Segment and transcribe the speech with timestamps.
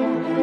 [0.00, 0.40] Hello,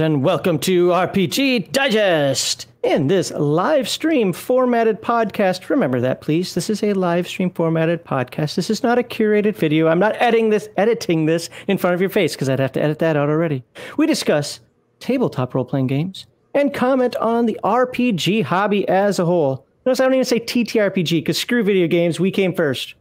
[0.00, 2.66] and welcome to RPG Digest.
[2.82, 6.54] In this live stream formatted podcast, remember that, please.
[6.54, 8.54] This is a live stream formatted podcast.
[8.54, 9.88] This is not a curated video.
[9.88, 12.82] I'm not editing this, editing this in front of your face because I'd have to
[12.82, 13.62] edit that out already.
[13.98, 14.60] We discuss
[14.98, 19.66] tabletop role playing games and comment on the RPG hobby as a whole.
[19.84, 22.18] Notice I don't even say TTRPG because screw video games.
[22.18, 22.94] We came first.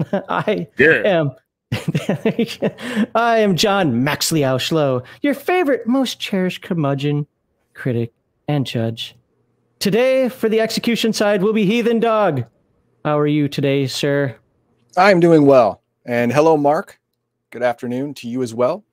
[0.12, 1.02] I Yeah.
[1.04, 1.32] am.
[1.72, 7.26] I am John Maxley Schlo, your favorite, most cherished curmudgeon,
[7.74, 8.12] critic,
[8.46, 9.16] and judge.
[9.80, 12.44] Today, for the execution side, will be Heathen Dog.
[13.04, 14.36] How are you today, sir?
[14.96, 15.82] I'm doing well.
[16.04, 17.00] And hello, Mark.
[17.50, 18.84] Good afternoon to you as well.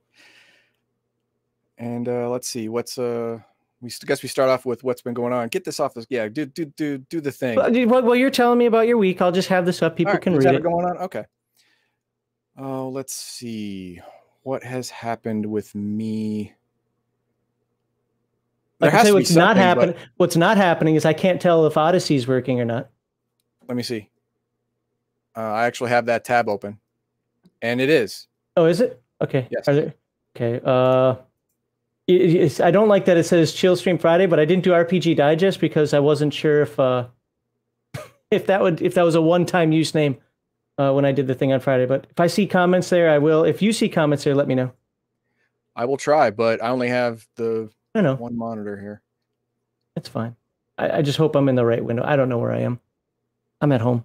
[1.78, 3.40] And uh, let's see, what's uh,
[3.82, 5.50] we guess we start off with what's been going on.
[5.50, 6.06] Get this off this.
[6.10, 7.56] Yeah, do do do do the thing.
[7.56, 9.96] Well, you're telling me about your week, I'll just have this up.
[9.96, 10.64] People right, can read it.
[10.64, 10.98] going on.
[10.98, 11.26] Okay.
[12.58, 14.00] Oh, let's see
[14.44, 16.54] what has happened with me.
[18.82, 19.96] I There can has say what's not happening.
[20.18, 22.90] What's not happening is I can't tell if Odysee's working or not.
[23.68, 24.10] Let me see.
[25.36, 26.80] Uh, I actually have that tab open,
[27.62, 28.28] and it is.
[28.56, 29.02] Oh, is it?
[29.22, 29.48] Okay.
[29.50, 29.68] Yes.
[29.68, 29.94] Are there,
[30.36, 30.62] okay.
[30.64, 31.16] Uh,
[32.08, 35.16] it- I don't like that it says Chill Stream Friday, but I didn't do RPG
[35.16, 37.08] Digest because I wasn't sure if uh,
[38.32, 40.18] if that would if that was a one time use name
[40.78, 41.86] uh, when I did the thing on Friday.
[41.86, 43.44] But if I see comments there, I will.
[43.44, 44.72] If you see comments there, let me know.
[45.76, 49.02] I will try, but I only have the I know one monitor here.
[49.96, 50.36] it's fine.
[50.78, 52.04] I, I just hope I'm in the right window.
[52.06, 52.80] I don't know where I am.
[53.62, 54.04] I'm at home.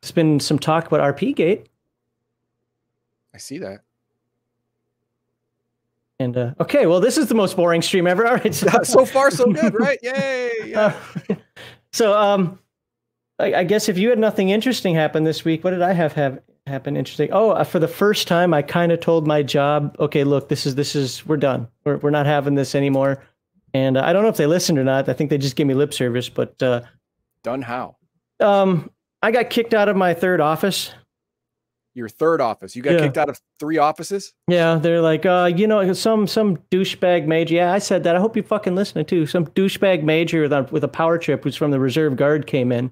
[0.00, 1.68] There's been some talk about RP Gate,
[3.34, 3.80] I see that.
[6.18, 8.26] and uh, okay, well, this is the most boring stream ever.
[8.28, 9.98] All right, so, so far, so good, right?
[10.02, 10.50] Yay!
[10.66, 10.96] Yeah.
[11.28, 11.34] Uh,
[11.92, 12.58] so, um,
[13.38, 16.12] I, I guess if you had nothing interesting happen this week, what did I have
[16.14, 17.28] have happen interesting?
[17.32, 20.66] Oh, uh, for the first time, I kind of told my job, okay, look, this
[20.66, 21.68] is this is we're done.
[21.84, 23.22] We're we're not having this anymore.
[23.74, 25.08] And uh, I don't know if they listened or not.
[25.08, 26.28] I think they just gave me lip service.
[26.28, 26.82] But uh,
[27.42, 27.96] Done how?
[28.40, 28.90] um,
[29.22, 30.92] I got kicked out of my third office.
[31.94, 32.76] Your third office.
[32.76, 33.00] You got Yeah.
[33.00, 34.34] kicked out of three offices?
[34.48, 37.54] Yeah, they're like, uh, you know, some some douchebag major.
[37.56, 38.16] Yeah, I said that.
[38.16, 39.26] I hope you're fucking listening too.
[39.26, 42.70] Some douchebag major with a, with a power trip who's from the reserve guard came
[42.72, 42.90] in,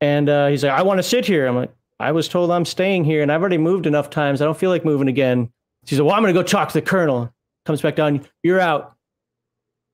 [0.00, 1.46] and uh, he's like, I want to sit here.
[1.46, 4.42] I'm like, I was told I'm staying here, and I've already moved enough times.
[4.42, 5.50] I don't feel like moving again.
[5.86, 7.32] She's like, well, I'm gonna go talk to the colonel.
[7.64, 8.26] Comes back down.
[8.42, 8.94] You're out.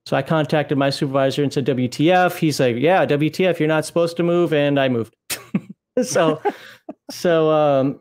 [0.06, 2.36] So I contacted my supervisor and said, WTF?
[2.36, 3.58] He's like, yeah, WTF.
[3.60, 5.14] You're not supposed to move, and I moved.
[6.02, 6.42] so,
[7.10, 8.00] so um,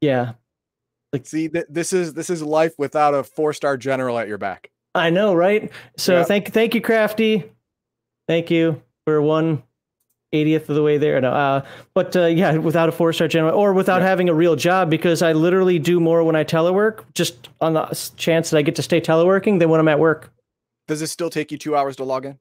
[0.00, 0.32] yeah.
[1.12, 4.38] Like, See, th- this is this is life without a four star general at your
[4.38, 4.70] back.
[4.94, 5.70] I know, right?
[5.98, 6.24] So Yeah.
[6.24, 7.50] thank thank you, Crafty.
[8.28, 9.62] Thank you for one
[10.34, 11.20] eightieth of the way there.
[11.20, 11.64] No, uh,
[11.94, 14.08] but uh, yeah, without a four star general or without Yeah.
[14.08, 17.84] having a real job, because I literally do more when I telework, just on the
[18.16, 20.32] chance that I get to stay teleworking than when I'm at work.
[20.88, 22.38] Does this still take you two hours to log in?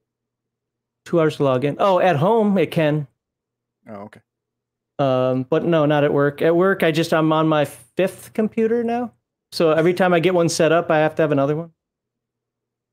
[1.05, 1.77] Two hours to log in.
[1.79, 3.07] Oh, at home it can,
[3.89, 4.21] Oh, okay.
[4.99, 6.41] um, but no, not at work.
[6.41, 9.13] At work, I just I'm on my fifth computer now,
[9.51, 11.71] so every time I get one set up, I have to have another one.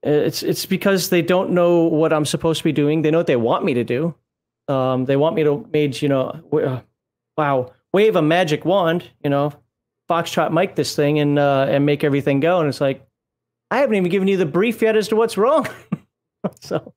[0.03, 3.03] It's it's because they don't know what I'm supposed to be doing.
[3.03, 4.15] They know what they want me to do.
[4.71, 6.81] Um, they want me to mage, you know, uh,
[7.37, 9.53] wow, wave a magic wand, you know,
[10.09, 12.61] foxtrot mic this thing and uh, and make everything go.
[12.61, 13.07] And it's like,
[13.71, 15.67] I haven't even given you the brief yet as to what's wrong.
[16.61, 16.95] so,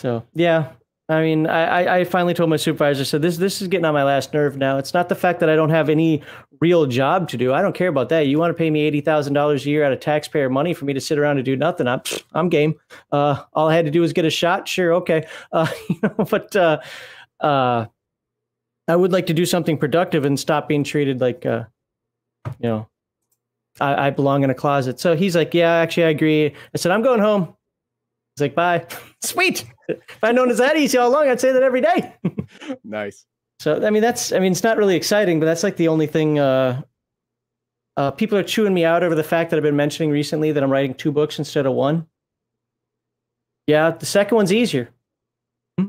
[0.00, 0.72] so yeah.
[1.08, 3.92] I mean, I, I- I finally told my supervisor, so this this is getting on
[3.94, 4.78] my last nerve now.
[4.78, 6.22] It's not the fact that I don't have any
[6.64, 7.52] real job to do.
[7.52, 8.26] I don't care about that.
[8.26, 10.86] You want to pay me eighty thousand dollars a year out of taxpayer money for
[10.86, 11.86] me to sit around and do nothing?
[11.86, 12.00] I'm
[12.32, 12.74] I'm game.
[13.12, 14.66] Uh, all I had to do was get a shot.
[14.66, 15.26] Sure, okay.
[15.52, 15.68] Uh,
[16.30, 16.80] but uh,
[17.40, 17.86] uh,
[18.88, 21.64] I would like to do something productive and stop being treated like uh,
[22.58, 22.88] you know
[23.80, 25.00] I, I belong in a closet.
[25.00, 26.46] So he's like, yeah, actually, I agree.
[26.46, 27.54] I said, I'm going home.
[28.36, 28.86] He's like, bye.
[29.22, 29.64] Sweet.
[29.88, 32.14] If I'd known it's that easy all along, I'd say that every day.
[32.84, 33.26] nice.
[33.64, 36.06] So I mean, that's I mean, it's not really exciting, but that's like the only
[36.06, 36.38] thing.
[36.38, 36.82] Uh,
[37.96, 40.62] uh, people are chewing me out over the fact that I've been mentioning recently that
[40.62, 42.06] I'm writing two books instead of one.
[43.66, 44.90] Yeah, the second one's easier.
[45.78, 45.86] Hmm?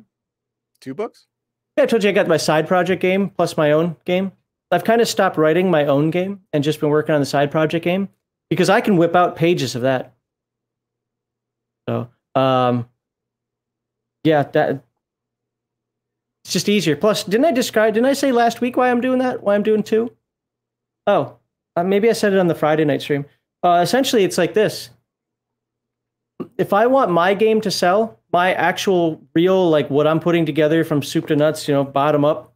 [0.80, 1.28] Two books?
[1.76, 4.32] Yeah, I told you I got my side project game plus my own game.
[4.72, 7.52] I've kind of stopped writing my own game and just been working on the side
[7.52, 8.08] project game
[8.50, 10.14] because I can whip out pages of that.
[11.90, 12.88] So, um,
[14.24, 14.82] yeah, that
[16.46, 16.96] it's just easier.
[16.96, 17.96] Plus, didn't I describe?
[17.96, 19.42] Didn't I say last week why I'm doing that?
[19.42, 20.16] Why I'm doing two?
[21.08, 21.38] Oh,
[21.76, 23.26] uh, maybe I said it on the Friday night stream.
[23.64, 24.92] Uh, essentially, it's like this:
[26.60, 30.84] if I want my game to sell, my actual real like what I'm putting together
[30.84, 32.54] from soup to nuts, you know, bottom up,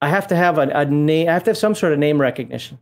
[0.00, 1.28] I have to have a, a name.
[1.28, 2.78] I have to have some sort of name recognition.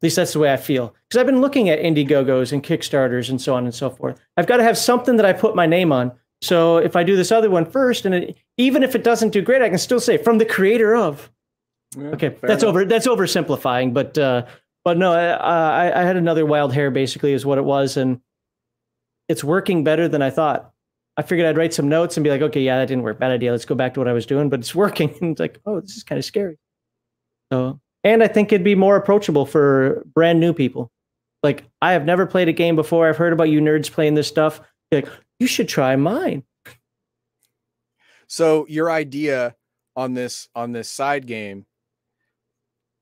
[0.00, 0.94] At least that's the way I feel.
[1.08, 4.20] Because I've been looking at Indiegogos and Kickstarters and so on and so forth.
[4.36, 6.12] I've got to have something that I put my name on.
[6.42, 9.40] So if I do this other one first, and it, even if it doesn't do
[9.40, 11.30] great, I can still say from the creator of.
[11.96, 12.70] Yeah, okay, that's enough.
[12.70, 12.84] over.
[12.84, 14.46] That's oversimplifying, but uh,
[14.84, 16.90] but no, I, I, I had another wild hair.
[16.90, 18.20] Basically, is what it was, and
[19.28, 20.72] it's working better than I thought.
[21.16, 23.20] I figured I'd write some notes and be like, okay, yeah, that didn't work.
[23.20, 23.52] Bad idea.
[23.52, 25.14] Let's go back to what I was doing, but it's working.
[25.20, 26.58] And it's like, oh, this is kind of scary.
[27.52, 30.90] So, and I think it'd be more approachable for brand new people.
[31.42, 33.08] Like, I have never played a game before.
[33.08, 34.60] I've heard about you nerds playing this stuff.
[34.90, 36.44] You're like, you should try mine.
[38.26, 39.54] So your idea
[39.94, 41.66] on this on this side game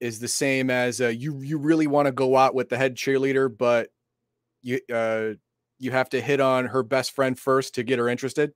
[0.00, 2.96] is the same as uh, you you really want to go out with the head
[2.96, 3.90] cheerleader, but
[4.62, 5.34] you uh,
[5.78, 8.52] you have to hit on her best friend first to get her interested?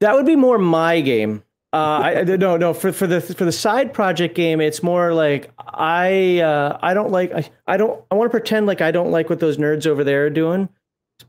[0.00, 1.44] That would be more my game.
[1.74, 2.72] Uh, I, no, no.
[2.72, 7.10] For for the for the side project game, it's more like I uh, I don't
[7.10, 9.84] like I, I don't I want to pretend like I don't like what those nerds
[9.84, 10.68] over there are doing,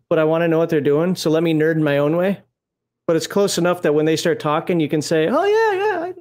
[0.07, 1.15] but I want to know what they're doing.
[1.15, 2.43] So let me nerd in my own way.
[3.07, 6.13] But it's close enough that when they start talking, you can say, "Oh yeah, yeah."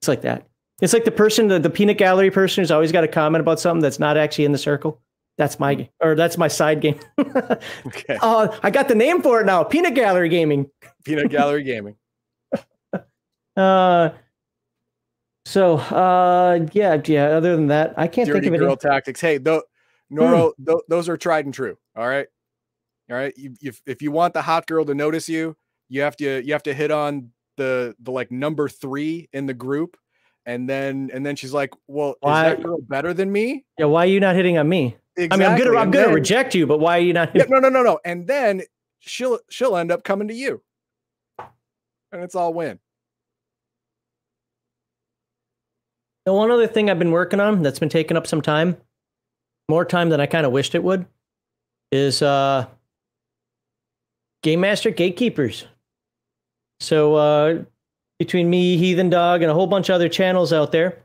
[0.00, 0.48] It's like that.
[0.80, 3.60] It's like the person, the, the peanut gallery person who's always got a comment about
[3.60, 4.98] something that's not actually in the circle.
[5.36, 6.98] That's my game, or that's my side game.
[7.18, 8.18] okay.
[8.22, 9.62] Oh, I got the name for it now.
[9.62, 10.70] Peanut Gallery Gaming.
[11.04, 11.96] Peanut Gallery Gaming.
[13.56, 14.10] Uh,
[15.46, 17.26] so uh, yeah, yeah.
[17.26, 19.20] Other than that, I can't Dirty think of any girl tactics.
[19.20, 19.62] Hey, though,
[20.12, 20.64] Noro, hmm.
[20.64, 21.76] th- those are tried and true.
[21.96, 22.26] All right,
[23.10, 23.32] all right.
[23.36, 25.56] You, if if you want the hot girl to notice you,
[25.88, 29.54] you have to you have to hit on the the like number three in the
[29.54, 29.96] group
[30.46, 32.50] and then and then she's like, "Well, why?
[32.50, 34.96] is that girl better than me?" Yeah, why are you not hitting on me?
[35.16, 35.44] Exactly.
[35.44, 37.34] I mean, I'm gonna I'm gonna then, reject you, but why are you not?
[37.34, 37.98] Yeah, no, no, no, no.
[38.04, 38.62] And then
[39.00, 40.62] she'll she'll end up coming to you,
[41.38, 42.78] and it's all win.
[46.26, 48.76] The one other thing I've been working on that's been taking up some time,
[49.68, 51.06] more time than I kind of wished it would,
[51.92, 52.66] is uh,
[54.42, 55.66] Game Master Gatekeepers.
[56.80, 57.62] So uh,
[58.18, 61.02] between me, Heathen Dog, and a whole bunch of other channels out there.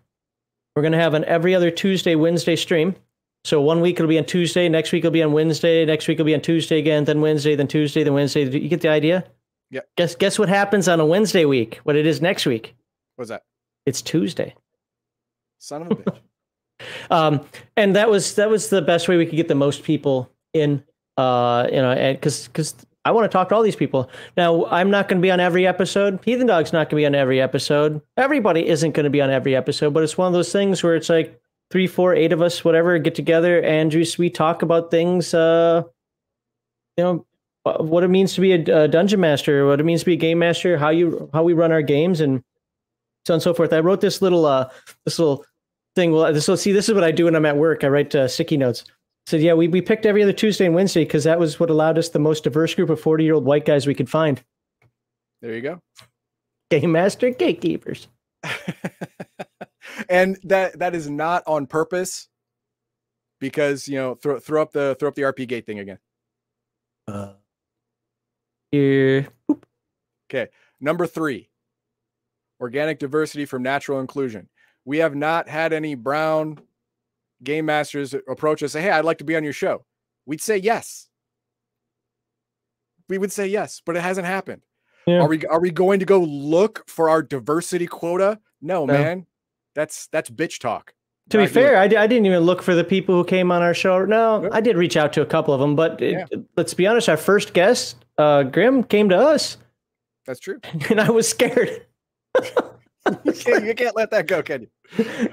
[0.75, 2.95] We're going to have an every other Tuesday, Wednesday stream.
[3.43, 6.15] So one week it'll be on Tuesday, next week it'll be on Wednesday, next week
[6.15, 8.43] it'll be on Tuesday again, then Wednesday, then Tuesday, then Wednesday.
[8.43, 9.25] You get the idea?
[9.71, 9.81] Yeah.
[9.97, 11.79] Guess guess what happens on a Wednesday week?
[11.83, 12.75] What it is next week?
[13.15, 13.43] What's that?
[13.85, 14.55] It's Tuesday.
[15.59, 16.19] Son of a bitch.
[17.11, 17.45] um,
[17.77, 20.83] and that was that was the best way we could get the most people in.
[21.17, 22.75] Uh, you know, because because
[23.05, 24.09] I want to talk to all these people.
[24.37, 26.19] Now, I'm not going to be on every episode.
[26.23, 28.01] Heathen Dog's not going to be on every episode.
[28.17, 30.95] Everybody isn't going to be on every episode, but it's one of those things where
[30.95, 31.39] it's like
[31.71, 35.83] three, four, eight of us, whatever, get together and just we talk about things, uh,
[36.97, 37.25] you know,
[37.65, 40.13] uh, what it means to be a, a, dungeon master, what it means to be
[40.13, 42.43] a game master, how you how we run our games, and
[43.25, 43.73] so on and so forth.
[43.73, 44.69] I wrote this little uh,
[45.05, 45.45] this little
[45.95, 46.11] thing.
[46.11, 46.71] Well, so see.
[46.71, 47.83] This is what I do when I'm at work.
[47.83, 48.83] I write uh, sticky notes
[49.29, 51.97] said, yeah, we, we picked every other Tuesday and Wednesday because that was what allowed
[51.97, 54.43] us the most diverse group of 40 year old white guys we could find.
[55.41, 55.79] There you go.
[56.69, 58.07] Game Master Gatekeepers.
[60.09, 62.27] and that that is not on purpose
[63.39, 65.99] because you know throw throw up the throw up the RP gate thing again.
[67.07, 67.33] Uh
[68.71, 69.27] here.
[70.31, 70.47] Okay.
[70.79, 71.49] Number three.
[72.61, 74.47] Organic diversity from natural inclusion.
[74.85, 76.59] We have not had any brown,
[77.43, 79.85] game masters approach us, say, "Hey, I'd like to be on your show,"
[80.25, 81.09] we'd say yes.
[83.07, 84.61] We would say yes, but it hasn't happened.
[85.07, 85.21] Yeah.
[85.21, 88.39] Are we are we going to go look for our diversity quota?
[88.61, 88.93] No, no.
[88.93, 89.25] man.
[89.75, 90.93] That's that's bitch talk.
[91.29, 93.75] To be fair, I, I didn't even look for the people who came on our
[93.75, 94.03] show.
[94.03, 96.39] No, I did reach out to a couple of them, but it, yeah.
[96.57, 99.57] let's be honest, our first guest, uh, Grim, came to us.
[100.25, 100.59] That's true.
[100.89, 101.85] And I was scared.
[103.23, 104.67] you, can't, you can't let that go, can you?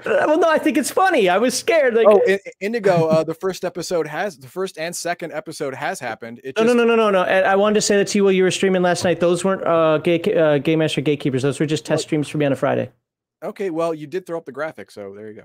[0.04, 1.28] well, no, I think it's funny.
[1.28, 1.94] I was scared.
[1.94, 5.98] Like, oh, I- Indigo, uh, the first episode has the first and second episode has
[6.00, 6.40] happened.
[6.44, 7.22] It no, just, no, no, no, no, no.
[7.24, 9.20] And I wanted to say that to you while you were streaming last night.
[9.20, 11.42] Those weren't uh, gay, uh, Game Master Gatekeepers.
[11.42, 12.90] Those were just test streams for me on a Friday.
[13.42, 15.42] Okay, well, you did throw up the graphic, so there you go.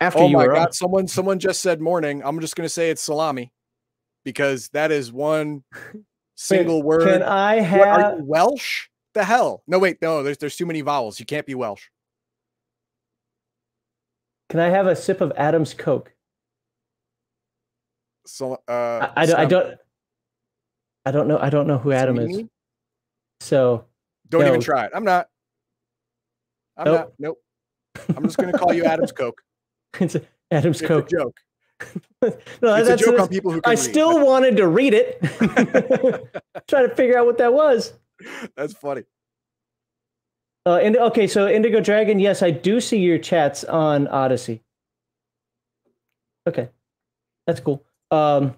[0.00, 0.72] After oh you my were god, on.
[0.72, 2.22] someone someone just said morning.
[2.24, 3.52] I'm just gonna say it's salami
[4.24, 5.62] because that is one
[6.34, 7.04] single word.
[7.06, 8.18] Can I What, are have?
[8.18, 8.88] you Welsh?
[9.14, 9.62] The hell?
[9.66, 10.22] No, wait, no.
[10.22, 11.20] There's there's too many vowels.
[11.20, 11.88] You can't be Welsh.
[14.48, 16.12] Can I have a sip of Adam's Coke?
[18.26, 19.38] So uh, I, I don't.
[19.40, 19.78] I don't.
[21.04, 21.38] I don't know.
[21.38, 22.42] I don't know who Adam is.
[23.40, 23.86] So
[24.28, 24.92] Don't even try it.
[24.94, 25.28] I'm not.
[26.76, 26.96] I'm Nope.
[26.96, 27.12] not.
[27.18, 27.38] Nope.
[28.16, 29.42] I'm just gonna call you Adam's Coke.
[30.00, 30.16] it's
[30.50, 31.06] Adam's It's Coke.
[31.08, 31.36] a joke.
[32.22, 32.28] no,
[32.76, 33.78] It's that's, a joke on people who can I read.
[33.80, 35.20] still wanted to read it.
[36.68, 37.92] Trying to figure out what that was.
[38.56, 39.04] That's funny.
[40.64, 44.60] Uh, and okay, so Indigo Dragon, yes, I do see your chats on Odysee.
[46.48, 46.68] Okay,
[47.46, 47.84] that's cool.
[48.10, 48.56] Um,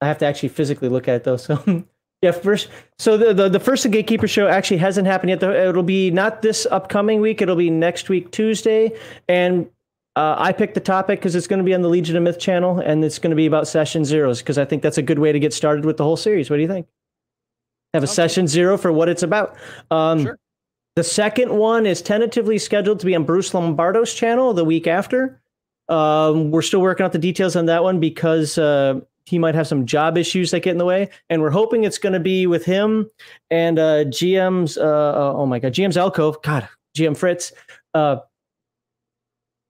[0.00, 1.36] I have to actually physically look at it though.
[1.36, 1.84] So
[2.22, 5.42] yeah, first, so the, the the first Gatekeeper show actually hasn't happened yet.
[5.42, 7.40] It'll be not this upcoming week.
[7.40, 8.96] It'll be next week Tuesday,
[9.28, 9.68] and
[10.16, 12.40] uh, I picked the topic because it's going to be on the Legion of Myth
[12.40, 15.20] channel, and it's going to be about session zeros because I think that's a good
[15.20, 16.50] way to get started with the whole series.
[16.50, 16.88] What do you think?
[17.94, 18.12] Have a good.
[18.12, 19.56] session zero for what it's about.
[19.90, 20.38] Um, Sure.
[20.96, 25.40] the second one is tentatively scheduled to be on Bruce Lombardo's channel the week after.
[25.88, 29.66] Um, we're still working out the details on that one because uh, he might have
[29.66, 32.46] some job issues that get in the way, and we're hoping it's going to be
[32.46, 33.08] with him
[33.50, 34.76] and uh, GM's.
[34.76, 36.42] Uh, uh, oh my God, GM's Alcove.
[36.42, 37.52] God, GM Fritz.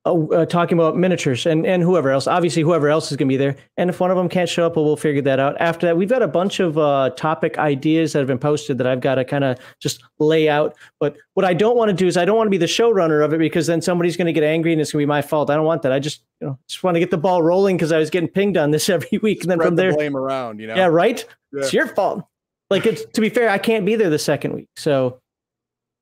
[0.09, 2.27] Uh, uh, talking about miniatures and, and whoever else.
[2.27, 3.57] Obviously, whoever else is going to be there.
[3.77, 5.55] And if one of them can't show up, well, we'll figure that out.
[5.61, 8.87] After that, we've got a bunch of uh, topic ideas that have been posted that
[8.87, 10.75] I've got to kind of just lay out.
[10.99, 13.23] But what I don't want to do is I don't want to be the showrunner
[13.23, 15.21] of it because then somebody's going to get angry and it's going to be my
[15.21, 15.51] fault.
[15.51, 15.93] I don't want that.
[15.93, 18.31] I just you know just want to get the ball rolling because I was getting
[18.31, 20.59] pinged on this every week, and then Spread from the there, blame around.
[20.59, 20.75] You know.
[20.75, 21.23] yeah, right.
[21.53, 21.61] Yeah.
[21.61, 22.25] It's your fault.
[22.71, 25.21] Like it's to be fair, I can't be there the second week, so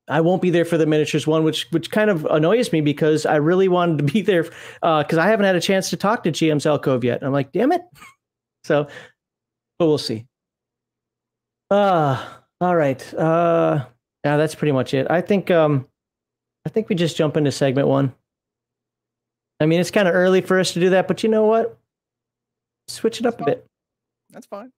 [0.09, 3.25] I won't be there for the miniatures one, which which kind of annoys me because
[3.25, 6.31] I really wanted to be there because I haven't had a chance to talk to
[6.31, 7.23] GM's Alcove yet.
[7.23, 7.81] I'm like, damn it.
[8.63, 8.85] So,
[9.79, 10.25] but we'll see.
[11.69, 12.21] Uh
[12.59, 13.13] all right.
[13.13, 13.85] Uh
[14.25, 15.07] yeah, that's pretty much it.
[15.09, 15.87] I think um
[16.65, 18.13] I think we just jump into segment one.
[19.61, 21.77] I mean, it's kind of early for us to do that, but you know what?
[22.89, 23.65] Switch it up a bit.
[24.31, 24.73] That's fine.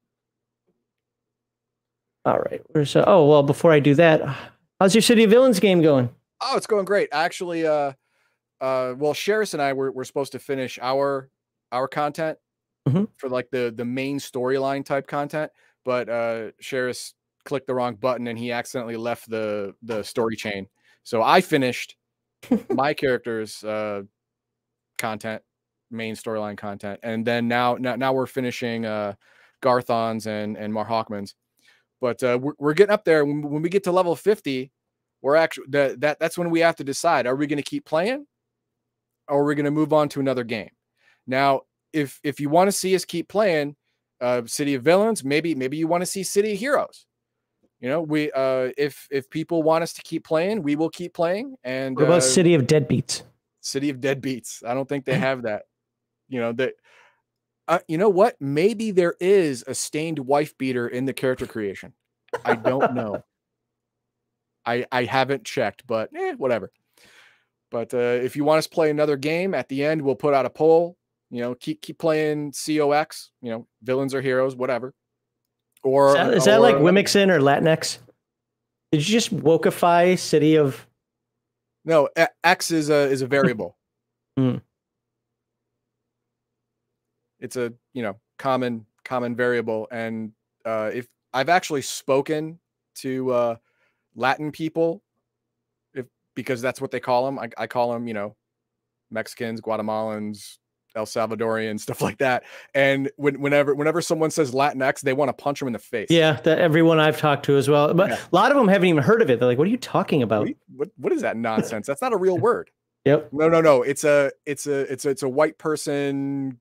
[2.25, 2.61] All right.
[2.67, 4.21] Where's uh, oh well before I do that,
[4.79, 6.09] how's your City of Villains game going?
[6.41, 7.09] Oh, it's going great.
[7.11, 7.93] Actually, uh,
[8.61, 11.29] uh, well, Sheris and I were, were supposed to finish our
[11.71, 12.37] our content
[12.87, 13.07] Mhm.
[13.17, 15.51] for like the the main storyline type content,
[15.85, 17.13] but uh, Sheris
[17.45, 20.67] clicked the wrong button and he accidentally left the the story chain.
[21.03, 21.95] So I finished
[22.69, 24.03] my character's uh,
[24.97, 25.41] content,
[25.91, 29.13] main storyline content, and then now now now we're finishing uh,
[29.61, 31.35] Garthon's and and Mar Hawkman's.
[32.01, 33.25] But uh, we're, we're getting up there.
[33.25, 34.71] When, when we get to level fifty,
[35.21, 37.85] we're actually that, that that's when we have to decide are we going to keep
[37.85, 38.25] playing
[39.27, 40.69] or are we going to move on to another game
[41.27, 41.61] now
[41.93, 43.75] if if you want to see us keep playing
[44.21, 47.05] uh city of villains maybe maybe you want to see city of heroes
[47.79, 51.13] you know we uh if if people want us to keep playing we will keep
[51.13, 53.23] playing and What about uh, City of Deadbeats?
[53.61, 55.63] city of deadbeats i don't think they have that
[56.29, 56.73] you know that
[57.69, 61.93] uh, you know what maybe there is a stained wife beater in the character creation
[62.43, 63.23] i don't know
[64.69, 66.71] I I haven't checked, but eh, whatever.
[67.71, 70.33] But uh, if you want us to play another game, at the end we'll put
[70.33, 70.97] out a poll.
[71.31, 73.31] You know, keep keep playing COX.
[73.41, 74.93] You know, villains or heroes, whatever.
[75.81, 77.99] Or Is that, is that like Womxn or Latinx?
[78.91, 80.85] Did you just wokeify City of?
[81.85, 82.09] No,
[82.43, 83.75] X is a is a variable.
[84.37, 84.59] Hmm.
[87.39, 90.31] It's a you know common common variable, and
[90.65, 92.59] uh, if I've actually spoken
[92.95, 93.55] to uh,
[94.15, 95.01] Latin people,
[95.93, 96.05] if
[96.35, 97.39] because that's what they call them.
[97.39, 98.35] I, I call them you know
[99.11, 100.57] Mexicans, Guatemalans,
[100.95, 102.43] El Salvadorian, stuff like that.
[102.73, 106.07] And when, whenever whenever someone says Latinx, they want to punch them in the face.
[106.09, 107.93] Yeah, that everyone I've talked to as well.
[107.93, 108.15] But Yeah.
[108.31, 109.39] a lot of them haven't even heard of it.
[109.39, 111.87] They're like, "What are you talking about?" you- what, what is that nonsense?
[111.87, 112.69] That's not a real word.
[113.05, 113.29] Yep.
[113.31, 113.81] No, no, no.
[113.81, 116.59] It's a it's a it's a, it's a white person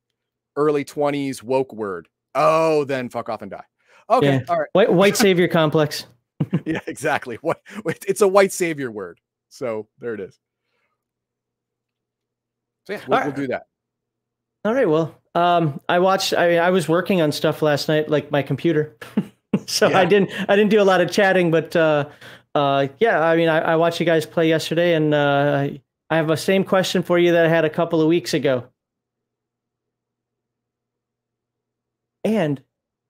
[0.59, 2.09] early 20s woke word.
[2.35, 3.65] Oh, then fuck off and die.
[4.11, 4.35] Okay.
[4.35, 4.41] Yeah.
[4.49, 4.69] All right.
[4.73, 6.07] White, white savior complex.
[6.65, 7.37] Yeah, exactly.
[7.43, 9.19] What it's a white savior word.
[9.49, 10.39] So there it is.
[12.87, 13.65] So yeah, we'll, All we'll do that.
[14.65, 14.89] All right.
[14.89, 16.35] Well, um, I watched.
[16.35, 18.97] I I was working on stuff last night, like my computer.
[19.67, 20.31] so I didn't.
[20.49, 22.09] I didn't do a lot of chatting, but uh,
[22.55, 25.69] uh, yeah, I mean, I, I, watched you guys play yesterday, and uh,
[26.11, 28.67] I have a same question for you that I had a couple of weeks ago.
[32.25, 32.63] And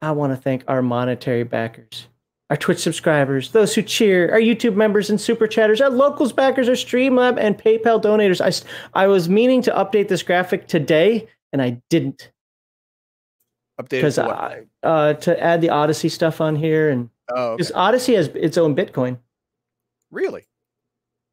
[0.03, 2.09] I want to thank our monetary backers,
[2.51, 6.69] our Twitch subscribers, those who cheer, our YouTube members and super chatters, our locals backers,
[6.69, 8.41] our Streamlab and PayPal donators.
[8.41, 12.31] I, I was meaning to update this graphic today, and I didn't.
[13.81, 17.97] Update because uh, to add the Odyssey stuff on here, and because oh, okay.
[17.97, 19.19] Odysee has its own Bitcoin.
[20.11, 20.47] Really?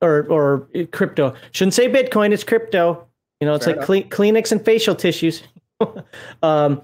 [0.02, 1.34] Or or crypto?
[1.52, 2.34] Shouldn't say Bitcoin.
[2.34, 3.08] It's crypto.
[3.40, 5.44] You know, it's Fair like Cle- Kleenex and facial tissues.
[6.44, 6.82] um,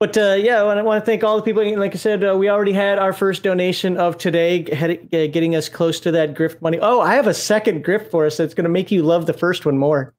[0.00, 1.64] but uh, yeah, I want to thank all the people.
[1.78, 6.00] Like I said, uh, we already had our first donation of today, getting us close
[6.00, 6.78] to that grift money.
[6.80, 9.32] Oh, I have a second grift for us that's going to make you love the
[9.32, 10.14] first one more.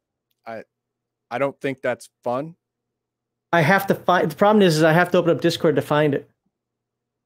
[0.45, 0.63] I,
[1.31, 2.55] I don't think that's fun.
[3.51, 4.29] I have to find.
[4.29, 6.29] The problem is, is I have to open up Discord to find it.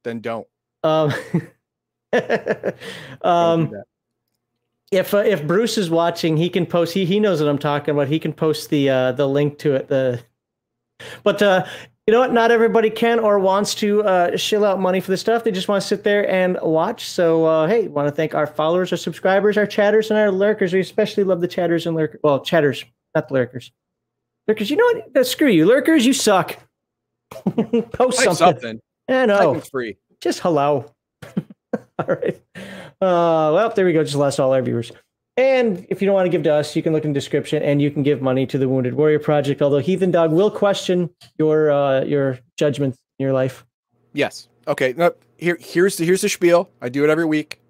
[0.04, 0.48] Then don't.
[0.84, 1.14] Um,
[3.22, 3.84] um, do
[4.94, 6.94] if uh, if Bruce is watching, he can post.
[6.94, 8.08] He he knows what I'm talking about.
[8.08, 9.88] He can post the uh, the link to it.
[9.88, 10.24] The
[11.24, 11.66] but uh,
[12.08, 12.34] you know what?
[12.34, 15.46] Not everybody can or wants to uh, shill out money for this stuff.
[15.46, 17.06] They just want to sit there and watch.
[17.08, 20.74] So, uh, hey, want to thank our followers, our subscribers, our chatters, and our lurkers.
[20.74, 22.20] We especially love the chatters and lurkers.
[22.22, 22.84] Well, chatters,
[23.16, 23.72] not the lurkers.
[24.50, 25.18] Lurkers, you know what?
[25.18, 26.06] Uh, screw you, lurkers.
[26.06, 26.60] You suck.
[27.32, 28.36] Post something.
[28.36, 28.82] something.
[29.08, 29.62] I know.
[29.62, 29.98] free.
[30.20, 30.94] Just hello.
[32.00, 32.42] all right.
[32.56, 34.04] Uh, well, there we go.
[34.04, 34.92] Just lost all our viewers.
[35.36, 37.64] And if you don't want to give to us, you can look in the description
[37.64, 39.62] and you can give money to the Wounded Warrior Project.
[39.62, 41.10] Although Heathen Dog will question
[41.40, 43.66] your uh, your judgments in your life.
[44.14, 44.48] Yes.
[44.68, 44.94] Okay.
[44.96, 46.70] Now, here here's the here's the spiel.
[46.82, 47.62] I do it every week.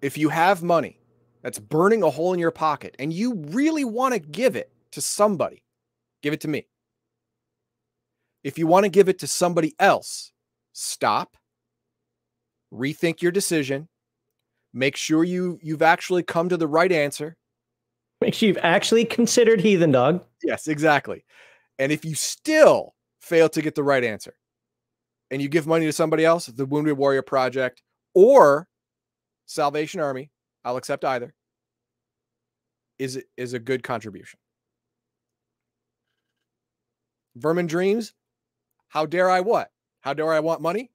[0.00, 1.00] If you have money
[1.42, 5.02] that's burning a hole in your pocket and you really want to give it to
[5.02, 5.62] somebody,
[6.22, 6.66] give it to me.
[8.42, 10.32] If you want to give it to somebody else,
[10.72, 11.36] stop,
[12.72, 13.88] rethink your decision,
[14.74, 17.36] Make sure you you've actually come to the right answer.
[18.20, 20.24] Make sure you've actually considered heathen dog.
[20.42, 21.24] Yes, exactly.
[21.78, 24.34] And if you still fail to get the right answer
[25.30, 27.82] and you give money to somebody else, the Wounded Warrior Project
[28.14, 28.68] or
[29.46, 30.30] Salvation Army,
[30.64, 31.34] I'll accept either.
[32.98, 34.38] Is is a good contribution.
[37.36, 38.12] Vermin Dreams,
[38.88, 39.70] how dare I what?
[40.00, 40.90] How dare I want money?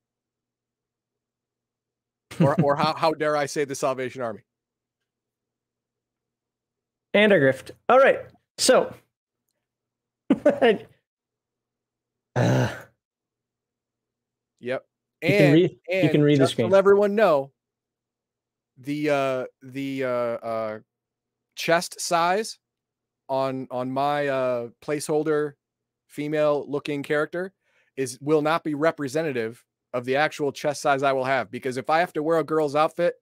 [2.39, 4.41] Or or how how dare I say the Salvation Army?
[7.13, 7.71] And a grift.
[7.88, 8.19] All right.
[8.58, 8.93] So
[12.36, 12.69] uh,
[14.60, 14.86] Yep.
[15.21, 16.69] And, you can read, and you can read the screen.
[16.69, 17.52] Let everyone know
[18.78, 20.80] the uh the uh uh
[21.56, 22.58] chest size
[23.28, 25.54] on on my uh placeholder
[26.08, 27.54] female looking character
[27.97, 31.89] is will not be representative of the actual chest size I will have because if
[31.89, 33.15] I have to wear a girl's outfit,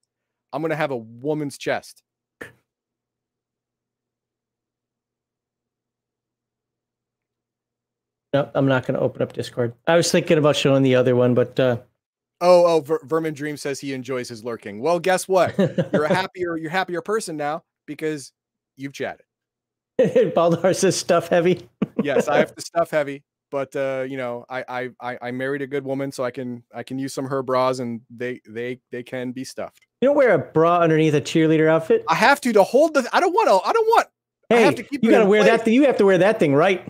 [0.52, 2.04] I'm going to have a woman's chest.
[8.34, 9.74] No, I'm not going to open up Discord.
[9.88, 11.78] I was thinking about showing the other one, but uh
[12.40, 14.80] Oh, oh, Ver- Vermin Dream says he enjoys his lurking.
[14.80, 15.58] Well, guess what?
[15.94, 18.32] You're a happier, you're happier person now because
[18.76, 19.26] you've chatted.
[20.00, 21.68] Baldar says stuff heavy.
[22.04, 25.68] yes, I have to stuff heavy but uh, you know, I, I I married a
[25.68, 28.80] good woman, so I can I can use some of her bras, and they they
[28.92, 29.82] they can be stuffed.
[30.02, 32.04] You don't wear a bra underneath a cheerleader outfit.
[32.08, 33.08] I have to to hold the.
[33.12, 33.68] I don't want to.
[33.68, 34.08] I don't want.
[34.50, 35.64] Hey, I have to keep you gotta wear place.
[35.64, 35.72] that.
[35.72, 36.88] You have to wear that thing right.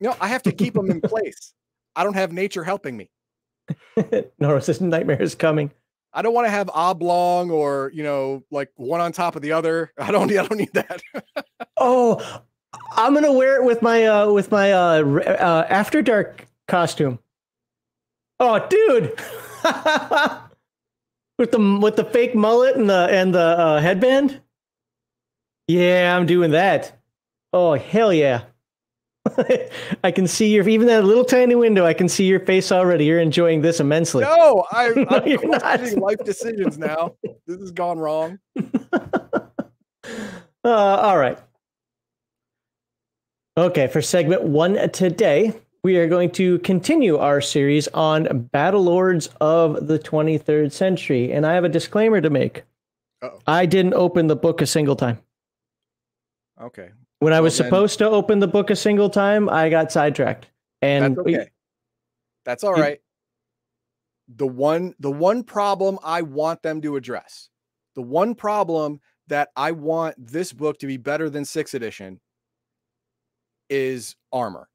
[0.00, 1.54] No, I have to keep them in place.
[1.96, 3.10] I don't have nature helping me.
[4.38, 5.70] no, this nightmare is coming.
[6.12, 9.52] I don't want to have oblong or you know like one on top of the
[9.52, 9.92] other.
[9.98, 10.30] I don't.
[10.30, 11.02] I don't need that.
[11.76, 12.42] oh,
[12.92, 17.18] I'm gonna wear it with my uh with my uh, uh after dark costume.
[18.40, 19.18] Oh, dude.
[21.38, 24.40] with the with the fake mullet and the and the uh, headband.
[25.66, 27.00] Yeah, I'm doing that.
[27.52, 28.42] Oh hell yeah!
[30.04, 31.86] I can see your even that little tiny window.
[31.86, 33.06] I can see your face already.
[33.06, 34.24] You're enjoying this immensely.
[34.24, 34.94] No, I, I'm
[35.50, 37.14] no, questioning life decisions now.
[37.46, 38.38] This has gone wrong.
[38.56, 39.40] uh,
[40.64, 41.38] all right.
[43.56, 45.52] Okay, for segment one today,
[45.84, 51.32] we are going to continue our series on Battle Lords of the 23rd Century.
[51.32, 52.64] And I have a disclaimer to make.
[53.22, 53.38] Uh-oh.
[53.46, 55.20] I didn't open the book a single time.
[56.60, 56.90] Okay.
[57.20, 57.68] When I was then...
[57.68, 60.48] supposed to open the book a single time, I got sidetracked.
[60.82, 61.38] And that's okay.
[61.38, 61.44] We...
[62.44, 63.00] That's all right.
[64.34, 67.50] The one the one problem I want them to address,
[67.94, 72.20] the one problem that I want this book to be better than 6th edition
[73.68, 74.68] is armor.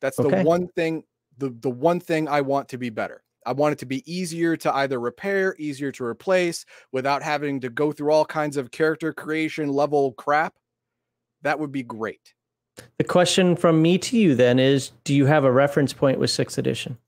[0.00, 0.42] That's okay.
[0.42, 1.04] the one thing
[1.38, 3.22] the the one thing I want to be better.
[3.44, 7.70] I want it to be easier to either repair, easier to replace without having to
[7.70, 10.54] go through all kinds of character creation level crap.
[11.42, 12.34] That would be great.
[12.98, 16.30] The question from me to you then is do you have a reference point with
[16.30, 16.98] 6th edition?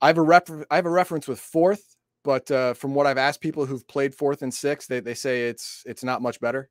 [0.00, 1.82] I have a refer- I have a reference with 4th,
[2.24, 5.48] but uh, from what I've asked people who've played 4th and 6th, they they say
[5.48, 6.70] it's it's not much better.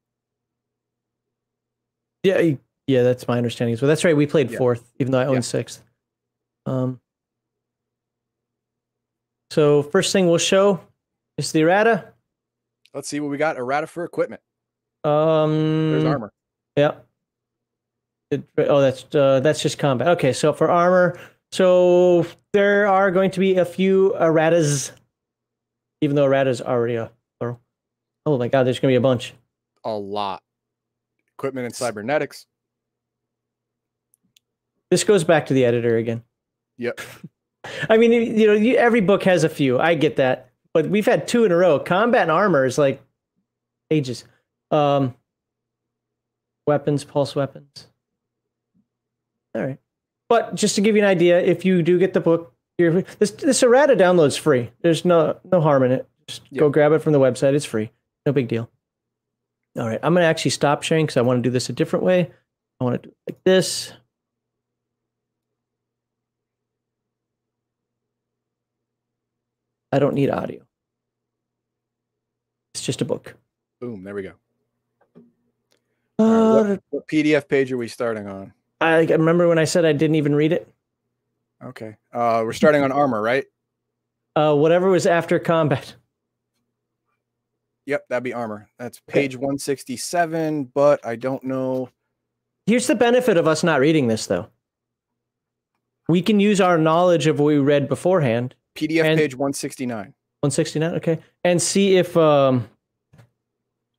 [2.24, 2.56] Yeah,
[2.88, 3.90] yeah, that's my understanding as well.
[3.90, 4.16] That's right.
[4.16, 4.60] We played Yeah.
[4.60, 5.40] 4th even though I own Yeah.
[5.42, 5.84] 6th.
[6.66, 7.00] Um
[9.52, 10.80] So first thing we'll show
[11.38, 12.14] is the errata.
[12.94, 13.58] Let's see what we got.
[13.58, 14.42] Errata for equipment.
[15.04, 16.32] Um There's armor.
[16.76, 16.96] Yeah.
[18.32, 20.08] It, oh, that's uh, that's just combat.
[20.10, 21.20] Okay, so for armor,
[21.52, 24.92] so there are going to be a few erratas,
[26.02, 27.62] even though erratas already a plural.
[28.26, 29.36] Oh my god, there's going to be a bunch.
[29.84, 30.42] A lot.
[31.44, 32.46] Equipment and cybernetics.
[34.90, 36.24] This goes back to the editor again.
[36.78, 37.02] Yep.
[37.90, 39.78] I mean, you- know, you, every book has a few.
[39.78, 41.80] I get that, but we've had two in a row.
[41.80, 43.04] Combat and armor is like
[43.92, 44.24] ages.
[44.72, 45.16] Um,
[46.66, 47.88] weapons, pulse weapons.
[49.54, 49.80] All right,
[50.30, 53.32] but just to give you an idea, if you do get the book, you're, this
[53.32, 54.72] this errata download's free.
[54.82, 56.08] There's no no harm in it.
[56.26, 57.54] Just go grab it from the website.
[57.54, 57.92] It's free.
[58.26, 58.70] No big deal.
[59.78, 62.06] All right, I'm gonna actually stop sharing because I want to do this a different
[62.06, 62.32] way.
[62.80, 63.92] I want to do it like this.
[69.92, 70.62] I don't need audio.
[72.74, 73.36] It's just a book.
[73.80, 74.04] Boom.
[74.04, 74.34] There we go.
[76.20, 78.54] All right, Uh, what, what PDF page are we starting on?
[78.82, 80.68] I, I remember when I said I didn't even read it.
[81.64, 81.96] Okay.
[82.12, 83.46] Uh, we're starting on armor, right?
[84.36, 85.96] Uh, whatever was after combat.
[87.86, 88.70] Yep, that'd be armor.
[88.80, 89.22] That's Okay.
[89.22, 91.90] page 167, but I don't know.
[92.66, 94.48] Here's the benefit of us not reading this, though.
[96.08, 98.56] We can use our knowledge of what we read beforehand.
[98.76, 100.14] PDF And- page 169.
[100.42, 102.70] 169, okay, and see if um,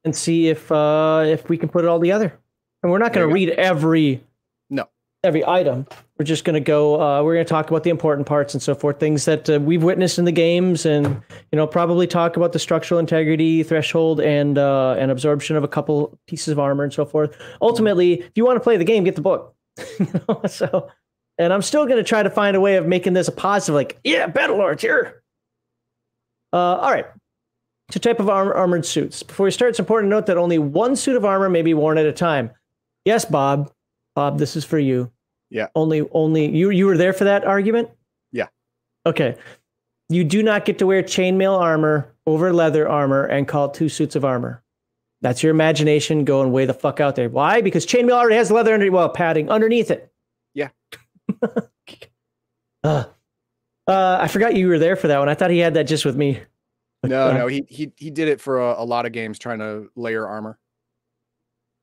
[0.05, 2.39] and see if uh, if we can put it all together.
[2.83, 4.23] And we're not going to read every.
[5.25, 5.87] Every item.
[6.19, 7.01] We're just going to go.
[7.01, 9.59] Uh, we're going to talk about the important parts and so forth, things that uh,
[9.59, 11.07] we've witnessed in the games, and
[11.51, 15.69] you know, probably talk about the structural integrity threshold and uh, and absorption of a
[15.69, 17.37] couple pieces of armor and so forth.
[17.61, 19.55] Ultimately, if you want to play the game, get the book.
[19.99, 20.89] you know, so.
[21.37, 23.75] And I'm still going to try to find a way of making this a positive,
[23.75, 25.25] like, yeah, Battle Lords here.
[26.53, 27.07] Uh, all right.
[27.91, 29.25] So, type of armor, armored suits.
[29.25, 31.75] Before we start, it's important to note that only one suit of armor may be
[31.75, 32.53] worn at a time.
[33.05, 33.73] Yes, Bob.
[34.15, 35.11] Bob, this is for you.
[35.55, 35.69] Yeah.
[35.77, 36.71] Only, only you.
[36.71, 37.89] You were there for that argument.
[38.33, 38.49] Yeah.
[39.07, 39.37] Okay.
[40.09, 43.89] You do not get to wear chainmail armor over leather armor and call it two
[43.89, 44.65] suits of armor.
[45.23, 47.29] That's your imagination going way the fuck out there.
[47.29, 47.61] Why?
[47.61, 50.13] Because chainmail already has leather under, well, padding underneath it.
[50.55, 50.71] Yeah.
[52.83, 53.05] uh,
[53.87, 55.29] uh, I forgot you were there for that one.
[55.29, 56.43] I thought he had that just with me.
[57.05, 59.89] No, no, he he he did it for a, a lot of games trying to
[59.95, 60.59] layer armor.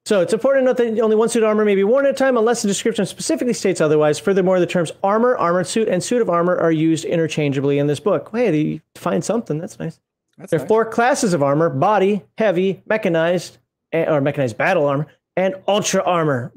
[0.05, 2.11] So it's important to note that only one suit of armor may be worn at
[2.11, 4.17] a time unless the description specifically states otherwise.
[4.17, 7.99] Furthermore, the terms armor, armored suit, and suit of armor are used interchangeably in this
[7.99, 8.29] book.
[8.33, 9.59] Hey, they find something.
[9.59, 9.99] That's nice.
[10.37, 10.67] That's There are nice.
[10.67, 13.59] four classes of armor body, heavy, mechanized,
[13.93, 15.05] or mechanized battle armor,
[15.37, 16.51] and ultra armor.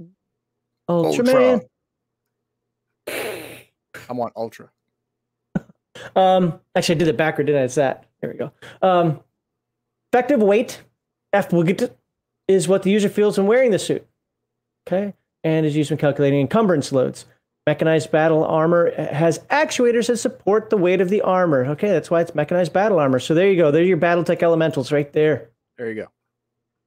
[0.89, 1.61] Ultraman.
[3.09, 4.71] I want ultra.
[6.17, 7.65] Um, actually, I did it backward, didn't I?
[7.65, 8.07] It's that.
[8.21, 8.53] There we go.
[8.83, 9.21] Um,
[10.13, 10.83] effective weight,
[11.33, 11.91] F Wiggett,
[12.49, 14.07] is what the user feels when wearing the suit.
[14.87, 15.15] Okay.
[15.43, 17.27] And is used when calculating encumbrance loads.
[17.67, 21.65] Mechanized battle armor has actuators that support the weight of the armor.
[21.65, 23.19] Okay, that's why it's mechanized battle armor.
[23.19, 23.71] So there you go.
[23.71, 25.49] There's your Battletech elementals right there.
[25.79, 26.09] There you go.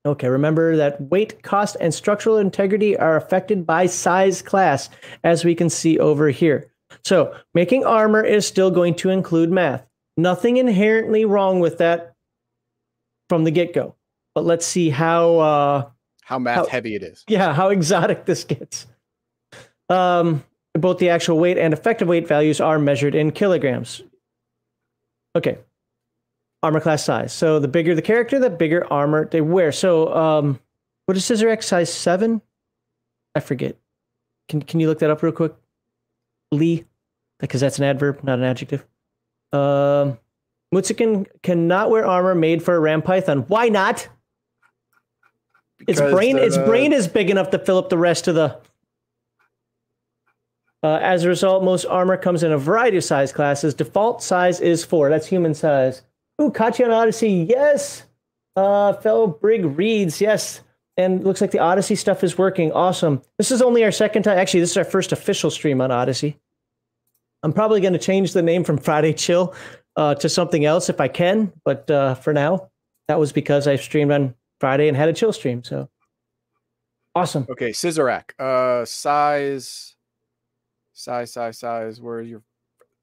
[0.05, 4.89] Okay, remember that weight, cost, and structural integrity are affected by size class,
[5.23, 6.71] as we can see over here.
[7.03, 9.85] So, making armor is still going to include math.
[10.15, 12.13] Nothing inherently wrong with that
[13.27, 13.96] from the get go.
[14.37, 15.89] But let's see how, uh,
[16.21, 17.23] How math How- heavy it is.
[17.27, 18.85] yeah, how exotic this gets.
[19.89, 20.43] Um,
[20.75, 24.03] both the actual weight and effective weight values are measured in kilograms.
[25.35, 25.57] Okay,
[26.61, 27.33] armor class size.
[27.33, 29.71] So the bigger the character, the bigger armor they wear.
[29.71, 30.59] So, um,
[31.07, 32.43] what is Cizerack size seven?
[33.33, 33.75] I forget.
[34.49, 35.55] Can Can you look that up real quick,
[36.51, 36.85] Lee?
[37.39, 38.85] Because that's an adverb, not an adjective.
[39.51, 40.19] Um,
[40.71, 43.45] Mutzachan cannot wear armor made for a ram python.
[43.47, 44.09] Why not?
[45.87, 48.57] Its brain, its the- brain is big enough to fill up the rest of the.
[50.83, 53.73] Uh, as a result, most armor comes in a variety of size classes.
[53.73, 55.09] Default size is four.
[55.09, 56.03] That's human size.
[56.41, 58.03] Ooh, Kachian Odyssey, yes.
[58.55, 60.61] Uh, fellow Brig reads, yes.
[60.95, 62.71] And looks like the Odysee stuff is working.
[62.71, 63.21] Awesome.
[63.37, 64.37] This is only our second time.
[64.37, 66.37] Actually, this is our first official stream on Odysee.
[67.43, 69.53] I'm probably going to change the name from Friday Chill
[69.95, 71.53] uh, to something else if I can.
[71.65, 72.69] But uh, for now,
[73.07, 75.63] that was because I streamed on Friday and had a chill stream.
[75.63, 75.89] So
[77.15, 77.45] awesome.
[77.49, 78.31] Okay, Cizerack.
[78.39, 79.95] Uh, size,
[80.93, 82.01] size, size, size.
[82.01, 82.41] Where are your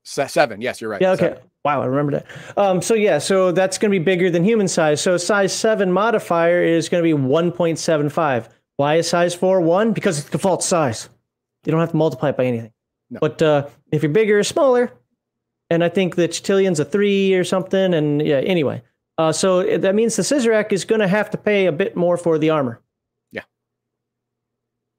[0.03, 0.61] seven?
[0.61, 1.01] Yes, you're right.
[1.01, 1.13] Yeah.
[1.13, 1.29] Okay.
[1.29, 1.43] Seven.
[1.65, 2.27] Wow, I remember that.
[2.59, 5.01] Um, so yeah, so that's going to be bigger than human size.
[5.01, 8.49] So size seven modifier is going to be 1.75.
[8.77, 9.93] Why is size four one?
[9.93, 11.09] Because it's default size.
[11.65, 12.73] You don't have to multiply it by anything.
[13.09, 13.21] No.
[13.21, 14.93] But uh, if you're bigger or smaller,
[15.71, 18.83] and I think the Chatilian's a three or something, and yeah, anyway.
[19.17, 22.17] Uh, so that means the Cizerack is going to have to pay a bit more
[22.17, 22.81] for the armor.
[23.31, 23.43] Yeah.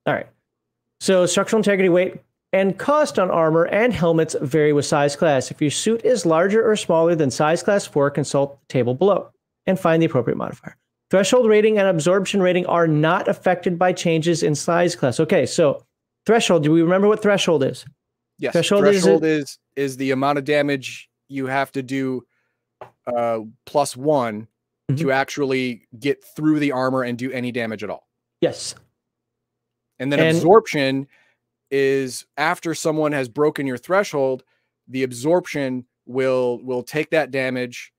[0.06, 0.28] All right.
[1.02, 2.22] So structural integrity, weight,
[2.54, 5.52] and cost on armor and helmets vary with size class.
[5.52, 9.30] If your suit is larger or smaller than size class 4, consult the table below
[9.68, 10.78] and find the appropriate modifier.
[11.12, 15.20] Threshold rating and absorption rating are not affected by changes in size class.
[15.20, 15.84] Okay, so
[16.26, 17.86] threshold, do we remember what threshold is?
[18.40, 18.54] Yes.
[18.54, 22.26] Threshold, threshold is, is, is the amount of damage you have to do
[23.08, 24.48] uh, plus one
[24.90, 24.96] mm-hmm.
[24.96, 28.08] to actually get through the armor and do any damage at all.
[28.42, 28.76] Yes.
[30.00, 31.08] And then and, absorption
[31.72, 34.44] is after someone has broken your threshold,
[34.88, 37.92] the absorption will will take that damage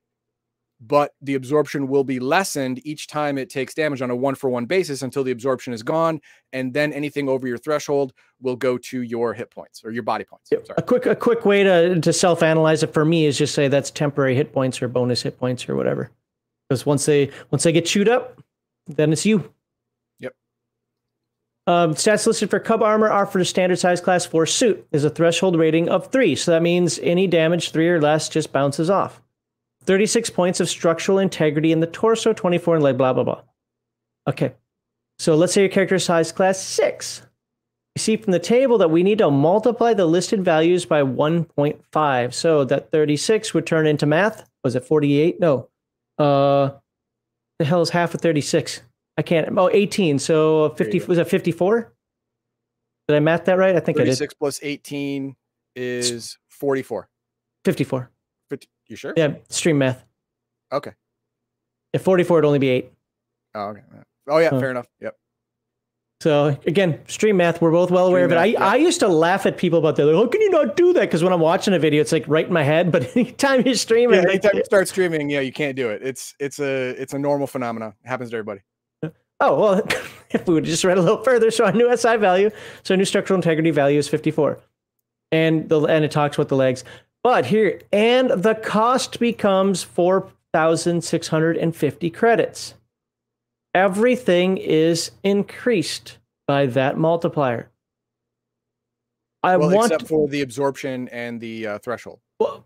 [0.81, 4.51] but the absorption will be lessened each time it takes damage on a one for
[4.51, 6.21] one basis until the absorption is gone
[6.53, 8.13] and then anything over your threshold
[8.43, 10.63] will go to your hit points or your body points Sorry.
[10.77, 13.69] a quick a quick way to to self analyze it for me is just say
[13.69, 16.11] that's temporary hit points or bonus hit points or whatever
[16.69, 18.39] because once they once they get chewed up
[18.87, 19.51] then it's you
[20.21, 20.35] Yep.
[21.67, 24.87] um, stats listed for Cub armor are for the standard size class 4 suit.
[24.93, 28.53] is a threshold rating of 3, so that means any damage 3 or less just
[28.53, 29.21] bounces off.
[29.87, 33.43] 36 points of structural integrity in the torso, 24 in leg, blah, blah, blah.
[34.29, 34.53] Okay,
[35.19, 37.23] so let's say your character size class 6.
[37.95, 42.35] You see from the table that we need to multiply the listed values by 1.5.
[42.35, 44.47] So that 36 would turn into math.
[44.63, 45.41] Was it 48?
[45.41, 45.69] No.
[46.19, 46.71] Uh,
[47.59, 48.83] the hell is half of 36?
[49.17, 49.49] I can't.
[49.57, 50.19] Oh, 18.
[50.19, 51.93] So 50 was it 54?
[53.09, 53.77] Did I math that right?
[53.77, 54.11] I think I did.
[54.11, 55.35] 36 plus 18
[55.75, 57.09] is 44.
[57.65, 58.11] 54.
[58.87, 59.15] 50, you sure?
[59.17, 60.05] Yeah, stream math.
[60.73, 60.93] Okay.
[61.93, 62.93] If 44 it'd only be 8.
[63.55, 63.81] Oh, okay.
[64.29, 64.87] Oh yeah, fair enough.
[65.01, 65.17] Yep.
[66.23, 68.39] So again, stream math, we're both well aware of it.
[68.39, 68.65] I, yeah.
[68.65, 70.07] I used to laugh at people about that.
[70.07, 71.03] Like, how can you not do that?
[71.03, 72.91] Because when I'm watching a video, it's like right in my head.
[72.91, 76.03] But anytime you stream yeah, anytime you start streaming, yeah, you can't do it.
[76.03, 77.95] It's it's a it's a normal phenomenon.
[78.03, 78.63] It happens to everybody.
[79.39, 79.83] Oh, well,
[80.31, 82.51] if we would just read a little further, so our new SI value,
[82.83, 84.59] so our new structural integrity value is 54.
[85.33, 86.85] And the and it talks about the legs.
[87.27, 92.75] But here, and the cost becomes 4,650 credits.
[93.75, 97.69] Everything is increased by that multiplier.
[99.43, 102.21] I well, want except for the absorption and the uh, threshold.
[102.39, 102.65] Well,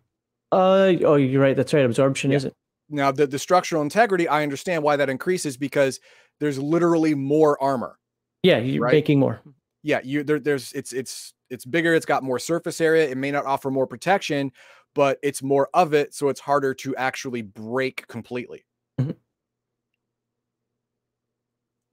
[0.52, 1.56] uh, oh, you're right.
[1.56, 1.86] That's right.
[1.86, 2.36] Absorption yeah.
[2.36, 2.52] isn't.
[2.90, 6.00] Now, the, the structural integrity, I understand why that increases because
[6.38, 7.98] there's literally more armor.
[8.42, 8.92] Yeah, you're right?
[8.92, 9.40] making more.
[9.82, 11.94] Yeah, you there, there's it's it's it's bigger.
[11.94, 13.08] It's got more surface area.
[13.08, 14.52] It may not offer more protection,
[14.94, 18.64] but it's more of it, so it's harder to actually break completely.
[19.00, 19.12] Mm-hmm.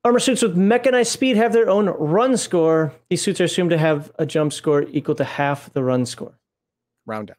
[0.03, 2.93] Armor suits with mechanized speed have their own run score.
[3.09, 6.37] These suits are assumed to have a jump score equal to half the run score.
[7.05, 7.37] Round down.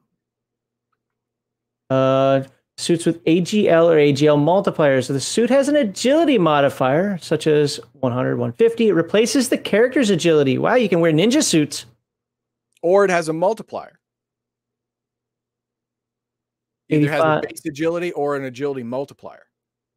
[1.90, 2.42] Uh,
[2.76, 5.06] suits with AGL or AGL multipliers.
[5.06, 8.88] So the suit has an agility modifier, such as 100, 150.
[8.88, 10.58] It replaces the character's agility.
[10.58, 11.86] Wow, you can wear ninja suits.
[12.82, 13.98] Or it has a multiplier.
[16.88, 19.44] Either has a base agility or an agility multiplier.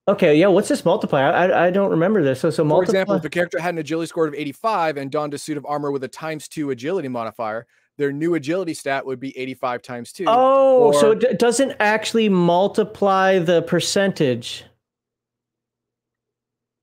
[0.07, 0.47] Okay, yeah.
[0.47, 1.31] What's this multiplier?
[1.31, 2.41] I, I don't remember this.
[2.41, 5.33] So, so for example, if a character had an agility score of 85 and donned
[5.33, 7.65] a suit of armor with a times two agility modifier,
[7.97, 10.25] their new agility stat would be 85 times 2.
[10.27, 14.65] Oh, or, so it doesn't actually multiply the percentage.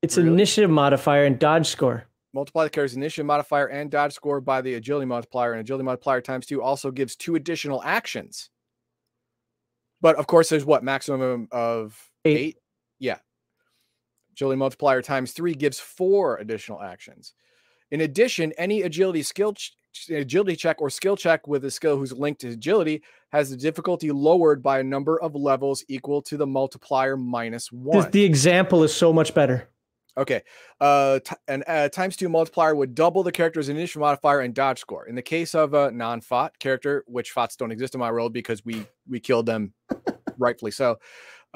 [0.00, 0.28] It's really?
[0.28, 2.04] an initiative modifier and dodge score.
[2.38, 6.20] Multiply the character's initiative modifier and dodge score by the agility multiplier, and agility multiplier
[6.20, 8.50] times 2 also gives two additional actions.
[10.00, 12.38] But of course, there's what maximum of eight.
[12.38, 12.56] eight?
[13.00, 13.18] Yeah.
[14.30, 17.34] Agility multiplier times 3 gives four additional actions.
[17.90, 19.56] In addition, any agility skill
[20.08, 24.12] agility check or skill check with a skill who's linked to agility has the difficulty
[24.12, 28.08] lowered by a number of levels equal to the multiplier minus one.
[28.12, 29.68] The example is so much better.
[30.18, 30.42] Okay.
[30.80, 34.80] Uh, t- an uh, times two multiplier would double the character's initial modifier and dodge
[34.80, 35.06] score.
[35.06, 38.64] In the case of a non-Fott character, which Fotts don't exist in my world because
[38.64, 39.72] we we killed them
[40.38, 40.98] rightfully so.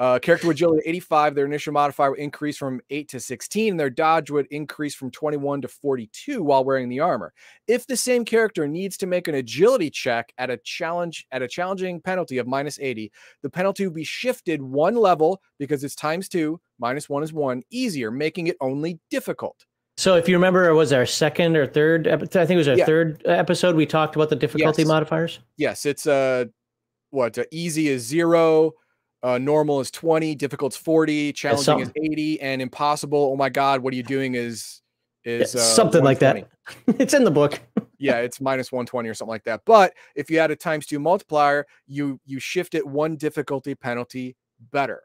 [0.03, 3.89] Uh, character agility 85, their initial modifier would increase from 8 to 16, and their
[3.89, 7.31] dodge would increase from 21 to 42 while wearing the armor.
[7.69, 11.47] If the same character needs to make an agility check at a challenge at a
[11.47, 13.13] challenging penalty of minus 80,
[13.43, 17.63] the penalty will be shifted one level because it's times two, minus one is one,
[17.71, 19.65] easier, making it only difficult.
[19.95, 22.09] So if you remember, it was our second or third.
[22.09, 22.85] I think it was our Yeah.
[22.85, 23.77] third episode.
[23.77, 24.87] We talked about the difficulty Yes.
[24.89, 25.39] modifiers.
[25.55, 26.43] Yes, it's uh
[27.11, 28.73] what uh, easy is zero,
[29.23, 33.31] uh, normal is 20, difficult is 40, challenging is 80, and impossible.
[33.31, 34.81] Oh my god, what are you doing is
[35.23, 36.47] is Yeah, uh, something like that.
[36.87, 37.59] it's in the book.
[37.97, 39.61] yeah, it's minus 120 or something like that.
[39.65, 44.35] But if you add a times two multiplier, you you shift it one difficulty penalty
[44.71, 45.03] better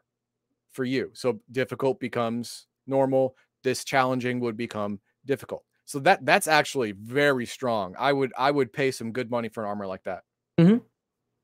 [0.71, 1.11] for you.
[1.13, 3.35] So difficult becomes normal.
[3.63, 5.63] This challenging would become difficult.
[5.85, 7.95] So that that's actually very strong.
[7.97, 10.23] I would I would pay some good money for an armor like that.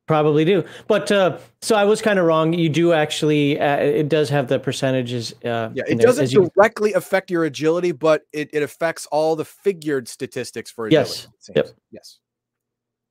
[0.07, 0.63] Probably do.
[0.87, 2.53] But uh, so I was kind of wrong.
[2.53, 3.59] You do actually.
[3.59, 5.33] Uh, it does have the percentages.
[5.43, 9.45] Uh, Yeah, it doesn't you- directly affect your agility, but it, it affects all the
[9.45, 11.09] figured statistics for agility.
[11.09, 11.69] Yes, yep.
[11.91, 12.19] Yes.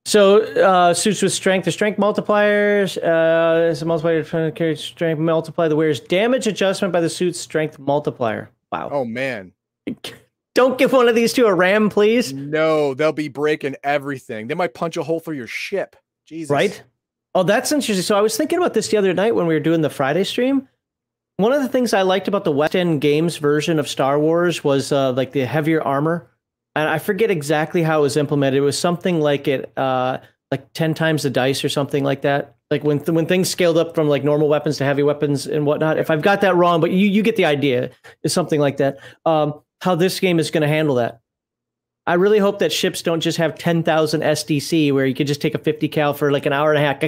[0.07, 1.65] So uh, suits with strength.
[1.65, 2.97] The strength multipliers.
[2.99, 7.41] Uh, is a multiplier to carry strength multiply the wearer's damage adjustment by the suit's
[7.41, 8.51] strength multiplier.
[8.71, 8.91] Wow.
[8.93, 9.53] Oh man.
[10.55, 12.33] Don't give one of these to a ram, please.
[12.33, 14.47] No, they'll be breaking everything.
[14.47, 15.97] They might punch a hole through your ship.
[16.27, 16.51] Jesus.
[16.51, 16.83] Right?
[17.35, 18.03] Oh, that's interesting.
[18.03, 20.25] So I was thinking about this the other night when we were doing the Friday
[20.25, 20.69] stream.
[21.37, 24.63] One of the things I liked about the West End Games version of Star Wars
[24.63, 26.31] was uh, like the heavier armor,
[26.77, 28.59] and I forget exactly how it was implemented.
[28.59, 30.19] It was something like it, uh,
[30.53, 32.55] like ten times the dice or something like that.
[32.71, 35.99] Like when when things scaled up from like normal weapons to heavy weapons and whatnot.
[35.99, 37.91] If I've got that wrong, but you you get the idea.
[38.23, 38.99] Is something like that.
[39.27, 41.21] Um, how this game is going to handle that.
[42.07, 45.55] I really hope that ships don't just have 10,000 SDC where you could just take
[45.55, 47.03] a 50 cal for like an hour and a half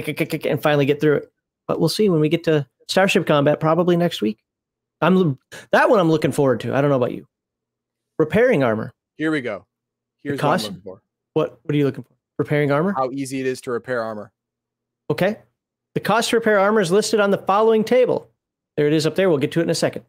[0.45, 1.31] and finally get through it.
[1.67, 4.39] But we'll see when we get to Starship Combat probably next week.
[5.01, 5.37] I'm
[5.71, 6.73] that one I'm looking forward to.
[6.73, 7.27] I don't know about you.
[8.17, 8.93] Repairing armor.
[9.17, 9.67] Here we go.
[10.23, 11.01] Here's what I'm looking for.
[11.33, 12.13] What what are you looking for?
[12.39, 12.93] Repairing armor?
[12.93, 14.31] How easy it is to repair armor.
[15.11, 15.37] Okay.
[15.93, 18.29] The cost to repair armor is listed on the following table.
[18.75, 19.29] There it is up there.
[19.29, 20.05] We'll get to it in a second.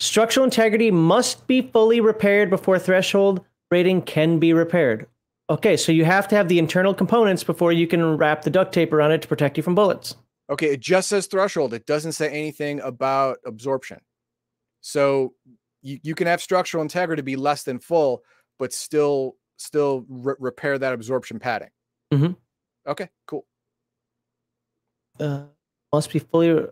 [0.00, 5.06] Structural integrity must be fully repaired before threshold rating can be repaired.
[5.50, 8.72] Okay, so you have to have the internal components before you can wrap the duct
[8.72, 10.14] tape around it to protect you from bullets.
[10.50, 11.74] Okay, it just says threshold.
[11.74, 14.00] It doesn't say anything about absorption.
[14.80, 15.34] So
[15.82, 18.22] you, you can have structural integrity be less than full,
[18.58, 21.70] but still still re- repair that absorption padding.
[22.12, 22.36] Mhm.
[22.86, 23.44] Okay, cool.
[25.18, 25.44] Uh,
[25.92, 26.66] must be fully.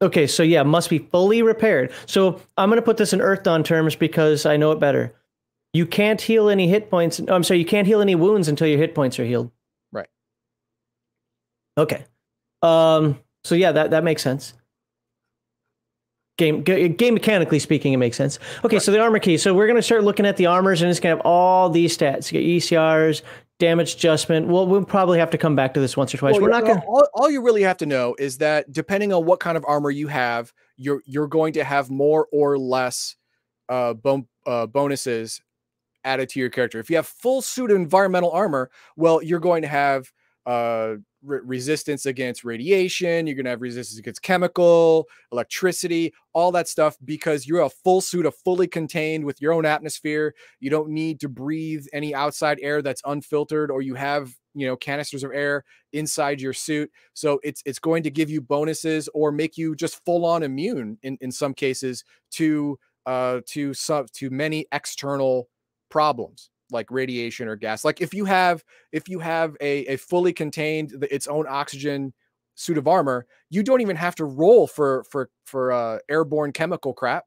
[0.00, 1.92] Okay, so yeah, must be fully repaired.
[2.06, 5.14] So I'm going to put this in Earthdawn terms because I know it better.
[5.72, 7.20] You can't heal any hit points.
[7.20, 9.50] oh, I'm sorry, you can't heal any wounds until your hit points are healed.
[9.90, 10.08] Right.
[11.78, 12.04] Okay.
[12.60, 13.18] Um.
[13.44, 14.54] So yeah, that that makes sense.
[16.38, 18.38] Game ga- game mechanically speaking, it makes sense.
[18.64, 19.36] Okay, so the armor key.
[19.36, 22.30] So we're gonna start looking at the armors, and it's gonna have all these stats.
[22.30, 23.22] You get ECRs,
[23.58, 24.48] damage adjustment.
[24.48, 26.32] Well, we'll probably have to come back to this once or twice.
[26.32, 26.82] Well, we're not gonna.
[26.86, 29.90] all, all you really have to know is that depending on what kind of armor
[29.90, 33.16] you have, you're you're going to have more or less
[33.68, 35.40] uh, bon- uh, bonuses
[36.04, 36.78] added to your character.
[36.78, 40.10] If you have full suit of environmental armor, well, you're going to have
[40.46, 43.26] uh, re- resistance against radiation.
[43.26, 48.00] You're going to have resistance against chemical, electricity, all that stuff because you're a full
[48.00, 50.34] suit of fully contained with your own atmosphere.
[50.60, 54.76] You don't need to breathe any outside air that's unfiltered, or you have you know
[54.76, 56.90] canisters of air inside your suit.
[57.14, 60.98] So it's it's going to give you bonuses or make you just full on immune
[61.02, 65.48] in in some cases to uh to some to many external
[65.92, 67.84] problems like radiation or gas.
[67.84, 72.14] Like if you have if you have a a fully contained its own oxygen
[72.54, 76.94] suit of armor, you don't even have to roll for for for uh airborne chemical
[76.94, 77.24] crap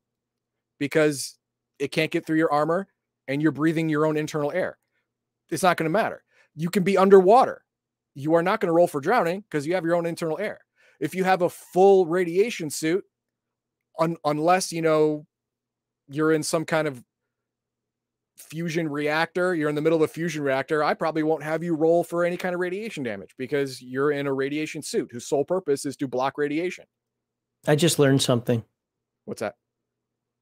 [0.80, 1.38] because
[1.78, 2.88] it can't get through your armor
[3.28, 4.80] and you're breathing your own internal air.
[5.52, 6.24] It's not going to matter.
[6.56, 7.62] You can be underwater.
[8.16, 10.60] You are not going to roll for drowning because you have your own internal air.
[11.00, 13.04] If you have a full radiation suit,
[14.00, 15.28] un- unless you know
[16.08, 17.04] you're in some kind of
[18.38, 21.76] fusion reactor, you're in the middle of a fusion reactor, I probably won't have you
[21.76, 25.46] roll for any kind of radiation damage because you're in a radiation suit whose sole
[25.46, 26.86] purpose is to block radiation.
[27.68, 28.64] I just learned something.
[29.26, 29.56] What's that?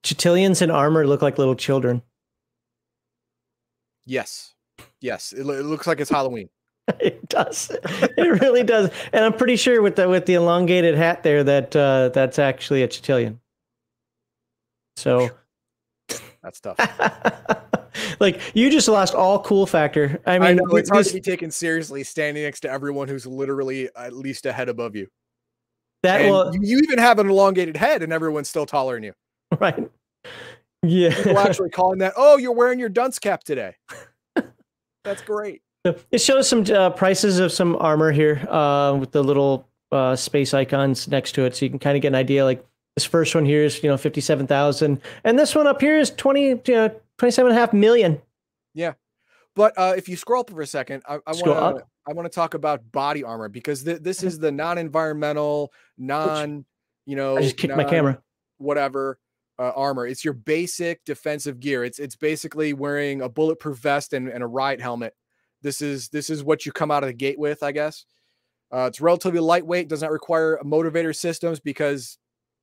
[0.02, 2.02] Chatilians in armor look like little children.
[4.04, 4.54] Yes.
[5.00, 5.32] Yes.
[5.32, 6.50] It, it looks like it's Halloween.
[7.00, 7.70] it does.
[7.70, 8.90] It really does.
[9.12, 12.82] And I'm pretty sure with the with the elongated hat there that uh, that's actually
[12.82, 13.40] a Chatilian.
[14.96, 15.30] So,
[16.42, 16.76] That's tough.
[18.24, 20.20] like you just lost all cool factor.
[20.26, 23.08] I mean, I know it's hard this- to be taken seriously standing next to everyone
[23.08, 25.08] who's literally at least a head above you.
[26.02, 29.12] That And will you, even have an elongated head, and everyone's still taller than you.
[29.60, 29.90] right.
[30.82, 31.14] Yeah.
[31.14, 33.76] People actually calling that, "Oh, you're wearing your dunce cap today."
[35.04, 35.62] That's great.
[36.10, 40.52] it shows some uh, prices of some armor here uh, with the little uh, space
[40.54, 42.44] icons next to it, so you can kind of get an idea.
[42.44, 42.64] Like
[42.96, 45.98] this first one here is you know fifty seven thousand, and this one up here
[45.98, 48.20] is twenty you know twenty seven and a half million.
[49.56, 52.26] But uh, if you scroll up for a second, I, I want to I want
[52.26, 56.64] to talk about body armor because th- this is the non-environmental, non,
[57.06, 58.20] you know, I just kicked my camera.
[58.58, 59.18] whatever
[59.58, 60.06] uh, armor.
[60.06, 61.84] It's your basic defensive gear.
[61.84, 65.14] It's it's basically wearing a bulletproof vest and, and a riot helmet.
[65.62, 68.04] This is this is what you come out of the gate with, I guess.
[68.72, 72.18] Uh, it's relatively lightweight, does not require motivator systems because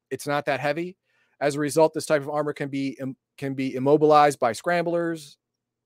[0.10, 0.98] it's not that heavy.
[1.42, 2.98] As a result, this type of armor can be
[3.38, 5.38] can be immobilized by scramblers,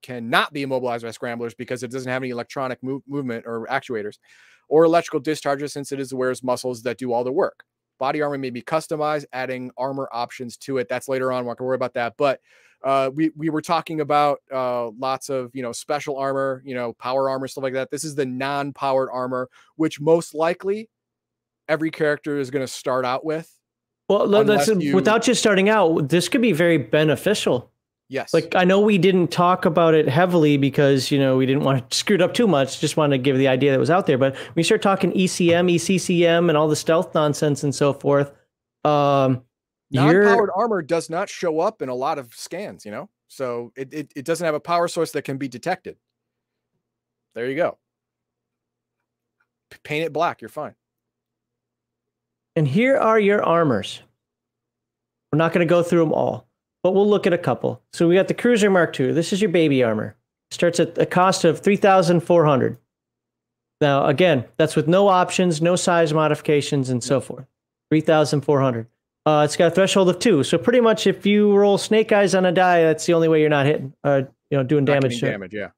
[0.03, 4.17] cannot be immobilized by scramblers because it doesn't have any electronic move, movement or actuators,
[4.67, 7.63] or electrical discharges since it is the wearer's muscles that do all the work.
[7.97, 10.89] Body armor may be customized, adding armor options to it.
[10.89, 11.45] That's later on.
[11.45, 12.15] We're gonna worry about that.
[12.17, 12.41] But
[12.83, 16.93] uh, we we were talking about uh, lots of you know special armor, you know
[16.93, 17.89] power armor stuff like that.
[17.91, 20.89] This is the non-powered armor, which most likely
[21.69, 23.49] every character is going to start out with.
[24.07, 27.71] Well, let's you- without just starting out, this could be very beneficial.
[28.07, 31.63] Yes, Like I know we didn't talk about it heavily because you know we didn't
[31.63, 32.79] want to screw it up too much.
[32.79, 34.19] Just wanted to give the idea that was out there.
[34.19, 38.31] But when you start talking ECM, ECCM, and all the stealth nonsense and so forth,
[38.83, 39.41] um,
[39.89, 42.85] non-powered armor does not show up in a lot of scans.
[42.85, 45.97] You know, so it it, it doesn't have a power source that can be detected.
[47.33, 47.79] There you go.
[49.83, 50.41] Paint it black.
[50.41, 50.75] You're fine.
[52.55, 54.01] And here are your armors.
[55.31, 56.47] We're not going to go through them all,
[56.83, 57.81] but we'll look at a couple.
[57.93, 59.11] So we got the Cruiser Mark II.
[59.11, 60.15] This is your baby armor.
[60.51, 62.77] Starts at a cost of three thousand four hundred.
[63.81, 67.45] Now, again, that's with no options, no size modifications, and so forth.
[67.89, 68.87] Three thousand four hundred.
[69.25, 72.35] Uh, it's got a threshold of two, so pretty much if you roll snake eyes
[72.35, 75.01] on a die, that's the only way you're not hitting, uh, you know, doing Not
[75.01, 75.19] damage.
[75.19, 75.53] to damage.
[75.53, 75.69] Yeah.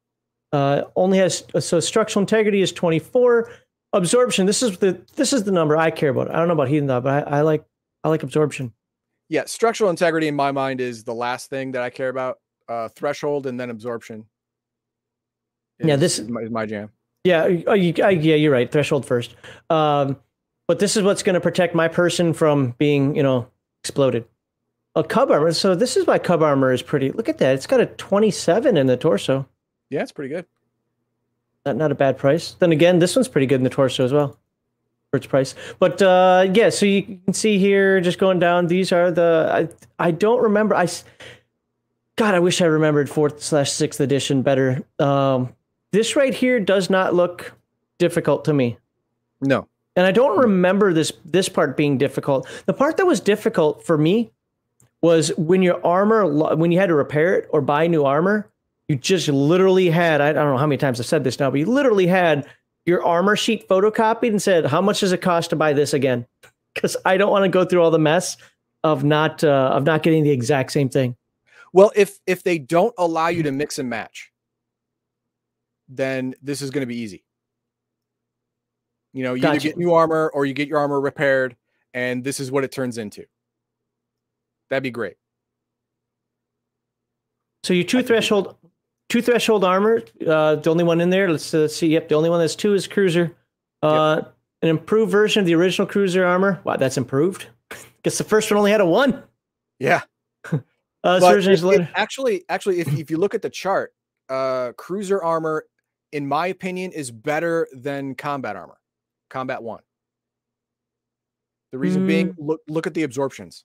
[0.51, 3.49] Uh, only has so structural integrity is 24.
[3.97, 4.45] Absorption.
[4.45, 6.29] This is the this is the number I care about.
[6.29, 7.65] I don't know about heathen though, but I, I like
[8.03, 8.73] I like absorption.
[9.29, 9.45] Yeah.
[9.45, 12.39] Structural integrity in my mind is the last thing that I care about.
[12.69, 14.25] Uh, threshold and then absorption.
[15.79, 16.89] Yeah, this- is my, is my jam.
[17.23, 18.71] Yeah, oh, you, uh, yeah, you're right.
[18.71, 19.35] Threshold first.
[19.69, 20.17] Um,
[20.67, 23.47] but this is what's going to protect my person from being, you know,
[23.83, 24.25] exploded.
[24.95, 25.51] A cub armor.
[25.51, 27.11] So this is why cub armor is pretty.
[27.11, 27.53] Look at that.
[27.55, 29.45] It's got a 27 in the torso.
[29.89, 30.45] Yeah, it's pretty good.
[31.67, 32.53] Not not a bad price.
[32.53, 34.37] Then again, this one's pretty good in the torso as well
[35.11, 35.53] for its price.
[35.79, 38.67] But uh, yeah, so you can see here, just going down.
[38.67, 39.49] These are the.
[39.51, 40.75] I I don't remember.
[40.75, 40.87] I
[42.15, 44.81] God, I wish I remembered fourth slash sixth edition better.
[44.97, 45.53] Um,
[45.91, 47.53] this right here does not look
[47.99, 48.77] difficult to me.
[49.41, 49.67] No.
[49.97, 52.47] And I don't remember this this part being difficult.
[52.65, 54.31] The part that was difficult for me
[55.01, 58.49] was when your armor when you had to repair it or buy new armor,
[58.87, 61.59] you just literally had I, don't know how many times I've said this now, but
[61.59, 62.47] you literally had
[62.85, 66.25] your armor sheet photocopied and said, "How much does it cost to buy this again?"
[66.73, 68.37] Because I don't want to go through all the mess
[68.83, 71.15] of not uh, of not getting the exact same thing.
[71.73, 74.31] Well, if if they don't allow you to mix and match,
[75.89, 77.23] then this is going to be easy.
[79.13, 81.57] You know, you either get new armor or you get your armor repaired,
[81.93, 83.25] and this is what it turns into.
[84.69, 85.15] That'd be great.
[87.63, 88.07] So your two I can do that.
[88.07, 88.55] threshold,
[89.09, 90.01] two threshold armor.
[90.25, 91.29] Uh, the only one in there.
[91.29, 91.87] Let's uh, see.
[91.87, 93.35] Yep, the only one that's two is cruiser.
[93.81, 94.21] Uh,
[94.61, 96.59] An improved version of the original cruiser armor.
[96.63, 97.47] Wow, that's improved.
[98.03, 99.23] Guess the first one only had a one.
[99.79, 100.01] Yeah.
[101.03, 103.93] Uh, it- it actually, actually, if, if you look at the chart,
[104.27, 105.65] uh, cruiser armor,
[106.11, 108.77] in my opinion, is better than combat armor.
[109.29, 109.83] Combat one.
[111.71, 113.63] The reason being, look look at the absorptions.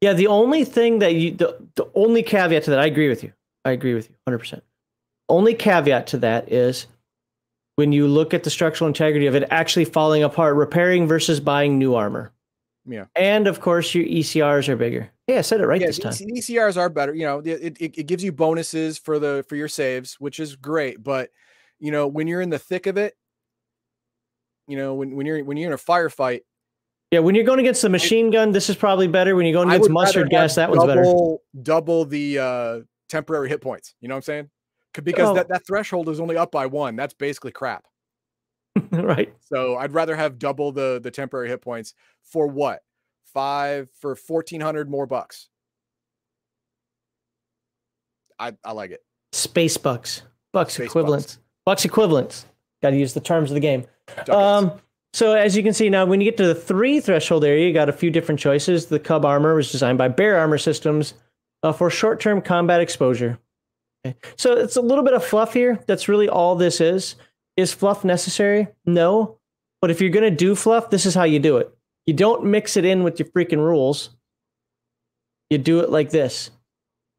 [0.00, 3.24] Yeah, the only thing that you, the, the only caveat to that, I agree with
[3.24, 3.32] you.
[3.64, 4.60] I agree with you 100%.
[5.28, 6.86] Only caveat to that is
[7.76, 11.78] when you look at the structural integrity of it actually falling apart, repairing versus buying
[11.78, 12.32] new armor.
[12.86, 13.04] Yeah.
[13.14, 15.10] And of course, your ECRs are bigger.
[15.26, 16.12] Hey, I said it right yeah, this time.
[16.12, 17.14] ECRs are better.
[17.14, 20.56] You know, it, it, it gives you bonuses for the for your saves, which is
[20.56, 21.02] great.
[21.02, 21.30] But
[21.78, 23.14] you know, when you're in the thick of it,
[24.66, 26.40] you know, when, when you're when you're in a firefight,
[27.10, 29.36] Yeah, when you're going against the machine gun, this is probably better.
[29.36, 31.02] When you're going against mustard gas, that one's better.
[31.02, 32.80] double, Double the uh,
[33.10, 33.94] temporary hit points.
[34.00, 34.50] You know what I'm saying?
[35.04, 35.34] Because Oh.
[35.34, 36.96] that, that threshold is only up by one.
[36.96, 37.84] That's basically crap.
[38.90, 39.32] right.
[39.40, 41.94] So I'd rather have double the the temporary hit points
[42.24, 42.80] for what?
[43.34, 45.48] Five for fourteen hundred more bucks.
[48.38, 49.04] I I like it.
[49.32, 50.22] Space bucks.
[50.52, 51.38] Bucks Space equivalents.
[51.64, 52.46] Bucks equivalents.
[52.82, 53.86] Got to use the terms of the game.
[54.08, 54.30] Ducats.
[54.30, 54.72] Um,
[55.12, 57.74] So as you can see now, when you get to the three threshold area, you
[57.74, 58.86] got a few different choices.
[58.86, 61.14] The Cub armor was designed by Bear Armor Systems
[61.62, 63.38] uh, for short-term combat exposure.
[64.06, 64.16] Okay.
[64.36, 65.78] So it's a little bit of fluff here.
[65.86, 67.16] That's really all this is.
[67.56, 68.68] Is fluff necessary?
[68.86, 69.38] No.
[69.82, 71.70] But if you're gonna do fluff, this is how you do it.
[72.06, 74.10] You don't mix it in with your freaking rules.
[75.50, 76.50] You do it like this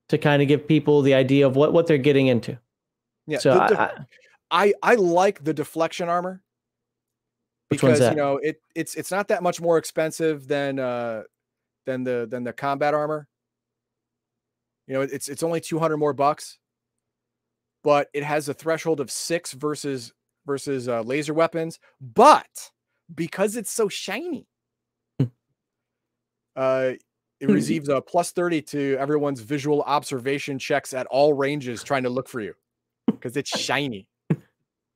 [0.09, 2.57] to kind of give people the idea of what, what they're getting into.
[3.27, 3.37] Yeah.
[3.39, 3.93] So the- I, the- I,
[4.51, 6.41] I I like the deflection armor
[7.69, 8.11] Which one's because that?
[8.11, 11.23] you know it it's it's not that much more expensive than uh
[11.85, 13.27] than the than the combat armor.
[14.91, 16.57] You know, it's it's only 200 more bucks.
[17.81, 20.11] But it has a threshold of 6 versus
[20.45, 22.71] versus uh, laser weapons, but
[23.15, 24.47] because it's so shiny
[25.17, 25.27] Hmm.
[26.57, 26.91] uh
[27.39, 27.53] it Hmm.
[27.53, 32.27] receives a plus 30 to everyone's visual observation checks at all ranges trying to look
[32.27, 32.53] for you
[33.07, 34.07] because it's shiny.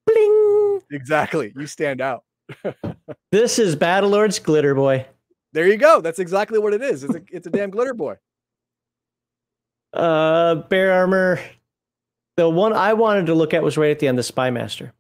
[0.06, 0.82] bling.
[0.92, 1.54] Exactly.
[1.56, 2.26] You stand out.
[3.32, 5.06] This is Battlelord's Glitter Boy.
[5.54, 6.02] There you go.
[6.02, 7.06] That's exactly what it is.
[7.06, 8.16] It's a it's a damn glitter boy.
[9.96, 11.40] Uh, Bear Armor.
[12.38, 14.94] The one I wanted to look at was right at the end, the Spy Master.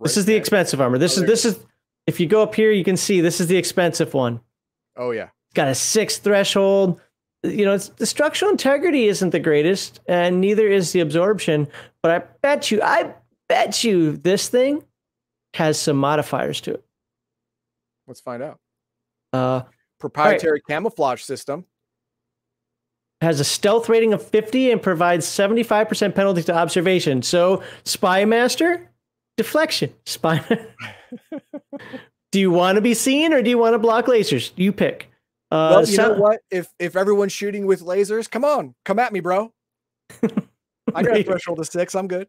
[0.00, 0.96] This Right is the expensive armor.
[0.96, 1.58] This Oh, is this is
[2.06, 4.40] if you go up here, you can see this is the expensive one.
[4.96, 5.24] Oh yeah.
[5.48, 6.98] It's got a six threshold.
[7.42, 11.68] You know, it's, the structural integrity isn't the greatest, and neither is the absorption.
[12.02, 13.14] But I bet you, I
[13.48, 14.82] bet you, this thing
[15.54, 16.84] has some modifiers to it.
[18.06, 18.58] Let's find out.
[19.32, 19.62] Uh,
[19.98, 21.66] Proprietary camouflage system.
[23.20, 27.22] Has a stealth rating of 50 and provides 75% penalty to observation.
[27.22, 28.88] So, Spy Master,
[29.36, 29.92] deflection.
[30.06, 30.42] Spy.
[32.32, 34.52] do you want to be seen or do you want to block lasers?
[34.56, 35.10] You pick.
[35.50, 36.40] Uh, well, you know what?
[36.50, 39.52] If if everyone's shooting with lasers, come on, come at me, bro.
[40.94, 41.94] I got a threshold of six.
[41.94, 42.28] I'm good.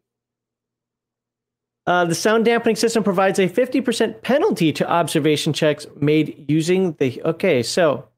[1.86, 7.20] Uh, the sound dampening system provides a 50% penalty to observation checks made using the.
[7.24, 8.08] Okay, so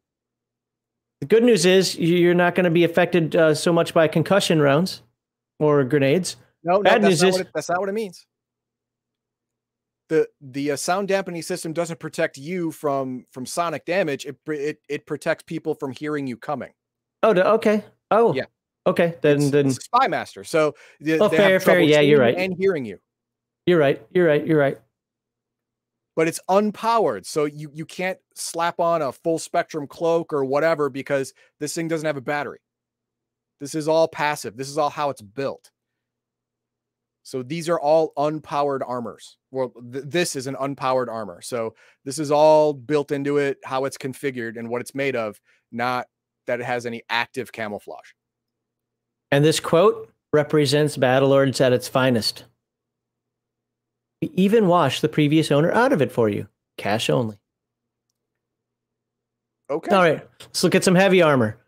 [1.24, 4.06] the good news is you- you're not going to be affected uh, so much by
[4.08, 5.02] concussion rounds
[5.58, 6.36] or grenades.
[6.62, 8.26] No, no, Bad that's news not is- what it, that's not what it means.
[10.10, 14.26] The the uh, sound dampening system doesn't protect you from from sonic damage.
[14.26, 16.72] It it it protects people from hearing you coming.
[17.22, 17.82] Oh, okay.
[18.10, 18.44] Oh, Yeah.
[18.86, 20.44] Okay, then It's, then it's spy master.
[20.44, 21.80] So they, Oh, fair, fair.
[21.80, 22.36] Yeah, you're right.
[22.36, 22.98] And hearing you.
[23.64, 24.06] you're right.
[24.12, 24.46] You're right.
[24.46, 24.78] You're right.
[26.16, 27.26] But it's unpowered.
[27.26, 31.88] So you you can't slap on a full spectrum cloak or whatever because this thing
[31.88, 32.60] doesn't have a battery.
[33.60, 34.56] This is all passive.
[34.56, 35.70] This is all how it's built.
[37.22, 39.38] So these are all unpowered armors.
[39.50, 41.40] Well, th- this is an unpowered armor.
[41.40, 45.40] So this is all built into it, how it's configured and what it's made of,
[45.72, 46.06] not
[46.46, 48.12] that it has any active camouflage.
[49.32, 52.44] And this quote represents Battlelords at its finest.
[54.24, 56.48] We even wash the previous owner out of it for you,
[56.78, 57.36] cash only.
[59.68, 59.94] Okay.
[59.94, 61.58] All right, let's look at some heavy armor.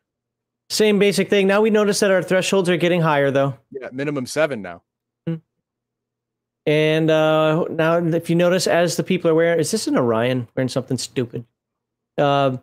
[0.70, 1.46] Same basic thing.
[1.46, 3.58] Now we notice that our thresholds are getting higher, though.
[3.70, 4.82] Yeah, minimum seven now.
[6.64, 10.48] And uh, now, if you notice, as the people are wearing, is this an Orion
[10.56, 11.44] wearing something stupid?
[12.16, 12.60] Um,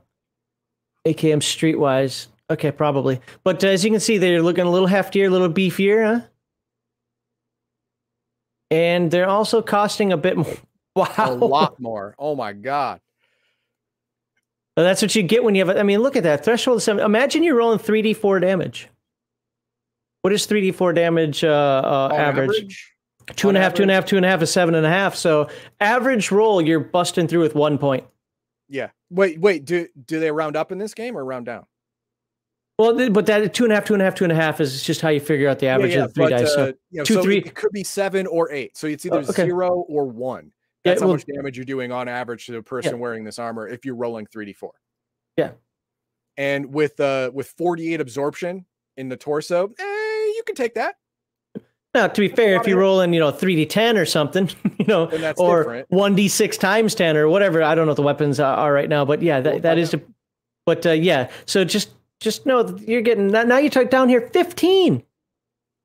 [1.06, 2.28] AKM Streetwise.
[2.50, 3.22] Okay, probably.
[3.44, 6.28] But as you can see, they're looking a little heftier, a little beefier, huh?
[8.74, 10.58] And they're also costing a bit more.
[10.96, 11.10] Wow.
[11.18, 12.16] A lot more.
[12.20, 13.00] Oh my god.
[14.76, 15.76] Well, That's what you get when you have.
[15.76, 16.78] a- I mean, look at that threshold.
[16.78, 17.04] Of seven.
[17.06, 18.90] Imagine you're rolling three d four damage.
[20.22, 21.48] What is three d four damage uh,
[22.12, 22.90] uh, average?
[23.36, 24.10] Two and a on half, two and a half, average?
[24.10, 25.16] two and a half is seven and a half.
[25.16, 25.50] So
[25.80, 28.06] average roll, you're busting through with one point.
[28.70, 28.90] Yeah.
[29.10, 29.66] Wait, wait.
[29.66, 31.66] Do do they round up in this game or round down?
[32.80, 34.60] Well, but that two and a half, two and a half, two and a half
[34.60, 36.50] is just how you figure out the average of the three but, dice.
[36.50, 38.76] uh, So you know, two, so it- three- It could be seven or eight.
[38.78, 39.46] So it's either Oh, okay.
[39.46, 40.52] zero or one.
[40.84, 43.38] Yeah, That's how well- much damage you're doing on average to the person wearing this
[43.38, 44.72] armor if you're rolling 3d4.
[45.38, 45.52] Yeah.
[46.36, 48.66] And with uh with 48 absorption
[48.98, 50.96] in the torso, eh, you can take that.
[51.94, 52.80] now, to be fair, if you it.
[52.82, 54.50] roll in, you know, three d ten or something,
[54.80, 55.08] you know,
[55.38, 57.62] or one d six times ten or whatever.
[57.62, 60.04] I don't know what the weapons are, right now, but yeah, that, that find
[60.66, 61.92] but uh, yeah, so just
[62.24, 63.44] just know that you're getting now.
[63.44, 65.04] now You talk down here, fifteen.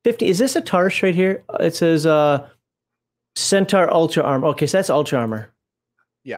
[0.05, 2.49] 50 is this a tarsh right here Uh, it says uh
[3.34, 5.51] centaur ultra armor okay so that's ultra armor
[6.24, 6.36] Yeah.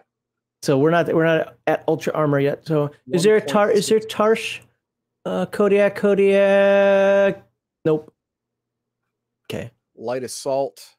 [0.63, 3.87] so we're not we're not at ultra armor yet so is there a tar is
[3.89, 4.61] there tarsh
[5.27, 7.47] uh kodiak kodiak
[7.85, 8.13] nope
[9.45, 10.97] okay Light assault.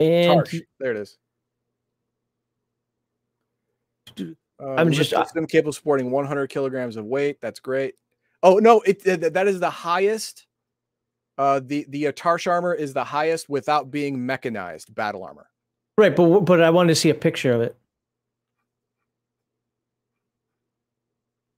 [0.00, 0.62] and Tarsh.
[0.80, 1.18] There it is.
[4.64, 7.38] Uh, I'm just- uh system capable of supporting 100 kilograms of weight.
[7.40, 7.94] That's great.
[8.42, 10.46] Oh no, it th- that is the highest
[11.36, 15.50] Uh, the the uh, Tarsh armor is the highest without being mechanized battle armor.
[15.98, 17.76] Right, but but I wanted to see a picture of it.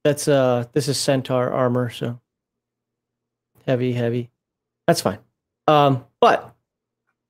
[0.05, 2.21] That's uh this is centaur armor, so
[3.67, 4.31] heavy, heavy.
[4.87, 5.19] That's fine.
[5.67, 6.55] Um, but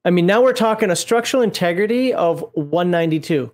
[0.04, 3.50] I mean now we're talking a structural integrity of 192.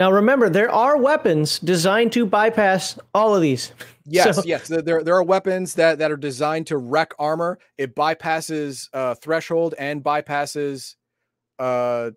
[0.00, 3.72] Now remember, there are weapons designed to bypass all of these.
[4.06, 4.68] Yes, So- yes.
[4.68, 7.58] There, there are weapons that, that are designed to wreck armor.
[7.78, 10.96] It bypasses uh, threshold and bypasses
[11.58, 12.10] uh, uh,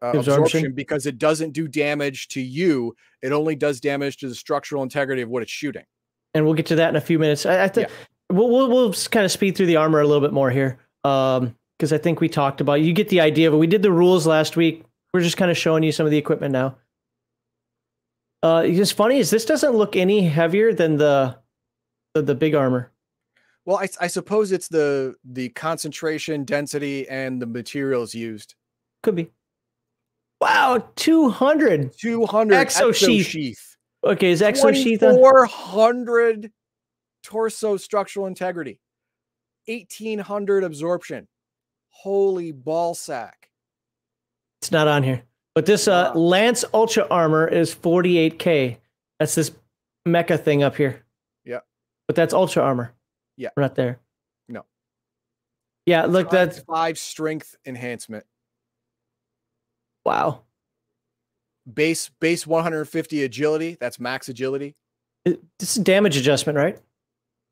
[0.00, 0.32] Absorption.
[0.32, 0.72] absorption.
[0.72, 2.96] because it doesn't do damage to you.
[3.20, 5.84] It only does damage to the structural integrity of what it's shooting.
[6.32, 7.44] and we'll get to that in a few minutes.
[7.44, 7.88] I, I think
[8.30, 10.78] we'll, we'll we'll just kind of speed through the armor a little bit more here,
[11.04, 12.80] um, because I think we talked about.
[12.80, 14.82] You get the idea, but we did the rules last week.
[15.12, 16.78] We're just kind of showing you some of the equipment now.
[18.42, 21.36] Uh, it's funny is this doesn't look any heavier than the
[22.14, 22.92] the, the big armor.
[23.64, 28.54] Well, I, I suppose it's the the concentration, density, and the materials used.
[29.02, 29.30] Could be.
[30.40, 31.92] Wow, two hundred.
[31.98, 33.76] Two hundred Exo sheath.
[34.04, 35.16] Okay, is exo sheath on?
[35.16, 36.52] Four hundred
[37.24, 38.80] torso structural integrity.
[39.66, 41.26] Eighteen hundred absorption.
[41.90, 43.50] Holy ball sack!
[44.62, 45.24] It's not on here.
[45.58, 46.20] But this uh, Wow.
[46.20, 48.76] Lance Ultra Armor is 48k.
[49.18, 49.50] That's this
[50.06, 51.04] mecha thing up here.
[51.44, 51.58] Yeah.
[52.06, 52.94] But that's Ultra Armor.
[53.36, 53.48] Yeah.
[53.56, 53.98] Right there.
[54.48, 54.64] No.
[55.84, 58.24] Yeah, look, Times that's five strength enhancement.
[60.04, 60.42] wow.
[61.74, 63.76] Base base one hundred fifty agility.
[63.80, 64.76] That's max agility.
[65.24, 66.78] It- This is damage adjustment, right?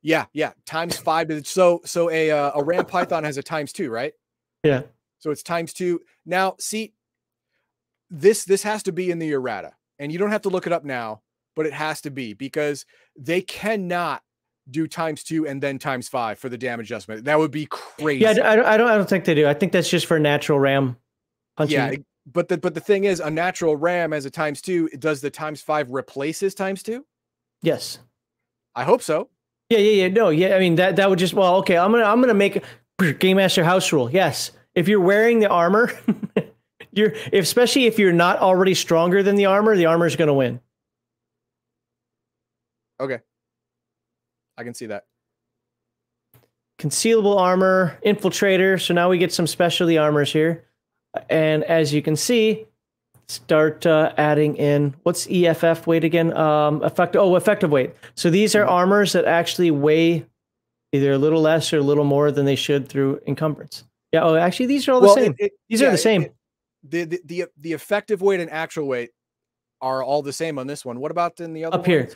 [0.03, 0.53] Yeah, yeah.
[0.65, 1.27] Times five.
[1.27, 4.13] to- So so a uh, a ram python has a times two, right?
[4.63, 4.83] Yeah.
[5.19, 6.03] So it's times two.
[6.25, 6.93] Now, see,
[8.11, 10.73] this this has to be in the errata, and you don't have to look it
[10.73, 11.23] up now,
[11.55, 12.85] but it has to be because
[13.17, 14.23] they cannot
[14.71, 17.25] do times two and then times five for the damage adjustment.
[17.25, 18.23] That would be crazy.
[18.23, 19.47] Yeah, I, I don't, I don't I don't think they do.
[19.47, 20.97] I think that's just for natural ram
[21.57, 21.77] punching.
[21.77, 21.95] Yeah,
[22.33, 25.31] but the but the thing is, a natural ram as a times two does the
[25.31, 27.05] times five replaces times two?
[27.63, 27.99] Yes.
[28.75, 29.31] I hope so.
[29.71, 30.09] Yeah, yeah, yeah.
[30.09, 30.55] No, yeah.
[30.55, 31.77] I mean that that would just well, okay.
[31.77, 32.63] I'm gonna I'm gonna make
[33.19, 34.11] game master house rule.
[34.11, 35.91] Yes, if you're wearing the armor,
[36.97, 40.61] you're especially if you're not already stronger than the armor, the armor is gonna win.
[42.99, 43.19] Okay,
[44.57, 45.05] I can see that.
[46.81, 48.81] Concealable armor, infiltrator.
[48.81, 50.65] So now we get some specialty armors here,
[51.29, 52.67] and as you can see,
[53.29, 56.35] start uh, adding in what's EFF weight again?
[56.37, 57.17] Um, effect.
[57.17, 57.95] Oh, effective weight.
[58.15, 60.25] So these are armors that actually weigh
[60.93, 63.85] either a little less or a little more than they should through encumbrance.
[64.13, 64.23] Yeah.
[64.23, 65.35] Oh, actually, these are all the same.
[65.39, 66.23] it- it- These are the same.
[66.23, 66.35] it-
[66.89, 69.11] the, the the the effective weight and actual weight
[69.81, 71.01] are all the same on this one.
[71.01, 72.09] What about in the other up here.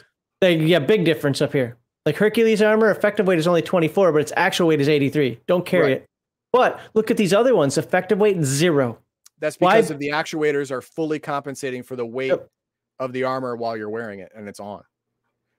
[0.43, 1.77] Like, yeah, big difference up here.
[2.07, 5.39] Like Hercules armor, effective weight is only 24, but its actual weight is 83.
[5.47, 5.93] Don't carry Right.
[5.99, 6.07] it.
[6.53, 7.77] But look at these other ones.
[7.77, 8.99] Effective weight zero.
[9.39, 12.49] That's Why- because of the actuators are fully compensating for the weight Yep.
[13.01, 14.83] of the armor while you're wearing it and it's on.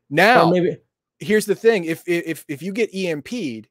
[0.09, 0.77] Now, maybe
[1.19, 3.67] here's the thing: if if if you get EMP'd,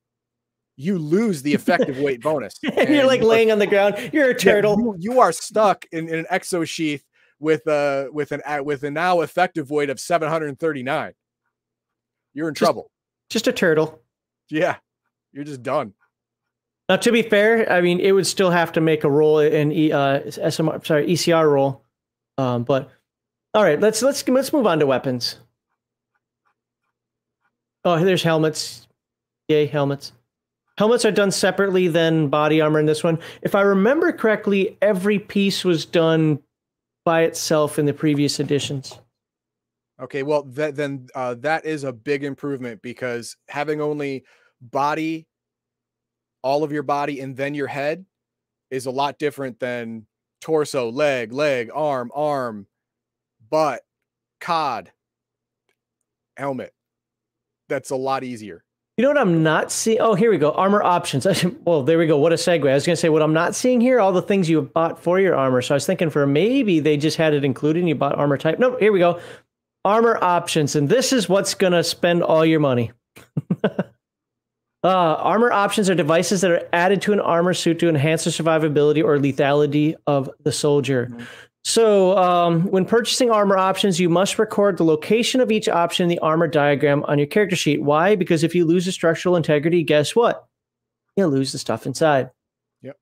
[0.81, 2.55] you lose the effective weight bonus.
[2.77, 3.97] and you're like laying on the ground.
[4.13, 4.79] You're a yeah, turtle.
[4.79, 7.05] you, you are stuck in, in an exo sheath
[7.39, 11.13] with uh with an a- with a now effective weight of 739.
[12.33, 12.91] You're in Just- trouble.
[13.29, 14.01] Just a turtle.
[14.49, 14.77] Yeah,
[15.33, 15.95] you're just done.
[16.89, 19.71] Now, to be fair, I mean, it would still have to make a roll in
[19.71, 21.85] e, uh, SMR, sorry, ECR roll.
[22.37, 22.91] Um, but
[23.55, 25.37] all right, let's let's let's move on to weapons.
[27.85, 28.89] Oh, there's helmets.
[29.49, 30.13] Yay, helmets.
[30.81, 33.19] Helmets are done separately than body armor in this one.
[33.43, 36.39] If I remember correctly, every piece was done
[37.05, 38.99] by itself in the previous editions.
[40.01, 44.25] Okay, well then uh, that is a big improvement because having only
[44.63, 45.27] body,
[46.41, 48.07] all of your body, and then your head
[48.71, 50.07] is a lot different than
[50.41, 52.67] torso, leg, leg, arm, arm,
[53.51, 53.83] butt,
[54.41, 54.91] cod,
[56.39, 56.73] helmet.
[57.69, 58.65] That's a lot easier.
[59.01, 59.99] You know what I'm not seeing?
[59.99, 60.51] Oh, here we go.
[60.51, 61.27] Armor options.
[61.65, 62.19] well, there we go.
[62.19, 62.69] What a segue.
[62.69, 63.99] I was going to say what I'm not seeing here.
[63.99, 65.63] All the things you bought for your armor.
[65.63, 67.79] So I was thinking for maybe they just had it included.
[67.79, 68.59] and You bought armor type.
[68.59, 69.19] No, here we go.
[69.87, 72.93] Armor options, and this is what's going to spend all your money.
[73.65, 73.81] uh,
[74.85, 79.03] armor options are devices that are added to an armor suit to enhance the survivability
[79.03, 81.07] or lethality of the soldier.
[81.11, 81.27] Mhm.
[81.63, 86.09] So, um, when purchasing armor options, you must record the location of each option in
[86.09, 87.83] the armor diagram on your character sheet.
[87.83, 88.17] Why?
[88.17, 90.47] Because if you lose the structural integrity, guess what?
[91.17, 92.31] You'll lose the stuff inside.
[92.83, 92.97] Yep.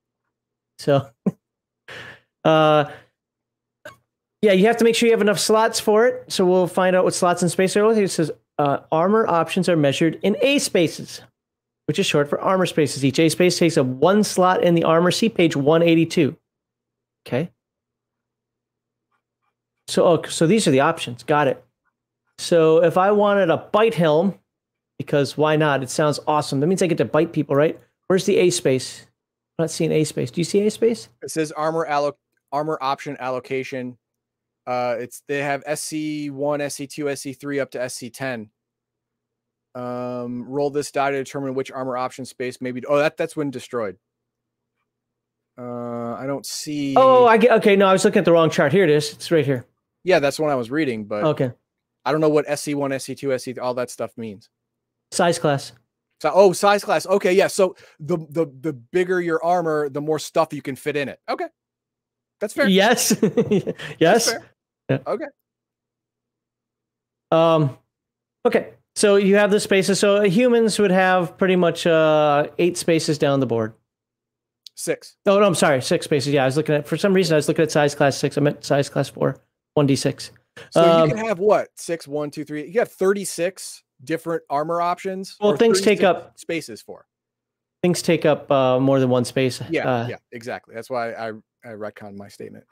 [0.78, 1.09] So,
[2.44, 2.90] uh,
[4.42, 6.30] yeah, you have to make sure you have enough slots for it.
[6.30, 7.90] So we'll find out what slots and space are.
[7.92, 11.22] It says uh, armor options are measured in A spaces.
[11.86, 13.04] which is short for armor spaces.
[13.04, 15.11] Each A space takes up one slot in the armor.
[15.11, 16.36] See page 182.
[17.26, 17.50] Okay.
[19.89, 21.24] So, oh, so these are the options.
[21.24, 21.64] Got it.
[22.36, 24.39] So if I wanted a bite helm,
[24.99, 25.82] because why not?
[25.82, 26.61] It sounds awesome.
[26.61, 27.80] That means I get to bite people, right?
[28.07, 29.07] Where's the A space?
[29.59, 30.30] I'm not seeing A space.
[30.30, 31.09] Do you see A space?
[31.22, 32.16] It says armor alloc
[32.53, 33.99] armor option allocation.
[34.66, 38.51] Uh, it's they have SC one, SC two, SC three up to SC ten.
[39.74, 42.84] Um, roll this die to determine which armor option space maybe.
[42.86, 43.97] Oh, that that's when destroyed.
[45.57, 46.95] Uh, I don't see.
[46.97, 47.53] Oh, I get.
[47.53, 48.72] Okay, no, I was looking at the wrong chart.
[48.72, 49.12] Here it is.
[49.14, 49.64] It's right here.
[50.09, 51.52] Yeah, that's one I was reading, but Okay,
[52.06, 54.48] I don't know what SC1, SC2, SC all that stuff means.
[55.12, 55.72] size class.
[56.20, 57.06] So oh, size class.
[57.06, 57.46] Okay, yeah.
[57.46, 61.20] So the the the bigger your armor, the more stuff you can fit in it.
[61.28, 61.46] Okay.
[62.40, 62.68] That's fair.
[62.68, 63.14] Yes,
[63.98, 64.30] yes.
[64.30, 64.50] fair.
[64.88, 64.98] Yeah.
[65.06, 65.26] Okay.
[67.30, 67.76] Um,
[68.46, 69.98] okay, so you have the spaces.
[69.98, 73.74] So humans would have pretty much uh, eight spaces down the board.
[74.74, 75.16] Six.
[75.26, 76.32] Oh no, I'm sorry, six spaces.
[76.32, 78.38] Yeah, I was looking at for some reason I was looking at size class six.
[78.38, 79.36] I meant size class four,
[79.78, 80.32] one d six.
[80.70, 81.68] So Um, you can have what?
[81.76, 82.66] Six, one, two, three.
[82.68, 85.36] You have 36 different armor options.
[85.40, 87.06] Well, things take up- spaces for.
[87.80, 89.62] Things take up uh, more than one space.
[89.70, 90.74] Yeah, Uh, yeah, exactly.
[90.74, 91.28] That's why I
[91.64, 92.64] I retconned my statement.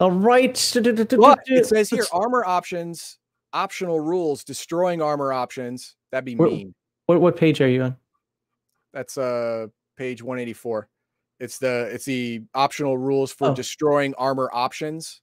[0.00, 0.52] All right.
[0.74, 3.18] But it says here armor options,
[3.52, 5.94] optional rules, destroying armor options.
[6.10, 6.74] That'd be Where- mean.
[7.06, 7.96] What, what page are you on?
[8.92, 10.88] That's uh page 184.
[11.38, 13.54] It's the it's the optional rules for Oh.
[13.54, 15.20] destroying armor options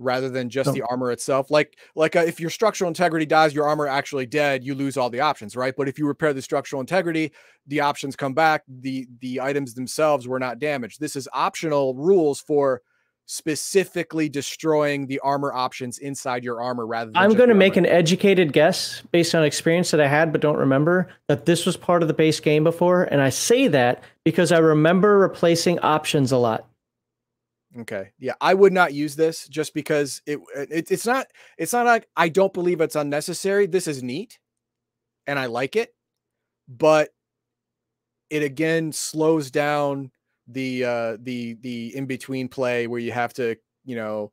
[0.00, 1.50] rather than just the armor itself.
[1.50, 5.10] Like like uh, if your structural integrity dies, your armor actually dead, you lose all
[5.10, 5.74] the options, right?
[5.76, 7.32] But if you repair the structural integrity,
[7.66, 8.62] the options come back.
[8.66, 11.00] The the items themselves were not damaged.
[11.00, 12.82] This is optional rules for
[13.26, 17.86] specifically destroying the armor options inside your armor rather than I'm going to make an
[17.86, 22.02] educated guess based on experience that I had but don't remember that this was part
[22.02, 23.04] of the base game before.
[23.04, 26.66] And I say that because I remember replacing options a lot.
[27.78, 28.10] Okay.
[28.18, 32.08] Yeah, I would not use this just because it, it it's not it's not like
[32.16, 33.66] I don't believe it's unnecessary.
[33.66, 34.38] This is neat
[35.26, 35.94] and I like it,
[36.68, 37.10] but
[38.30, 40.10] it again slows down
[40.48, 44.32] the uh the the in between play where you have to, you know,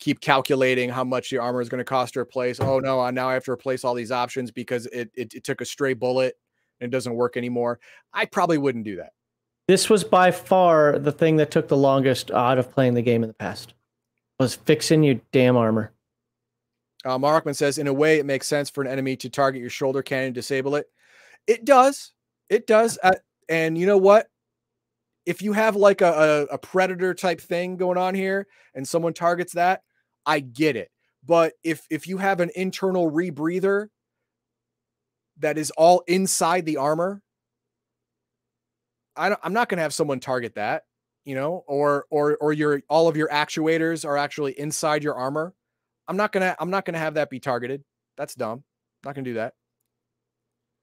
[0.00, 2.60] keep calculating how much your armor is going to cost to replace.
[2.60, 5.60] Oh no, now I have to replace all these options because it, it it took
[5.60, 6.36] a stray bullet
[6.80, 7.80] and it doesn't work anymore.
[8.14, 9.12] I probably wouldn't do that.
[9.70, 13.22] This was by far the thing that took the longest out of playing the game
[13.22, 13.74] in the past.
[14.40, 15.92] Was fixing your damn armor.
[17.04, 19.70] Uh, Markman says, in a way, it makes sense for an enemy to target your
[19.70, 20.86] shoulder cannon disable it.
[21.46, 22.10] It does.
[22.48, 22.98] It does.
[23.00, 23.12] Uh,
[23.48, 24.26] and you know what?
[25.24, 29.12] If you have like a, a, a predator type thing going on here and someone
[29.12, 29.82] targets that,
[30.26, 30.90] I get it.
[31.24, 33.86] But if if you have an internal rebreather
[35.38, 37.22] that is all inside the armor,
[39.20, 40.84] I don't, I'm not going to have someone target that,
[41.26, 45.52] you know, or or or your all of your actuators are actually inside your armor.
[46.08, 47.84] I'm not gonna I'm not gonna have that be targeted.
[48.16, 48.64] That's dumb.
[49.04, 49.54] not gonna do that.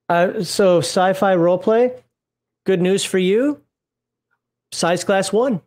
[0.07, 1.99] Uh, so sci-fi roleplay.
[2.65, 3.61] Good news for you.
[4.71, 5.59] Size class one.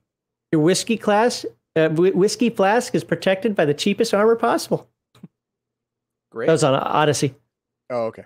[0.53, 1.45] Your whiskey class,
[1.77, 4.89] uh, whiskey flask is protected by the cheapest armor possible.
[6.31, 6.47] Great.
[6.47, 7.35] That was on Odysee.
[7.91, 8.25] oh, okay.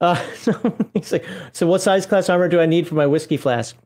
[0.00, 3.36] Uh, so he's like, so what size class armor do I need for my whiskey
[3.36, 3.76] flask?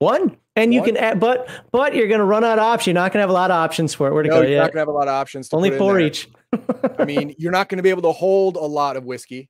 [0.00, 0.36] One.
[0.56, 0.90] And you One?
[0.90, 2.86] can add, but but you're gonna run out of options.
[2.88, 4.14] You're not gonna have a lot of options for it.
[4.14, 4.42] Where to No, go?
[4.42, 5.48] you're Yeah, not gonna have a lot of options.
[5.48, 6.28] To only four each.
[6.98, 9.48] I mean, you're not gonna be able to hold a lot of whiskey.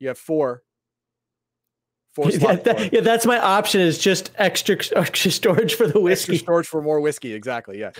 [0.00, 0.62] You have four.
[2.14, 3.80] Four yeah, that- yeah, that's my option.
[3.80, 6.36] Is just extra extra storage for the Extra whiskey.
[6.38, 7.32] storage for more whiskey.
[7.34, 7.78] Exactly.
[7.80, 7.94] Yes.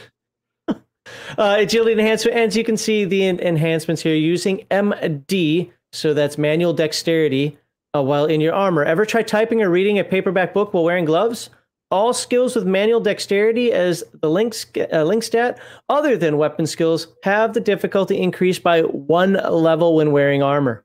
[1.36, 5.70] Uh, agility enhancement, and you can see the en- enhancements here using MD.
[5.92, 7.58] So that's manual dexterity
[7.94, 8.84] uh, while in your armor.
[8.84, 11.50] Ever try typing or reading a paperback book while wearing gloves?
[11.90, 14.54] All skills with manual dexterity as the link,
[14.92, 20.12] uh, link stat, other than weapon skills, have the difficulty increased by one level when
[20.12, 20.84] wearing armor.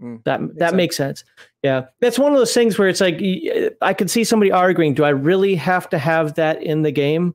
[0.00, 0.76] Hmm, That that sense.
[0.76, 1.24] makes sense.
[1.62, 3.22] Yeah, that's one of those things where it's like
[3.80, 7.34] I could see somebody arguing, "Do I really have to have that in the game?"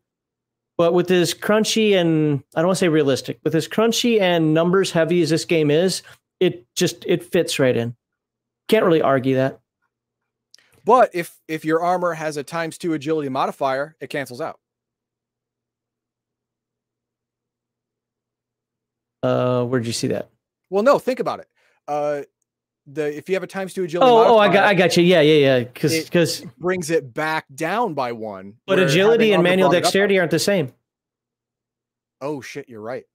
[0.80, 4.54] But with as crunchy and I don't want to say realistic, with as crunchy and
[4.54, 6.04] numbers heavy as this game is,
[6.40, 7.98] it just it fits right in.
[8.70, 9.60] Can't really argue that.
[10.86, 14.58] But if if your armor has a times two agility modifier, it cancels out.
[19.22, 20.30] Uh, where'd you see that?
[20.70, 21.50] Well, no, think about it.
[21.90, 22.22] Uh,
[22.94, 25.04] the if you have a times two agility, Oh, oh, I got, I got you.
[25.04, 25.60] Yeah, yeah, yeah.
[25.64, 28.56] Because, because, brings it back down by one.
[28.66, 30.74] but agility and manual brought it up by dexterity aren't the same.
[32.22, 33.06] Oh shit, you're right.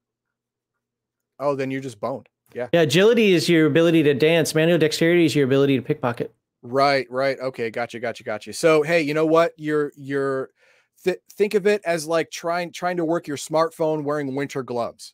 [1.39, 2.29] Oh, then you're just boned.
[2.55, 2.69] Yeah.
[2.73, 2.83] Yeah.
[2.83, 4.55] Agility is your ability to dance.
[4.55, 6.33] Manual dexterity is your ability to pickpocket.
[6.63, 7.39] Right, right.
[7.39, 8.53] Okay, gotcha, gotcha, gotcha.
[8.53, 9.53] So, hey, you know what?
[9.59, 10.51] You're you're
[11.03, 15.13] th- think of it as like trying trying to work your smartphone wearing winter gloves.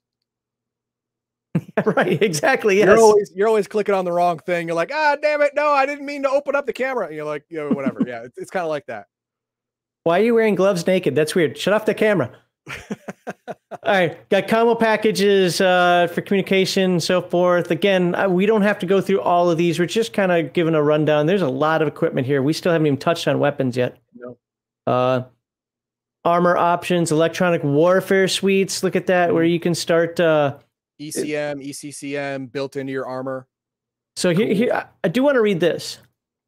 [1.85, 2.79] right, exactly.
[2.79, 2.87] Yes.
[2.87, 4.69] You're always you're always clicking on the wrong thing.
[4.69, 7.07] You're like, ah, damn it, no, I didn't mean to open up the camera.
[7.07, 8.01] And you're like, you know, whatever.
[8.07, 9.07] yeah, it's, it's kind of like that.
[10.05, 11.15] Why are you wearing gloves naked?
[11.15, 11.59] That's weird.
[11.59, 12.31] Shut off the camera.
[13.83, 17.71] All right, got combo packages uh, for communication, so forth.
[17.71, 19.79] Again, uh, we don't have to go through all of these.
[19.79, 21.27] We're just kind of giving a rundown.
[21.27, 22.43] There's a lot of equipment here.
[22.43, 23.97] We still haven't even touched on weapons yet.
[24.15, 24.37] No.
[24.87, 25.23] Uh,
[26.25, 28.83] armor options, electronic warfare suites.
[28.83, 29.51] Look at that, where Mhm.
[29.53, 30.21] you can start.
[30.21, 30.57] Uh,
[31.01, 33.47] ECM, ECCM built into your armor.
[34.17, 35.99] so here, here, I- I do want to read this.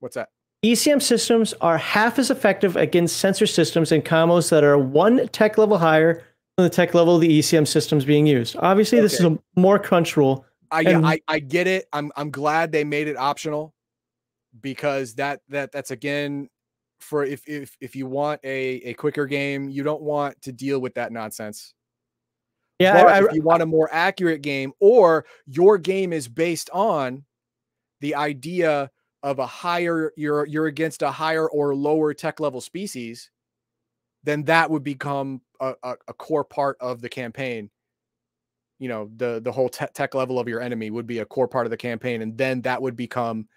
[0.01, 0.29] What's that?
[0.65, 5.57] ECM systems are half as effective against sensor systems and combos that are one tech
[5.59, 6.23] level higher
[6.57, 8.55] than the tech level of the ECM systems being used.
[8.59, 10.45] Obviously, this is a more crunch rule.
[10.71, 11.87] I, And- I I get it.
[11.93, 13.75] I'm I'm glad they made it optional
[14.61, 16.49] because that that that's again
[17.01, 20.79] for if if if you want a a quicker game, you don't want to deal
[20.81, 21.75] with that nonsense.
[22.83, 26.29] Yeah, But I, I, if you want a more accurate game, or your game is
[26.29, 27.25] based on
[28.01, 28.91] the idea
[29.23, 33.31] of a higher, you're you're against a higher or lower tech level species,
[34.25, 37.71] then that would become a, a, a core part of the campaign.
[38.79, 41.49] You know, the the whole te- tech level of your enemy would be a core
[41.49, 43.49] part of the campaign, and then that would become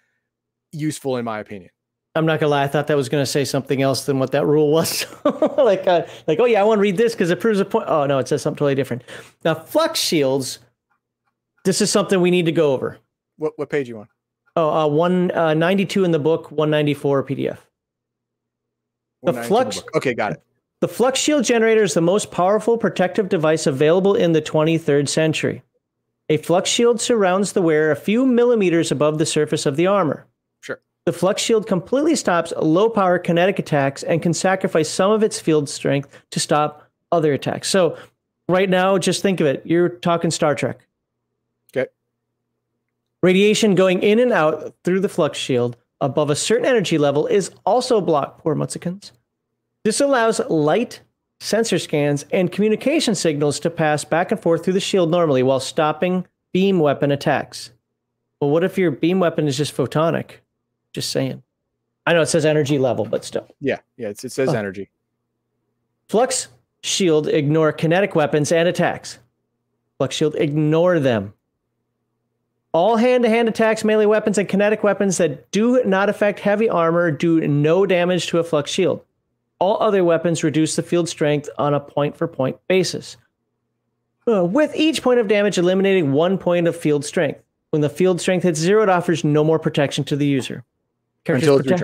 [0.72, 1.70] useful, in my opinion.
[2.16, 2.64] I'm not gonna lie.
[2.64, 5.06] I thought that was gonna say something else than what that rule was.
[5.58, 7.84] like, uh, like, oh yeah, I want to read this because it proves a point.
[7.88, 9.02] Oh no, it says something totally different.
[9.44, 10.60] Now, flux shields.
[11.64, 12.98] This is something we need to go over.
[13.36, 14.08] What what page do you on?
[14.56, 17.58] Oh, uh, one uh, ninety two in the book, one ninety four PDF.
[19.22, 19.96] The flux- book.
[19.96, 20.42] Okay, got it.
[20.80, 25.62] The Flux Shield generator is the most powerful protective device available in the 23rd century.
[26.28, 30.26] A Flux Shield surrounds the wearer a few millimeters above the surface of the armor.
[31.06, 35.38] The Flux Shield completely stops low power kinetic attacks and can sacrifice some of its
[35.38, 37.68] field strength to stop other attacks.
[37.68, 37.96] So,
[38.48, 39.62] right now, just think of it.
[39.64, 40.84] You're talking Star Trek.
[41.70, 41.88] Okay.
[43.22, 47.52] Radiation going in and out through the Flux Shield above a certain energy level is
[47.64, 49.12] also blocked, poor Mutzachans.
[49.84, 51.02] This allows light,
[51.38, 55.60] sensor scans, and communication signals to pass back and forth through the shield normally while
[55.60, 57.70] stopping beam weapon attacks.
[58.40, 60.40] But what if your beam weapon is just photonic?
[60.96, 61.42] Just saying.
[62.06, 63.46] I know it says energy level, but still.
[63.60, 64.08] Yeah, yeah.
[64.08, 64.54] It's, it says Oh.
[64.54, 64.88] energy.
[66.08, 66.48] Flux
[66.82, 69.18] Shield ignore kinetic weapons and attacks.
[69.98, 71.34] Flux Shield ignore them.
[72.72, 77.46] All hand-to-hand attacks, melee weapons, and kinetic weapons that do not affect heavy armor do
[77.46, 79.04] no damage to a Flux Shield.
[79.58, 83.18] All other weapons reduce the field strength on a point-for-point basis.
[84.26, 87.42] Uh, with each point of damage eliminating one point of field strength.
[87.68, 90.64] When the field strength hits zero, it offers no more protection to the user.
[91.26, 91.80] Characters Until it's protect-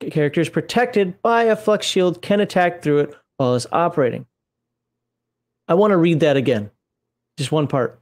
[0.00, 0.12] recharged.
[0.14, 4.24] characters protected by a flux shield can attack through it while it's operating.
[5.66, 6.70] I want to read that again.
[7.36, 8.00] Just one part.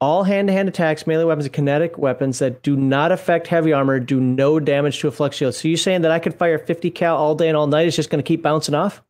[0.00, 3.72] All hand to hand attacks, melee weapons, and kinetic weapons that do not affect heavy
[3.72, 5.54] armor do no damage to a flux shield.
[5.54, 7.86] So you're saying that I could fire 50 cal all day and all night?
[7.86, 9.02] It's just going to keep bouncing off?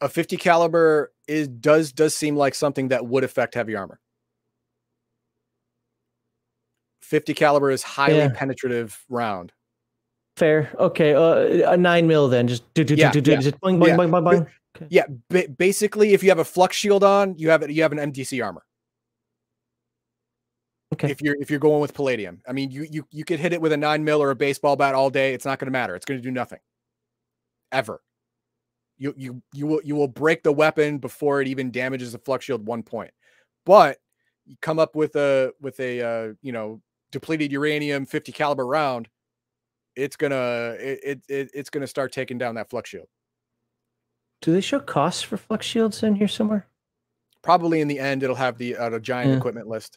[0.00, 3.98] a 50 caliber is does does seem like something that would affect heavy armor.
[7.04, 8.32] 50 caliber is highly Yeah.
[8.34, 9.52] penetrative round.
[10.36, 10.72] Fair.
[10.78, 11.14] Okay.
[11.14, 12.48] Uh, a nine mil then.
[12.48, 13.30] Just do do do Yeah, do do.
[13.32, 13.96] yeah, Just boing boing yeah.
[13.96, 14.86] boing boing boing.
[14.90, 17.92] Yeah, ba- basically if you have a flux shield on, you have it you have
[17.92, 18.64] an MDC armor.
[20.92, 21.10] Okay.
[21.10, 22.40] If you're if you're going with palladium.
[22.48, 24.76] I mean, you you you could hit it with a 9 mil or a baseball
[24.76, 25.94] bat all day, it's not going to matter.
[25.94, 26.58] It's going to do nothing.
[27.70, 28.00] Ever.
[28.96, 32.44] You you you will you will break the weapon before it even damages the flux
[32.44, 33.10] shield one point.
[33.66, 33.98] But
[34.46, 36.80] you come up with a with a uh, you know,
[37.14, 39.08] depleted uranium 50 caliber round,
[39.96, 43.06] it's to it, it, it it's to start taking down that flux shield.
[44.42, 46.66] Do they show costs for flux shields in here somewhere?
[47.42, 49.36] Probably in the end it'll have the uh, a giant Yeah.
[49.38, 49.96] equipment list.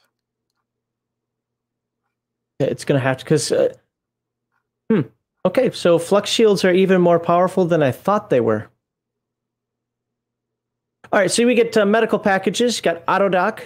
[2.59, 3.51] Yeah, it's gonna have to because.
[3.51, 3.73] Uh,
[4.89, 5.01] hmm.
[5.45, 8.69] Okay, so flux shields are even more powerful than I thought they were.
[11.11, 12.81] All right, so we get uh, medical packages.
[12.81, 13.61] Got Autodoc.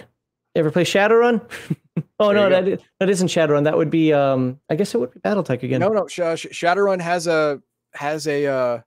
[0.54, 1.40] Ever play Shadowrun?
[2.20, 3.64] oh no, There you that that isn't Shadowrun.
[3.64, 4.58] That would be um.
[4.70, 5.80] I guess it would be BattleTech again.
[5.80, 7.60] No, no, Sh- Sh- Shadowrun has a
[7.94, 8.80] has a uh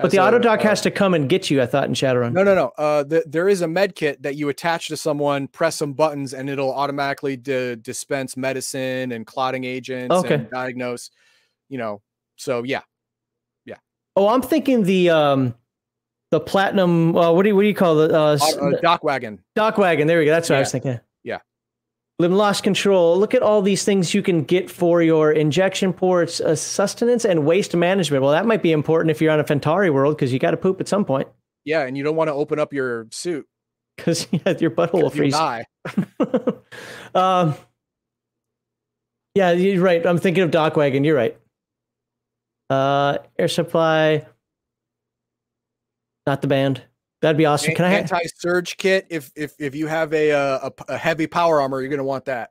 [0.00, 1.60] but the has a, Autodoc uh, has to come and get you.
[1.60, 2.32] I thought in Shadowrun.
[2.32, 2.70] No, no, no.
[2.78, 6.34] Uh, the, there is a med kit that you attach to someone, press some buttons,
[6.34, 10.34] and it'll automatically di- dispense medicine and clotting agents Okay.
[10.34, 11.10] and diagnose.
[11.68, 12.00] You know,
[12.36, 12.82] so yeah,
[13.64, 13.76] Yeah.
[14.16, 15.54] Oh, I'm thinking the um,
[16.30, 17.16] the platinum.
[17.16, 18.38] Uh, what do you what do you call the uh, uh,
[18.80, 19.40] DocWagon.
[19.56, 20.06] dock wagon?
[20.06, 20.30] There we go.
[20.30, 21.00] That's what I was thinking.
[21.24, 21.38] Yeah.
[22.20, 23.16] Limb loss control.
[23.16, 27.46] Look at all these things you can get for your injection ports, uh, sustenance, and
[27.46, 28.24] waste management.
[28.24, 30.56] Well, that might be important if you're on a Fentari world because you got to
[30.56, 31.28] poop at some point.
[31.64, 33.46] Yeah, and you don't want to open up your suit
[33.96, 35.34] because yeah, your butthole will freeze.
[35.34, 35.64] Die.
[37.14, 37.54] um,
[39.36, 40.04] yeah, you're right.
[40.04, 41.04] I'm thinking of DocWagon.
[41.04, 41.38] You're right.
[42.68, 44.26] Uh, air supply.
[46.26, 46.82] Not the band.
[47.20, 47.74] That'd be awesome.
[47.74, 49.06] Can I have anti surge kit?
[49.10, 52.26] If if if you have a uh, a, a heavy power armor, you're gonna want
[52.26, 52.50] that.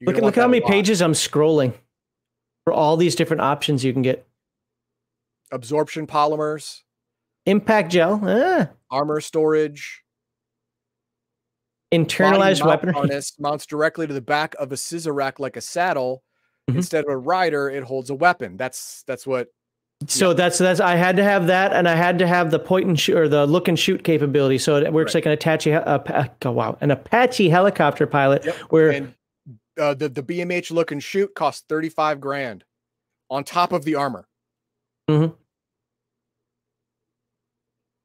[0.00, 1.72] You're look look how many pages I'm scrolling
[2.64, 4.26] for all these different options you can get.
[5.50, 6.80] Absorption polymers,
[7.46, 8.66] impact gel, eh.
[8.90, 10.04] armor storage,
[11.92, 16.22] internalized weapon harness mounts directly to the back of a Cizerack like a saddle.
[16.68, 16.78] Mm-hmm.
[16.78, 18.58] Instead of a rider, it holds a weapon.
[18.58, 19.48] That's that's what
[20.06, 20.34] so yeah.
[20.34, 22.98] that's that's I had to have that, and I had to have the point and
[22.98, 24.58] shoot or the look and shoot capability.
[24.58, 25.26] So it works right.
[25.26, 25.74] like an Apache.
[25.74, 28.44] Uh, oh, wow, an Apache helicopter pilot.
[28.44, 28.56] Yep.
[28.70, 29.14] Where and,
[29.78, 32.64] uh, the the BMH look and shoot costs thirty five grand
[33.28, 34.26] on top of the armor.
[35.10, 35.34] Mm-hmm.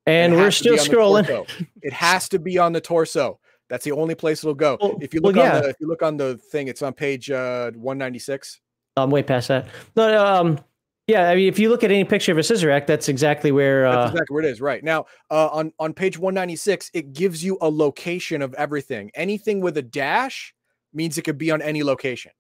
[0.07, 1.47] And we're still scrolling.
[1.81, 3.39] it has to be on the torso.
[3.69, 4.77] That's the only place it'll go.
[4.79, 5.55] Well, if you look well, yeah.
[5.55, 8.59] on the if you look on the thing, it's on page uh, one ninety six.
[8.97, 9.67] I'm way past that.
[9.95, 10.59] No, um,
[11.07, 13.85] yeah, I mean, if you look at any picture of a Cizerack, that's exactly where.
[13.85, 15.05] Uh, that's exactly where it is, right now.
[15.29, 19.11] Uh, on on page one ninety six, it gives you a location of everything.
[19.13, 20.55] Anything with a dash
[20.93, 22.31] means it could be on any location.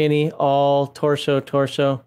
[0.00, 2.04] Any, all, torso, torso.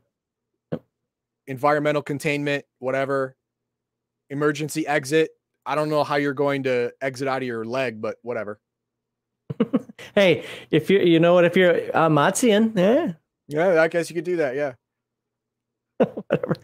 [1.48, 3.36] Environmental containment, whatever.
[4.30, 5.32] Emergency exit.
[5.66, 8.60] I don't know how you're going to exit out of your leg, but whatever.
[10.16, 13.14] hey, if you you know what, if you're a uh, Mutzachan, yeah.
[13.48, 14.56] Yeah, I guess you could do that.
[14.56, 14.74] Yeah.
[16.28, 16.56] Whatever.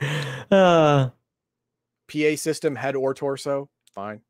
[0.51, 1.09] Uh,
[2.11, 4.21] PA system, head or torso, fine.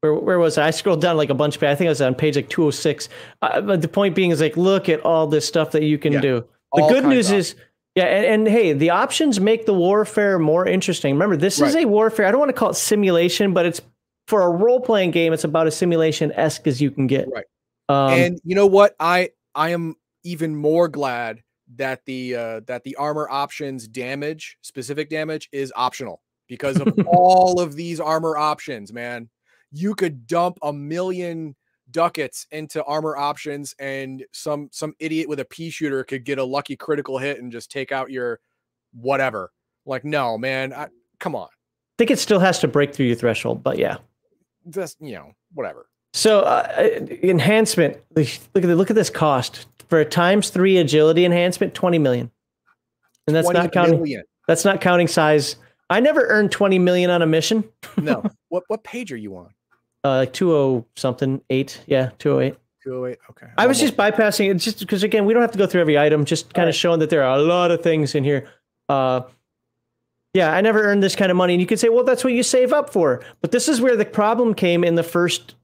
[0.00, 0.68] Where, where was I?
[0.68, 3.08] I scrolled down like a bunch of I think I was on page like 206.
[3.42, 6.14] Uh, but the point being is like, look at all this stuff that you can
[6.14, 6.44] yeah, do.
[6.74, 7.56] The good news is,
[7.96, 11.14] yeah, and, and, hey, the options make the warfare more interesting.
[11.14, 11.68] Remember, this right.
[11.68, 12.26] is a warfare.
[12.26, 13.80] I don't want to call it simulation, but it's
[14.28, 15.32] for a role playing game.
[15.32, 17.28] It's about as simulation esque as you can get.
[17.28, 17.44] Right.
[17.88, 18.94] Um, and you know what?
[19.00, 21.42] I I am even more glad
[21.76, 27.60] that the uh, that the armor options damage, specific damage, is optional because of all
[27.60, 28.92] of these armor options.
[28.92, 29.28] Man,
[29.70, 31.54] you could dump a million
[31.90, 36.44] ducats into armor options, and some some idiot with a pea shooter could get a
[36.44, 38.40] lucky critical hit and just take out your
[38.92, 39.52] whatever.
[39.86, 41.48] Like, no, man, I, come on.
[41.48, 43.98] I think it still has to break through your threshold, but yeah,
[44.68, 45.89] just you know, whatever.
[46.12, 47.98] So uh, enhancement.
[48.16, 52.30] Look at the, look at this cost for a times three agility enhancement, 20 million.
[53.26, 54.24] And that's not counting million.
[54.48, 55.56] that's not counting size.
[55.88, 57.64] I never earned 20 million on a mission.
[57.96, 58.24] no.
[58.48, 59.54] What what page are you on?
[60.02, 61.82] Uh like 20 something, 8.
[61.86, 62.58] Yeah, 208.
[62.82, 63.18] 208.
[63.30, 63.46] Okay.
[63.58, 65.98] I was just bypassing it just because again, we don't have to go through every
[65.98, 66.78] item, just kind of right.
[66.78, 68.48] showing that there are a lot of things in here.
[68.88, 69.22] Uh
[70.32, 71.54] yeah, I never earned this kind of money.
[71.54, 73.20] And you could say, well, that's what you save up for.
[73.40, 75.56] But this is where the problem came in the first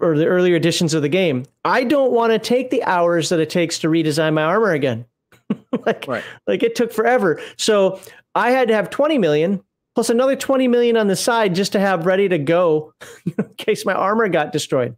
[0.00, 1.44] or the earlier editions of the game.
[1.64, 5.06] I don't want to take the hours that it takes to redesign my armor again.
[5.86, 6.24] like, right.
[6.46, 7.40] like it took forever.
[7.56, 8.00] So
[8.34, 9.62] I had to have 20 million
[9.94, 12.94] plus another 20 million on the side just to have ready to go
[13.26, 14.94] in case my armor got destroyed.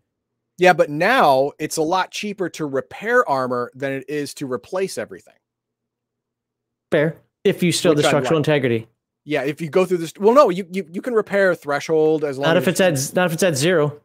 [0.59, 4.99] Yeah, but now it's a lot cheaper to repair armor than it is to replace
[4.99, 5.33] everything.
[6.91, 7.17] Fair.
[7.45, 8.89] If you still Which the structural integrity.
[9.25, 12.37] Yeah, if you go through this, well, no, you you, you can repair threshold as
[12.37, 12.49] long.
[12.49, 13.99] Not if it's at not if it's at zero.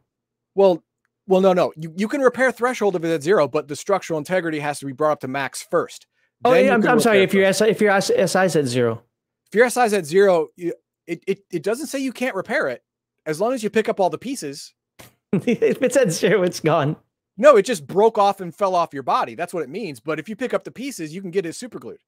[0.56, 0.82] Well,
[1.28, 1.72] well, no, no.
[1.76, 4.86] You, you can repair threshold if it's at zero, but the structural integrity has to
[4.86, 6.06] be brought up to max first.
[6.44, 7.22] Oh, yeah, I'm, I'm sorry.
[7.22, 9.02] If your SI, if your SI's at zero,
[9.46, 10.74] if your SI's at zero, you,
[11.06, 12.82] it, it it doesn't say you can't repair it
[13.24, 14.74] as long as you pick up all the pieces.
[15.32, 16.96] if it's at zero, it's gone.
[17.38, 19.34] No, it just broke off and fell off your body.
[19.34, 20.00] That's what it means.
[20.00, 22.00] But if you pick up the pieces, you can get it super glued.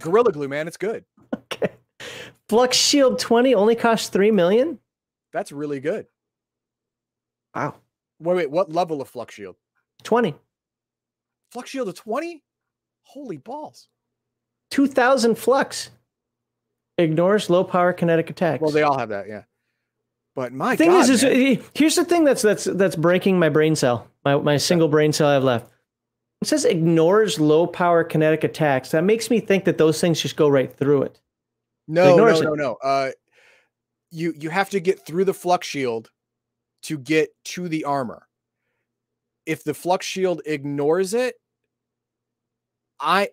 [0.00, 1.04] Gorilla glue, man, it's good.
[1.52, 1.72] Okay.
[2.48, 4.80] Flux Shield 20 only costs 3 million?
[5.32, 6.06] That's really good.
[7.54, 7.74] Wow.
[8.18, 9.56] Wait, wait, what level of Flux Shield?
[10.02, 10.34] 20.
[11.50, 12.42] Flux Shield of 20?
[13.04, 13.88] Holy balls.
[14.70, 15.90] 2000 Flux.
[16.98, 18.60] Ignores low power kinetic attacks.
[18.60, 19.42] Well, they all have that, yeah.
[20.34, 23.76] But my thing God, is, is here's the thing that's that's that's breaking my brain
[23.76, 25.66] cell, my my single brain cell I have left.
[26.42, 28.90] It says ignores low power kinetic attacks.
[28.90, 31.20] That makes me think that those things just go right through it.
[31.86, 32.74] No, no, no, no.
[32.82, 33.10] Uh,
[34.10, 36.10] you you have to get through the flux shield
[36.84, 38.26] to get to the armor.
[39.46, 41.36] If the flux shield ignores it,
[43.00, 43.28] I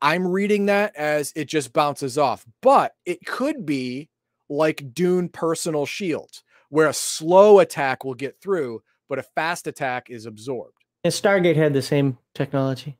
[0.00, 2.44] I'm reading that as it just bounces off.
[2.62, 4.08] But it could be
[4.48, 10.10] like Dune personal shields, where a slow attack will get through, but a fast attack
[10.10, 10.84] is absorbed.
[11.02, 12.98] And Stargate had the same technology.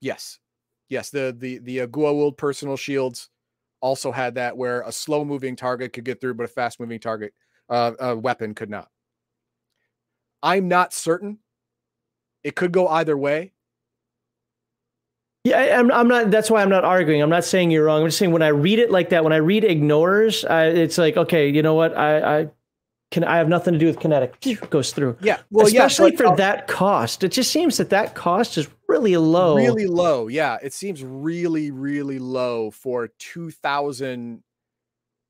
[0.00, 0.38] Yes,
[0.88, 1.10] yes.
[1.10, 3.30] The the the uh, Goa'uld personal shields
[3.80, 7.00] also had that, where a slow moving target could get through, but a fast moving
[7.00, 7.32] target
[7.70, 8.88] uh, a weapon could not.
[10.42, 11.38] I'm not certain.
[12.42, 13.52] It could go either way.
[15.44, 15.90] Yeah, I, I'm.
[15.90, 16.30] I'm not.
[16.30, 17.22] That's why I'm not arguing.
[17.22, 18.02] I'm not saying you're wrong.
[18.02, 20.98] I'm just saying when I read it like that, when I read ignores, I, it's
[20.98, 21.96] like okay, you know what?
[21.96, 22.50] I, I
[23.10, 23.24] can.
[23.24, 24.38] I have nothing to do with kinetic.
[24.68, 25.16] Goes through.
[25.22, 27.24] Yeah, well, especially yeah, for I'll- that cost.
[27.24, 29.56] It just seems that that cost is really low.
[29.56, 30.28] Really low.
[30.28, 34.42] Yeah, it seems really, really low for 2,000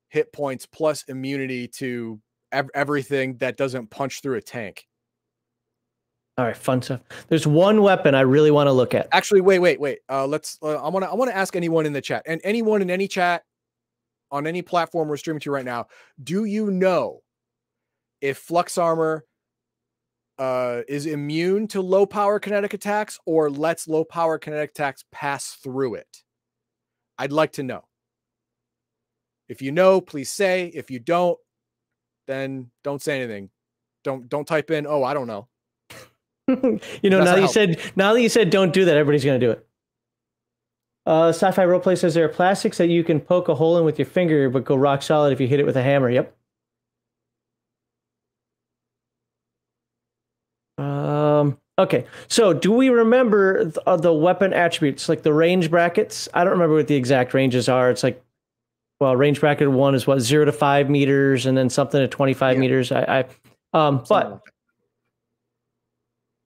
[0.09, 4.89] hit points plus immunity to ev- everything that doesn't punch through a tank.
[6.41, 7.03] All right, fun stuff.
[7.29, 9.09] There's one weapon I really want to look at.
[9.13, 9.99] Actually, wait, wait, wait.
[10.09, 10.57] Uh, let's.
[10.63, 11.11] Uh, I want to.
[11.11, 13.43] I want to ask anyone in the chat and anyone in any chat
[14.31, 15.89] on any platform we're streaming to right now.
[16.25, 17.21] Do you know
[18.23, 19.27] if Flux Armor
[20.39, 25.59] uh, is immune to low power kinetic attacks or lets low power kinetic attacks pass
[25.63, 26.23] through it?
[27.19, 27.85] I'd like to know.
[29.47, 30.73] If you know, please say.
[30.75, 31.39] If you don't,
[32.27, 33.51] then don't say anything.
[34.05, 34.87] Don't don't type in.
[34.87, 35.50] Oh, I don't know.
[37.03, 39.25] you know, That's now that you said now that you said don't do that, everybody's
[39.25, 39.67] going to do it.
[41.07, 43.99] Uh, Sci-fi roleplay says there are plastics that you can poke a hole in with
[43.99, 46.11] your finger, but go rock solid if you hit it with a hammer.
[46.11, 46.37] Yep.
[50.79, 51.59] Um.
[51.79, 52.05] Okay.
[52.29, 56.29] So, do we remember th- uh, the weapon attributes, like the range brackets?
[56.35, 57.91] I don't remember what the exact ranges are.
[57.91, 58.23] It's like,
[59.01, 62.57] well, range bracket one is what zero to five meters, and then something to twenty-five
[62.57, 62.61] Yeah.
[62.61, 62.93] meters.
[62.93, 63.25] I,
[63.75, 64.43] I um, but.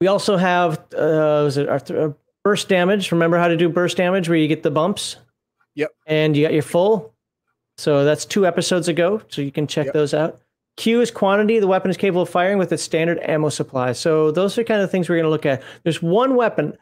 [0.00, 3.12] We also have uh, was it our uh, burst damage?
[3.12, 5.16] Remember how to do burst damage where you get the bumps?
[5.76, 5.90] Yep.
[6.06, 7.14] And you got your full.
[7.78, 9.22] So that's two episodes ago.
[9.28, 9.94] So you can check Yep.
[9.94, 10.40] those out.
[10.76, 11.58] Q is quantity.
[11.60, 13.92] The weapon is capable of firing with its standard ammo supply.
[13.92, 15.62] So those are kind of things we're going to look at.
[15.84, 16.76] There's one weapon.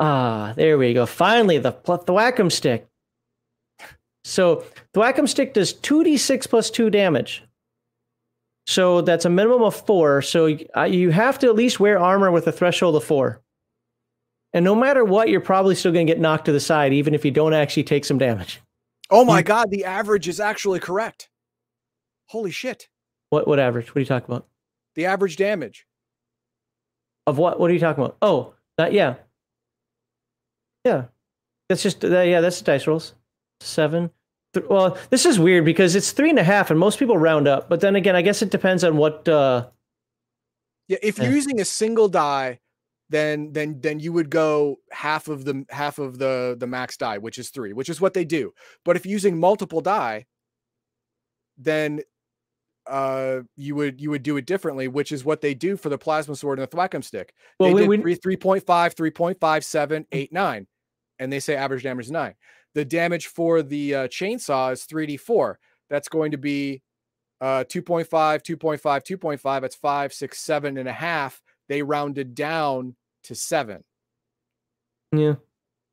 [0.00, 1.06] Ah, there we go.
[1.06, 2.88] Finally, the thwackum stick.
[4.24, 7.44] So the thwackum stick does 2d6 plus 2 damage.
[8.70, 10.22] So that's a minimum of 4.
[10.22, 13.42] So uh, you have to at least wear armor with a threshold of 4.
[14.52, 17.12] And no matter what, you're probably still going to get knocked to the side, even
[17.12, 18.60] if you don't actually take some damage.
[19.10, 21.30] Oh my god, the average is actually correct.
[22.26, 22.86] Holy shit.
[23.30, 23.88] What what average?
[23.88, 24.46] What are you talking about?
[24.94, 25.84] The average damage.
[27.26, 27.58] Of what?
[27.58, 28.18] What are you talking about?
[28.22, 29.16] Oh, that yeah,
[30.84, 31.06] yeah.
[31.68, 32.40] That's just yeah.
[32.40, 33.14] That's dice rolls.
[33.60, 34.10] Seven.
[34.68, 37.68] Well, this is weird because it's three and a half, and most people round up.
[37.68, 39.28] But then again, I guess it depends on what.
[39.28, 39.68] uh
[40.88, 41.34] Yeah, if you're Yeah.
[41.34, 42.58] using a single die,
[43.10, 47.18] then then then you would go half of the half of the the max die,
[47.18, 48.52] which is 3, which is what they do.
[48.84, 50.26] But if you're using multiple die,
[51.56, 52.00] then
[52.86, 55.98] uh you would you would do it differently, which is what they do for the
[55.98, 57.34] plasma sword and the thwackum stick.
[57.60, 60.66] Well, they we, did we, three, 3.5, 3.5, 7, 8, 9.
[61.20, 62.34] And they say average damage is 9.
[62.74, 65.56] The damage for the uh, chainsaw is 3d4.
[65.88, 66.82] That's going to be
[67.40, 69.60] uh 2.5, 2.5, 2.5.
[69.62, 71.40] That's five, six, seven and a half.
[71.68, 72.94] They rounded down
[73.24, 73.82] to seven.
[75.12, 75.34] Yeah.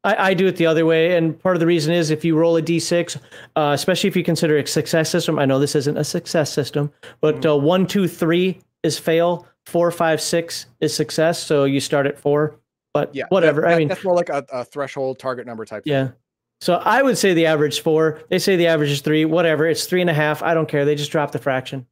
[0.04, 1.16] I, I do it the other way.
[1.18, 3.18] And part of the reason is if you roll a d6,
[3.56, 6.92] uh, especially if you consider a success system, I know this isn't a success system,
[7.22, 11.42] but uh, one, two, three is fail, four, five, six is success.
[11.44, 12.60] So you start at four.
[12.94, 13.24] But Yeah.
[13.24, 13.68] that- whatever.
[13.68, 15.84] I mean, that's more like a, a threshold target number type.
[15.84, 16.14] thing.
[16.60, 18.22] So I would say the average four.
[18.30, 19.26] They say the average is three.
[19.26, 19.68] Whatever.
[19.68, 20.42] It's three and a half.
[20.42, 20.86] I don't care.
[20.86, 21.86] They just dropped the fraction.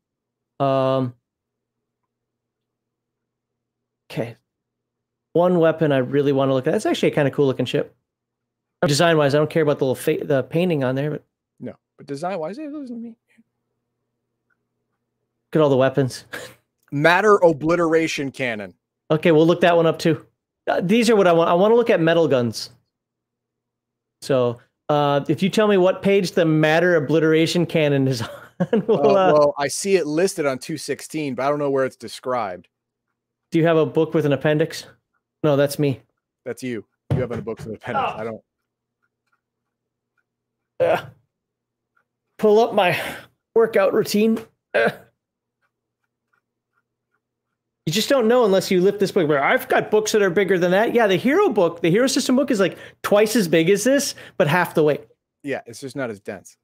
[0.60, 1.14] Um.
[4.12, 4.38] Okay.
[5.34, 6.72] One weapon I really want to look at.
[6.72, 7.96] That's actually a kind of cool looking ship.
[8.88, 11.24] Design wise, I don't care about the little the painting on there, but
[11.60, 13.16] No, but design wise, it doesn't mean
[15.56, 16.26] look at all the weapons.
[16.92, 18.74] matter obliteration cannon.
[19.12, 20.26] Okay, we'll look that one up too.
[20.68, 21.50] Uh, these are what I want.
[21.50, 22.72] I want to look at metal guns.
[24.22, 24.60] So,
[24.90, 29.18] uh, if you tell me what page the matter obliteration cannon is on, Uh, we'll,
[29.18, 32.70] uh, well, I see it listed on 216, but I don't know where it's described.
[33.52, 34.86] do you have a book with an appendix?
[35.44, 36.02] No, that's me.
[36.46, 36.86] That's you.
[37.14, 38.12] You have a book of appendix.
[38.14, 38.18] Oh.
[38.18, 38.42] I don't.
[40.80, 41.06] Uh,
[42.38, 42.98] pull up my
[43.56, 44.40] workout routine.
[44.74, 44.90] Uh.
[47.86, 49.30] You just don't know unless you lift this book.
[49.30, 50.96] I've got books that are bigger than that.
[50.96, 54.16] Yeah, the hero book, the hero system book is like twice as big as this,
[54.38, 55.02] but half the weight.
[55.44, 56.58] Yeah, it's just not as dense.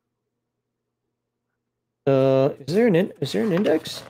[2.07, 4.01] Uh, is there an in, is there an index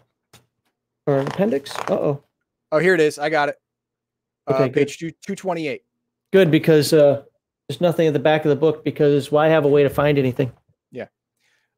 [1.06, 1.76] or an appendix?
[1.78, 2.24] Uh oh.
[2.72, 3.20] Oh, here it is.
[3.20, 3.58] I got it.
[4.48, 4.74] Uh, Okay, good.
[4.74, 5.84] page two, 228.
[6.32, 7.24] Good because uh,
[7.68, 10.18] there's nothing at the back of the book because why have a way to find
[10.18, 10.54] anything?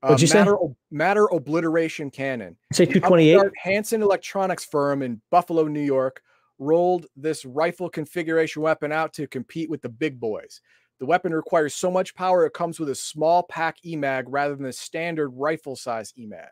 [0.03, 0.39] Uh, What'd you say?
[0.39, 0.57] matter,
[0.91, 2.57] matter obliteration cannon.
[2.73, 3.39] Say 228.
[3.63, 6.21] Hanson Electronics firm in Buffalo, New York,
[6.59, 10.59] rolled this rifle configuration weapon out to compete with the big boys.
[10.99, 14.65] The weapon requires so much power it comes with a small pack EMAG rather than
[14.65, 16.47] the standard rifle size EMAG.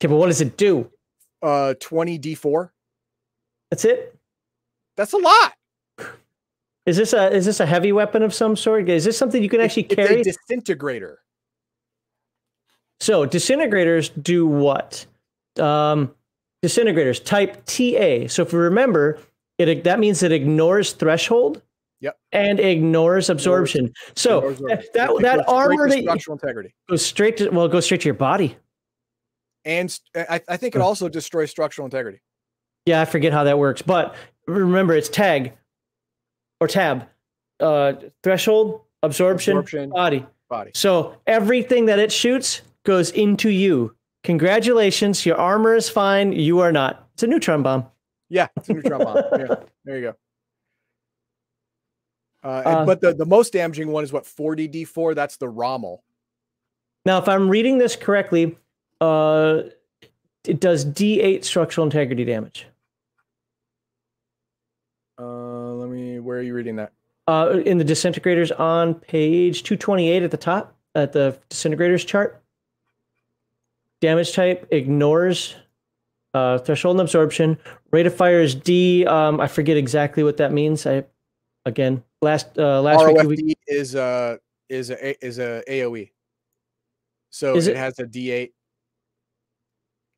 [0.00, 0.90] Okay, but what does it do?
[1.42, 2.70] Uh, 20 D4.
[3.70, 4.18] That's it.
[4.96, 5.52] That's a lot.
[6.86, 8.88] Is this a is this a heavy weapon of some sort?
[8.88, 10.20] Is this something you can actually It's carry?
[10.20, 11.20] a disintegrator.
[13.00, 15.06] So disintegrators do what?
[15.58, 16.14] Um,
[16.64, 18.28] disintegrators type TA.
[18.28, 19.18] So if you remember,
[19.58, 21.62] it that means it ignores threshold.
[22.00, 22.18] Yep.
[22.32, 23.94] And ignores absorption.
[24.14, 26.74] So Ignores that that, that armor that structural integrity.
[26.88, 28.56] goes straight to well, goes straight to your body.
[29.64, 32.20] And I, I think it also destroys structural integrity.
[32.84, 34.14] Yeah, I forget how that works, but
[34.46, 35.54] remember it's tag
[36.60, 37.08] or tab.
[37.60, 39.90] Uh, threshold, absorption, Absorption.
[39.90, 40.26] body.
[40.50, 40.72] Body.
[40.74, 43.94] So everything that it shoots goes into you.
[44.22, 46.32] Congratulations, your armor is fine.
[46.32, 47.06] You are not.
[47.14, 47.86] It's a neutron bomb.
[48.30, 49.16] Yeah, it's a neutron bomb.
[49.38, 49.54] Yeah,
[49.84, 50.14] there you go.
[52.42, 55.14] Uh, and- Uh, but the, the most damaging one is what 40 D4.
[55.14, 56.02] That's the Rommel.
[57.06, 58.56] Now, if I'm reading this correctly,
[59.00, 59.62] uh,
[60.46, 62.66] it does D8 structural integrity damage.
[65.18, 65.24] Uh,
[65.74, 66.18] let me.
[66.18, 66.92] Where are you reading that?
[67.26, 72.42] Uh, in the disintegrators on page 228 at the top, at the disintegrators chart.
[74.04, 75.54] Damage type ignores
[76.34, 77.56] uh, threshold and absorption.
[77.90, 79.06] Rate of fire is D.
[79.06, 80.86] Um, I forget exactly what that means.
[80.86, 81.04] I
[81.64, 86.10] again last uh, last week we, ROFD is a is a is a AOE.
[87.30, 88.52] So Is it, it- has a D8.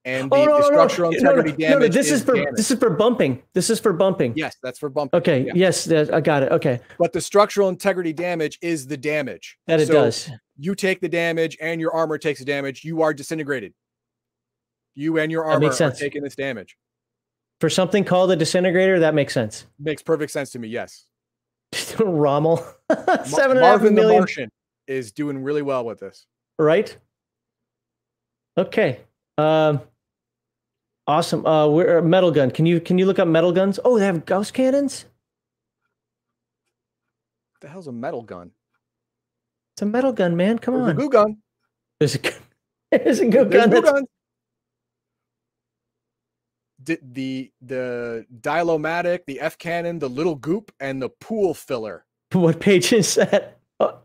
[0.05, 1.95] And the, Oh, no, the structural no, no, integrity no, no, damage.
[1.95, 2.55] this is, for damage.
[2.57, 3.43] this is for bumping.
[3.55, 4.35] This is for bumping.
[4.37, 5.19] Yes, that's for bumping.
[5.19, 5.45] Okay.
[5.47, 5.53] yeah.
[5.55, 6.51] Yes, that, I got it.
[6.53, 9.59] Okay, But the structural integrity damage is the damage.
[9.67, 10.31] that it So does.
[10.59, 12.85] You take the damage and your armor takes the damage.
[12.85, 13.75] You are disintegrated.
[14.95, 16.77] You and your armor are taking this damage.
[17.61, 19.67] For something called a disintegrator, that makes sense.
[19.79, 20.69] Makes perfect sense to me.
[20.69, 21.07] Yes.
[21.99, 22.57] Rommel,
[23.25, 24.51] seven and a half Marvin the million, Martian
[24.87, 26.27] is doing really well with this.
[26.59, 26.97] right?
[28.59, 29.01] Okay.
[29.37, 29.81] Um,
[31.07, 31.45] awesome.
[31.45, 32.51] Uh, we're metal gun.
[32.51, 33.79] Can you can you look up metal guns?
[33.85, 35.05] Oh, they have gauss cannons.
[37.53, 38.53] What the hell's a metal gun?
[39.77, 40.59] It's a metal gun, man.
[40.59, 40.97] Come There's a on.
[40.97, 41.37] goo gun.
[42.01, 42.19] There's a
[42.91, 43.51] there's a There's gun.
[43.51, 44.07] goo That's, guns.
[46.83, 52.07] The, the the dialomatic, the F cannon, the little goop, and the pool filler.
[52.33, 53.59] what page is that?
[53.81, 53.99] Oh,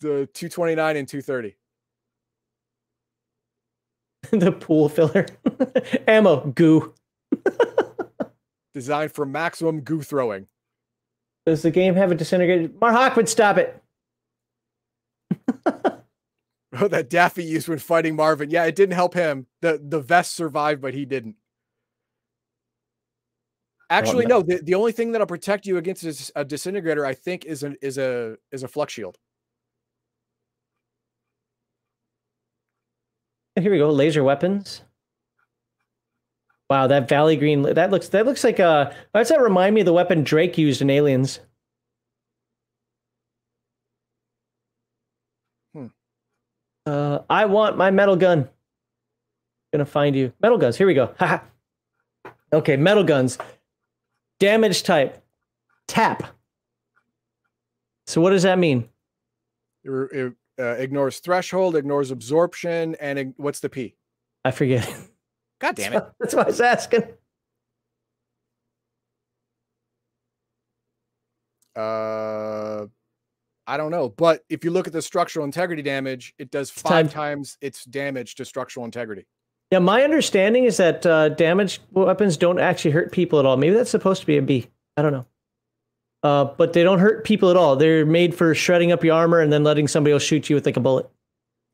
[0.00, 1.56] The 229 and 230.
[4.38, 5.26] the pool filler.
[6.08, 6.94] Ammo goo.
[8.72, 10.46] Designed for maximum goo throwing.
[11.44, 12.80] Does the game have a disintegrated?
[12.80, 13.82] Mark would stop it.
[16.72, 18.50] Oh, that Daffy used when fighting Marvin.
[18.50, 19.46] Yeah, it didn't help him.
[19.60, 21.34] The the vest survived, but he didn't.
[23.90, 24.40] Actually, no.
[24.40, 27.76] The, the only thing that'll protect you against a, a disintegrator, I think, is an
[27.82, 29.18] is a is a flux shield.
[33.56, 33.90] Here we go.
[33.90, 34.82] Laser weapons.
[36.70, 37.62] Wow, that Valley Green.
[37.62, 38.10] That looks.
[38.10, 38.94] That looks like a.
[39.10, 41.40] Why does that remind me of the weapon Drake used in Aliens?
[46.90, 48.48] Uh, I want my metal gun.
[49.72, 50.32] Gonna find you.
[50.42, 50.76] Metal guns.
[50.76, 51.14] Here we go.
[52.52, 53.38] Okay, metal guns.
[54.40, 55.22] Damage type.
[55.86, 56.24] Tap.
[58.08, 58.88] So what does that mean?
[59.84, 63.94] It, it, uh, ignores threshold, ignores absorption, and ig- what's the P?
[64.44, 64.92] I forget.
[65.60, 66.04] God damn it!
[66.18, 67.04] That's why I was asking.
[71.76, 72.86] Uh,
[73.70, 76.90] I don't know, but if you look at the structural integrity damage, it does five
[76.90, 79.26] time- times its damage to structural integrity.
[79.70, 83.56] Yeah, my understanding is that uh, damaged weapons don't actually hurt people at all.
[83.56, 84.66] Maybe that's supposed to be a B.
[84.96, 85.26] I don't know.
[86.24, 87.76] Uh, but they don't hurt people at all.
[87.76, 90.66] They're made for shredding up your armor and then letting somebody else shoot you with
[90.66, 91.08] like a bullet.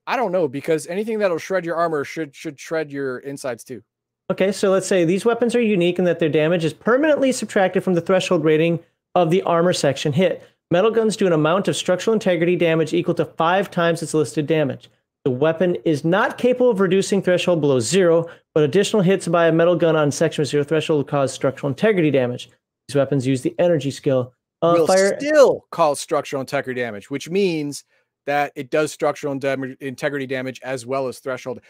[0.07, 3.83] I don't know because anything that'll shred your armor should should shred your insides too.
[4.31, 7.83] Okay, so let's say these weapons are unique in that their damage is permanently subtracted
[7.83, 8.81] from the threshold rating
[9.15, 10.47] of the armor section hit.
[10.71, 14.47] Metal guns do an amount of structural integrity damage equal to five times its listed
[14.47, 14.91] damage.
[15.25, 19.53] The weapon is not capable of reducing threshold below zero, but additional hits by a
[19.53, 22.51] metal gun on section with zero threshold will cause structural integrity damage.
[22.89, 24.33] These weapons use the energy skill.
[24.63, 25.17] Uh, will fire.
[25.21, 27.85] still cause structural integrity damage, which means
[28.27, 29.33] that it does structural
[29.81, 31.61] integrity damage as well as threshold,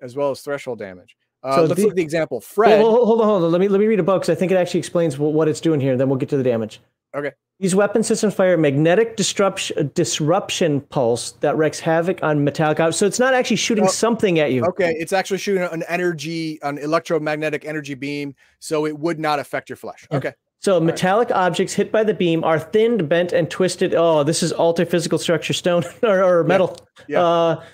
[0.00, 1.16] as well as threshold damage.
[1.42, 2.40] Uh, So let's the- look at the example.
[2.40, 3.52] Fred, Hold, hold, hold on, hold on.
[3.52, 5.48] Let me let me read a book because I think it actually explains what, what
[5.48, 5.96] it's doing here.
[5.96, 6.80] Then we'll get to the damage.
[7.14, 7.32] Okay.
[7.58, 12.98] These weapon systems fire a magnetic disruption, disruption pulse that wreaks havoc on metallic objects.
[12.98, 14.62] So it's not actually shooting Oh, something at you.
[14.66, 19.70] Okay, it's actually shooting an energy, an electromagnetic energy beam, so it would not affect
[19.70, 20.06] your flesh.
[20.12, 20.34] Okay.
[20.60, 23.94] So metallic objects hit by the beam are thinned, bent, and twisted.
[23.94, 26.76] Oh, this is alter physical structure, stone or, or metal.
[27.08, 27.22] Yeah.
[27.22, 27.64] Uh,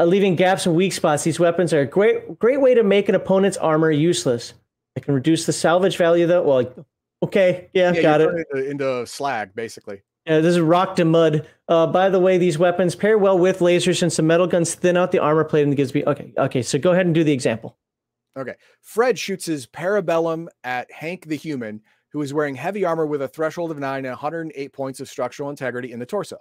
[0.00, 1.22] uh, leaving gaps and weak spots.
[1.22, 4.54] These weapons are a great, great way to make an opponent's armor useless.
[4.96, 6.42] They can reduce the salvage value, though.
[6.42, 6.86] Well,
[7.24, 8.46] okay, yeah, Yeah, got it.
[8.52, 10.02] into, into slag, basically.
[10.26, 11.46] Yeah, this is rock to mud.
[11.68, 14.96] Uh, by the way, these weapons pair well with lasers since the metal guns thin
[14.96, 16.02] out the armor plate and gives me.
[16.04, 16.62] Okay, okay.
[16.62, 17.76] So go ahead and do the example.
[18.36, 18.54] Okay.
[18.80, 23.28] Fred shoots his parabellum at Hank the human, who is wearing heavy armor with a
[23.28, 26.38] threshold of nine and 108 points of structural integrity in the torso.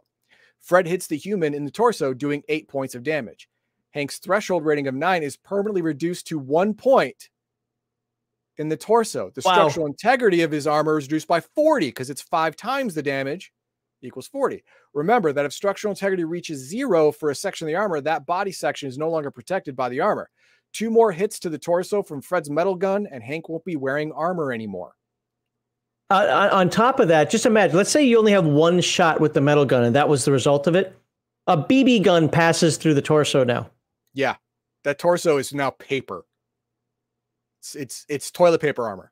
[0.60, 3.49] Fred hits the human in the torso, doing eight points of damage.
[3.91, 7.30] Hank's threshold rating of nine is permanently reduced to one point
[8.58, 9.32] in the torso.
[9.34, 9.54] The Wow.
[9.54, 13.52] structural integrity of his armor is reduced by 40 because it's five times the damage
[14.02, 14.64] equals 40.
[14.94, 18.52] Remember that if structural integrity reaches zero for a section of the armor, that body
[18.52, 20.30] section is no longer protected by the armor.
[20.74, 24.12] Two more hits to the torso from Fred's metal gun, and Hank won't be wearing
[24.12, 24.94] armor anymore.
[26.10, 27.78] Uh, on- on top of that, just imagine.
[27.78, 30.32] Let's say you only have one shot with the metal gun, and that was the
[30.32, 30.96] result of it.
[31.48, 33.70] A BB gun passes through the torso now.
[34.14, 34.36] Yeah,
[34.84, 36.26] that torso is now paper.
[37.64, 39.10] It's it's, it's toilet paper armor.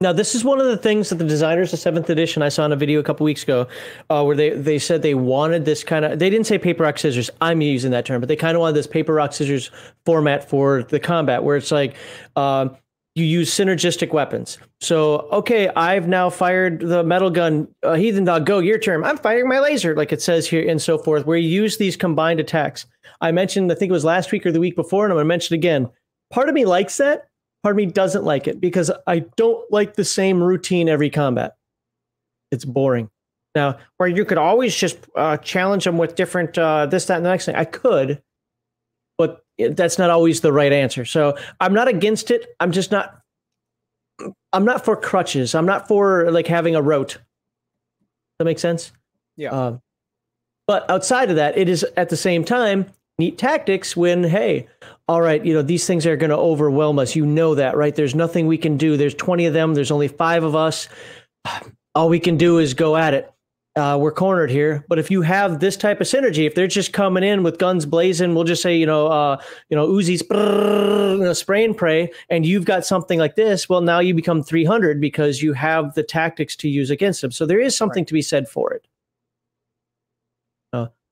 [0.00, 2.64] Now, this is one of the things that the designers of seventh edition I saw
[2.64, 3.66] in a video a couple weeks ago,
[4.08, 6.18] uh, where they they said they wanted this kind of.
[6.18, 7.28] They didn't say paper rock scissors.
[7.42, 9.70] I'm using that term, but they kind of wanted this paper rock scissors
[10.06, 11.94] format for the combat, where it's like
[12.36, 12.74] um,
[13.14, 14.56] you use synergistic weapons.
[14.80, 17.68] So, okay, I've now fired the metal gun.
[17.82, 19.04] Uh, Heathen dog, go your turn.
[19.04, 21.26] I'm firing my laser, like it says here, and so forth.
[21.26, 22.86] Where you use these combined attacks.
[23.20, 25.24] I mentioned, I think it was last week or the week before, and I'm going
[25.24, 25.90] to mention again.
[26.30, 27.26] Part of me likes that
[27.62, 31.56] part of me doesn't like it because I don't like the same routine every combat.
[32.50, 33.10] It's boring.
[33.54, 37.26] Now, where you could always just uh, challenge them with different uh, this, that, and
[37.26, 37.56] the next thing.
[37.56, 38.22] I could,
[39.18, 41.04] but that's not always the right answer.
[41.04, 42.46] So I'm not against it.
[42.60, 43.16] I'm just not.
[44.52, 45.54] I'm not for crutches.
[45.54, 47.18] I'm not for like having a rote.
[48.38, 48.92] That makes sense.
[49.36, 49.50] Yeah.
[49.50, 49.82] Um,
[50.66, 52.86] but outside of that, it is at the same time
[53.18, 54.66] neat tactics when hey
[55.10, 57.16] all right you know these things are going to overwhelm us.
[57.16, 57.92] You know that right?
[57.92, 58.96] There's nothing we can do.
[58.96, 59.74] There's 20 of them.
[59.74, 60.88] There's only five of us.
[61.96, 63.28] All we can do is go at it.
[63.74, 64.84] Uh, we're cornered here.
[64.88, 67.86] But if you have this type of synergy if they're just coming in with guns
[67.86, 71.76] blazing we'll just say you know uh, you know uzis brrr, you know, spray and
[71.76, 75.94] pray and you've got something like this well now you become 300 because you have
[75.94, 77.32] the tactics to use against them.
[77.32, 78.86] So there is something to be said for it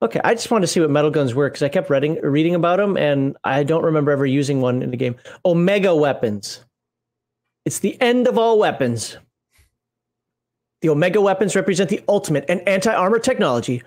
[0.01, 2.55] Okay, I just wanted to see what metal guns were because I kept reading reading
[2.55, 5.17] about them, and I don't remember ever using one in the game.
[5.45, 6.65] Omega weapons.
[7.65, 9.19] It's the end of all weapons.
[10.83, 13.83] The Omega weapons represent the ultimate and anti-armor technology.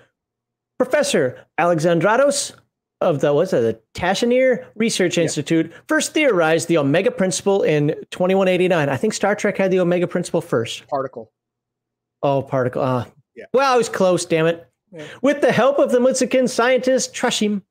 [0.78, 2.52] Professor Alexandratos
[3.00, 8.88] of the what's that, the Tashinier Research Institute first theorized the Omega principle in 2189.
[8.88, 10.86] I think Star Trek had the Omega principle first.
[10.88, 11.32] Particle.
[12.22, 12.82] Oh, particle.
[12.82, 13.08] Ah.
[13.34, 13.46] Yeah.
[13.54, 14.68] Well, I was close, damn it.
[15.22, 17.62] With the help of the Mutzachan scientist Trashim,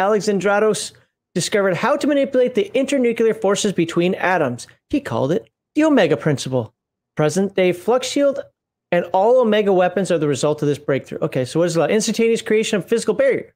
[0.00, 0.92] Alexandratos
[1.34, 4.66] discovered how to manipulate the internuclear forces between atoms.
[4.90, 6.74] He called it the Omega Principle.
[7.16, 8.40] Present day flux shield
[8.90, 11.18] and all Omega weapons are the result of this breakthrough.
[11.22, 11.90] Okay, so what is it?
[11.90, 13.54] Instantaneous creation of physical barrier.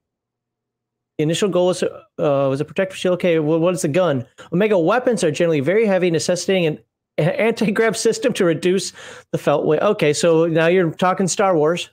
[1.19, 3.15] The initial goal was, uh, was a protective shield.
[3.15, 4.27] Okay, well, what is the gun?
[4.53, 6.79] Omega weapons are generally very heavy, necessitating an
[7.19, 8.93] an anti-grav system to reduce
[9.33, 9.81] the felt weight.
[9.81, 11.91] Okay, so now you're talking Star Wars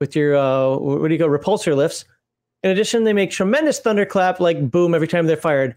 [0.00, 2.04] with your uh, what do you go repulsor lifts.
[2.62, 5.76] In addition, they make tremendous thunderclap, like boom every time they're fired.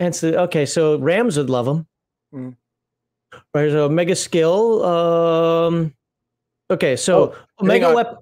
[0.00, 1.86] And so, okay, so Rams would love them.
[2.34, 2.56] Mm.
[3.54, 4.82] Right, so mega skill.
[4.84, 5.94] Um,
[6.70, 8.16] okay, so Oh, Omega weapon.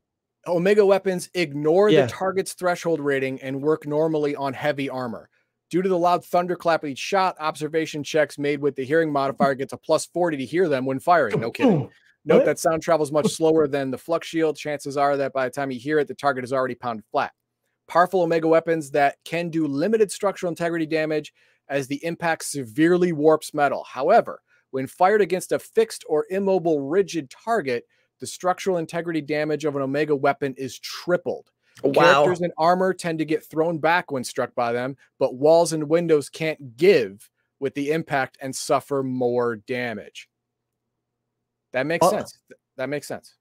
[0.46, 2.02] Omega weapons ignore Yeah.
[2.06, 5.28] the target's threshold rating and work normally on heavy armor.
[5.70, 9.72] Due to the loud thunderclap each shot, observation checks made with the hearing modifier gets
[9.72, 11.38] a plus 40 to hear them when firing.
[11.40, 11.90] No kidding.
[12.24, 12.44] Note What?
[12.46, 14.56] that sound travels much slower than the flux shield.
[14.56, 17.32] Chances are that by the time you hear it, the target is already pounded flat.
[17.88, 21.32] Powerful Omega weapons that can do limited structural integrity damage
[21.68, 23.84] as the impact severely warps metal.
[23.88, 24.40] However,
[24.70, 27.84] when fired against a fixed or immobile rigid target,
[28.20, 31.50] the structural integrity damage of an Omega weapon is tripled.
[31.94, 35.88] Characters in armor tend to get thrown back when struck by them, but walls and
[35.88, 40.28] windows can't give with the impact and suffer more damage.
[41.72, 42.10] That makes Oh.
[42.10, 42.38] sense.
[42.76, 43.34] That makes sense.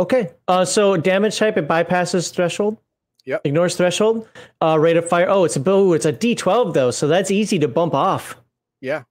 [0.00, 2.78] Okay, uh, so damage type it bypasses threshold.
[3.26, 3.42] Yep.
[3.44, 4.28] Ignores threshold.
[4.60, 5.28] Uh, rate of fire.
[5.28, 8.36] Oh, it's a oh, it's a D twelve though, so that's easy to bump off.
[8.80, 9.04] Yeah.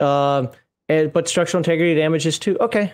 [0.00, 0.50] Um,
[0.88, 2.56] and, but structural integrity damage is too.
[2.60, 2.92] Okay.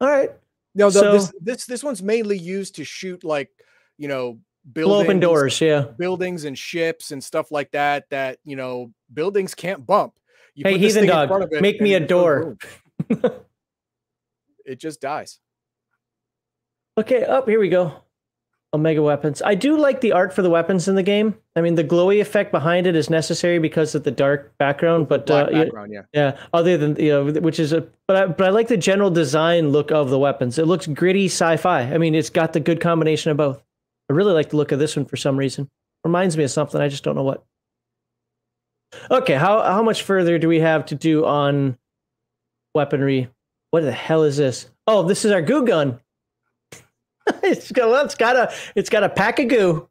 [0.00, 0.30] All right.
[0.74, 3.50] No, the, So- this this this one's mainly used to shoot like
[3.98, 5.60] you know Blow open doors.
[5.60, 5.82] Yeah.
[5.96, 8.08] buildings and ships and stuff like that.
[8.10, 10.12] That you know buildings can't bump.
[10.54, 12.56] You Hey, put this heathen dog, front of it make me a it goes door.
[14.64, 15.38] it just dies.
[16.98, 18.02] Okay, up here we go.
[18.72, 19.40] Omega weapons.
[19.42, 21.34] I do like the art for the weapons in the game.
[21.54, 25.30] I mean, the glowy effect behind it is necessary because of the dark background, but
[25.30, 26.02] uh, yeah, background, yeah.
[26.12, 26.38] yeah.
[26.52, 29.70] Other than you know, which is a but I, but I like the general design
[29.70, 30.58] look of the weapons.
[30.58, 31.82] It looks gritty sci-fi.
[31.82, 33.62] I mean, it's got the good combination of both.
[34.10, 35.70] I really like the look of this one for some reason.
[36.04, 36.80] Reminds me of something.
[36.80, 37.44] I just don't know what.
[39.10, 41.78] Okay, how how much further do we have to do on
[42.76, 43.28] weaponry?
[43.72, 44.70] What the hell is this?
[44.86, 45.98] Oh, this is our goo gun.
[47.42, 49.88] it's got it's got a it's got a pack of goo.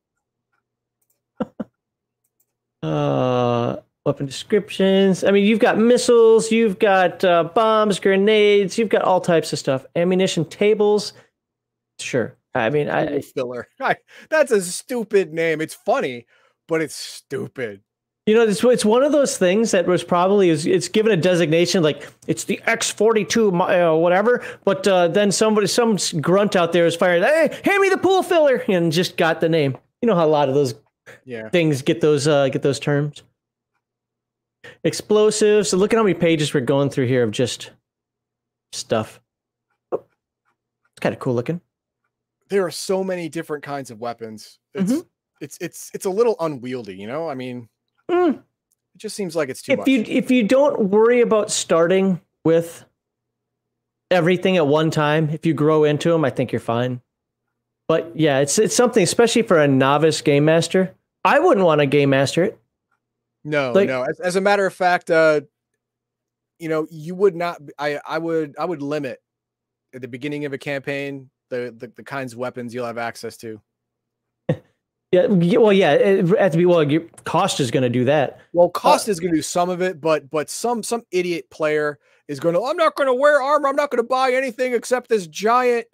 [2.88, 3.76] uh
[4.06, 5.24] weapon descriptions.
[5.24, 9.60] I mean, you've got missiles, you've got uh, bombs, grenades, you've got all types of
[9.60, 9.84] stuff.
[9.96, 11.14] Ammunition tables.
[12.00, 12.38] Sure.
[12.54, 13.68] I mean, I filler.
[13.82, 13.98] I,
[14.30, 15.60] that's a stupid name.
[15.60, 16.28] It's funny,
[16.68, 17.82] but it's stupid.
[18.26, 21.18] You know, it's it's one of those things that was probably is it's given a
[21.18, 26.56] designation like it's the X forty two uh, whatever, but uh, then somebody some grunt
[26.56, 29.78] out there is firing, hey, hand me the pool filler, and just got the name.
[30.02, 30.74] You know how a lot of those
[31.24, 31.50] Yeah.
[31.50, 33.22] things get those uh, get those terms.
[34.84, 35.70] Explosives.
[35.70, 37.70] So look at how many pages we're going through here of just
[38.72, 39.20] stuff.
[39.92, 40.04] Oh,
[40.94, 41.62] it's kind of cool looking.
[42.50, 44.58] There are so many different kinds of weapons.
[44.74, 45.06] It's Mhm.
[45.42, 47.30] it's it's it's a little unwieldy, you know?
[47.30, 47.70] I mean,
[48.10, 48.36] Mm.
[48.36, 48.42] it
[48.98, 49.88] just seems like it's too if much.
[49.88, 52.86] you if you don't worry about starting with
[54.12, 57.02] everything at one time, if you grow into them, I think you're fine.
[57.88, 60.94] But yeah, it's it's something, especially for a novice game master.
[61.24, 62.60] I wouldn't want to game master it.
[63.44, 64.04] No, Like- no.
[64.04, 65.42] As, as a matter of fact, uh,
[66.60, 67.62] you know, you would not.
[67.78, 69.22] I I would I would limit
[69.94, 73.38] at the beginning of a campaign the the, the kinds of weapons you'll have access
[73.38, 73.62] to.
[75.24, 76.86] Yeah, well, yeah, it, at the be well,
[77.24, 78.40] cost is going to do that.
[78.54, 82.00] Well, cost is going to do some of it, but but some some idiot player
[82.28, 82.62] is going to.
[82.62, 83.70] I'm not going to wear armor.
[83.70, 85.88] I'm not going to buy anything except this giant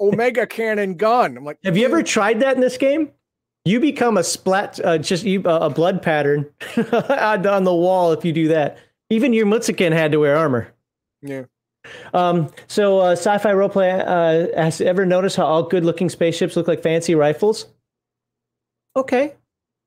[0.00, 1.38] Omega cannon gun.
[1.38, 3.10] I'm like, Have you ever tried that in this game?
[3.64, 6.48] You become a splat, uh, just you, uh, a blood pattern
[6.92, 8.78] on on the wall if you do that.
[9.10, 10.72] Even your Mutzachan had to wear armor.
[11.22, 11.44] Yeah.
[12.12, 16.82] Um, so, uh, sci-fi roleplay uh, has ever noticed how all good-looking spaceships look like
[16.82, 17.66] fancy rifles?
[18.96, 19.34] Okay,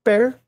[0.04, 0.40] fair.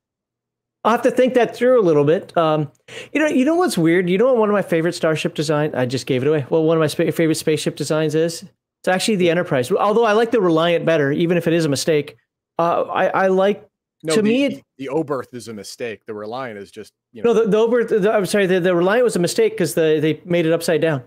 [0.85, 2.37] I'll have to think that through a little bit.
[2.37, 2.71] Um,
[3.13, 4.09] you know, you know what's weird?
[4.09, 5.75] You know what one of my favorite starship design?
[5.75, 6.45] I just gave it away.
[6.51, 9.71] Well, one of my spa- favorite spaceship designs is it's actually the Enterprise.
[9.71, 12.17] Although I like the Reliant better, even if it is a mistake.
[12.59, 13.69] Uh, I, I like
[14.03, 16.05] No, To the, me, the, it- the Oberth is a mistake.
[16.07, 17.33] The Reliant is just you know.
[17.33, 17.85] no the, the over.
[17.85, 20.81] The, I'm sorry, the, the Reliant was a mistake because the they made it upside
[20.81, 21.05] down.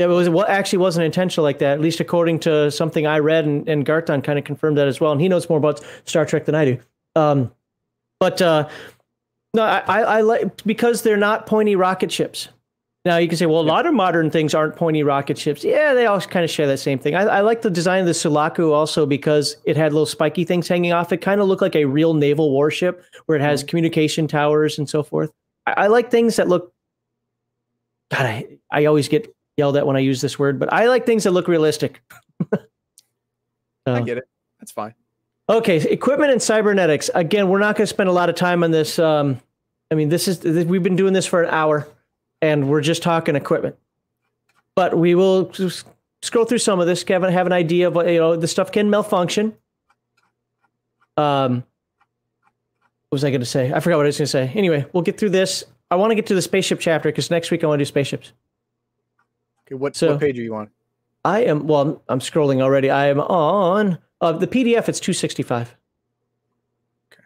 [0.00, 1.74] Yeah, it was well, actually wasn't intentional like that.
[1.74, 4.98] At least according to something I read, and, and Garton kind of confirmed that as
[4.98, 5.12] well.
[5.12, 6.78] And he knows more about Star Trek than I do.
[7.16, 7.52] Um,
[8.18, 8.66] but uh,
[9.52, 12.48] no, I, I, I like because they're not pointy rocket ships.
[13.04, 15.62] Now you can say, well, a lot of modern things aren't pointy rocket ships.
[15.62, 17.14] Yeah, they all kind of share that same thing.
[17.14, 20.66] I, I like the design of the Sulaco also because it had little spiky things
[20.66, 21.12] hanging off.
[21.12, 24.88] It kind of looked like a real naval warship where it has communication towers and
[24.88, 25.30] so forth.
[25.66, 26.72] I, I like things that look.
[28.10, 31.06] God, I, I always get yelled at when I use this word, but I like
[31.06, 32.02] things that look realistic.
[33.86, 34.28] I get it.
[34.58, 34.94] That's fine.
[35.48, 37.10] Okay, equipment and cybernetics.
[37.14, 38.98] Again, we're not going to spend a lot of time on this.
[38.98, 39.40] Um,
[39.90, 41.88] I mean, this is this, we've been doing this for an hour,
[42.40, 43.76] and we're just talking equipment.
[44.76, 45.86] But we will just
[46.22, 47.02] scroll through some of this.
[47.02, 48.36] Kevin, have an idea of what you know.
[48.36, 49.56] The stuff can malfunction.
[51.16, 51.64] Um,
[53.08, 53.72] what was I going to say?
[53.72, 54.52] I forgot what I was going to say.
[54.54, 55.64] Anyway, we'll get through this.
[55.90, 57.88] I want to get to the spaceship chapter because next week I want to do
[57.88, 58.32] spaceships.
[59.70, 60.70] Okay, what, So- what page are you on?
[61.24, 61.80] I am well.
[61.82, 62.88] I'm, I'm scrolling already.
[62.90, 64.88] I am on uh, the PDF.
[64.88, 65.76] It's 265.
[67.12, 67.22] Okay.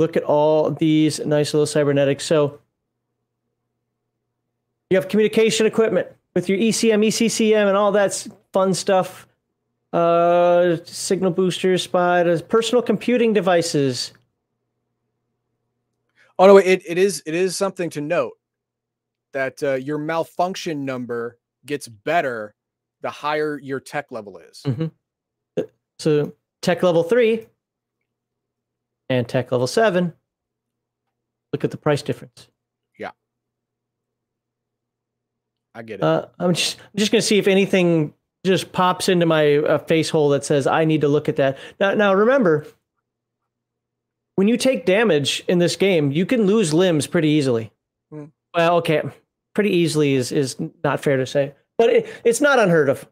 [0.00, 2.24] Look at all these nice little cybernetics.
[2.24, 2.58] So
[4.90, 9.28] you have communication equipment with your ECM, ECCM, and all that fun stuff.
[9.92, 14.12] Uh, signal boosters, spies, personal computing devices.
[16.36, 18.32] Oh no, it, it is it is something to note
[19.34, 22.54] that uh, your malfunction number gets better
[23.02, 24.62] the higher your tech level is.
[24.66, 24.90] Mm.
[25.98, 26.32] So
[26.62, 27.46] tech level three
[29.10, 30.14] and tech level seven.
[31.52, 32.48] Look at the price difference.
[32.98, 33.10] Yeah,
[35.74, 36.02] I get it.
[36.02, 40.10] Uh, I'm just I'm just gonna see if anything just pops into my uh, face
[40.10, 41.58] hole that says I need to look at that.
[41.78, 42.66] Now, now remember,
[44.36, 47.70] when you take damage in this game, you can lose limbs pretty easily.
[48.10, 48.24] Hmm.
[48.54, 49.02] Well, okay,
[49.54, 53.08] pretty easily is is not fair to say, but it, it's not unheard of.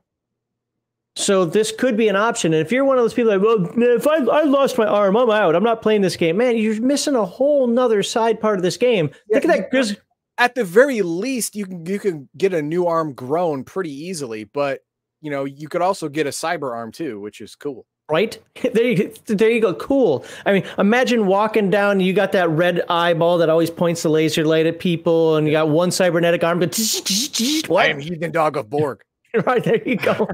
[1.14, 2.54] So this could be an option.
[2.54, 5.14] And if you're one of those people like, well, if I, I lost my arm,
[5.14, 5.54] I'm out.
[5.54, 6.38] I'm not playing this game.
[6.38, 9.10] Man, you're missing a whole nother side part of this game.
[9.28, 9.70] Yeah, Look at that.
[9.70, 9.98] Grizz-
[10.38, 14.44] At the very least, you can you can get a new arm grown pretty easily,
[14.44, 14.80] but
[15.20, 17.86] you know you could also get a cyber arm too, which is cool.
[18.10, 18.38] Right?
[18.62, 20.24] There you there you go cool.
[20.46, 24.44] I mean imagine walking down you got that red eyeball that always points the laser
[24.44, 26.78] light at people and you got one cybernetic arm but
[27.70, 29.02] I am heathen dog of Borg.
[29.46, 30.28] right there you go.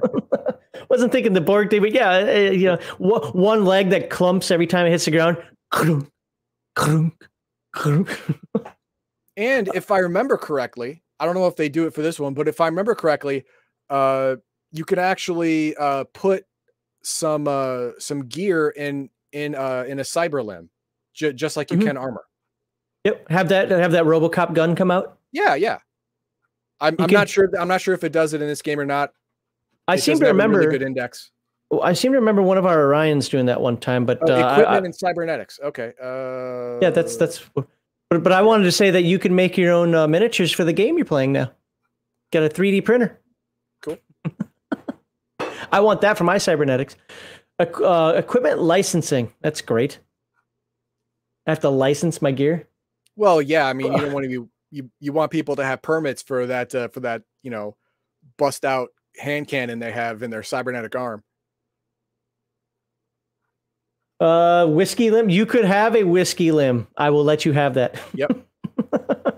[0.90, 4.66] Wasn't thinking the borg thing but yeah uh, you know one leg that clumps every
[4.66, 5.38] time it hits the ground.
[9.38, 12.34] And if I remember correctly, I don't know if they do it for this one,
[12.34, 13.44] but if I remember correctly,
[13.88, 14.34] uh,
[14.72, 16.44] you can actually uh, put
[17.08, 20.70] some uh, some gear in in uh, in a cyber limb,
[21.14, 21.86] ju- just like you Mhm.
[21.86, 22.24] can armor.
[23.04, 25.78] yep have that have that robocop gun come out Yeah, yeah.
[26.80, 27.50] I'm, I'm can- not sure.
[27.58, 29.12] I'm not sure if it does it in this game or not.
[29.88, 31.30] i It seem to remember really good index.
[31.82, 34.36] i seem to remember one of our orions doing that one time but Oh, uh,
[34.36, 35.60] I- equipment I- and cybernetics.
[35.62, 35.92] Okay.
[36.02, 37.40] Uh, Yeah, that's that's.
[38.10, 40.64] But, but I wanted to say that you can make your own uh, miniatures for
[40.64, 41.52] the game you're playing now.
[42.32, 43.20] Got a 3D printer.
[45.72, 46.96] I want that for my cybernetics.
[47.58, 49.32] Uh, equipment licensing.
[49.40, 49.98] That's great.
[51.46, 52.68] I have to license my gear.
[53.16, 53.66] Well, yeah.
[53.66, 54.48] I mean, you don't want to be.
[54.70, 57.74] You you want people to have permits for that uh, for that you know
[58.36, 61.24] bust out hand cannon they have in their cybernetic arm.
[64.20, 65.30] Uh, whiskey limb.
[65.30, 66.86] You could have a whiskey limb.
[66.96, 67.98] I will let you have that.
[68.14, 68.46] Yep.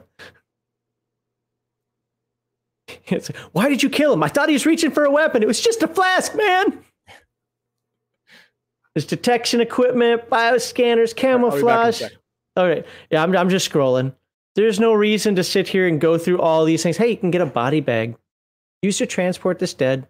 [3.11, 4.23] It's, Why did you kill him?
[4.23, 5.43] I thought he was reaching for a weapon.
[5.43, 6.85] It was just a flask, man.
[8.95, 12.03] There's detection equipment, bioscanners, I'll be back in a camouflage.
[12.57, 12.85] All right.
[13.11, 14.13] Yeah, I'm, I'm just scrolling.
[14.57, 16.97] There's no reason to sit here and go through all these things.
[16.97, 18.17] Hey, you can get a body bag.
[18.83, 20.09] Used to transport this dead.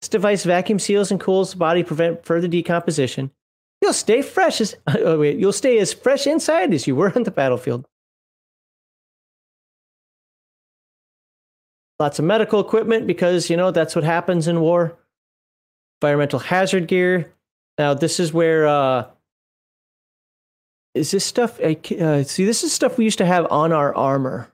[0.00, 3.30] This device vacuum seals and cools the body, to prevent further decomposition.
[3.82, 7.24] You'll stay fresh as oh wait, you'll stay as fresh inside as you were on
[7.24, 7.86] the battlefield.
[11.98, 14.96] Lots of medical equipment because you know that's what happens in war.
[16.02, 17.32] Environmental hazard gear.
[17.78, 19.06] Now this is where uh
[20.94, 24.52] is this stuff uh, see this is stuff we used to have on our armor.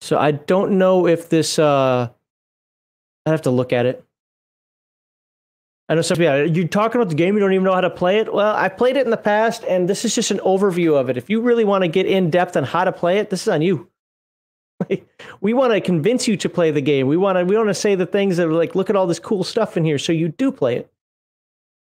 [0.00, 2.08] So I don't know if this uh
[3.26, 4.04] I'd have to look at it.
[5.88, 7.82] I know some people, yeah, you're talking about the game, you don't even know how
[7.82, 8.32] to play it.
[8.32, 11.18] Well, I played it in the past, and this is just an overview of it.
[11.18, 13.48] If you really want to get in depth on how to play it, this is
[13.48, 13.90] on you.
[15.40, 17.06] We want to convince you to play the game.
[17.06, 19.06] We want to we want to say the things that are like, look at all
[19.06, 20.90] this cool stuff in here, so you do play it.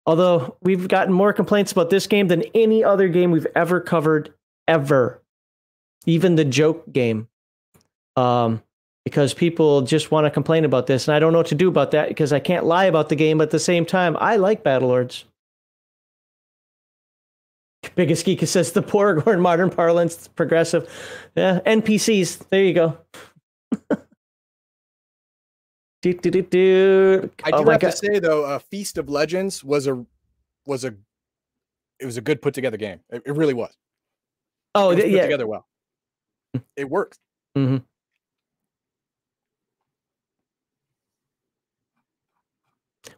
[0.07, 4.33] Although we've gotten more complaints about this game than any other game we've ever covered,
[4.67, 5.23] ever,
[6.07, 7.29] even the joke game.
[8.17, 8.63] Um,
[9.05, 11.69] because people just want to complain about this, and I don't know what to do
[11.69, 13.39] about that because I can't lie about the game.
[13.39, 15.25] But at the same time, I like Battlelords.
[17.95, 20.89] Biggest Geek says the Porg, or in modern parlance, progressive.
[21.35, 22.49] Yeah, NPCs.
[22.49, 22.99] There you go.
[26.03, 27.31] do, do, do, do.
[27.45, 27.91] I Oh do my have God.
[27.91, 30.05] to say though, uh, Feast of Legends was a
[30.67, 30.95] was a
[31.99, 33.01] it was a good put together game.
[33.11, 33.73] It, it really was.
[34.75, 35.23] Oh, It was th- put yeah.
[35.23, 35.67] together well.
[36.77, 37.19] It worked.
[37.55, 37.79] hmm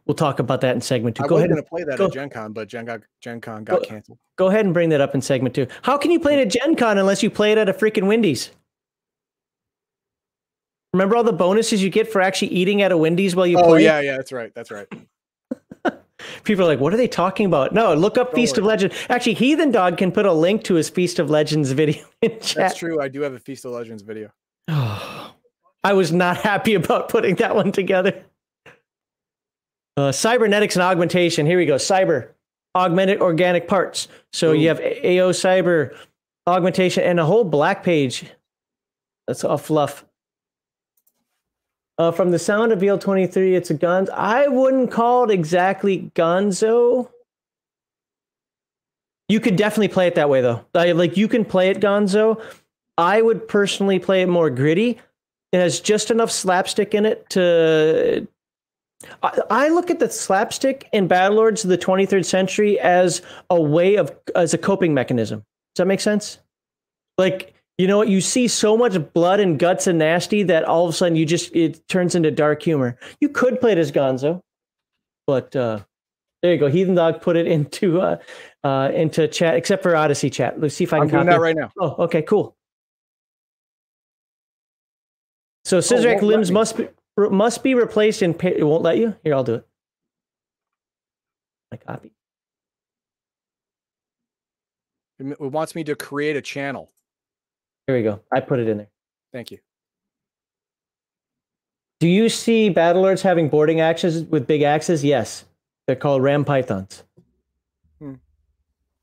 [0.05, 1.23] We'll talk about that in segment two.
[1.23, 1.49] I Go was ahead.
[1.51, 3.79] going And, to play that go- at Gen Con, but Gen, got, Gen Con got
[3.81, 4.17] Go- canceled.
[4.35, 5.65] go ahead and bring that up in segment two.
[5.83, 8.07] How can you play it at Gen Con unless you play it at a freaking
[8.07, 8.51] Wendy's?
[10.93, 13.63] Remember all the bonuses you get for actually eating at a Wendy's while you Oh
[13.63, 13.71] play?
[13.71, 14.53] Oh yeah, yeah, that's right.
[14.53, 14.87] That's right.
[16.43, 17.73] People are like, what are they talking about?
[17.73, 18.63] No, look up Don't Feast of.
[18.65, 18.95] Legends.
[19.09, 22.55] Actually, Heathen Dog can put a link to his Feast of Legends video in chat.
[22.55, 23.01] That's true.
[23.01, 24.31] I do have a Feast of Legends video.
[24.67, 25.33] Oh,
[25.83, 28.23] I was not happy about putting that one together.
[29.95, 31.45] Uh, cybernetics and augmentation.
[31.45, 31.75] Here we go.
[31.75, 32.29] Cyber,
[32.75, 34.07] augmented organic parts.
[34.31, 35.95] So you have AO cyber,
[36.47, 38.25] augmentation, and a whole black page.
[39.27, 40.03] That's all fluff.
[41.99, 44.09] Uh, from the sound of BL23, it's a guns.
[44.09, 47.09] I wouldn't call it exactly gonzo.
[49.29, 50.65] You could definitely play it that way, though.
[50.73, 52.43] I- like you can play it gonzo.
[52.97, 54.99] I would personally play it more gritty.
[55.51, 58.27] It has just enough slapstick in it to.
[59.21, 63.95] I, I look at the slapstick in Battlelords of the 23rd century as a way
[63.95, 65.39] of as a coping mechanism.
[65.75, 66.39] Does that make sense?
[67.17, 68.07] Like you know what?
[68.07, 71.25] You see so much blood and guts and nasty that all of a sudden you
[71.25, 72.97] just it turns into dark humor.
[73.19, 74.41] You could play it as Gonzo,
[75.25, 75.79] but uh,
[76.41, 76.67] there you go.
[76.67, 78.17] Heathen Dog put it into uh,
[78.63, 80.59] uh, into chat, except for Odysee chat.
[80.59, 81.35] Let's see if I can I'm doing copy.
[81.35, 81.71] that right now.
[81.79, 82.55] Oh, okay, cool.
[85.65, 88.33] So scissor won't limbs must be must be replaced in.
[88.33, 89.15] Pa- it won't let you.
[89.23, 89.67] Here, I'll do it.
[91.71, 92.13] My copy.
[95.19, 96.91] It wants me to create a channel.
[97.87, 98.21] Here we go.
[98.31, 98.89] I put it in there.
[99.31, 99.59] Thank you.
[101.99, 105.03] Do you see Battlelords having boarding axes with big axes?
[105.03, 105.45] Yes,
[105.87, 107.03] they're called ram pythons.
[107.99, 108.15] Hmm.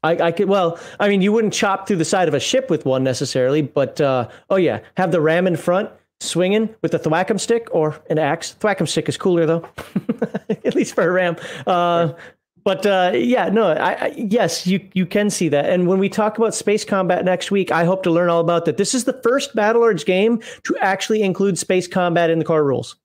[0.03, 2.69] I, I could well, I mean, you wouldn't chop through the side of a ship
[2.69, 5.91] with one necessarily, but uh, oh yeah, have the ram in front,
[6.21, 8.55] swinging with the thwackum stick or an axe.
[8.61, 9.67] Thwackum stick is cooler though,
[10.65, 11.37] at least for a ram.
[11.67, 12.13] Uh,
[12.63, 15.71] but uh, yeah, no, I, I, yes, you you can see that.
[15.71, 18.67] And when we talk about space combat next week, I hope to learn all about
[18.67, 18.77] that.
[18.77, 22.97] This is the first Battlelords game to actually include space combat in the core rules,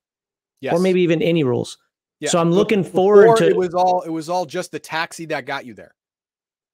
[0.60, 0.74] Yes.
[0.74, 1.78] or maybe even any rules.
[2.20, 5.26] Yeah, so I'm looking forward to it was all it was all just the taxi
[5.28, 5.96] that got you there.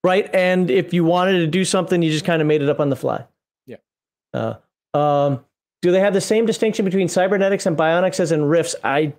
[0.02, 0.28] right.
[0.34, 2.90] And if you wanted to do something, you just kind of made it up on
[2.90, 3.24] the fly.
[3.66, 3.76] Yeah.
[4.34, 4.54] Uh,
[4.96, 5.44] um,
[5.82, 8.74] do they have the same distinction between cybernetics and bionics as in Rifts?
[8.82, 9.12] I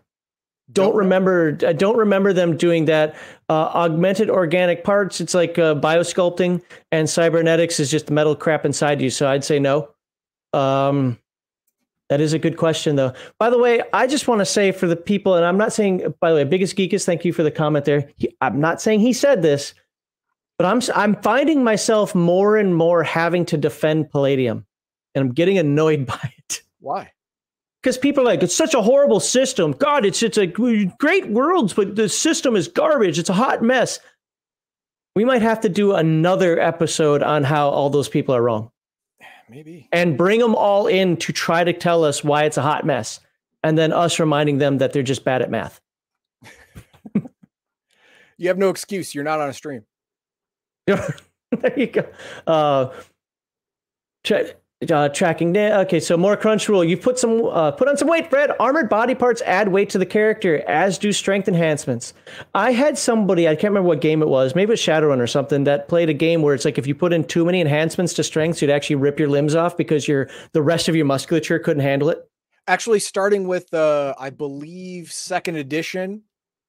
[0.72, 1.57] don't, remember.
[1.68, 3.15] I don't remember them doing that.
[3.49, 5.22] Uh, augmented organic parts.
[5.22, 6.61] It's like uh, biosculpting,
[6.91, 9.10] and cybernetics is just metal crap inside you.
[9.10, 9.90] So I'd say no.
[10.53, 11.19] Um,
[12.10, 13.14] that is a good question, though.
[13.40, 16.14] By the way, I just want to say for the people, and I'm not saying.
[16.22, 18.10] By the way, biggest geek is thank you for the comment there.
[18.15, 19.73] He, I'm not saying he said this,
[20.57, 24.65] but I'm I'm finding myself more and more having to defend Palladium,
[25.15, 27.11] and I'm getting annoyed by it Why?
[27.81, 31.73] because people are like it's such a horrible system god it's it's a great worlds
[31.73, 33.99] but the system is garbage it's a hot mess
[35.15, 38.72] we might have to do another episode on how all those people are wrong
[39.49, 39.88] Maybe.
[39.91, 43.19] and bring them all in to try to tell us why it's a hot mess
[43.64, 45.80] and then us reminding them that they're just bad at math
[48.38, 49.14] You have no excuse.
[49.14, 49.84] You're not on a stream.
[50.88, 51.03] there
[51.77, 52.06] you go
[52.48, 52.90] uh,
[54.23, 54.48] tra-
[54.91, 56.84] uh, tracking da- okay so more crunch rule.
[56.84, 58.51] You put some uh, put on some weight fred.
[58.60, 62.14] Armored body parts add weight to the character as do strength enhancements.
[62.53, 65.27] I had somebody i can't remember what game it was maybe it was shadowrun or
[65.27, 68.14] something that played a game where it's like if you put in too many enhancements
[68.14, 71.60] to strength, you'd actually rip your limbs off because your the rest of your musculature
[71.60, 72.19] couldn't handle it.
[72.68, 76.23] Actually, starting with uh, I believe second edition,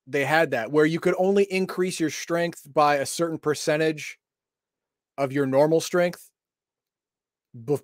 [0.06, 4.18] they had that where you could only increase your strength by a certain percentage
[5.16, 6.30] of your normal strength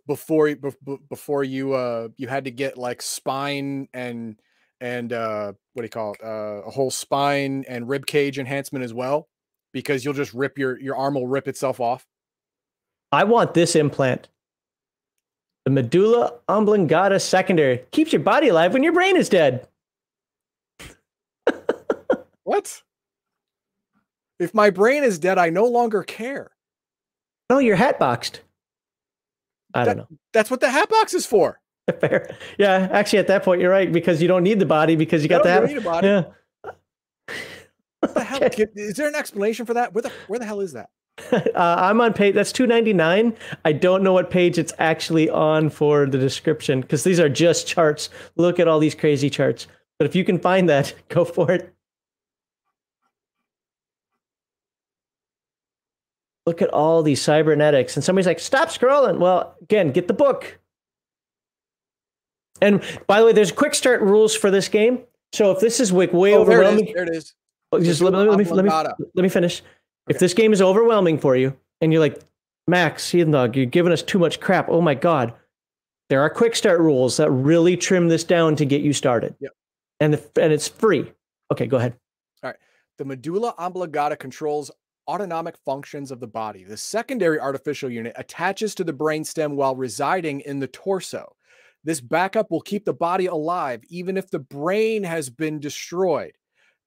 [0.07, 4.41] before you- bef- bef- before you uh you had to get like spine and
[4.81, 8.85] and uh what do you call it uh, a whole spine and rib cage enhancement
[8.85, 9.29] as well
[9.73, 12.05] because you'll just rip your your arm will rip itself off?
[13.13, 14.29] I want this implant.
[15.65, 19.69] The medulla oblongata secondary keeps your body alive when your brain is dead.
[22.45, 22.83] What?
[24.41, 26.51] If my brain is dead i no longer care.
[27.49, 28.41] No you're hat boxed
[29.75, 31.61] i don't know that's what the hat box is for
[32.01, 32.37] Fair.
[32.59, 35.29] Yeah, actually, at that point, you're right because you don't need the body because you
[35.29, 36.07] got the don't need a body.
[36.07, 36.25] Yeah.
[38.01, 38.41] What the hell?
[38.45, 38.67] Okay.
[38.75, 39.93] Is there an explanation for that?
[39.93, 40.91] Where the where the hell is that?
[41.33, 42.35] uh, I'm on page.
[42.35, 43.37] That's 299.
[43.65, 47.67] I don't know what page it's actually on for the description because these are just
[47.67, 48.09] charts.
[48.37, 49.67] Look at all these crazy charts.
[49.99, 51.75] But if you can find that, go for it.
[56.51, 60.59] Look at all these cybernetics, and somebody's like, "Stop scrolling." Well, again, get the book.
[62.61, 64.99] And by the way, there's quick start rules for this game.
[65.33, 66.95] So if this is way, way Oh, there it overwhelming, is.
[66.95, 67.35] There it is.
[67.71, 68.71] Oh, just let, let me, let, me,
[69.15, 69.63] let me finish.
[70.09, 72.21] If this game is overwhelming for you and you're like,
[72.67, 74.69] Max, Heathen Dog, you're giving us too much crap.
[74.69, 75.33] Oh my God.
[76.09, 79.37] There are quick start rules that really trim this down to get you started.
[79.39, 79.53] Yep.
[80.01, 81.13] And, the, and it's free.
[81.53, 81.95] Okay, go ahead.
[82.43, 82.59] All right.
[82.99, 84.73] The medulla oblongata controls
[85.11, 86.63] autonomic functions of the body.
[86.63, 91.35] The secondary artificial unit attaches to the brainstem while residing in the torso.
[91.83, 96.33] This backup will keep the body alive even if the brain has been destroyed.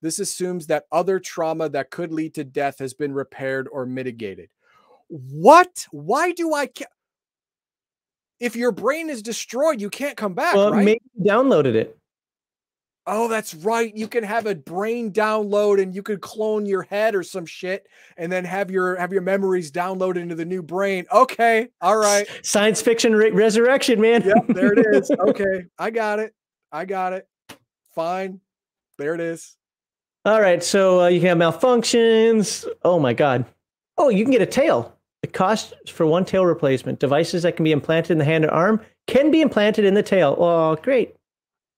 [0.00, 4.48] This assumes that other trauma that could lead to death has been repaired or mitigated.
[5.08, 5.86] What?
[5.90, 6.84] Why do I ca-
[8.40, 10.84] If your brain is destroyed, you can't come back, well, right?
[10.84, 11.98] maybe you downloaded it.
[13.06, 13.94] Oh, that's right.
[13.94, 17.86] You can have a brain download and you could clone your head or some shit
[18.16, 21.04] and then have your have your memories downloaded into the new brain.
[21.12, 21.68] Okay.
[21.82, 22.26] All right.
[22.42, 24.22] Science fiction re- resurrection, man.
[24.22, 25.10] Yep, there it is.
[25.24, 25.64] Okay.
[25.78, 26.34] I got it.
[26.72, 27.28] I got it.
[27.94, 28.40] Fine.
[28.98, 29.56] There it is.
[30.26, 32.66] All right, so uh, you can have malfunctions.
[32.82, 33.44] Oh my God.
[33.98, 34.96] Oh, you can get a tail.
[35.22, 37.00] The cost for one tail replacement.
[37.00, 40.02] Devices that can be implanted in the hand and arm can be implanted in the
[40.02, 40.36] tail.
[40.38, 41.14] Oh, great.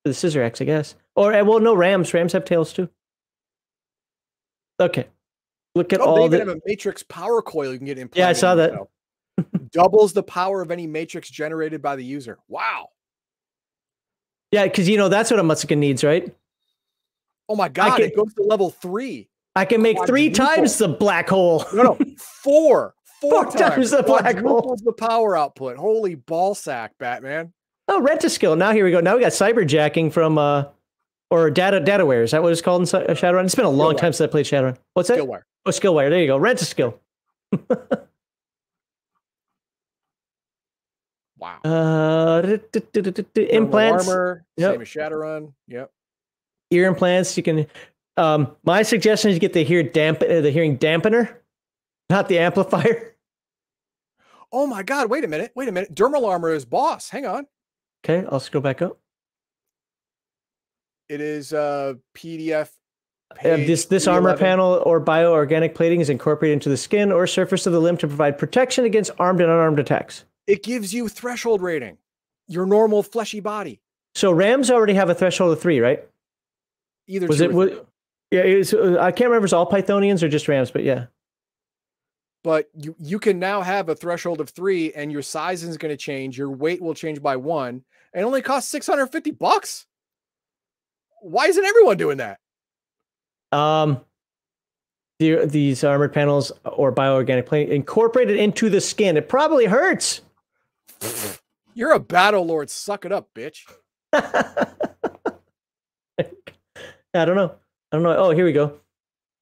[0.05, 0.95] The Cizeracks, I guess.
[1.17, 2.13] Or, uh, well, no, rams.
[2.15, 2.89] Rams have tails too.
[4.79, 5.07] Okay.
[5.75, 6.45] Look at Oh, they all even the.
[6.47, 8.19] have a matrix power coil you can get implanted.
[8.19, 8.73] Yeah, I saw that.
[9.73, 12.39] Doubles the power of any matrix generated by the user.
[12.49, 12.89] Wow.
[14.53, 16.35] Yeah, because you know that's what a Mutzachan needs, right?
[17.49, 19.29] Oh my god, can- it goes to level three.
[19.55, 21.65] I can make three times the black hole.
[21.73, 22.95] No, no, four.
[23.23, 24.77] Four, Four times, times the black hole.
[24.85, 25.79] The power output.
[25.79, 27.55] Holy ball sack, Batman.
[27.89, 28.57] Oh, rent a skill.
[28.57, 29.01] Now here we go.
[29.01, 30.65] Now we got cyberjacking from uh
[31.31, 32.23] or data dataware.
[32.25, 33.45] Is that what it's called in uh, Shadowrun?
[33.45, 33.99] It's been a long Skillware.
[33.99, 34.77] time since I played Shadowrun.
[34.95, 35.19] What's that?
[35.19, 35.43] Skillware.
[35.65, 36.11] Oh, Skillwire.
[36.11, 36.37] There you go.
[36.37, 37.01] Rent a skill.
[41.39, 41.59] Wow.
[41.65, 42.57] Uh,
[43.37, 44.73] implants, Armor, Yep.
[44.73, 45.53] same as Shadowrun.
[45.69, 45.91] Yep.
[46.71, 47.37] ear implants.
[47.37, 47.67] You can.
[48.17, 51.37] Um, my suggestion is you get the hear damp uh, the hearing dampener,
[52.09, 53.13] not the amplifier.
[54.53, 55.51] Oh my god, wait a minute.
[55.57, 55.93] Wait a minute.
[55.95, 57.11] Dermal armor is boss.
[57.11, 57.47] Hang on.
[58.05, 58.97] Okay, I'll scroll back up.
[61.09, 62.71] It is a PDF.
[63.43, 67.73] This this armor panel or bioorganic plating is incorporated into the skin or surface of
[67.73, 70.25] the limb to provide protection against armed and unarmed attacks.
[70.47, 71.99] It gives you threshold rating.
[72.49, 73.81] Your normal fleshy body.
[74.15, 76.05] So Rams already have a threshold of three, right?
[77.09, 77.53] Either Was two it?
[77.53, 77.71] Was,
[78.31, 80.85] yeah, it was, uh, I can't remember if it's all Pythonians or just Rams, but
[80.85, 81.07] yeah.
[82.45, 85.91] but you you can now have a threshold of three, and your size is going
[85.91, 86.39] to change.
[86.39, 89.86] Your weight will change by one, and it only costs six hundred fifty bucks.
[91.27, 92.39] Why isn't everyone doing that?
[93.51, 94.01] Um,
[95.19, 99.17] the, these armored panels or bioorganic plating incorporated into the skin.
[99.17, 100.21] It probably hurts.
[101.75, 102.71] You're a Battlelord.
[102.71, 103.63] Suck it up, bitch.
[104.13, 104.45] I
[107.25, 107.55] don't know.
[107.91, 108.17] I don't know.
[108.17, 108.79] Oh, here we go.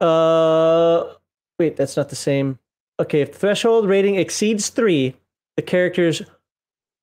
[0.01, 1.15] Uh,
[1.59, 2.59] wait, that's not the same.
[2.99, 5.17] Okay, if the threshold rating exceeds three,
[5.57, 6.23] the character's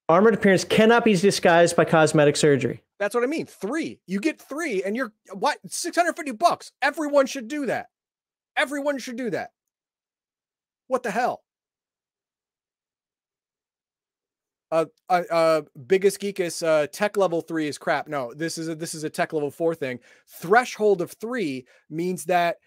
[0.10, 2.82] armored appearance cannot be disguised by cosmetic surgery.
[3.00, 3.46] That's what I mean.
[3.46, 4.00] Three.
[4.08, 5.58] You get three, and you're what?
[5.68, 6.72] Six hundred fifty bucks.
[6.82, 7.88] Everyone should do that.
[8.56, 9.52] Everyone should do that.
[10.88, 11.44] What the hell?
[14.72, 18.08] Uh, uh, uh biggest geekus uh tech level three is crap.
[18.08, 20.00] No, this is a this is a tech level four thing.
[20.42, 22.58] Threshold of three means that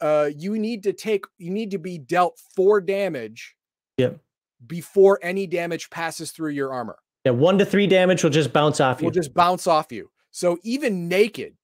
[0.00, 3.56] uh you need to take you need to be dealt four damage
[3.98, 4.20] Yep.
[4.66, 8.80] Before any damage passes through your armor Yeah, one to three damage will just bounce
[8.80, 9.06] off you.
[9.06, 10.10] will just bounce off you.
[10.30, 11.54] So even naked,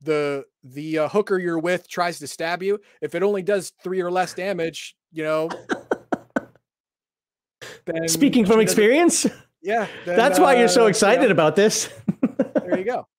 [0.00, 2.78] the the uh, hooker you're with tries to stab you.
[3.00, 5.48] If it only does three or less damage, you know.
[7.86, 9.26] then Speaking from experience,
[9.62, 11.88] yeah, then, that's why you're so uh, you excited know, about this.
[12.54, 13.06] there you go.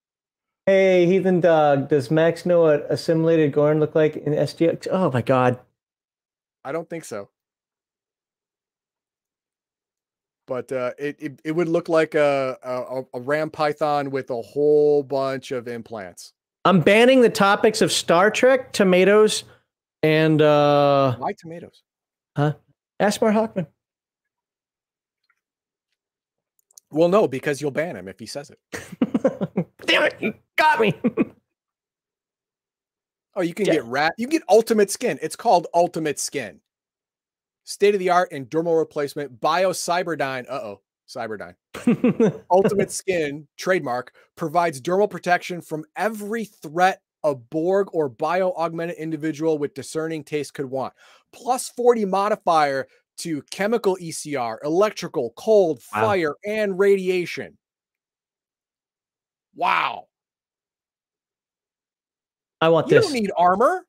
[0.65, 4.87] Hey, Heathen Dog, does Max know what assimilated Gorn look like in SGX?
[4.91, 5.57] Oh my god.
[6.63, 7.29] I don't think so.
[10.49, 14.41] But uh, it, it it would look like a, a a ram python with a
[14.41, 16.33] whole bunch of implants.
[16.65, 19.43] I'm banning the topics of Star Trek, tomatoes,
[20.01, 21.83] and uh Why tomatoes?
[22.35, 23.67] Asmar Hockman.
[26.91, 28.59] Well, no, because you'll ban him if he says it.
[29.85, 30.95] Damn it, you got me.
[33.35, 33.73] Oh, you can Yeah.
[33.73, 34.15] get rat.
[34.17, 35.19] You get ultimate skin.
[35.21, 36.59] It's called ultimate skin.
[37.69, 39.39] State of the art and dermal replacement.
[39.39, 40.49] Bio Cyberdyne.
[40.49, 41.53] Uh oh, Cyberdyne.
[42.49, 49.59] Ultimate skin trademark provides dermal protection from every threat a Borg or bio augmented individual
[49.59, 50.93] with discerning taste could want.
[51.31, 52.87] Plus 40 modifier
[53.19, 56.01] to chemical ECR, electrical, cold, Wow.
[56.01, 57.55] fire, and radiation.
[59.53, 60.05] Wow.
[62.61, 63.05] I want this.
[63.05, 63.85] You don't need armor.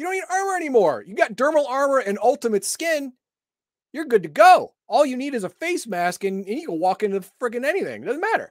[0.00, 1.04] You don't need armor anymore.
[1.06, 3.12] You got dermal armor and ultimate skin.
[3.92, 4.72] You're good to go.
[4.88, 8.02] All you need is a face mask and, and you can walk into friggin' anything.
[8.02, 8.50] It doesn't matter.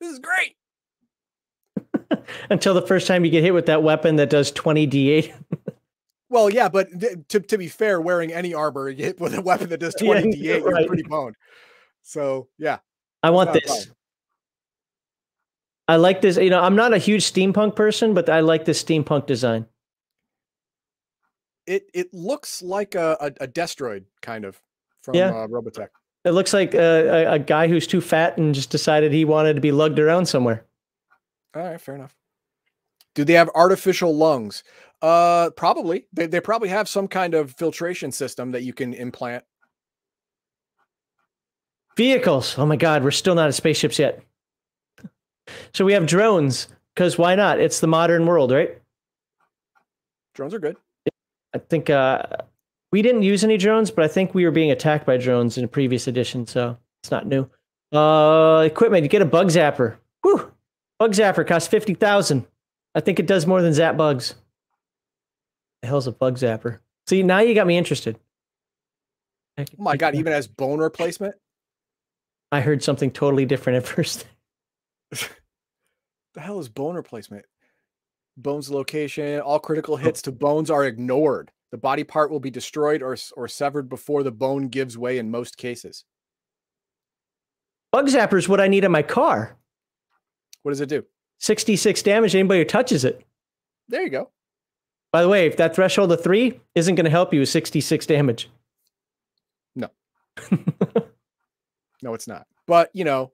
[0.00, 0.56] This is great.
[2.50, 5.34] Until the first time you get hit with that weapon that does 20 d8.
[6.28, 9.40] Well, yeah, but th- to, to be fair, wearing any armor you hit with a
[9.42, 10.86] weapon that does Yeah, 20 d8, you're right.
[10.86, 11.36] pretty boned.
[12.02, 12.78] So, yeah.
[13.22, 13.90] I want this.
[15.86, 16.36] I like this.
[16.38, 19.66] You know, I'm not a huge steampunk person, but I like this steampunk design.
[21.66, 24.60] It it looks like a, a, a Destroid, kind of,
[25.02, 25.28] from Yeah.
[25.30, 25.88] uh, Robotech.
[26.24, 29.54] It looks like a, a, a guy who's too fat and just decided he wanted
[29.54, 30.64] to be lugged around somewhere.
[31.54, 32.14] All right, fair enough.
[33.14, 34.62] Do they have artificial lungs?
[35.00, 36.06] Uh, probably.
[36.12, 39.44] They they probably have some kind of filtration system that you can implant.
[41.96, 42.58] Vehicles.
[42.58, 44.22] Oh my God, we're still not at spaceships yet.
[45.72, 47.60] So we have drones because why not?
[47.60, 48.78] It's the modern world, right?
[50.34, 50.76] Drones are good.
[51.56, 52.22] I think uh,
[52.92, 55.64] we didn't use any drones, but I think we were being attacked by drones in
[55.64, 57.48] a previous edition, so it's not new.
[57.92, 59.02] Uh, equipment.
[59.02, 59.96] You get a bug zapper.
[60.22, 60.52] Whew.
[60.98, 62.46] Bug zapper costs fifty thousand.
[62.94, 64.34] I think it does more than zap bugs.
[65.82, 66.78] The hell's a bug zapper?
[67.06, 68.18] See, now you got me interested.
[69.58, 71.36] Oh my god, even as bone replacement.
[72.52, 74.26] I heard something totally different at first.
[75.10, 77.46] the hell is bone replacement?
[78.36, 79.98] Bone's location, all critical oh.
[79.98, 81.50] hits to bones are ignored.
[81.72, 85.30] The body part will be destroyed or, or severed before the bone gives way in
[85.30, 86.04] most cases.
[87.92, 89.56] Bug Zapper is what I need in my car.
[90.62, 91.04] What does it do?
[91.38, 93.24] 66 damage anybody who touches it.
[93.88, 94.30] There you go.
[95.12, 98.06] By the way, if that threshold of three isn't going to help you with 66
[98.06, 98.50] damage.
[99.74, 99.88] No.
[102.02, 102.46] no, it's not.
[102.66, 103.32] But you know,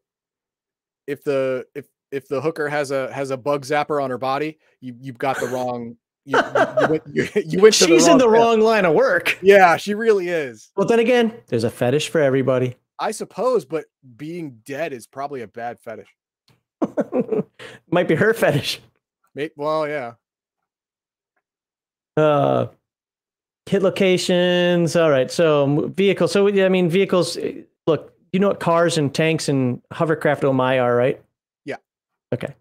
[1.07, 4.59] if the if if the hooker has a has a bug zapper on her body,
[4.81, 5.97] you you've got the wrong.
[6.25, 8.33] You, you, went, you, you went She's the in the path.
[8.33, 9.37] wrong line of work.
[9.43, 10.71] Yeah, she really is.
[10.77, 12.77] Well, then again, there's a fetish for everybody.
[13.01, 13.87] I suppose, but
[14.17, 16.15] being dead is probably a bad fetish.
[17.91, 18.81] Might be her fetish.
[19.35, 20.13] Maybe, well, yeah.
[22.17, 22.67] Uh,
[23.67, 24.95] hit locations.
[24.95, 25.31] All right.
[25.31, 26.33] So vehicles.
[26.33, 27.37] So I mean, vehicles.
[27.39, 31.21] eh, Look, you know what cars and tanks and hovercraft oh my are, right?
[32.33, 32.35] Yeah.
[32.35, 32.55] Okay.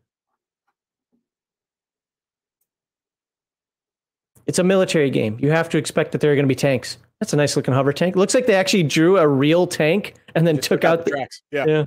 [4.47, 5.37] It's a military game.
[5.39, 6.97] You have to expect that there are going to be tanks.
[7.19, 8.15] That's a nice looking hover tank.
[8.15, 11.11] Looks like they actually drew a real tank and then Just took out the.
[11.11, 11.41] tracks.
[11.51, 11.65] Yeah.
[11.67, 11.85] Yeah.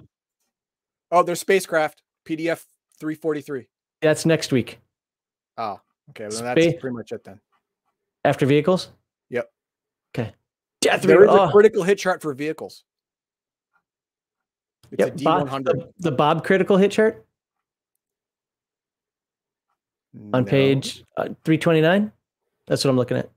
[1.10, 2.00] Oh, there's spacecraft.
[2.26, 2.64] PDF
[2.98, 3.68] 343.
[4.00, 4.78] That's next week
[5.58, 5.78] Oh,
[6.10, 6.24] okay.
[6.24, 7.38] Well, Spa- that's pretty much it then.
[8.24, 8.88] after vehicles.
[9.30, 9.50] Yep.
[10.16, 10.32] Okay.
[10.80, 12.82] Death There is oh, a critical hit chart for vehicles.
[14.90, 17.24] It's yep, a Bob- the, the Bob critical hit chart
[20.32, 20.50] on No.
[20.50, 22.12] page uh, 329.
[22.66, 23.30] That's what I'm looking at.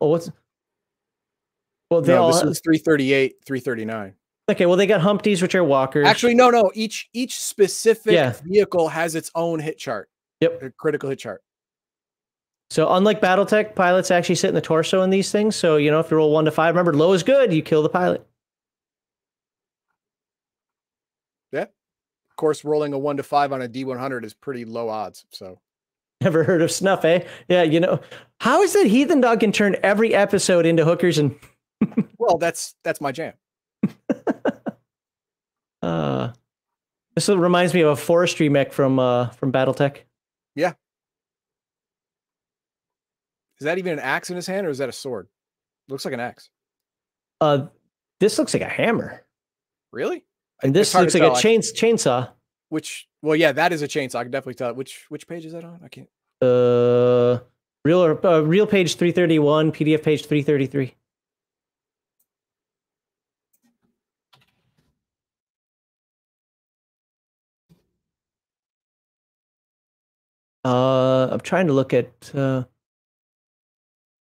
[0.00, 0.30] Oh, what's
[1.90, 4.14] well, they No, all this is 338, 339.
[4.50, 4.66] okay.
[4.66, 6.06] Well, they got Humpties, which are walkers.
[6.06, 6.70] Actually, no, no.
[6.74, 8.34] Each each specific Yeah.
[8.44, 10.10] vehicle has its own hit chart.
[10.40, 10.62] Yep.
[10.62, 11.42] A critical hit chart.
[12.68, 15.54] so unlike BattleTech, pilots actually sit in the torso in these things.
[15.56, 17.52] So you know, if you roll one to five, remember low is good.
[17.52, 18.26] You kill the pilot.
[22.36, 25.24] Of course, rolling a one to five on a D100 is pretty low odds.
[25.30, 25.58] So
[26.20, 27.24] Never heard of snuff, eh?
[27.48, 28.00] Yeah, you know,
[28.40, 31.38] how is it Heathen Dog can turn every episode into hookers and
[32.18, 33.32] well, that's that's my jam.
[35.82, 36.32] uh
[37.14, 39.98] this reminds me of a forestry mech from uh from BattleTech.
[40.54, 40.72] Yeah.
[43.60, 45.28] Is that even an axe in his hand or is that a sword?
[45.88, 46.50] Looks like an axe.
[47.40, 47.66] Uh
[48.20, 49.24] this looks like a hammer.
[49.92, 50.24] Really?
[50.62, 51.32] And this looks like a.
[51.32, 52.30] I- chainsaw.
[52.68, 54.16] Which well, yeah, that is a chainsaw.
[54.16, 54.74] I can definitely tell.
[54.74, 55.80] Which which page is that on?
[55.84, 56.08] I can't.
[56.42, 57.38] Uh
[57.84, 60.94] real uh, real page 331, PDF page 333.
[70.64, 72.64] Uh I'm trying to look at uh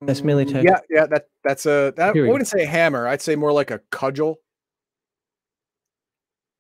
[0.01, 0.63] That's melee Mm, tech.
[0.63, 1.05] Yeah, yeah.
[1.07, 2.09] That that's a that.
[2.09, 2.33] I Here we go.
[2.33, 3.07] wouldn't say hammer.
[3.07, 4.35] I'd say more like a cudgel.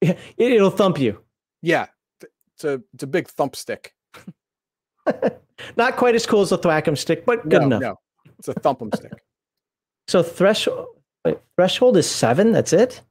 [0.37, 1.21] it, it'll thump you.
[1.61, 1.87] Yeah,
[2.21, 3.93] it's a it's a big thump stick.
[5.77, 7.81] Not quite as cool as a thwackum stick, but good no, enough.
[7.81, 7.95] no,
[8.37, 9.11] it's a thumpum stick.
[10.07, 10.85] So threshold
[11.25, 12.51] wait, threshold is seven.
[12.51, 13.01] That's it.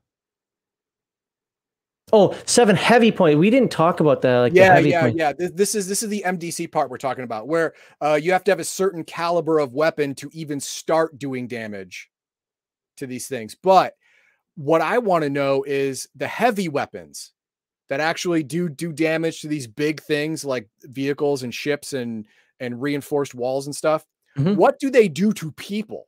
[2.12, 3.40] Oh, seven heavy point.
[3.40, 4.38] We didn't talk about that.
[4.38, 5.16] Like the yeah, yeah, point.
[5.16, 5.32] yeah.
[5.32, 8.44] This, this is this is the MDC part we're talking about, where uh, you have
[8.44, 12.10] to have a certain caliber of weapon to even start doing damage
[12.98, 13.56] to these things.
[13.60, 13.94] But
[14.56, 17.32] what I want to know is the heavy weapons
[17.88, 22.26] that actually do do damage to these big things like vehicles and ships and
[22.60, 24.04] and reinforced walls and stuff.
[24.38, 24.56] Mhm.
[24.56, 26.06] What do they do to people?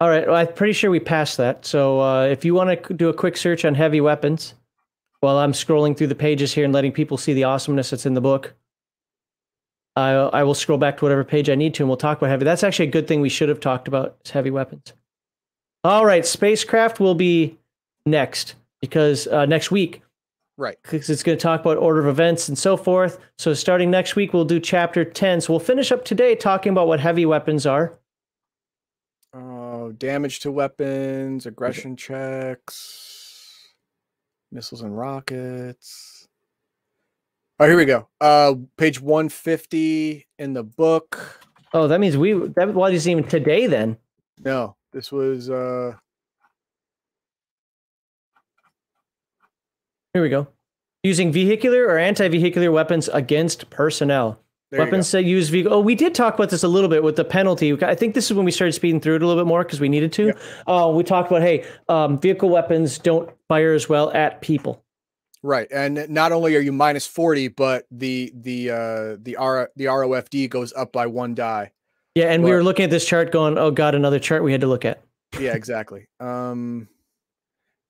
[0.00, 0.26] All right.
[0.26, 1.66] Well, I'm pretty sure we passed that.
[1.66, 4.54] So uh, if you want to do a quick search on heavy weapons,
[5.20, 8.14] while I'm scrolling through the pages here and letting people see the awesomeness that's in
[8.14, 8.54] the book,
[9.96, 12.30] I I will scroll back to whatever page I need to, and we'll talk about
[12.30, 12.44] heavy.
[12.44, 14.94] That's actually a good thing we should have talked about is heavy weapons.
[15.82, 17.58] All right, spacecraft will be
[18.06, 20.02] next because uh, next week
[20.56, 20.76] Right.
[20.82, 23.18] because it's going to talk about order of events and so forth.
[23.38, 25.40] So starting next week, we'll do chapter 10.
[25.40, 27.98] So we'll finish up today talking about what heavy weapons are.
[29.32, 33.72] Oh, damage to weapons, aggression checks,
[34.52, 36.28] missiles and rockets.
[37.58, 38.08] Oh, here we go.
[38.20, 41.40] Uh, page 150 in the book.
[41.72, 43.96] Oh, that means we, that wasn't even today then.
[44.44, 45.94] No, this was uh
[50.12, 50.48] Here we go.
[51.02, 54.40] Using vehicular or anti vehicular weapons against personnel.
[54.70, 55.72] there weapons that use vehicle.
[55.72, 57.72] Oh, we did talk about this a little bit with the penalty.
[57.82, 59.80] I think this is when we started speeding through it a little bit more because
[59.80, 60.34] we needed to.
[60.66, 64.84] Uh, we talked about hey, um, vehicle weapons don't fire as well at people.
[65.42, 65.68] Right.
[65.70, 70.50] And not only are you minus 40, but the the uh the R the ROFD
[70.50, 71.72] goes up by one die.
[72.14, 74.60] Yeah, and we were looking at this chart, going, "Oh God, another chart we had
[74.62, 75.02] to look at."
[75.38, 76.08] Yeah, exactly.
[76.18, 76.88] Um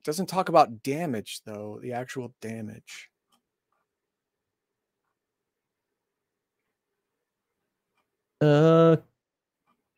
[0.04, 3.10] doesn't talk about damage though, the actual damage.
[8.40, 8.96] Uh,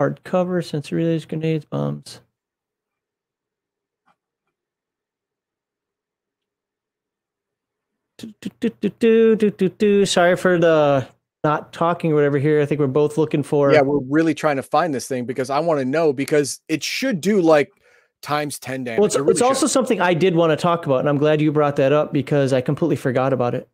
[0.00, 2.20] hardcover, sensor relays, grenades, bombs.
[8.18, 10.06] Do, do, do, do, do, do, do.
[10.06, 11.08] Sorry for the
[11.44, 12.60] not talking or whatever here.
[12.60, 13.72] I think we're both looking for.
[13.72, 16.82] Yeah, we're really trying to find this thing because I want to know because it
[16.82, 17.72] should do like
[18.22, 18.98] times 10 damage.
[18.98, 21.18] Well, it's, It really it's also something I did want to talk about, and I'm
[21.18, 23.68] glad you brought that up because I completely forgot about it.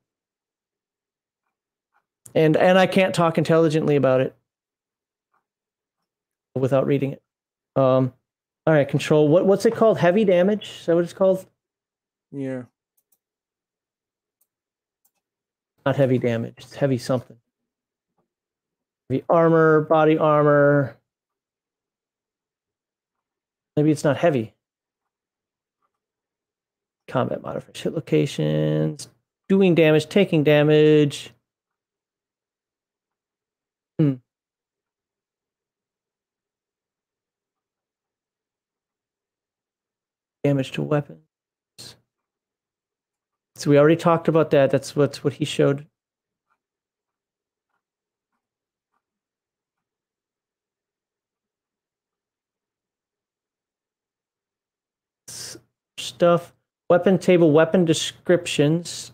[2.35, 4.35] And and I can't talk intelligently about it
[6.55, 7.23] without reading it.
[7.75, 8.13] Um,
[8.67, 9.29] all right, control.
[9.29, 9.99] What what's it called?
[9.99, 10.71] Heavy damage?
[10.81, 11.47] Is that what it's called?
[12.33, 12.63] yeah.
[15.87, 16.55] Not heavy damage.
[16.59, 17.39] It's heavy something.
[19.09, 20.97] Heavy armor, body armor.
[23.77, 24.55] Maybe it's not heavy.
[27.07, 29.09] Combat modifiers, hit locations,
[29.49, 31.33] doing damage, taking damage.
[33.99, 34.15] Hmm.
[40.45, 41.21] Damage to weapons.
[43.57, 44.71] So we already talked about that.
[44.71, 45.87] That's what's what he showed.
[56.09, 56.55] Stuff.
[56.89, 59.13] Weapon table, weapon descriptions.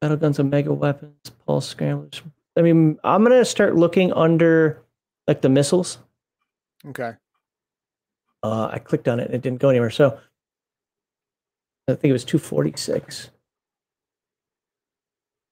[0.00, 2.22] Battle guns and mega weapons, pulse scramblers.
[2.56, 4.82] I mean, I'm gonna start looking under
[5.28, 5.98] like the missiles.
[6.86, 7.12] Okay.
[8.42, 9.90] Uh, I clicked on it; it didn't go anywhere.
[9.90, 10.18] So
[11.88, 13.30] I think it was 246.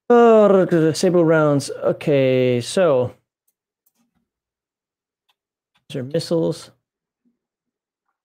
[0.09, 1.71] Oh, sable rounds.
[1.71, 3.15] Okay, so
[5.89, 6.71] these are missiles,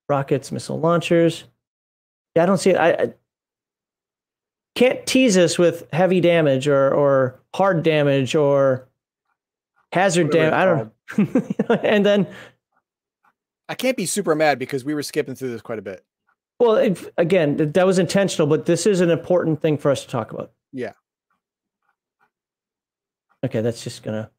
[0.09, 1.43] rockets, missile launchers.
[2.35, 2.77] Yeah, I don't see it.
[2.77, 3.13] I, I
[4.75, 8.87] can't tease us with heavy damage or or hard damage or
[9.91, 10.53] hazard damage.
[10.53, 10.91] I don't
[11.67, 11.75] know.
[11.83, 12.27] and then
[13.69, 16.05] I can't be super mad because we were skipping through this quite a bit.
[16.59, 20.01] Well, if, again, th- that was intentional, but this is an important thing for us
[20.03, 20.51] to talk about.
[20.71, 20.93] Yeah.
[23.43, 24.31] Okay, that's just gonna.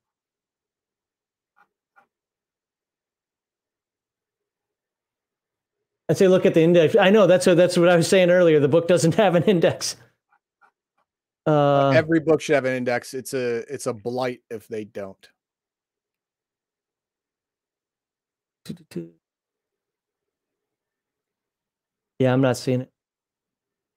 [6.09, 6.97] I'd say look at the index.
[6.97, 8.61] I know that's what that's what I was saying earlier.
[8.61, 9.97] The book doesn't have an index.
[11.47, 13.15] Uh, Every book should have an index.
[13.15, 15.29] It's a it's a blight if they don't.
[22.19, 22.91] Yeah, I'm not seeing it.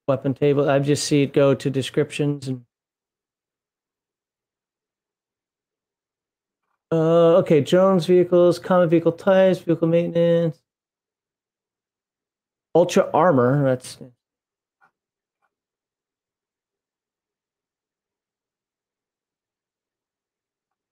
[0.08, 0.70] Weapon table.
[0.70, 2.66] I just see it go to descriptions and.
[6.92, 10.61] Uh, okay, Jones vehicles, common vehicle types, vehicle maintenance,
[12.74, 13.64] ultra armor.
[13.64, 13.98] That's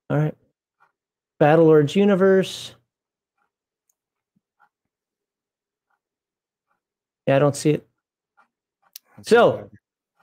[0.10, 0.36] all right.
[1.42, 2.76] Battlelords universe.
[7.28, 7.88] Yeah, I don't see it.
[9.22, 9.76] So- see what I-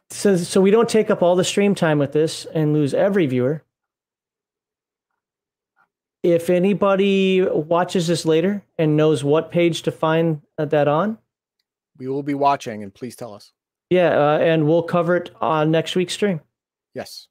[0.08, 3.26] So, so we don't take up all the stream time with this and lose every
[3.26, 3.64] viewer.
[6.22, 11.18] If anybody watches this later and knows what page to find that on,
[11.98, 13.52] we will be watching, and please tell us.
[13.90, 16.40] yeah, uh, and we'll cover it on next week's stream.
[16.94, 17.28] Yes.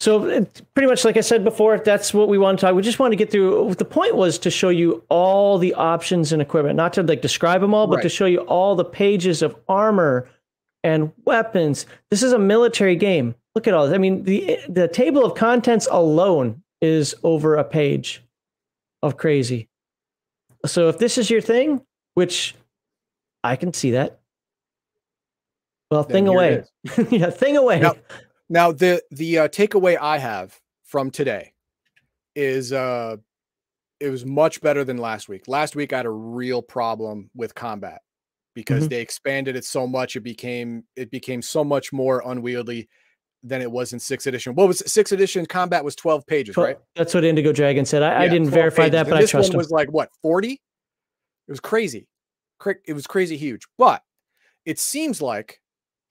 [0.00, 2.74] So pretty much like I said before, that's what we want to talk.
[2.74, 3.74] We just want to get through.
[3.74, 7.60] The point was to show you all the options and equipment, not to like describe
[7.60, 10.26] them all, but to show you all the pages of armor
[10.82, 11.84] and weapons.
[12.10, 13.34] This is a military game.
[13.54, 13.94] Look at all this.
[13.94, 18.24] I mean, the the table of contents alone is over a page
[19.02, 19.68] of crazy.
[20.66, 21.80] So if this is your thing,
[22.14, 22.54] which
[23.42, 24.20] I can see that,
[25.90, 26.64] well, Then thing away.
[27.10, 27.80] yeah, thing away.
[27.80, 27.96] Now-
[28.52, 31.52] Now the the uh, takeaway I have from today
[32.34, 33.16] is uh
[34.00, 35.46] it was much better than last week.
[35.46, 38.02] Last week I had a real problem with combat
[38.54, 38.90] because Mhm.
[38.90, 42.88] they expanded it so much it became it became so much more unwieldy
[43.42, 44.54] than it was in 6th edition.
[44.54, 46.78] What was 6th edition combat was 12 pages, Twe- right?
[46.94, 48.02] That's what Indigo Dragon said.
[48.02, 48.92] I, I didn't verify pages.
[48.92, 49.58] that, And but I this trust one him.
[49.58, 50.58] was like what 40 it
[51.48, 52.06] was crazy
[52.86, 54.02] it was crazy huge but
[54.66, 55.60] it seems like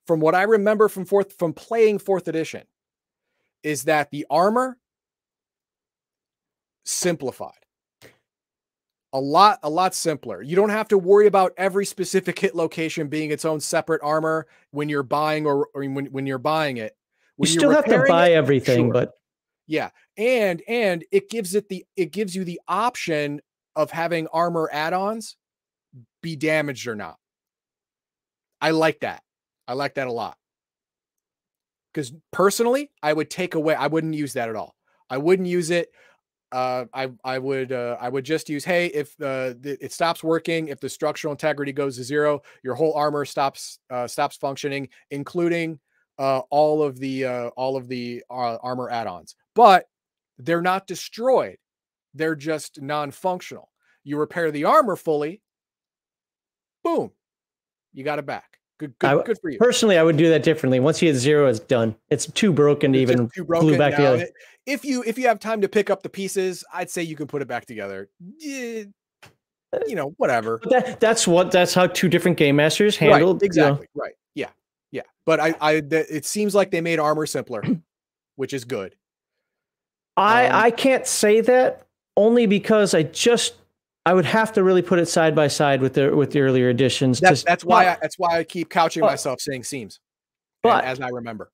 [0.07, 2.64] from what i remember from fourth from playing fourth edition
[3.61, 4.77] is that the armor
[6.85, 7.51] simplified
[9.14, 13.07] a lot a lot simpler you don't have to worry about every specific hit location
[13.07, 16.95] being its own separate armor when you're buying or, or when, when you're buying it
[17.39, 18.93] you still have to buy it, everything, sure.
[18.93, 19.11] but
[19.67, 23.41] yeah, and and it gives it the it gives you the option
[23.75, 25.37] of having armor add-ons
[26.21, 27.17] be damaged or not.
[28.61, 29.23] I like that.
[29.67, 30.37] I like that a lot.
[31.93, 34.75] Because personally, I would take away, I wouldn't use that at all.
[35.09, 35.89] I wouldn't use it.
[36.51, 40.69] Uh, I I would uh, I would just use hey if uh, it stops working
[40.69, 45.79] if the structural integrity goes to zero your whole armor stops uh, stops functioning including
[46.19, 49.85] uh, all of the uh, all of the uh, armor add-ons but
[50.37, 51.57] they're not destroyed.
[52.13, 53.69] They're just non-functional.
[54.03, 55.41] You repair the armor fully
[56.83, 57.11] boom
[57.93, 58.57] you got it back.
[58.79, 59.57] Good good, I, good for you.
[59.57, 60.79] personally i would do that differently.
[60.79, 61.95] Once you hit zero it's done.
[62.09, 64.13] It's too broken to It's even too broken glue back now.
[64.13, 64.31] together.
[64.65, 67.27] If you if you have time to pick up the pieces i'd say you can
[67.27, 68.09] put it back together.
[68.37, 68.83] Yeah,
[69.87, 70.59] you know whatever.
[70.63, 73.87] But that, that's what that's how two different game masters handled right, you know, exactly
[73.95, 74.13] right
[74.91, 77.63] yeah but i i th- it seems like they made armor simpler
[78.35, 78.95] which is good
[80.17, 81.87] I Um, I can't say that
[82.17, 83.53] only because I just
[84.05, 86.69] I would have to really put it side by side with the with the earlier
[86.69, 87.19] editions.
[87.21, 89.99] that's to- that's why I, that's why i keep couching but- myself saying seems
[90.63, 91.51] but as i remember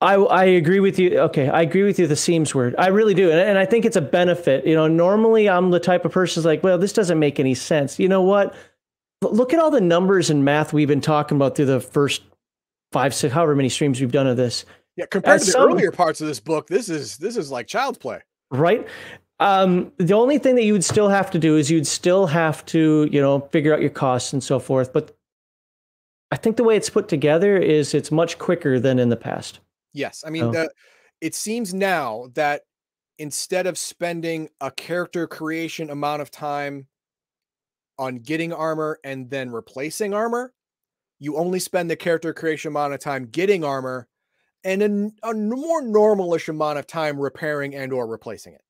[0.00, 1.18] I I agree with you.
[1.18, 2.06] Okay, I agree with you.
[2.06, 4.64] The seams word, I really do, and, and I think it's a benefit.
[4.64, 7.54] You know, normally I'm the type of person who's like, well, this doesn't make any
[7.54, 7.98] sense.
[7.98, 8.54] You know what?
[9.22, 12.22] Look at all the numbers and math we've been talking about through the first
[12.92, 14.64] five, six, however many streams we've done of this.
[14.96, 17.50] yeah compared As to the some- earlier parts of this book this is this is
[17.50, 18.20] like child's play
[18.50, 18.86] right?
[19.40, 22.64] Um, the only thing that you would still have to do is you'd still have
[22.66, 24.92] to, you know, figure out your costs and so forth.
[24.92, 25.14] But
[26.32, 29.60] I think the way it's put together is it's much quicker than in the past.
[29.92, 30.50] Yes, I mean, Oh.
[30.52, 30.70] the,
[31.20, 32.62] it seems now that
[33.18, 36.86] instead of spending a character creation amount of time
[37.98, 40.52] on getting armor and then replacing armor,
[41.18, 44.08] you only spend the character creation amount of time getting armor
[44.64, 48.62] and a more normalish amount of time repairing and or replacing it.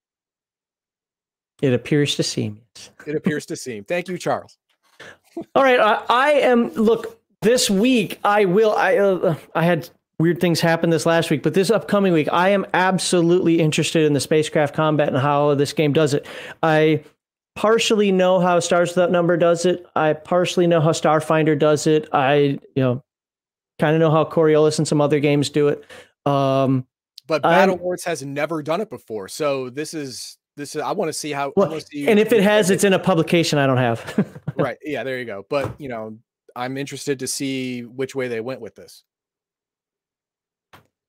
[1.60, 2.60] It appears to seem.
[3.06, 3.84] It appears to seem.
[3.84, 4.58] Thank you, Charles.
[5.54, 6.72] All right, I, I am.
[6.74, 8.74] Look, this week I will.
[8.74, 9.88] I uh, I had
[10.18, 14.12] weird things happen this last week, but this upcoming week I am absolutely interested in
[14.12, 16.26] the spacecraft combat and how this game does it.
[16.62, 17.02] I
[17.58, 19.84] partially know how Stars Without Number does it.
[19.96, 22.08] I partially know how Starfinder does it.
[22.12, 23.02] I you know
[23.80, 25.84] kind of know how Coriolis and some other games do it.
[26.24, 26.86] Um,
[27.26, 30.82] But I'm- Battle Wars has never done it before, so this is this is.
[30.82, 31.52] I want to see how.
[31.56, 34.00] Well, see and if it has, it's in a publication I don't have.
[34.56, 35.44] right, yeah, there you go.
[35.50, 36.16] But you know,
[36.54, 39.02] I'm interested to see which way they went with this.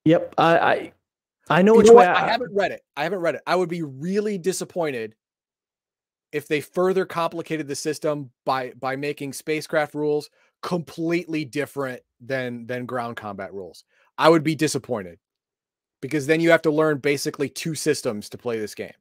[0.06, 0.94] yep, I I,
[1.50, 2.08] I know You which know way.
[2.08, 2.16] what?
[2.18, 2.82] I haven't read it.
[2.98, 3.42] I haven't read it.
[3.48, 5.16] I would be really disappointed
[6.32, 10.30] if they further complicated the system by by making spacecraft rules
[10.62, 13.84] completely different than than ground combat rules.
[14.18, 15.20] I would be disappointed
[16.02, 18.94] because then you have to learn basically two systems to play this game.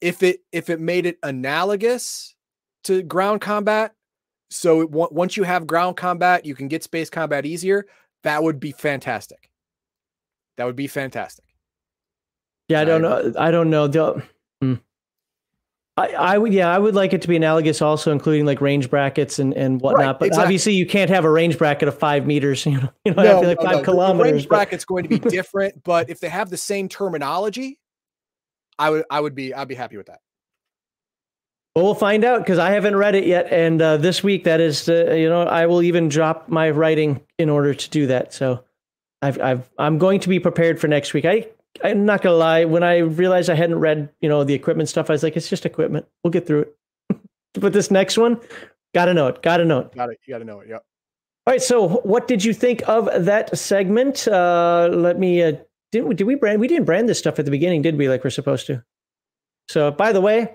[0.00, 2.34] If it if it made it analogous
[2.84, 3.94] to ground combat,
[4.50, 7.86] so it, on- once you have ground combat, you can get space combat easier.
[8.24, 9.50] That would be fantastic.
[10.56, 11.44] That would be fantastic.
[12.68, 13.32] Yeah, I I don't know.
[13.38, 13.86] I don't know.
[13.86, 14.80] The.
[15.98, 18.88] I, I would, yeah, I would like it to be analogous, also including like range
[18.88, 20.18] brackets and, and whatnot.
[20.20, 20.42] but exactly.
[20.44, 22.64] obviously, you can't have a range bracket of five meters.
[22.66, 24.32] You know, you know, No, I feel like no, five no, the- The kilometers.
[24.32, 27.78] range but- bracket's going to be different, but if they have the same terminology,
[28.78, 30.20] I would I would be I'd be happy with that.
[31.74, 34.60] Well, we'll find out because I haven't read it yet, and uh, this week that
[34.60, 38.32] is, uh, you know, I will even drop my writing in order to do that.
[38.32, 38.64] So,
[39.22, 41.24] I've, I've, I'm going to be prepared for next week.
[41.24, 41.46] I,
[41.82, 42.64] I'm not gonna lie.
[42.64, 45.48] When I realized I hadn't read, you know, the equipment stuff, I was like, it's
[45.48, 46.06] just equipment.
[46.22, 46.76] We'll get through it.
[47.54, 48.40] but this next one,
[48.94, 49.42] gotta know it.
[49.42, 49.94] Gotta know it.
[49.94, 50.18] Got it.
[50.26, 50.68] You got to know it.
[50.68, 50.84] Yep.
[51.46, 51.62] All right.
[51.62, 54.26] So, what did you think of that segment?
[54.26, 55.42] Uh, let me.
[55.42, 55.52] Uh,
[55.92, 56.60] did we, did we brand?
[56.60, 58.08] We didn't brand this stuff at the beginning, did we?
[58.08, 58.82] Like we're supposed to.
[59.68, 60.54] So, by the way,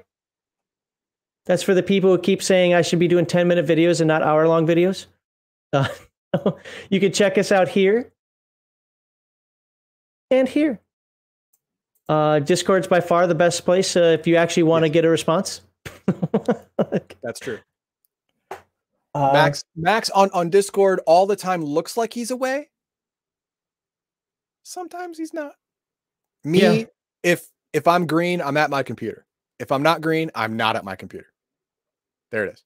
[1.46, 4.08] that's for the people who keep saying I should be doing 10 minute videos and
[4.08, 5.08] not hour long videos.
[5.72, 5.88] Uh,
[6.90, 8.12] you can check us out here
[10.32, 10.80] and here.
[12.10, 14.94] Uh, Discord's by far the best place uh, if you actually want to Yes.
[14.94, 15.62] get a response.
[17.24, 17.60] That's true.
[19.16, 22.70] Uh, Max Max on on Discord all the time looks like he's away.
[24.64, 25.56] Sometimes he's not.
[26.44, 26.86] Me, Yeah.
[27.24, 29.26] if if I'm green, I'm at my computer.
[29.60, 31.28] If I'm not green, I'm not at my computer.
[32.32, 32.64] There it is.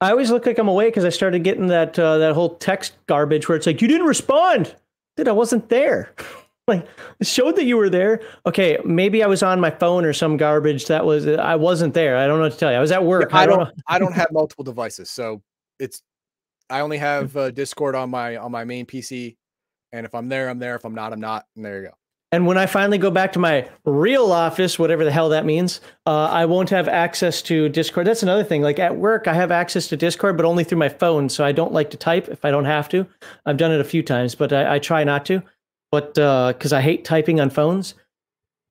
[0.00, 2.94] I always look like I'm away because I started getting that uh, that whole text
[3.06, 4.74] garbage where it's like you didn't respond.
[5.16, 6.12] Dude, I wasn't there.
[6.68, 6.86] like
[7.20, 8.20] it showed that you were there.
[8.46, 10.86] Okay, maybe I was on my phone or some garbage.
[10.86, 12.16] That was I wasn't there.
[12.16, 12.76] I don't know what to tell you.
[12.76, 13.34] I was at work.
[13.34, 13.74] I I don't don't.
[13.88, 15.42] I don't have multiple devices, so
[15.78, 16.02] it's
[16.70, 19.36] I only have uh, Discord on my on my main PC,
[19.92, 20.76] and if I'm there, I'm there.
[20.76, 21.46] If I'm not, I'm not.
[21.56, 21.94] And there you go.
[22.30, 25.80] And when I finally go back to my real office, whatever the hell that means,
[26.06, 28.06] uh, I won't have access to Discord.
[28.06, 28.60] That's another thing.
[28.60, 31.30] Like at work, I have access to Discord, but only through my phone.
[31.30, 33.06] So I don't like to type if I don't have to.
[33.46, 35.42] I've done it a few times, but I, I try not to.
[35.90, 37.94] But because uh, I hate typing on phones.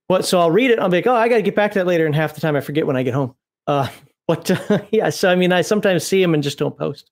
[0.09, 0.79] But so I'll read it.
[0.79, 2.05] I'll be like, oh, I got to get back to that later.
[2.05, 3.35] And half the time I forget when I get home.
[3.65, 3.89] Uh,
[4.27, 7.11] but uh, yeah, so I mean, I sometimes see them and just don't post.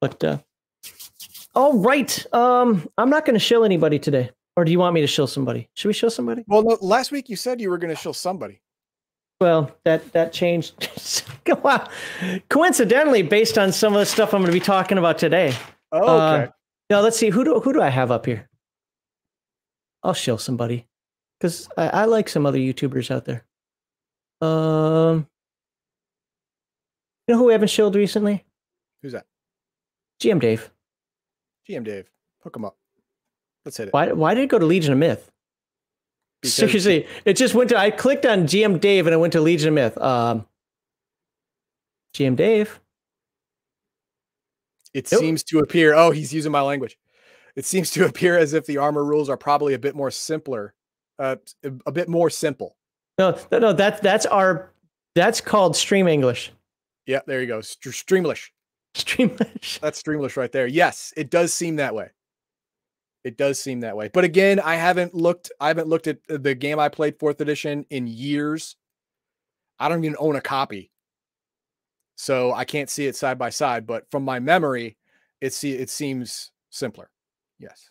[0.00, 0.38] But uh,
[1.54, 4.30] all right, um, I'm not going to show anybody today.
[4.56, 5.68] Or do you want me to show somebody?
[5.74, 6.44] Should we show somebody?
[6.48, 8.60] Well, no, last week you said you were going to show somebody.
[9.40, 11.22] Well, that that changed.
[11.62, 11.88] wow.
[12.48, 15.54] Coincidentally, based on some of the stuff I'm going to be talking about today.
[15.92, 16.44] Oh, okay.
[16.44, 16.48] Uh,
[16.90, 18.47] now let's see who do who do I have up here?
[20.02, 20.86] I'll show somebody
[21.38, 23.44] because I, I like some other YouTubers out there.
[24.40, 25.26] Um,
[27.26, 28.44] you know who we haven't showed recently?
[29.02, 29.26] Who's that?
[30.20, 30.70] GM Dave.
[31.68, 32.10] GM Dave.
[32.42, 32.76] Hook him up.
[33.64, 33.94] Let's hit it.
[33.94, 35.30] Why, why did it go to Legion of Myth?
[36.40, 37.76] Because Seriously, it just went to.
[37.76, 39.98] I clicked on GM Dave and it went to Legion of Myth.
[39.98, 40.46] Um,
[42.14, 42.80] GM Dave.
[44.94, 45.20] It nope.
[45.20, 45.94] seems to appear.
[45.94, 46.96] Oh, he's using my language.
[47.58, 50.74] It seems to appear as if the armor rules are probably a bit more simpler,
[51.18, 51.36] uh,
[51.84, 52.76] a bit more simple.
[53.18, 54.72] No, no, that's that's our
[55.16, 56.52] that's called Stream English.
[57.04, 57.58] Yeah, there you go.
[57.58, 58.50] Streamlish.
[58.94, 59.80] Streamlish.
[59.80, 60.68] That's Streamlish right there.
[60.68, 62.10] Yes, it does seem that way.
[63.24, 64.08] It does seem that way.
[64.14, 67.84] But again, I haven't looked I haven't looked at the game I played 4th edition
[67.90, 68.76] in years.
[69.80, 70.92] I don't even own a copy.
[72.14, 74.96] So I can't see it side by side, but from my memory,
[75.40, 77.10] it see it seems simpler.
[77.58, 77.90] Yes.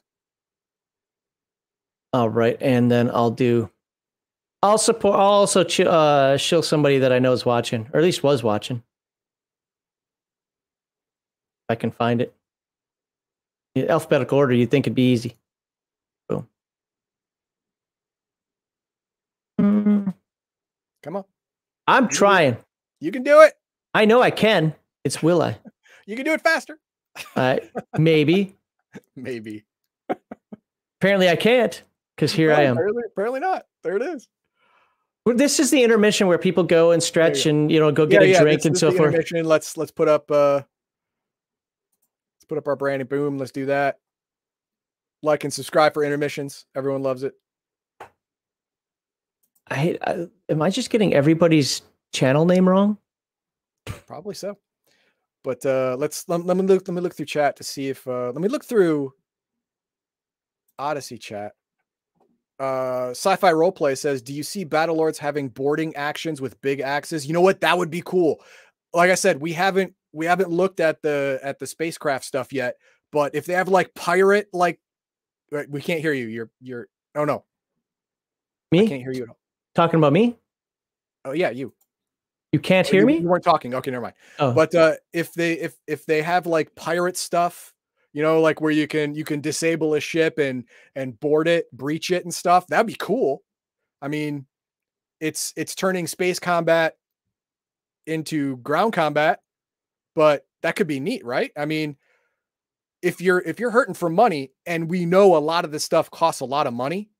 [2.13, 3.69] All right, and then I'll do
[4.63, 8.03] I'll support I'll also ch- uh show somebody that I know is watching, or at
[8.03, 8.77] least was watching.
[11.69, 12.33] If I can find it
[13.77, 15.37] alphabetical order, you'd think it'd be easy.
[16.27, 16.47] Boom.
[21.03, 21.25] Come on.
[21.85, 22.55] I'm you trying.
[22.55, 22.63] Can
[22.99, 23.53] you can do it.
[23.93, 24.73] I know I can.
[25.03, 25.57] It's will I?
[26.07, 26.79] you can do it faster.
[27.35, 27.57] uh,
[27.97, 28.56] maybe.
[29.15, 29.65] maybe.
[30.99, 31.81] apparently, I can't
[32.15, 32.73] because here no, I am.
[32.73, 33.65] Apparently, apparently not.
[33.83, 34.27] There it is.
[35.25, 38.05] Well, This is the intermission where people go and stretch you and you know go
[38.05, 39.13] get yeah, a yeah, drink and so forth.
[39.13, 39.45] Intermission.
[39.45, 43.37] Let's let's put up uh let's put up our brandy Boom.
[43.37, 43.99] Let's do that.
[45.23, 46.65] Like and subscribe for intermissions.
[46.75, 47.33] Everyone loves it.
[49.69, 51.81] I, I am I just getting everybody's
[52.13, 52.97] channel name wrong?
[53.85, 54.57] Probably so.
[55.47, 56.85] But uh, let's let, let, me look.
[56.89, 58.05] Let me look through chat to see if.
[58.05, 59.13] Uh, let me look through
[60.77, 61.53] Odysee chat.
[62.59, 67.25] Uh, Sci-fi roleplay says, "Do you see Battlelords having boarding actions with big axes?
[67.25, 67.61] You know what?
[67.61, 68.43] That would be cool.
[68.91, 72.75] Like I said, we haven't we haven't looked at the at the spacecraft stuff yet,
[73.13, 74.81] but if they have like pirate like
[75.69, 76.27] we can't hear you.
[76.27, 77.45] You're you're oh no.
[78.73, 78.83] Me?
[78.83, 79.39] I can't hear you at all.
[79.75, 80.37] Talking about me?
[81.23, 81.71] Oh yeah, you.
[82.51, 83.17] You can't oh, hear you, me?
[83.19, 83.73] You weren't talking.
[83.75, 84.15] Okay, never mind.
[84.39, 84.53] Oh.
[84.53, 87.73] But uh if they if if they have like pirate stuff,
[88.13, 90.63] you know, like where you can you can disable a ship and
[90.95, 93.43] and board it, breach it and stuff, that'd be cool.
[94.01, 94.45] I mean,
[95.19, 96.95] it's it's turning space combat
[98.05, 99.41] into ground combat
[100.17, 101.51] but that could be neat, right?
[101.55, 101.95] I mean,
[103.03, 106.09] if you're if you're hurting for money and we know a lot of this stuff
[106.09, 107.11] costs a lot of money,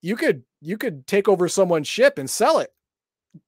[0.00, 2.70] you could you could take over someone's ship and sell it.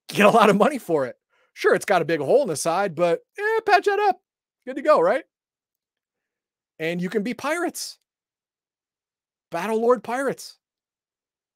[0.08, 1.16] Get a lot of money for it.
[1.52, 4.20] Sure, it's got a big hole in the side, but eh, patch that up.
[4.66, 5.24] Good to go, right?
[6.78, 7.98] And you can be pirates.
[9.52, 10.58] Battlelord pirates.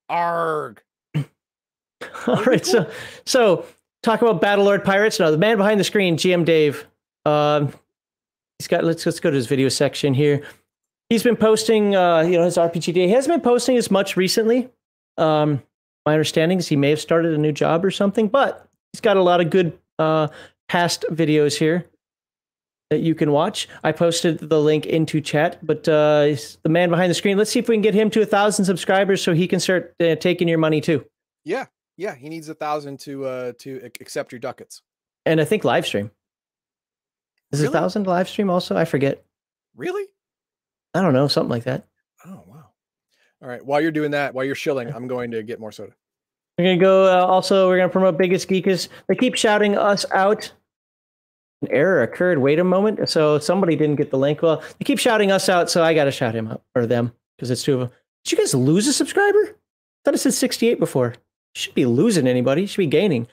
[0.09, 0.83] Arg.
[1.15, 2.73] All right, cool.
[2.73, 2.91] so
[3.25, 3.67] so
[4.03, 5.19] talk about Battlelord Pirates.
[5.19, 6.87] Now the man behind the screen, GM Dave.
[7.25, 7.73] Um,
[8.59, 8.85] he's got.
[8.85, 10.43] Let's let's go to his video section here.
[11.09, 13.07] He's been posting, uh, you know, his RPG day.
[13.07, 14.71] He hasn't been posting as much recently.
[15.17, 15.63] Um,
[16.07, 19.17] my understanding is he may have started a new job or something, but he's got
[19.17, 20.29] a lot of good uh,
[20.69, 21.87] past videos here
[22.91, 23.69] that you can watch.
[23.83, 27.37] I posted the link into chat, but uh, the man behind the screen.
[27.37, 29.95] Let's see if we can get him to a thousand subscribers so he can start
[30.01, 31.05] uh, taking your money too.
[31.45, 31.67] Yeah,
[31.97, 34.83] yeah, he needs a thousand to uh to accept your ducats.
[35.27, 36.11] And I think live stream.
[37.53, 37.75] Is really?
[37.75, 38.77] a thousand live stream also?
[38.77, 39.25] I forget.
[39.77, 40.05] Really?
[40.93, 41.87] I don't know, something like that.
[42.25, 42.54] Oh wow!
[43.45, 43.65] All right.
[43.65, 45.93] While you're doing that, while you're shilling, I'm going to get more soda.
[46.57, 47.05] We're gonna go.
[47.05, 48.89] Uh, also, we're gonna promote Biggest Geekas.
[49.09, 50.51] They keep shouting us out.
[51.63, 52.39] An error occurred.
[52.39, 53.07] Wait a moment.
[53.09, 54.41] So somebody didn't get the link.
[54.41, 57.13] Well, they keep shouting us out, so I got to shout him out or them
[57.37, 57.91] because it's two of them.
[58.25, 59.39] Did you guys lose a subscriber?
[59.39, 59.55] I
[60.05, 61.15] thought it said 68 before
[61.55, 62.67] should be losing anybody.
[62.67, 63.27] Should be gaining.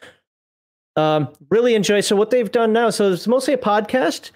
[0.96, 2.02] Um, really enjoy.
[2.02, 2.90] So what they've done now.
[2.90, 4.32] So it's mostly a podcast.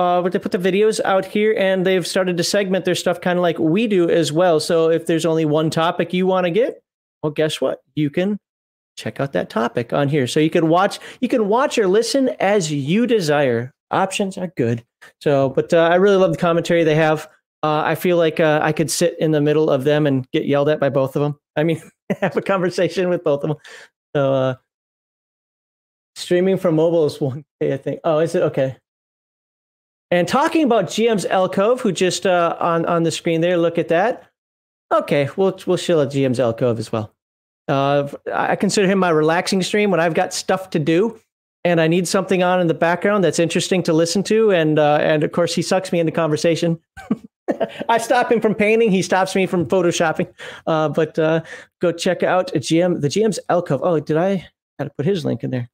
[0.00, 3.20] Uh, but they put the videos out here and they've started to segment their stuff
[3.20, 4.58] kind of like we do as well.
[4.58, 6.82] So if there's only one topic you want to get,
[7.22, 7.82] well, guess what?
[7.94, 8.38] You can
[8.96, 10.26] check out that topic on here.
[10.26, 13.74] So you can watch, you can watch or listen as you desire.
[13.90, 14.82] Options are good.
[15.20, 17.28] So, but uh, I really love the commentary they have.
[17.62, 20.46] Uh, I feel like uh, I could sit in the middle of them and get
[20.46, 21.38] yelled at by both of them.
[21.56, 21.82] I mean,
[22.22, 23.58] have a conversation with both of them.
[24.16, 24.54] So, uh,
[26.14, 28.00] streaming from mobile is one day, I think.
[28.02, 28.78] Oh, is it okay?
[30.10, 33.88] And talking about GM's Alcove, who just uh, on on the screen there, look at
[33.88, 34.24] that.
[34.92, 37.14] Okay, we'll we'll chill at GM's Alcove as well.
[37.68, 41.20] Uh, I consider him my relaxing stream when I've got stuff to do
[41.64, 44.50] and I need something on in the background that's interesting to listen to.
[44.50, 46.80] And uh, and of course, he sucks me into conversation.
[47.88, 48.90] I stop him from painting.
[48.90, 50.32] He stops me from photoshopping.
[50.66, 51.42] Uh, but uh,
[51.80, 53.82] go check out GM the GM's Alcove.
[53.82, 54.48] Oh, did I?
[54.78, 55.68] Had to put his link in there.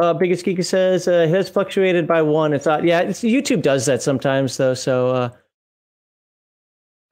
[0.00, 2.54] Uh, Biggest Geek says uh, it has fluctuated by one.
[2.54, 2.84] It's not.
[2.84, 4.72] Yeah, it's, YouTube does that sometimes though.
[4.72, 5.30] So, uh,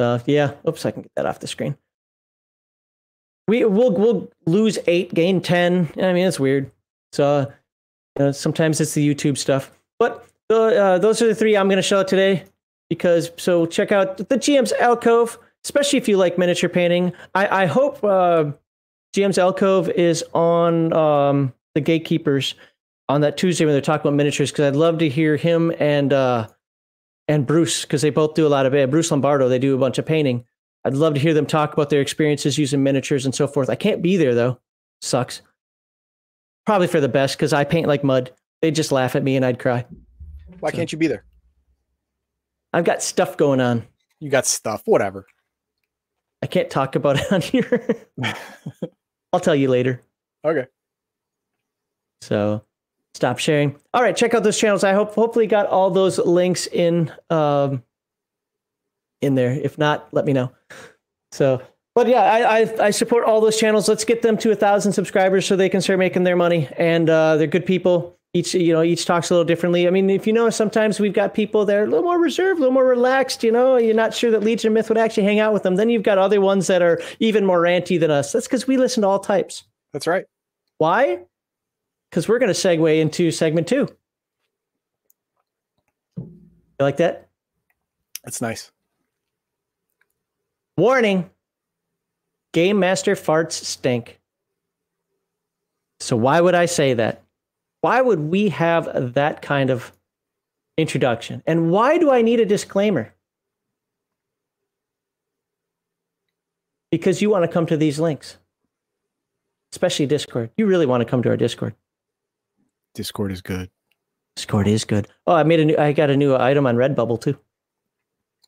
[0.01, 0.53] uh, yeah.
[0.67, 1.77] Oops, I can get that off the screen.
[3.47, 5.91] We we'll we'll lose eight, gain ten.
[5.99, 6.71] I mean, it's weird.
[7.13, 7.53] So,
[8.19, 9.71] you know, sometimes it's the YouTube stuff.
[9.99, 12.45] But uh, those are the three I'm going to show today
[12.89, 17.13] because so check out the GM's alcove, especially if you like miniature painting.
[17.35, 18.53] I I hope uh,
[19.15, 22.55] GM's alcove is on um, the gatekeepers
[23.09, 26.13] on that Tuesday when they're talking about miniatures because I'd love to hear him and
[26.13, 26.49] uh,
[27.27, 28.91] and Bruce because they both do a lot of it.
[28.91, 30.45] Bruce Lombardo, they do a bunch of painting.
[30.85, 33.71] I'd love to hear them talk about their experiences using miniatures and so forth.
[33.71, 34.61] I can't be there though.
[35.01, 35.43] Sucks.
[36.67, 38.33] Probably for the best because I paint like mud.
[38.61, 39.87] They'd just laugh at me and I'd cry.
[40.61, 41.25] Why so, can't you be there?
[42.73, 43.87] I've got stuff going on.
[44.21, 45.27] You got stuff, whatever.
[46.43, 48.07] I can't talk about it on here.
[49.33, 50.03] I'll tell you later.
[50.45, 50.67] Okay.
[52.21, 52.65] So
[53.15, 53.77] stop sharing.
[53.95, 54.85] All right, check out those channels.
[54.85, 57.83] I hope hopefully got all those links in um
[59.21, 59.53] in there.
[59.53, 60.53] If not, let me know.
[61.33, 61.63] So
[61.99, 63.89] but yeah, I, I, I support all those channels.
[63.89, 66.69] Let's get them to a thousand subscribers so they can start making their money.
[66.77, 68.17] And uh, they're good people.
[68.35, 69.89] Each you know each talks a little differently.
[69.89, 72.59] I mean, if you know, sometimes we've got people that are a little more reserved,
[72.59, 73.43] a little more relaxed.
[73.43, 75.75] You know, you're not sure that Legion Myth would actually hang out with them.
[75.75, 78.31] Then you've got other ones that are even more ranty than us.
[78.31, 79.65] That's because we listen to all types.
[79.93, 80.27] That's right.
[80.77, 81.25] Why?
[82.11, 83.89] Because we're going to segue into segment two.
[86.17, 87.29] You like that?
[88.25, 88.71] That's nice.
[90.77, 91.31] Warning
[92.53, 94.21] Game Master farts stink.
[96.01, 97.25] So, why would I say that?
[97.81, 99.93] Why would we have that kind of
[100.77, 101.43] introduction?
[101.47, 103.13] And why do I need a disclaimer?
[106.91, 108.39] Because you want to come to these links,
[109.73, 110.51] especially Discord.
[110.57, 111.75] You really want to come to our Discord.
[112.99, 113.71] Discord is good.
[114.35, 115.07] Discord is good.
[115.25, 115.77] Oh, I made a new.
[115.77, 117.39] I got a new item on Redbubble too.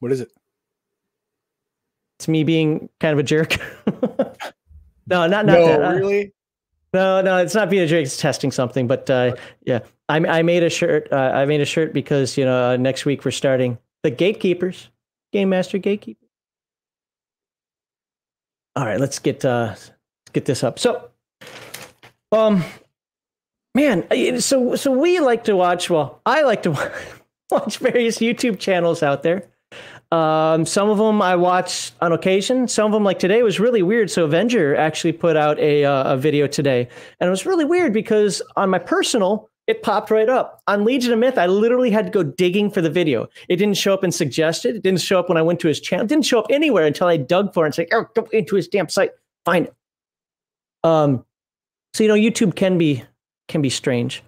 [0.01, 0.28] What is it?
[2.18, 3.56] It's me being kind of a jerk.
[3.86, 4.35] no,
[5.06, 5.85] not not no, that.
[5.85, 6.32] Uh, really?
[6.93, 8.02] No, no, it's not being a jerk.
[8.02, 8.89] It's testing something.
[8.89, 11.06] But uh, yeah, I, I made a shirt.
[11.12, 14.90] Uh, I made a shirt because you know uh, next week we're starting the Gatekeepers,
[15.32, 16.27] Game Master Gatekeeper.
[18.74, 19.93] All right, let's get uh, let's
[20.32, 20.81] get this up.
[20.81, 21.09] So,
[22.32, 22.64] um,
[23.74, 26.70] man so so we like to watch well i like to
[27.51, 29.48] watch various youtube channels out there.
[30.12, 32.66] Um, some of them i watch on occasion.
[32.66, 34.10] Some of them like today was really weird.
[34.10, 36.88] So avenger actually put out a, uh, a video today.
[37.20, 40.62] And it was really weird because on my personal it popped right up.
[40.66, 43.28] On legion of myth i literally had to go digging for the video.
[43.48, 44.74] It didn't show up in suggested.
[44.74, 46.06] It didn't show up when i went to his channel.
[46.06, 48.56] It didn't show up anywhere until i dug for it and said oh go into
[48.56, 49.12] his damn site.
[49.44, 49.74] Find it.
[50.82, 51.24] Um
[51.94, 53.05] so you know youtube can be
[53.51, 54.22] can be strange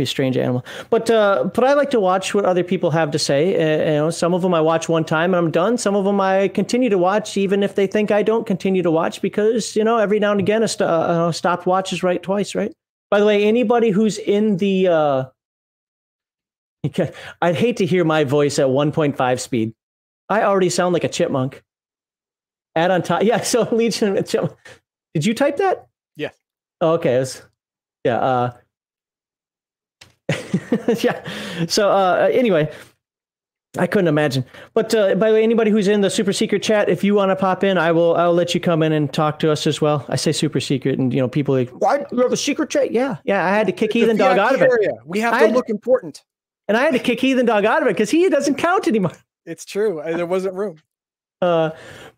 [0.00, 0.64] be a strange animal.
[0.88, 3.96] But uh but i like to watch what other people have to say uh, you
[3.98, 5.76] know some of them i watch one time and i'm done.
[5.76, 8.90] Some of them i continue to watch even if they think i don't continue to
[8.90, 12.22] watch because you know every now and again a st- uh, stopped watch is right
[12.22, 12.72] twice right?
[13.10, 15.24] By the way anybody who's in the uh
[17.42, 19.74] i'd hate to hear my voice at 1.5 speed.
[20.28, 21.62] I already sound like a chipmunk.
[22.74, 24.14] Add on top yeah so legion
[25.14, 25.88] did you type that?
[26.16, 26.30] Yeah.
[26.80, 27.42] Oh, okay was,
[28.04, 28.52] yeah uh
[31.00, 31.24] yeah.
[31.66, 32.72] So uh, anyway,
[33.78, 34.44] I couldn't imagine.
[34.74, 37.30] But uh, by the way, anybody who's in the super secret chat, if you want
[37.30, 38.16] to pop in, I will.
[38.16, 40.04] I'll let you come in and talk to us as well.
[40.08, 42.90] I say super secret, and you know, people like, why you have a secret chat?
[42.90, 43.44] Yeah, yeah.
[43.44, 44.70] I had to kick Heathen Dog out of it.
[44.70, 44.92] Area.
[45.04, 46.24] We have to look important.
[46.66, 49.12] And I had to kick Heathen Dog out of it because he doesn't count anymore.
[49.46, 50.02] It's true.
[50.04, 50.76] There wasn't room.
[51.40, 51.70] Uh,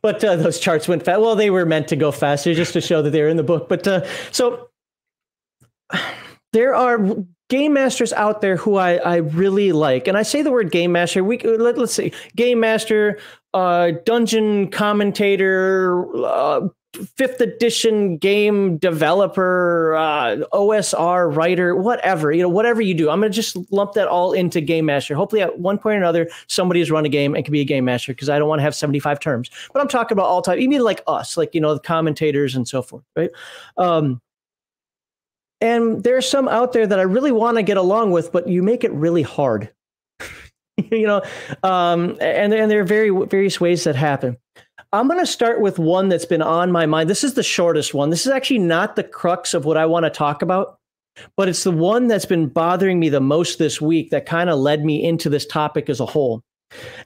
[0.02, 1.20] but uh, those charts went fast.
[1.20, 3.44] Well, they were meant to go faster just to show that they were in the
[3.44, 3.68] book.
[3.68, 4.68] But uh, so
[6.52, 6.98] there are
[7.52, 10.08] game masters out there who I, I really like.
[10.08, 11.22] And I say the word game master.
[11.22, 13.18] We let, us see, game master,
[13.52, 16.68] uh, dungeon commentator, uh,
[17.14, 23.10] fifth edition game developer, uh, OSR writer, whatever, you know, whatever you do.
[23.10, 25.14] I'm to just lump that all into game master.
[25.14, 27.66] Hopefully at one point or another, somebody has run a game and can be a
[27.66, 30.40] game master because I don't want to have 75 terms, but I'm talking about all
[30.40, 33.04] time, even like us, like, you know, the commentators and so forth.
[33.14, 33.30] Right.
[33.76, 34.22] Um,
[35.62, 38.64] and there's some out there that I really want to get along with, but you
[38.64, 39.72] make it really hard.
[40.90, 41.22] you know,
[41.62, 44.36] um, and, and there are very various ways that happen.
[44.92, 47.08] I'm going to start with one that's been on my mind.
[47.08, 48.10] This is the shortest one.
[48.10, 50.78] This is actually not the crux of what I want to talk about,
[51.36, 54.58] but it's the one that's been bothering me the most this week that kind of
[54.58, 56.42] led me into this topic as a whole.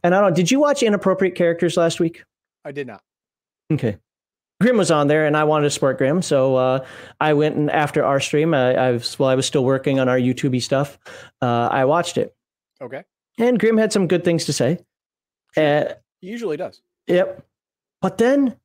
[0.03, 2.23] And I don't did you watch Inappropriate Characters last week?
[2.65, 3.03] I did not.
[3.71, 3.99] Okay.
[4.61, 6.23] Grim was on there and I wanted to support Grim.
[6.23, 6.87] So uh,
[7.21, 10.09] I went and after our stream, I, I was, well, I was still working on
[10.09, 10.99] our YouTube stuff.
[11.43, 12.35] Uh, I watched it.
[12.81, 13.05] Okay.
[13.39, 14.79] And Grim had some good things to say.
[15.55, 15.81] Sure.
[15.81, 16.81] Uh, he usually does.
[17.07, 17.45] Yep.
[18.01, 18.57] But then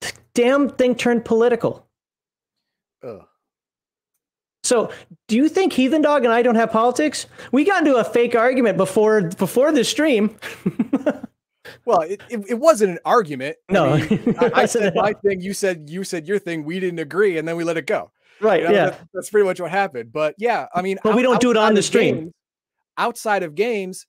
[0.00, 1.86] the damn thing turned political.
[3.04, 3.24] Ugh.
[4.64, 4.90] So,
[5.28, 7.26] do you think Heathen Dog and I don't have politics?
[7.52, 10.36] We got into a fake argument before before the stream.
[11.84, 13.56] well, it, it, it, wasn't an argument.
[13.68, 15.40] No, I, mean, I, I said my thing.
[15.40, 16.64] You said you said your thing.
[16.64, 18.10] We didn't agree, and then we let it go.
[18.40, 18.62] Right.
[18.62, 18.84] You know, yeah.
[18.90, 20.12] That's, that's, pretty much what happened.
[20.12, 22.16] But yeah, I mean, but we don't do it on the stream.
[22.16, 22.32] Games,
[22.96, 24.06] outside of games,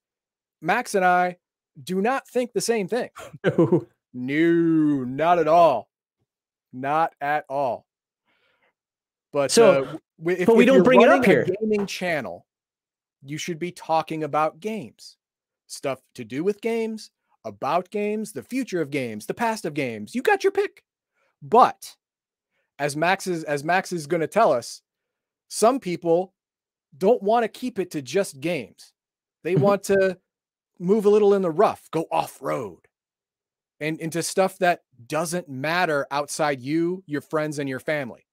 [0.62, 1.38] Max and I
[1.82, 3.10] do not think the same thing.
[4.14, 5.88] No, not at all.
[6.74, 7.86] Not at all.
[9.32, 11.46] But so, uh, if, but we don't bring it up here.
[11.62, 12.46] Gaming channel,
[13.24, 15.18] you should be talking about games,
[15.68, 17.12] stuff to do with games,
[17.46, 20.16] about games, the future of games, the past of games.
[20.16, 20.84] You got your pick.
[21.42, 21.96] But
[22.78, 24.82] as Max is as Max is going to tell us,
[25.48, 26.34] some people
[26.98, 28.94] don't want to keep it to just games.
[29.44, 29.64] They mm-hmm.
[29.64, 30.18] want to
[30.80, 32.80] move a little in the rough, go off road
[33.80, 38.26] and into stuff that doesn't matter outside you, your friends, and your family.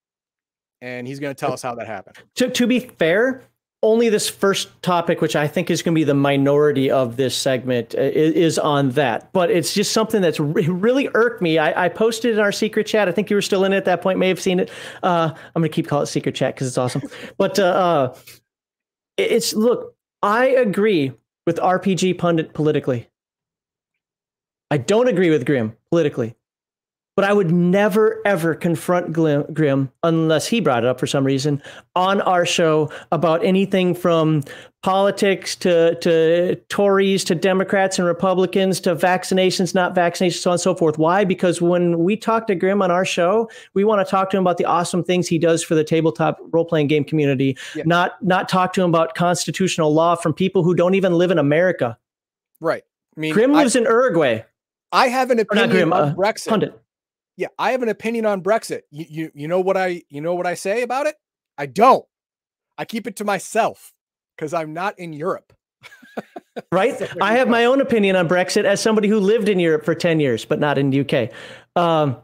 [0.80, 2.18] And he's going to tell us how that happened.
[2.36, 3.44] To, to be fair,
[3.82, 7.36] only this first topic, which I think is going to be the minority of this
[7.36, 9.32] segment, uh, is, on that.
[9.32, 11.58] But it's just something that's really irked me.
[11.58, 13.08] I, I, posted in our secret chat.
[13.08, 14.70] I think you were still in it at that point, may have seen it.
[15.02, 17.02] Uh, I'm going to keep calling it secret chat because it's awesome.
[17.38, 18.16] but uh, uh,
[19.16, 21.12] it's look, I agree
[21.46, 23.08] with RPG pundit politically.
[24.70, 26.34] I don't agree with Grim politically,
[27.16, 31.62] but I would never ever confront Grim unless he brought it up for some reason
[31.96, 34.42] on our show about anything from
[34.82, 40.60] politics to to Tories to Democrats and Republicans to vaccinations, not vaccinations, so on and
[40.60, 40.98] so forth.
[40.98, 41.24] Why?
[41.24, 44.42] Because when we talk to Grim on our show, we want to talk to him
[44.42, 47.82] about the awesome things he does for the tabletop role playing game community, yeah.
[47.86, 51.38] not not talk to him about constitutional law from people who don't even live in
[51.38, 51.96] America.
[52.60, 52.84] Right.
[53.16, 54.44] I mean, Grim lives I, in Uruguay.
[54.92, 56.48] I have an opinion Grim, on uh, Brexit.
[56.48, 56.80] Pundit.
[57.36, 58.82] Yeah, I have an opinion on Brexit.
[58.90, 61.16] You, you you know what I you know what I say about it?
[61.58, 62.04] I don't.
[62.78, 63.92] I keep it to myself
[64.36, 65.52] because I'm not in Europe.
[66.72, 66.94] right?
[67.20, 70.20] I have my own opinion on Brexit as somebody who lived in Europe for 10
[70.20, 71.30] years, but not in the UK.
[71.74, 72.18] Um,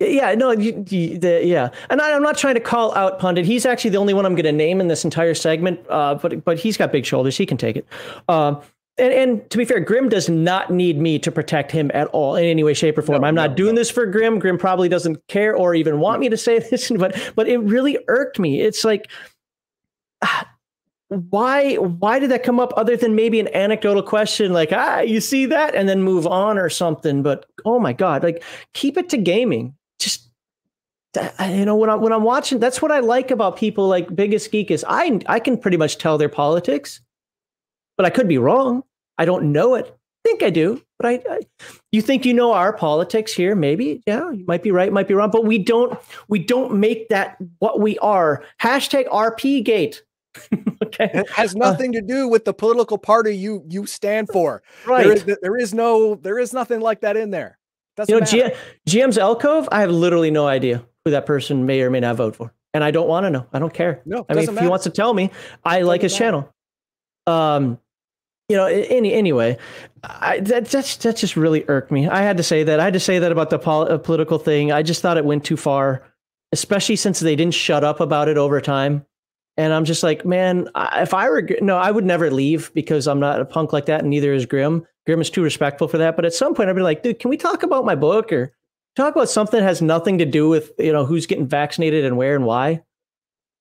[0.00, 3.44] yeah, no, you, you, the, yeah, and I, am not trying to call out pundit.
[3.44, 5.80] He's actually the only one I'm going to name in this entire segment.
[5.90, 7.86] Uh, but but he's got big shoulders; he can take it.
[8.26, 8.54] Uh,
[8.96, 12.36] and, and, to be fair, Grim does not need me to protect him at all
[12.36, 13.22] in any way, shape, or form.
[13.22, 13.80] No, I'm not no, doing no.
[13.80, 14.38] this for Grim.
[14.38, 17.98] Grim probably doesn't care or even want me to say this, but but it really
[18.06, 18.60] irked me.
[18.60, 19.10] It's like,
[21.08, 25.20] why why did that come up other than maybe an anecdotal question like ah you
[25.20, 27.22] see that and then move on or something?
[27.22, 28.44] But oh my god, like
[28.74, 29.74] keep it to gaming.
[29.98, 30.30] Just
[31.40, 34.52] you know when I when I'm watching, that's what I like about people like Biggest
[34.52, 37.00] Geek is I I can pretty much tell their politics
[37.96, 38.82] but I could be wrong.
[39.18, 39.86] I don't know it.
[39.86, 41.40] I think I do, but I, I,
[41.92, 43.54] you think you know our politics here?
[43.54, 45.98] Maybe, yeah, you might be right, might be wrong, but we don't.
[46.28, 48.42] We don't make that what we are.
[48.60, 50.02] Hashtag RP Gate.
[50.82, 54.28] okay, it has uh, nothing uh, to do with the political party you you stand
[54.32, 54.62] for.
[54.86, 55.04] Right.
[55.04, 57.58] There is, there is no there is nothing like that in there.
[57.96, 58.48] Doesn't you know,
[58.86, 59.68] G- GM's Alcove.
[59.70, 62.82] I have literally no idea who that person may or may not vote for, and
[62.82, 63.46] I don't want to know.
[63.52, 64.02] I don't care.
[64.04, 64.64] No, I mean, if matter.
[64.64, 65.30] he wants to tell me,
[65.64, 66.24] I like his matter.
[66.24, 66.54] channel.
[67.26, 67.78] Um,
[68.48, 69.56] you know, any anyway,
[70.02, 72.08] I, that that's that just really irked me.
[72.08, 72.80] I had to say that.
[72.80, 74.72] I had to say that about the pol- uh, political thing.
[74.72, 76.02] I just thought it went too far,
[76.52, 79.04] especially since they didn't shut up about it over time.
[79.56, 83.20] And I'm just like, man, if I were no, I would never leave because I'm
[83.20, 84.86] not a punk like that, and neither is Grim.
[85.06, 86.16] Grim is too respectful for that.
[86.16, 88.52] But at some point, I'd be like, dude, can we talk about my book or
[88.96, 92.16] talk about something that has nothing to do with you know who's getting vaccinated and
[92.16, 92.82] where and why?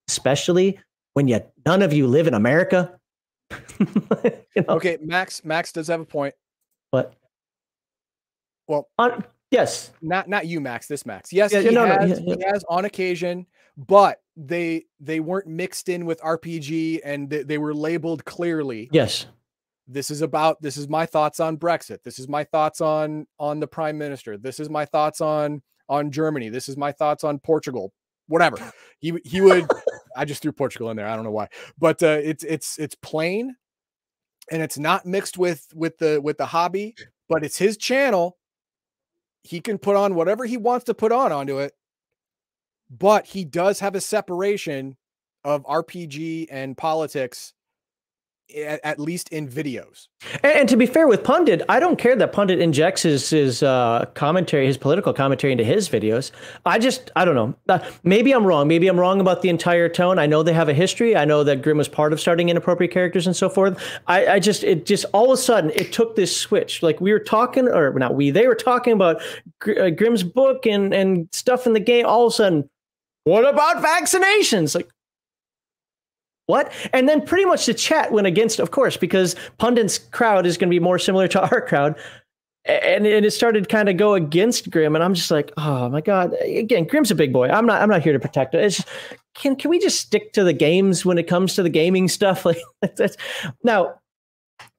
[0.08, 0.80] especially
[1.14, 3.00] when you none of you live in America.
[4.56, 4.76] you know?
[4.76, 5.44] Okay, Max.
[5.44, 6.34] Max does have a point.
[6.92, 7.16] But
[8.68, 10.88] well, on, yes, not not you, Max.
[10.88, 11.34] This Max.
[11.34, 13.46] Yes, yeah, he, no, has, no, yeah, he has on occasion,
[13.78, 18.90] but they they weren't mixed in with RPG and they, they were labeled clearly.
[18.92, 19.26] Yes,
[19.88, 22.04] this is about this is my thoughts on Brexit.
[22.04, 24.38] This is my thoughts on on the prime minister.
[24.38, 26.50] This is my thoughts on on Germany.
[26.50, 27.92] This is my thoughts on Portugal.
[28.28, 28.58] Whatever.
[29.00, 29.68] He he would
[30.16, 31.08] I just threw Portugal in there.
[31.08, 31.48] I don't know why.
[31.78, 33.56] But uh, it's it's it's plain
[34.52, 36.96] and it's not mixed with with the with the hobby,
[37.30, 38.38] but it's his channel.
[39.44, 41.74] He can put on whatever he wants to put on onto it.
[42.90, 44.98] But he does have a separation
[45.44, 47.54] of RPG and politics
[48.56, 50.08] at, least in videos.
[50.44, 54.06] And, to be fair with Pundit, I don't care that Pundit injects his his uh,
[54.14, 56.32] commentary, his political commentary into his videos.
[56.66, 57.56] I just I don't know.
[57.68, 58.68] Uh, maybe I'm wrong.
[58.68, 60.20] Maybe I'm wrong about the entire tone.
[60.20, 61.16] I know they have a history.
[61.16, 63.82] I know that Grim was part of starting inappropriate characters and so forth.
[64.08, 66.84] I, I just it just all of a sudden it took this switch.
[66.84, 69.22] Like we were talking, or not we, they were talking about
[69.68, 72.06] uh, Grim's book and and stuff in the game.
[72.06, 72.70] All of a sudden,
[73.24, 74.76] what about vaccinations?
[74.76, 74.90] Like
[76.46, 76.72] what?
[76.92, 80.70] And then pretty much the chat went against, of course, because Pundit's crowd is going
[80.70, 81.96] to be more similar to our crowd.
[82.66, 86.00] And, and it started kind of go against Grim, and I'm just like, oh my
[86.00, 86.34] god!
[86.42, 87.50] Again, Grim's a big boy.
[87.50, 87.82] I'm not.
[87.82, 88.64] I'm not here to protect it.
[88.64, 88.88] It's just,
[89.34, 92.46] can can we just stick to the games when it comes to the gaming stuff?
[92.82, 93.18] Like that's
[93.66, 93.96] now,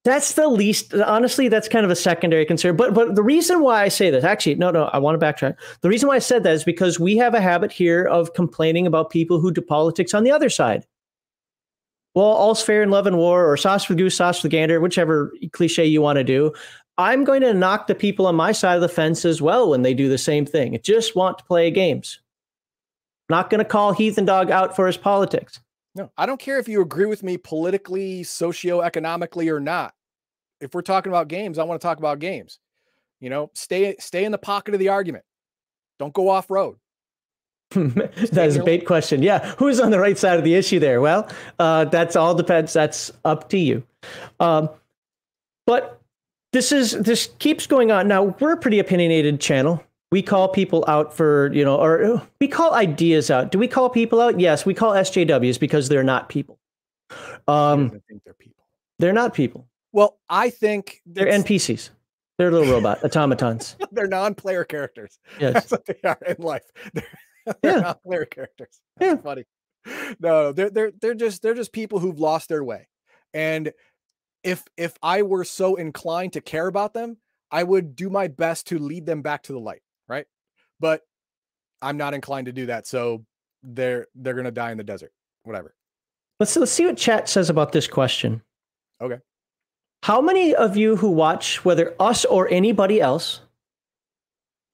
[0.02, 0.94] that's the least.
[0.94, 2.74] Honestly, that's kind of a secondary concern.
[2.74, 5.54] But but the reason why I say this, actually, no, no, I want to backtrack.
[5.82, 8.86] The reason why I said that is because we have a habit here of complaining
[8.86, 10.86] about people who do politics on the other side
[12.14, 14.52] well, all's fair in love and war, or sauce for the goose, sauce for the
[14.52, 16.52] gander, whichever cliche you want to do.
[16.96, 19.82] I'm going to knock the people on my side of the fence as well when
[19.82, 20.74] they do the same thing.
[20.74, 22.20] I Just want to play games.
[23.28, 25.60] I'm not going to call Heathen Dog out for his politics.
[25.96, 29.94] No, I don't care if you agree with me politically, socioeconomically, or not.
[30.60, 32.58] If we're talking about games, I want to talk about games.
[33.20, 35.24] You know, stay stay in the pocket of the argument.
[35.98, 36.76] Don't go off road.
[37.70, 39.22] That is a bait question.
[39.22, 41.00] Yeah, who's on the right side of the issue there?
[41.00, 41.28] Well,
[41.58, 42.72] uh, that's all depends.
[42.72, 43.82] That's up to you.
[44.40, 44.68] Um,
[45.66, 46.00] but
[46.52, 48.08] this is this keeps going on.
[48.08, 49.82] Now we're a pretty opinionated channel.
[50.12, 53.50] We call people out for you know, or we call ideas out.
[53.50, 54.38] Do we call people out?
[54.38, 56.58] Yes, we call SJWs because they're not people.
[57.48, 58.64] Um, I think they're people.
[58.98, 59.66] They're not people.
[59.92, 61.90] Well, I think they're NPCs.
[62.38, 63.76] They're little robot automatons.
[63.92, 65.18] they're non-player characters.
[65.40, 65.54] Yes.
[65.54, 66.62] That's what they are in life.
[66.92, 67.33] They're they're
[67.64, 67.80] yeah.
[67.80, 68.80] not player characters.
[68.96, 69.22] That's yeah.
[69.22, 69.44] funny.
[70.18, 72.88] No, they're they're they're just they're just people who've lost their way.
[73.34, 73.72] And
[74.42, 77.18] if if I were so inclined to care about them,
[77.50, 80.26] I would do my best to lead them back to the light, right?
[80.80, 81.02] But
[81.82, 82.86] I'm not inclined to do that.
[82.86, 83.24] So
[83.62, 85.12] they're they're gonna die in the desert.
[85.42, 85.74] Whatever.
[86.40, 88.42] Let's let's see what chat says about this question.
[89.00, 89.18] Okay.
[90.02, 93.40] How many of you who watch, whether us or anybody else,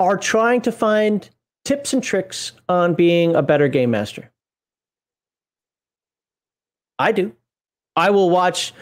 [0.01, 1.31] are trying to find
[1.71, 4.33] tips and tricks on being a better game master?
[6.99, 7.33] I do.
[7.95, 8.75] I will watch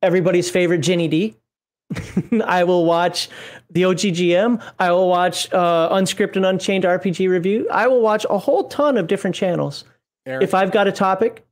[0.00, 1.36] everybody's favorite Ginny Di.
[2.46, 3.28] I will watch
[3.68, 4.62] the OGGM.
[4.78, 7.68] I will watch uh, Unscripted and Unchained RPG review.
[7.70, 9.84] I will watch a whole ton of different channels.
[10.24, 10.44] Eric.
[10.44, 11.44] If I've got a topic,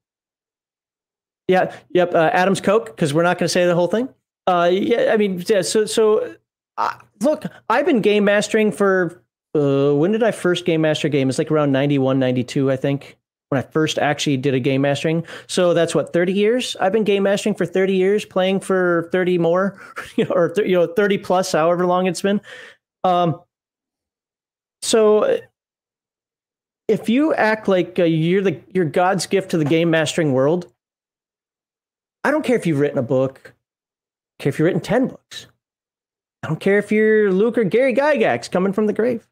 [1.48, 4.08] yeah, yep, uh, Adam's Coke because we're not going to say the whole thing.
[4.46, 6.34] Uh, yeah, I mean, yeah, so so
[6.78, 9.21] uh, look, I've been game mastering for
[9.54, 11.28] uh, when did I first game master game?
[11.28, 13.16] It's like around 91, 92, I think,
[13.48, 15.26] when I first actually did a game mastering.
[15.46, 16.76] So that's what 30 years.
[16.80, 19.80] I've been game mastering for 30 years, playing for 30 more,
[20.16, 22.40] you know, or th- you know 30 plus, however long it's been.
[23.04, 23.40] Um,
[24.80, 25.38] so
[26.88, 30.72] if you act like uh, you're the you're God's gift to the game mastering world,
[32.24, 33.54] I don't care if you've written a book.
[34.38, 35.46] I care if you've written 10 books.
[36.42, 39.28] I don't care if you're Luke or Gary Gygax coming from the grave.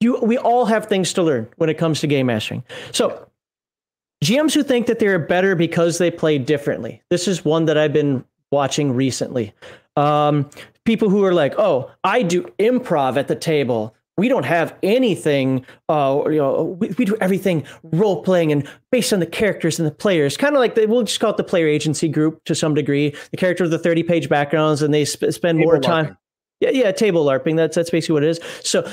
[0.00, 2.64] You we all have things to learn when it comes to game mastering.
[2.92, 3.28] So
[4.24, 7.02] GMs who think that they're better because they play differently.
[7.10, 9.54] This is one that I've been watching recently.
[9.96, 10.48] Um,
[10.84, 13.94] people who are like, "Oh, I do improv at the table.
[14.16, 15.64] We don't have anything.
[15.88, 19.86] Uh, you know, we, we do everything role playing and based on the characters and
[19.86, 20.36] the players.
[20.36, 23.14] Kind of like the, we'll just call it the player agency group to some degree.
[23.30, 26.16] The character of the thirty page backgrounds, and they sp- spend table more time." LARPing.
[26.60, 27.56] Yeah, yeah, table LARPing.
[27.56, 28.40] That's that's basically what it is.
[28.62, 28.86] So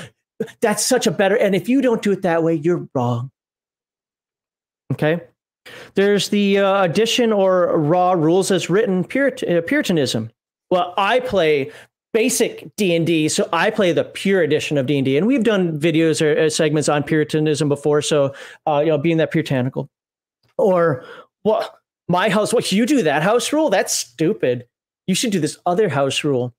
[0.60, 3.30] that's such a better, and if you don't do it that way, you're wrong.
[4.92, 5.20] Okay.
[5.94, 10.30] There's the uh, addition or raw rules as written uh, Puritanism.
[10.70, 11.72] Well, I play
[12.12, 13.28] basic D&D.
[13.28, 16.88] So I play the pure edition of D&D and we've done videos or uh, segments
[16.88, 18.34] on puritanism before so
[18.66, 19.88] uh, you know being that puritanical.
[20.56, 21.04] Or
[21.42, 21.74] what
[22.08, 23.70] my house what you do that house rule?
[23.70, 24.66] That's stupid.
[25.06, 26.54] You should do this other house rule.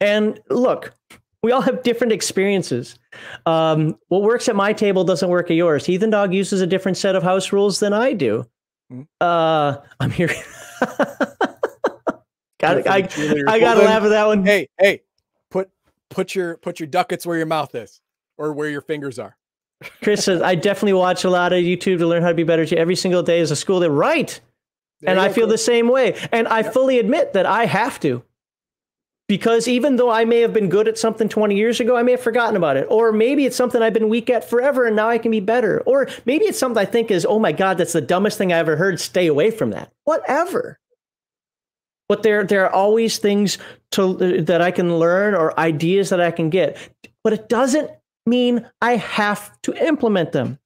[0.00, 0.94] And look,
[1.42, 2.98] we all have different experiences.
[3.46, 5.86] Um, what works at my table doesn't work at yours.
[5.86, 8.46] Heathen Dog uses a different set of house rules than I do.
[8.92, 9.02] Mm-hmm.
[9.20, 10.28] Uh, I'm here.
[12.58, 13.08] got I,
[13.48, 14.44] I gotta laugh at that one.
[14.44, 15.02] Hey, hey,
[15.50, 15.70] put
[16.10, 18.00] put your put your ducats where your mouth is,
[18.36, 19.36] or where your fingers are.
[20.02, 22.66] Chris says, I definitely watch a lot of YouTube to learn how to be better.
[22.76, 23.88] Every single day is a school day.
[23.88, 24.38] Right.
[25.00, 26.20] There and I feel the same way.
[26.32, 28.22] And I fully admit that I have to
[29.30, 32.10] because even though I may have been good at something 20 years ago, I may
[32.10, 32.88] have forgotten about it.
[32.90, 35.82] Or maybe it's something I've been weak at forever and now I can be better.
[35.86, 38.56] Or maybe it's something I think is, oh my God, that's the dumbest thing I
[38.56, 38.98] ever heard.
[38.98, 39.92] Stay away from that.
[40.02, 40.80] Whatever.
[42.08, 43.58] But there, there are always things
[43.92, 46.76] to, that I can learn or ideas that I can get.
[47.22, 47.88] But it doesn't
[48.26, 50.58] mean I have to implement them.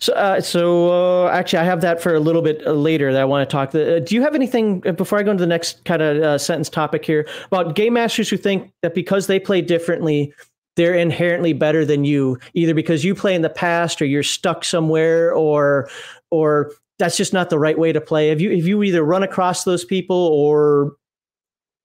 [0.00, 3.20] So, uh, so uh, actually, I have that for a little bit uh, later that
[3.20, 3.74] I want to talk.
[3.74, 6.38] Uh, do you have anything uh, before I go into the next kind of uh,
[6.38, 10.34] sentence topic here about game masters who think that because they play differently,
[10.74, 14.64] they're inherently better than you, either because you play in the past or you're stuck
[14.64, 15.88] somewhere, or
[16.30, 18.28] or that's just not the right way to play.
[18.28, 20.96] Have you have you either run across those people or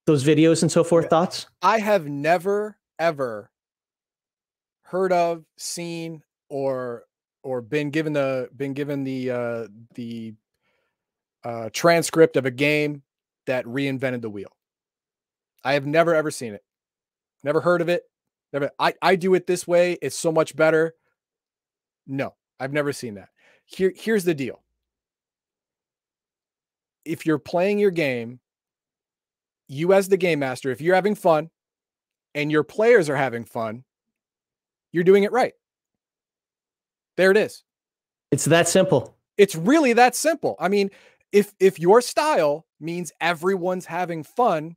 [0.08, 1.10] those videos and so forth?
[1.10, 1.46] Thoughts?
[1.62, 3.52] I have never ever
[4.84, 7.06] heard of, seen, or
[7.44, 10.34] or been given the been given the uh, the
[11.44, 13.02] uh, transcript of a game
[13.48, 14.56] that reinvented the wheel.
[15.64, 16.64] I have never ever seen it,
[17.44, 18.04] never heard of it.
[18.54, 18.72] Never.
[18.80, 19.98] I I do it this way.
[20.02, 20.96] It's so much better.
[22.08, 23.30] No, I've never seen that.
[23.66, 24.62] Here here's the deal.
[27.06, 28.40] If you're playing your game,
[29.68, 31.50] you as the game master, if you're having fun,
[32.36, 33.84] and your players are having fun,
[34.92, 35.54] you're doing it right.
[37.18, 37.64] There it is.
[38.32, 39.16] It's that simple.
[39.38, 40.56] It's really that simple.
[40.60, 40.90] I mean,
[41.32, 44.76] if if your style means everyone's having fun,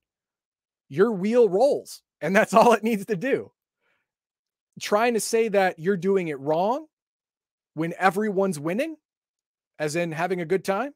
[0.88, 3.50] your wheel rolls, and that's all it needs to do.
[4.80, 6.86] Trying to say that you're doing it wrong
[7.74, 8.96] when everyone's winning,
[9.78, 10.92] as in having a good time,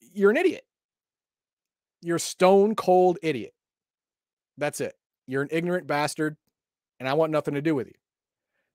[0.00, 0.64] you're an idiot.
[2.02, 3.52] You're a stone cold idiot.
[4.58, 4.94] That's it.
[5.26, 6.36] You're an ignorant bastard,
[6.98, 7.94] and I want nothing to do with you.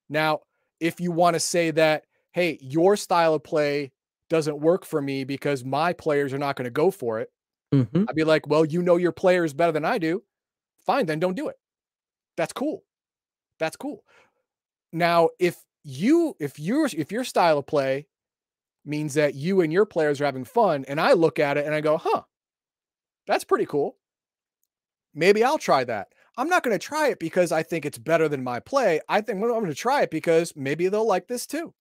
[0.09, 0.41] Now,
[0.79, 3.91] if you want to say that, hey, your style of play
[4.29, 7.31] doesn't work for me because my players are not going to go for it,
[7.73, 8.05] mm-hmm.
[8.07, 10.23] I'd be like, well, you know your players better than I do.
[10.85, 11.55] Fine, then don't do it.
[12.37, 12.83] That's cool.
[13.59, 14.03] That's cool.
[14.91, 18.07] Now, if you if your if your style of play
[18.85, 21.73] means that you and your players are having fun, and I look at it and
[21.73, 22.23] I go, huh,
[23.27, 23.97] that's pretty cool.
[25.13, 26.09] Maybe I'll try that.
[26.37, 28.99] I'm not going to try it because I think it's better than my play.
[29.07, 31.73] I think I'm going to try it because maybe they'll like this too.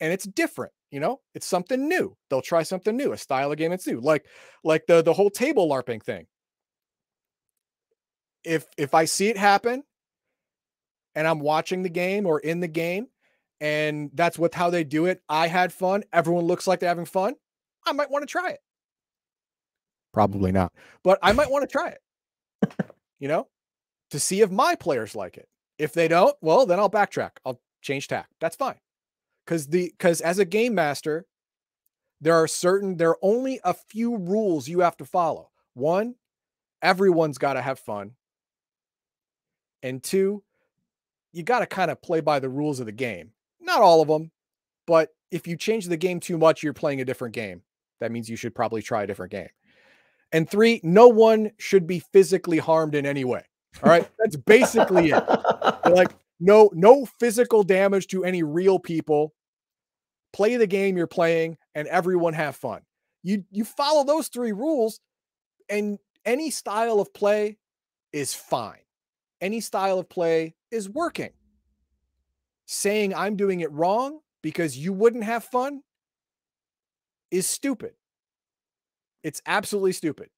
[0.00, 2.16] And it's different, you know, it's something new.
[2.28, 4.26] They'll try something new, a style of game that's new, like
[4.64, 6.26] like the the whole table larping thing.
[8.42, 9.84] If if I see it happen
[11.14, 13.06] and I'm watching the game or in the game
[13.60, 17.04] and that's what how they do it, I had fun, everyone looks like they're having
[17.04, 17.34] fun,
[17.86, 18.60] I might want to try it.
[20.12, 20.72] Probably not,
[21.02, 22.86] but I might want to try it.
[23.20, 23.46] you know?
[24.14, 25.48] To see if my players like it.
[25.76, 27.32] If they don't, well, then I'll backtrack.
[27.44, 28.28] I'll change tack.
[28.40, 28.78] That's fine.
[29.44, 31.26] Cuz the cuz as a game master,
[32.20, 35.50] there are certain there are only a few rules you have to follow.
[35.74, 36.14] One,
[36.80, 38.12] everyone's got to have fun.
[39.82, 40.44] And two,
[41.32, 43.32] you got to kind of play by the rules of the game.
[43.60, 44.30] Not all of them,
[44.86, 47.62] but if you change the game too much, you're playing a different game.
[47.98, 49.50] That means you should probably try a different game.
[50.30, 53.42] And three, no one should be physically harmed in any way.
[53.82, 54.08] All right.
[54.18, 55.24] That's basically it.
[55.90, 59.34] like no, no physical damage to any real people.
[60.32, 62.82] Play the game you're playing and everyone have fun.
[63.22, 65.00] You you follow those three rules
[65.68, 67.58] and any style of play
[68.12, 68.80] is fine.
[69.40, 71.30] Any style of play is working.
[72.66, 75.82] Saying I'm doing it wrong because you wouldn't have fun
[77.30, 77.92] is stupid.
[79.22, 80.30] It's absolutely stupid.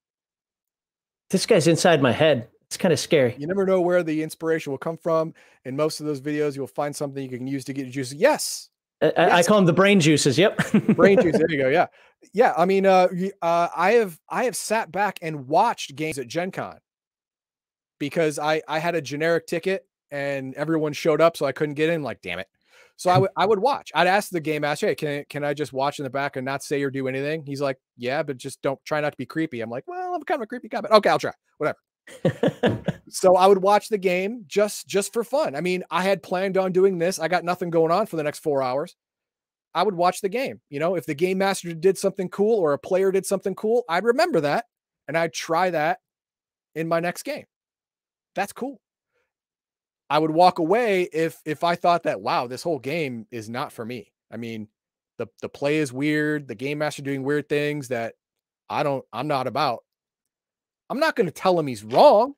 [1.30, 2.48] This guy's inside my head.
[2.76, 3.34] It's kind of scary.
[3.38, 5.32] You never know where the inspiration will come from.
[5.64, 8.12] In most of those videos, you'll find something you can use to get juices.
[8.12, 8.68] Yes.
[9.00, 9.32] I, yes.
[9.32, 10.36] I call them the brain juices.
[10.36, 10.72] Yep.
[10.94, 11.38] brain juice.
[11.38, 11.68] There you go.
[11.70, 11.86] Yeah.
[12.34, 12.52] Yeah.
[12.54, 13.08] I mean, uh,
[13.40, 16.76] uh, I have, I have sat back and watched games at Gen Con
[17.98, 21.38] because I, I had a generic ticket and everyone showed up.
[21.38, 22.48] So I couldn't get in like, damn it.
[22.96, 23.90] So I would I would watch.
[23.94, 26.44] I'd ask the game master, hey, can can I just watch in the back and
[26.44, 27.42] not say or do anything?
[27.46, 29.62] He's like, yeah, but just don't try not to be creepy.
[29.62, 31.32] I'm like, well, I'm kind of a creepy guy, but okay, I'll try.
[31.56, 31.78] Whatever.
[33.08, 35.54] so I would watch the game just just for fun.
[35.54, 37.18] I mean, I had planned on doing this.
[37.18, 38.96] I got nothing going on for the next four hours.
[39.74, 40.60] I would watch the game.
[40.70, 43.84] You know, if the game master did something cool or a player did something cool,
[43.88, 44.66] I'd remember that
[45.06, 45.98] and I'd try that
[46.74, 47.44] in my next game.
[48.34, 48.80] That's cool.
[50.08, 53.72] I would walk away if if I thought that wow, this whole game is not
[53.72, 54.12] for me.
[54.30, 54.68] I mean,
[55.18, 58.14] the the play is weird, the game master doing weird things that
[58.70, 59.82] I don't I'm not about.
[60.88, 62.34] I'm not going to tell him he's wrong.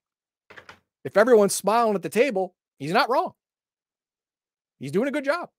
[1.05, 3.33] If everyone's smiling at the table, he's not wrong.
[4.78, 5.51] He's doing a good job.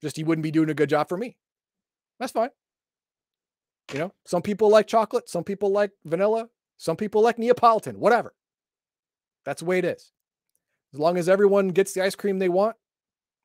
[0.00, 1.36] Just he wouldn't be doing a good job for me.
[2.20, 2.50] That's fine.
[3.92, 8.34] You know, some people like chocolate, some people like vanilla, some people like Neapolitan, whatever.
[9.44, 10.12] That's the way it is.
[10.92, 12.76] As long as everyone gets the ice cream they want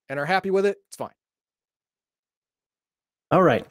[0.10, 1.14] and are happy with it, it's fine.
[3.32, 3.66] All right.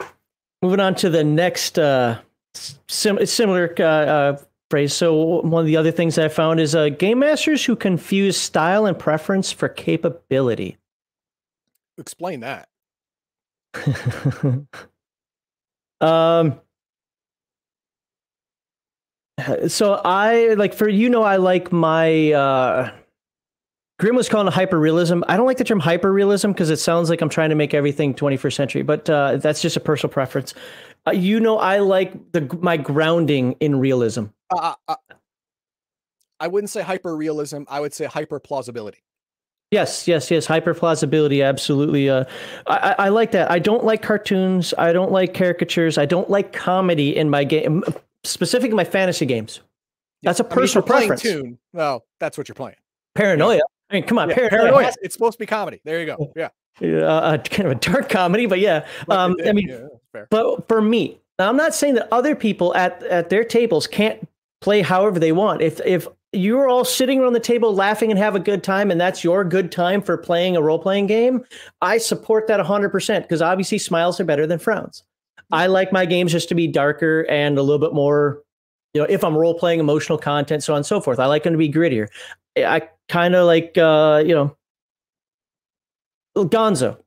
[0.63, 2.19] Moving on to the next uh,
[2.55, 4.39] sim- similar uh, uh,
[4.71, 4.95] phrase.
[4.95, 8.87] So one of the other things I found is uh, game masters who confuse style
[8.87, 10.79] and preference for capability.
[11.99, 12.69] Explain that.
[16.01, 16.61] um.
[19.67, 22.93] So I like for you know I like my uh
[24.03, 25.23] Grim was calling it hyper realism.
[25.29, 27.73] I don't like the term hyper realism because it sounds like I'm trying to make
[27.73, 30.55] everything 21st century, but uh, that's just a personal preference.
[31.07, 34.27] Uh, you know, I like the my grounding in realism.
[34.51, 35.15] Uh, uh, uh
[36.39, 37.63] I wouldn't say hyper realism.
[37.69, 38.99] I would say hyper plausibility.
[39.71, 40.45] Yes, yes, yes.
[40.45, 42.11] Hyper plausibility, absolutely.
[42.11, 42.25] Uh,
[42.67, 43.51] I, I like that.
[43.51, 44.75] I don't like cartoons.
[44.77, 45.97] I don't like caricatures.
[45.97, 47.83] I don't like comedy in my game,
[48.23, 49.61] specifically my fantasy games.
[50.23, 51.23] That's a personal I mean, preference.
[51.23, 52.77] Tune, well, that's what you're playing.
[53.15, 53.63] Paranoia.
[53.91, 54.73] I mean, come on, yeah, paranoia.
[54.73, 54.93] paranoia.
[55.01, 55.81] It's supposed to be comedy.
[55.85, 56.33] There you go.
[56.37, 56.49] Yeah.
[56.83, 58.87] Uh, kind of a dark comedy, but yeah.
[59.07, 63.31] Um, I mean, yeah, but for me, I'm not saying that other people at at
[63.31, 64.29] their tables can't
[64.61, 65.63] play however they want.
[65.63, 69.01] If if you're all sitting around the table laughing and have a good time, and
[69.01, 71.45] that's your good time for playing a role playing game,
[71.83, 75.03] I support that 100% because obviously smiles are better than frowns.
[75.51, 78.43] I like my games just to be darker and a little bit more,
[78.95, 81.19] you know, if I'm role playing emotional content, so on and so forth.
[81.19, 82.09] I like them to be grittier.
[82.57, 84.57] I kind of like uh, you know
[86.37, 87.02] Gonzo.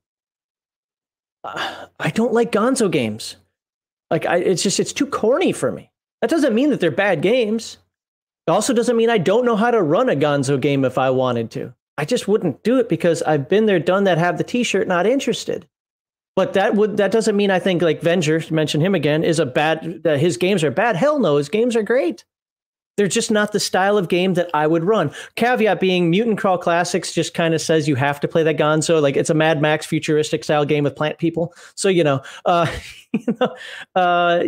[2.00, 3.36] I don't like Gonzo games.
[4.10, 5.90] Like I, it's just it's too corny for me.
[6.20, 7.78] That doesn't mean that they're bad games.
[8.46, 11.10] It also doesn't mean I don't know how to run a Gonzo game if I
[11.10, 11.74] wanted to.
[11.98, 15.06] I just wouldn't do it because I've been there, done that, have the T-shirt, not
[15.06, 15.66] interested.
[16.36, 19.46] But that would that doesn't mean I think like Venger, mention him again, is a
[19.46, 20.96] bad his games are bad.
[20.96, 22.24] Hell no, his games are great.
[22.96, 25.12] They're just not the style of game that I would run.
[25.34, 29.02] Caveat being Mutant Crawl Classics just kind of says you have to play that Gonzo.
[29.02, 31.54] Like it's a Mad Max futuristic style game with plant people.
[31.74, 32.66] So, you know, uh,
[33.12, 33.54] you know,
[33.94, 34.44] uh,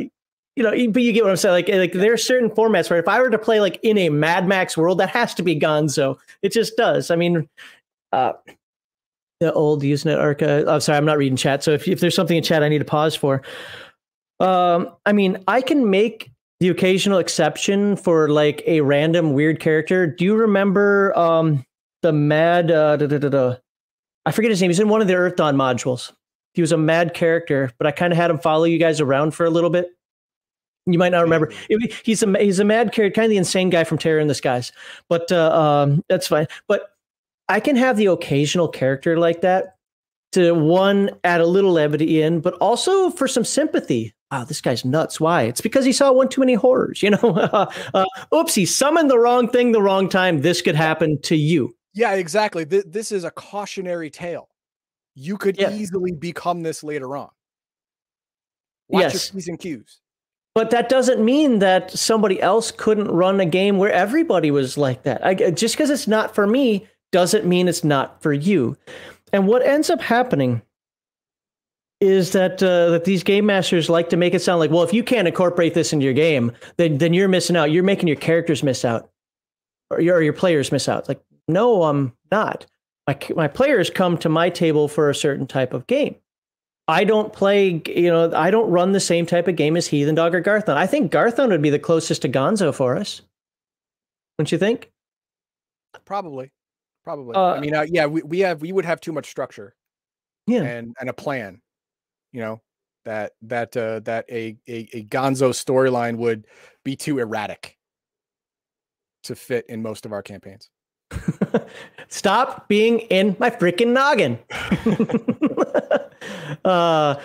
[0.57, 1.53] you know, but you get what I'm saying.
[1.53, 4.09] Like, like there are certain formats where if I were to play like in a
[4.09, 6.19] Mad Max world, that has to be Gonzo.
[6.43, 7.11] It just does.
[7.11, 7.49] I mean,
[8.13, 8.33] uh,
[9.41, 10.65] the old Usenet Arca.
[10.69, 11.63] I'm sorry, I'm not reading chat.
[11.63, 13.43] So if, if there's something in chat I need to pause for.
[14.41, 16.31] Um, I mean, I can make
[16.61, 20.07] the occasional exception for like a random weird character.
[20.07, 21.65] Do you remember um
[22.03, 23.57] the mad uh da, da, da,
[24.27, 24.71] I forget his name.
[24.71, 26.13] He's in one of the Earthdawn modules.
[26.55, 29.33] He was a mad character, but I kind of had him follow you guys around
[29.33, 29.91] for a little bit.
[30.87, 31.53] You might not remember.
[32.03, 34.35] He's a he's a mad character, kind of the insane guy from Terror in the
[34.35, 34.73] Skies.
[35.09, 36.47] But uh, um, that's fine.
[36.67, 36.91] But
[37.49, 39.77] I can have the occasional character like that
[40.33, 44.85] to one add a little levity in, but also for some sympathy wow, this guy's
[44.85, 45.21] nuts.
[45.21, 45.43] Why?
[45.43, 47.03] It's because he saw one too many horrors.
[47.09, 50.43] You know, uh, oops, he summoned the wrong thing the wrong time.
[50.43, 51.75] This could happen to you.
[51.95, 52.67] Yeah, exactly.
[52.67, 54.49] Th- this is a cautionary tale.
[55.15, 55.73] You could yeah.
[55.73, 57.31] easily become this later on.
[58.89, 59.33] Watch yes.
[59.33, 60.01] your P's and Q's.
[60.55, 65.05] But that doesn't mean that somebody else couldn't run a game where everybody was like
[65.05, 65.25] that.
[65.25, 68.77] I, just because it's not for me doesn't mean it's not for you.
[69.33, 70.63] And what ends up happening
[72.01, 74.93] is that uh, that these game masters like to make it sound like, well, if
[74.93, 77.71] you can't incorporate this into your game, then then you're missing out.
[77.71, 79.11] You're making your characters miss out,
[79.91, 81.09] or your or your players miss out.
[81.09, 82.67] like, no, I'm not.
[83.07, 86.17] My my players come to my table for a certain type of game.
[86.91, 90.15] I don't play, you know, I don't run the same type of game as Heathen
[90.15, 90.79] Dog or Garthon.
[90.79, 93.21] I think Garthon would be the closest to Gonzo for us.
[94.39, 94.91] Don't you think?
[96.07, 96.51] Probably,
[97.05, 97.35] probably.
[97.35, 99.75] Uh, I mean, uh, yeah, we, we have we would have too much structure,
[100.47, 101.61] yeah, and and a plan
[102.39, 102.63] you know
[103.05, 106.47] that that uh, that a a, a Gonzo storyline would
[106.85, 107.77] be too erratic
[109.25, 110.71] to fit in most of our campaigns.
[112.09, 114.39] Stop being in my freaking noggin.
[116.65, 117.17] uh,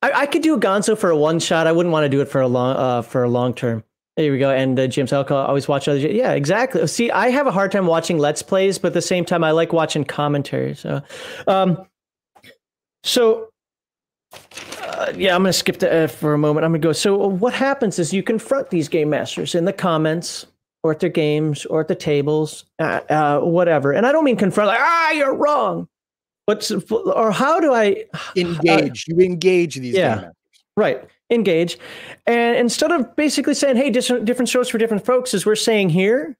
[0.00, 1.66] I, I, could do a Gonzo for a one shot.
[1.66, 3.84] I wouldn't want to do it for a long uh, for a long term.
[4.16, 4.50] There we go.
[4.50, 5.98] And uh, James Elko always watch other.
[5.98, 6.86] Yeah, exactly.
[6.86, 9.50] See, I have a hard time watching Let's Plays, but at the same time, I
[9.50, 10.74] like watching commentary.
[10.74, 11.02] So,
[11.46, 11.86] um,
[13.04, 13.50] so
[14.32, 16.64] uh, yeah, I'm going to skip that uh, for a moment.
[16.64, 16.92] I'm going to go.
[16.92, 20.46] So, what happens is you confront these game masters in the comments
[20.82, 23.92] or at their games or at the tables, uh, uh, whatever.
[23.92, 25.88] And I don't mean confront like, ah, you're wrong.
[26.46, 28.04] But, or how do I
[28.36, 29.06] engage?
[29.06, 30.30] you engage these yeah,
[30.76, 31.06] Right.
[31.30, 31.78] Engage.
[32.26, 35.90] And instead of basically saying, hey, different, different strokes for different folks, as we're saying
[35.90, 36.38] here,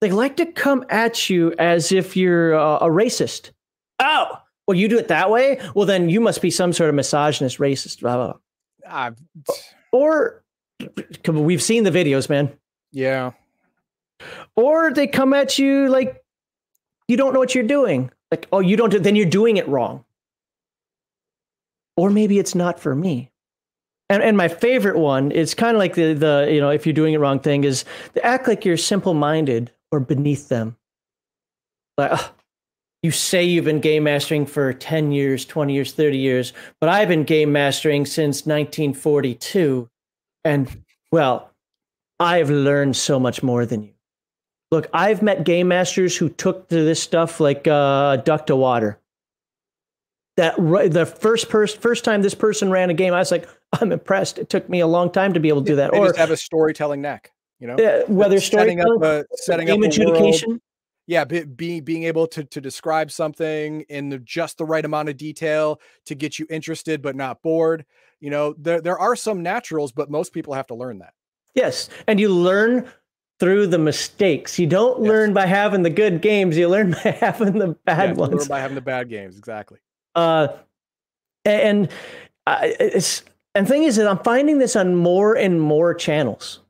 [0.00, 3.52] they like to come at you as if you're uh, a racist.
[4.00, 5.60] Oh, well, you do it that way.
[5.74, 8.00] Well, then you must be some sort of misogynist, racist.
[8.00, 9.06] Blah, blah, blah.
[9.06, 9.10] Uh,
[9.92, 10.42] or
[11.28, 12.52] we've seen the videos, man.
[12.92, 13.32] Yeah.
[14.56, 16.22] Or they come at you like
[17.08, 18.10] you don't know what you're doing.
[18.30, 20.04] Like, oh, you don't do, then you're doing it wrong.
[21.96, 23.30] Or maybe it's not for me.
[24.10, 26.92] And and my favorite one is kind of like the the you know if you're
[26.92, 27.84] doing it wrong thing is
[28.14, 30.76] to act like you're simple minded or beneath them.
[31.96, 32.28] Like, uh,
[33.04, 37.06] you say you've been game mastering for 10 years, 20 years, 30 years, but I've
[37.06, 39.90] been game mastering since 1942.
[40.42, 41.50] And well,
[42.18, 43.92] I've learned so much more than you.
[44.70, 48.98] Look, I've met game masters who took to this stuff like uh, duck to water.
[50.38, 53.46] That the first person, first time this person ran a game, I was like,
[53.80, 54.38] I'm impressed.
[54.38, 55.92] It took me a long time to be able to do that.
[55.92, 59.82] They or have a storytelling neck, you know, uh, whether setting up a, setting game
[59.82, 60.52] up adjudication.
[60.52, 60.60] World,
[61.06, 65.08] yeah, be, be, being able to to describe something in the, just the right amount
[65.08, 67.84] of detail to get you interested but not bored.
[68.20, 71.14] You know, there there are some naturals, but most people have to learn that.
[71.54, 72.90] Yes, and you learn
[73.38, 74.58] through the mistakes.
[74.58, 75.08] You don't yes.
[75.08, 76.56] learn by having the good games.
[76.56, 78.34] You learn by having the bad yeah, ones.
[78.34, 79.78] Learn by having the bad games, exactly.
[80.14, 80.48] Uh,
[81.44, 81.90] and
[82.46, 83.24] uh, it's
[83.54, 86.60] and thing is that I'm finding this on more and more channels.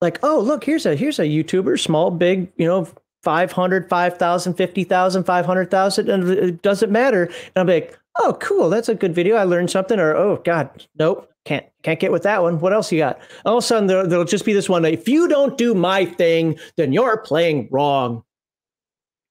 [0.00, 2.88] Like, oh, look, here's a here's a YouTuber, small, big, you know,
[3.24, 7.24] 500, 5,000, 50,000, 500,000, and it doesn't matter.
[7.24, 9.36] And I'm like, oh, cool, that's a good video.
[9.36, 9.98] I learned something.
[9.98, 12.60] Or, oh, God, nope, can't can't get with that one.
[12.60, 13.18] What else you got?
[13.44, 14.84] All of a sudden, there, will just be this one.
[14.84, 18.22] If you don't do my thing, then you're playing wrong.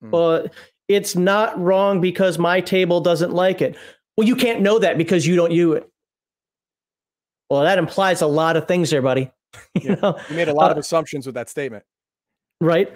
[0.04, 0.12] Mm.
[0.12, 0.48] Well,
[0.88, 3.78] it's not wrong because my table doesn't like it.
[4.18, 5.90] Well, you can't know that because you don't use it.
[7.50, 9.32] Well, that implies a lot of things there, buddy.
[9.76, 9.96] you, yeah.
[10.02, 10.20] know?
[10.30, 11.84] you made a lot uh, of assumptions with that statement.
[12.62, 12.94] Right.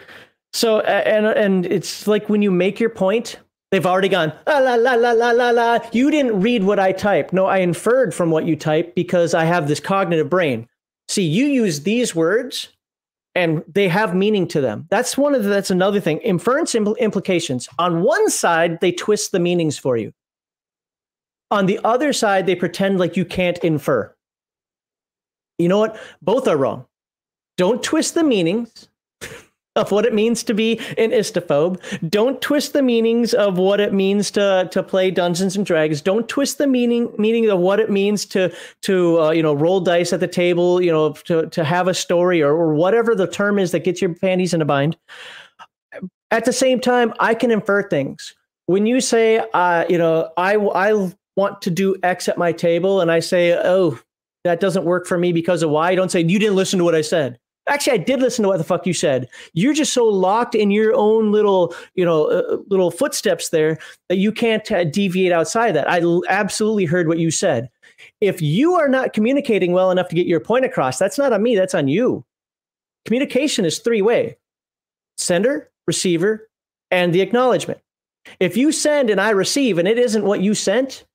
[0.53, 3.37] So and and it's like when you make your point,
[3.71, 5.79] they've already gone la la la la la la la.
[5.91, 7.33] You didn't read what I typed.
[7.33, 10.67] No, I inferred from what you typed because I have this cognitive brain.
[11.09, 12.69] See, you use these words
[13.37, 14.87] and they have meaning to them.
[14.89, 16.17] That's one of the, that's another thing.
[16.19, 17.69] Inference impl- implications.
[17.77, 20.11] On one side, they twist the meanings for you.
[21.51, 24.13] On the other side, they pretend like you can't infer.
[25.59, 25.99] You know what?
[26.21, 26.87] Both are wrong.
[27.57, 28.89] Don't twist the meanings
[29.77, 31.79] of what it means to be an istophobe.
[32.09, 36.01] Don't twist the meanings of what it means to to play Dungeons and Dragons.
[36.01, 39.79] Don't twist the meaning meaning of what it means to to uh, you know roll
[39.79, 40.81] dice at the table.
[40.81, 44.01] You know to to have a story or, or whatever the term is that gets
[44.01, 44.97] your panties in a bind.
[46.29, 48.35] At the same time, I can infer things.
[48.65, 52.99] When you say, uh, you know, I I want to do X at my table,
[52.99, 53.97] and I say, oh,
[54.43, 55.93] that doesn't work for me because of why.
[55.95, 58.57] Don't say you didn't listen to what I said actually i did listen to what
[58.57, 59.27] the fuck you said.
[59.53, 63.77] You're just so locked in your own little you know uh, little footsteps there
[64.09, 65.89] that you can't uh, deviate outside that.
[65.89, 67.69] I l- absolutely heard what you said.
[68.21, 71.43] If you are not communicating well enough to get your point across that's not on
[71.43, 72.25] me that's on you.
[73.05, 74.37] Communication is three way
[75.17, 76.49] sender receiver
[76.91, 77.79] and the acknowledgement.
[78.39, 81.05] If you send and i receive and it isn't what you sent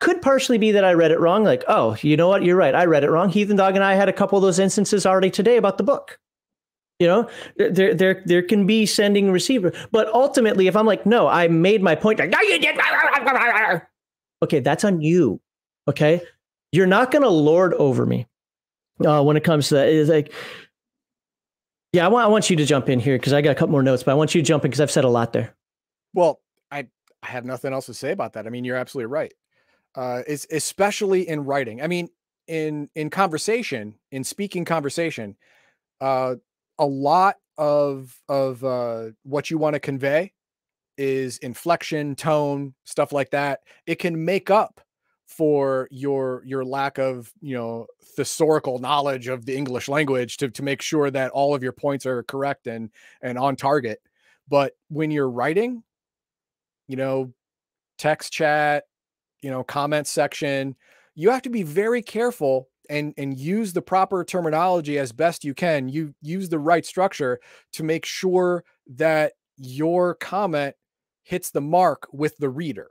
[0.00, 1.44] could partially be that I read it wrong.
[1.44, 2.42] Like, oh, you know what?
[2.42, 2.74] You're right.
[2.74, 3.28] I read it wrong.
[3.28, 6.18] Heathen Dog and I had a couple of those instances already today about the book.
[6.98, 11.28] You know, there there there can be sending receiver, but ultimately, if I'm like, no,
[11.28, 12.18] I made my point.
[12.18, 12.78] Like, no, you did.
[14.42, 15.38] Okay, that's on you.
[15.88, 16.22] Okay,
[16.72, 18.26] you're not going to lord over me
[19.04, 19.88] uh, when it comes to that.
[19.88, 20.32] It's like,
[21.92, 23.72] yeah, I want I want you to jump in here because I got a couple
[23.72, 25.54] more notes, but I want you to jump in because I've said a lot there.
[26.14, 26.86] Well, I
[27.22, 28.46] I have nothing else to say about that.
[28.46, 29.34] I mean, you're absolutely right
[29.96, 31.82] uh, is especially in writing.
[31.82, 32.08] I mean,
[32.46, 35.36] in in conversation, in speaking conversation,
[36.00, 36.36] uh,
[36.78, 40.32] a lot of of uh, what you want to convey
[40.98, 43.60] is inflection, tone, stuff like that.
[43.86, 44.80] It can make up
[45.26, 50.62] for your your lack of you know thesaurical knowledge of the english language to, to
[50.62, 52.90] make sure that all of your points are correct and
[53.22, 53.98] and on target
[54.48, 55.82] but when you're writing
[56.86, 57.32] you know
[57.98, 58.84] text chat
[59.46, 60.74] you know comment section
[61.14, 65.54] you have to be very careful and and use the proper terminology as best you
[65.54, 67.38] can you use the right structure
[67.72, 70.74] to make sure that your comment
[71.22, 72.90] hits the mark with the reader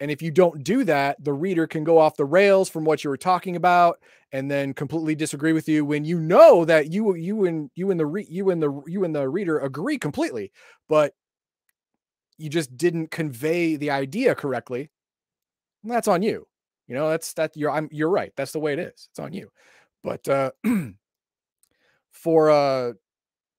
[0.00, 3.04] and if you don't do that, the reader can go off the rails from what
[3.04, 4.00] you were talking about
[4.32, 8.00] and then completely disagree with you when you know that you you and you and
[8.00, 10.52] the re, you and the you and the reader agree completely,
[10.88, 11.14] but
[12.36, 14.90] you just didn't convey the idea correctly.
[15.92, 16.46] That's on you.
[16.86, 18.32] You know, that's that you're I'm you're right.
[18.36, 19.08] That's the way it is.
[19.10, 19.50] It's on you.
[20.02, 20.50] But uh
[22.12, 22.92] for uh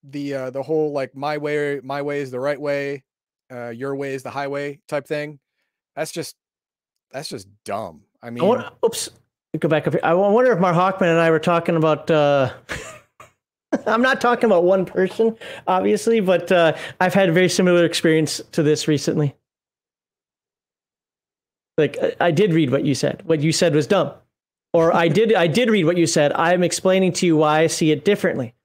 [0.03, 3.03] the uh the whole like my way my way is the right way,
[3.51, 5.39] uh your way is the highway type thing
[5.95, 6.35] that's just
[7.11, 8.01] that's just dumb.
[8.21, 9.09] I mean, I want, oops,
[9.57, 10.01] go back up here.
[10.03, 12.11] I wonder if Mark Hawkman and I were talking about.
[12.11, 12.53] Uh,
[13.87, 15.35] I'm not talking about one person,
[15.67, 19.35] obviously, but uh, I've had a very similar experience to this recently.
[21.77, 23.21] Like I did read what you said.
[23.25, 24.13] What you said was dumb,
[24.73, 26.31] or I did I did read what you said.
[26.33, 28.55] I'm explaining to you why I see it differently.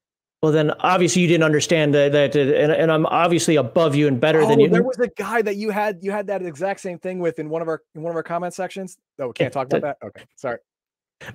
[0.42, 4.18] Well, then obviously you didn't understand that, that and, and, I'm obviously above you and
[4.18, 4.70] better oh, than you.
[4.70, 7.50] There was a guy that you had you had that exact same thing with in
[7.50, 8.97] one of our in one of our comment sections.
[9.18, 9.98] Oh, we can't talk about that.
[10.02, 10.58] Okay, sorry.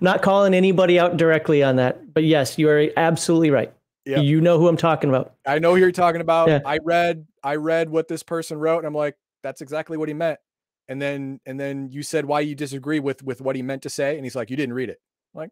[0.02, 3.72] Not calling anybody out directly on that, but yes, you are absolutely right.
[4.06, 4.20] Yeah.
[4.20, 5.36] You know who I'm talking about.
[5.46, 6.48] I know who you're talking about.
[6.48, 6.62] Yeah.
[6.66, 10.16] I read I read what this person wrote, and I'm like, that's exactly what he
[10.16, 10.40] meant.
[10.88, 13.90] And then and then you said why you disagree with with what he meant to
[13.90, 15.00] say, and he's like, you didn't read it.
[15.34, 15.50] I'm like,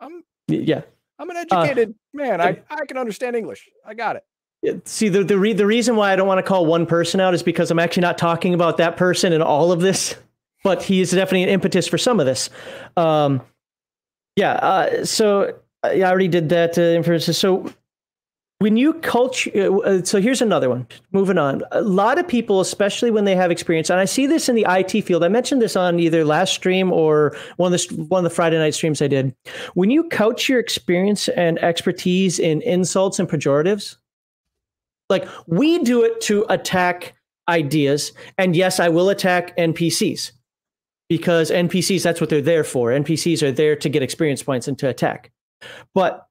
[0.00, 0.82] I'm yeah.
[1.18, 2.40] I'm an uh, educated uh, man.
[2.40, 3.68] I, I can understand English.
[3.86, 4.24] I got it.
[4.88, 7.34] See, the the, re- the reason why I don't want to call one person out
[7.34, 10.16] is because I'm actually not talking about that person in all of this,
[10.64, 12.50] but he is definitely an impetus for some of this.
[12.96, 13.42] Um,
[14.36, 14.54] yeah.
[14.54, 17.38] Uh, so I already did that uh, inferences.
[17.38, 17.72] So
[18.64, 20.86] when you culture uh, uh, so here's another one.
[21.12, 21.62] Moving on.
[21.72, 24.64] A lot of people especially when they have experience and i see this in the
[24.66, 25.22] it field.
[25.22, 28.56] I mentioned this on either last stream or one of the one of the friday
[28.56, 29.36] night streams i did.
[29.74, 33.98] When you couch your experience and expertise in insults and pejoratives
[35.10, 37.14] like we do it to attack
[37.50, 40.32] ideas and yes i will attack npcs
[41.10, 42.92] because npcs that's what they're there for.
[42.92, 45.32] Npcs are there to get experience points and to attack.
[45.92, 46.26] But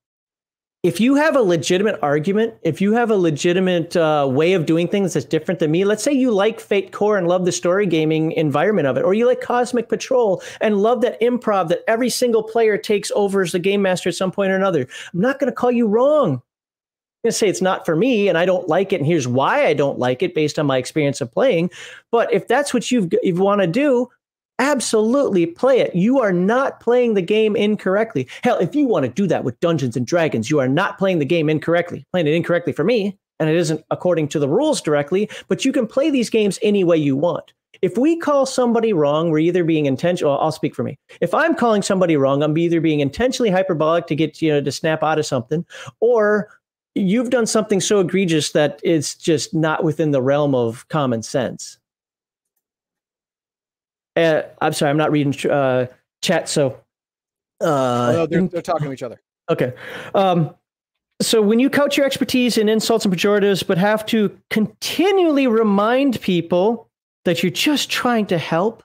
[0.84, 4.86] if you have a legitimate argument, if you have a legitimate uh, way of doing
[4.90, 7.88] things that's different than me, let's say you like Fate Core and love the story
[7.88, 12.10] gaming environment of it, or you like Cosmic Patrol and love that improv that every
[12.10, 14.86] single player takes over as the game master at some point or another.
[15.14, 16.32] I'm not going to call you wrong.
[16.32, 19.28] I'm going to say it's not for me and I don't like it, and here's
[19.28, 21.72] why I don't like it based on my experience of playing.
[22.12, 24.10] But if that's what you've, you want to do,
[24.60, 25.96] absolutely play it.
[25.96, 28.28] You are not playing the game incorrectly.
[28.44, 31.20] Hell, if you want to do that with Dungeons and Dragons, you are not playing
[31.20, 32.06] the game incorrectly.
[32.12, 35.72] Playing it incorrectly for me, and it isn't according to the rules directly, but you
[35.72, 37.54] can play these games any way you want.
[37.82, 40.40] If we call somebody wrong, we're either being intentional.
[40.40, 40.98] I'll speak for me.
[41.20, 44.72] If I'm calling somebody wrong, I'm either being intentionally hyperbolic to get you know to
[44.72, 45.66] snap out of something,
[46.00, 46.50] or
[46.96, 51.78] you've done something so egregious that it's just not within the realm of common sense.
[54.16, 55.88] Uh, I'm sorry, I'm not reading uh,
[56.22, 56.48] chat.
[56.50, 56.80] So,
[57.62, 59.22] uh, oh, no, they're, they're talking to each other.
[59.50, 59.74] Okay.
[60.14, 60.54] Um,
[61.22, 66.20] so when you couch your expertise in insults and pejoratives, but have to continually remind
[66.22, 66.90] people
[67.26, 68.84] that you're just trying to help,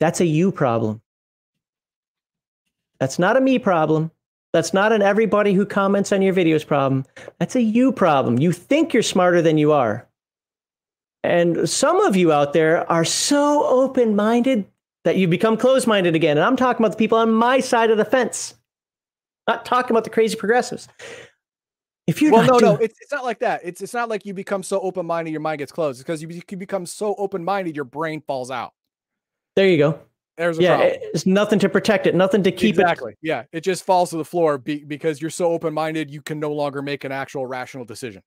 [0.00, 1.00] that's a you problem.
[2.98, 4.10] That's not a me problem.
[4.52, 7.04] That's not an everybody who comments on your videos problem.
[7.38, 8.38] That's a you problem.
[8.38, 10.08] You think you're smarter than you are.
[11.22, 14.66] And some of you out there are so open minded
[15.04, 16.38] that you become closed minded again.
[16.38, 18.54] And I'm talking about the people on my side of the fence,
[19.46, 20.88] not talking about the crazy progressives.
[22.06, 22.72] If you're well, no, doing...
[22.74, 23.60] no, it's, it's not like that.
[23.62, 26.00] It's it's not like you become so open minded your mind gets closed.
[26.00, 28.72] It's because you, you become so open minded your brain falls out.
[29.56, 30.00] There you go.
[30.36, 31.00] There's a yeah, problem.
[31.12, 33.12] it's nothing to protect it, nothing to keep exactly.
[33.12, 33.18] it.
[33.20, 36.40] Yeah, it just falls to the floor be, because you're so open minded, you can
[36.40, 38.22] no longer make an actual rational decision.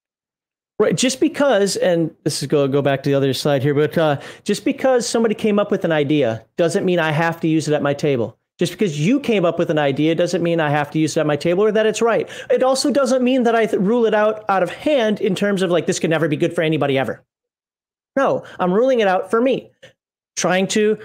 [0.80, 0.95] Right.
[0.98, 4.19] Just because, and this is go go back to the other slide here, but uh,
[4.43, 7.74] just because somebody came up with an idea doesn't mean I have to use it
[7.74, 8.38] at my table.
[8.60, 11.19] Just because you came up with an idea doesn't mean I have to use it
[11.19, 12.30] at my table or that it's right.
[12.50, 15.61] It also doesn't mean that I th- rule it out out of hand in terms
[15.61, 17.24] of like this could never be good for anybody ever.
[18.16, 19.72] No, I'm ruling it out for me,
[20.35, 20.98] trying to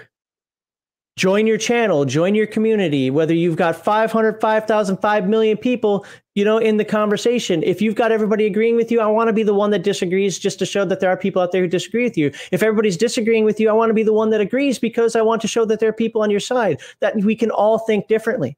[1.18, 6.06] join your channel, join your community, whether you've got 500, 5,000, 5 million people,
[6.36, 7.60] you know, in the conversation.
[7.64, 10.38] If you've got everybody agreeing with you, I want to be the one that disagrees
[10.38, 12.30] just to show that there are people out there who disagree with you.
[12.52, 15.22] If everybody's disagreeing with you, I want to be the one that agrees because I
[15.22, 18.06] want to show that there are people on your side, that we can all think
[18.06, 18.56] differently.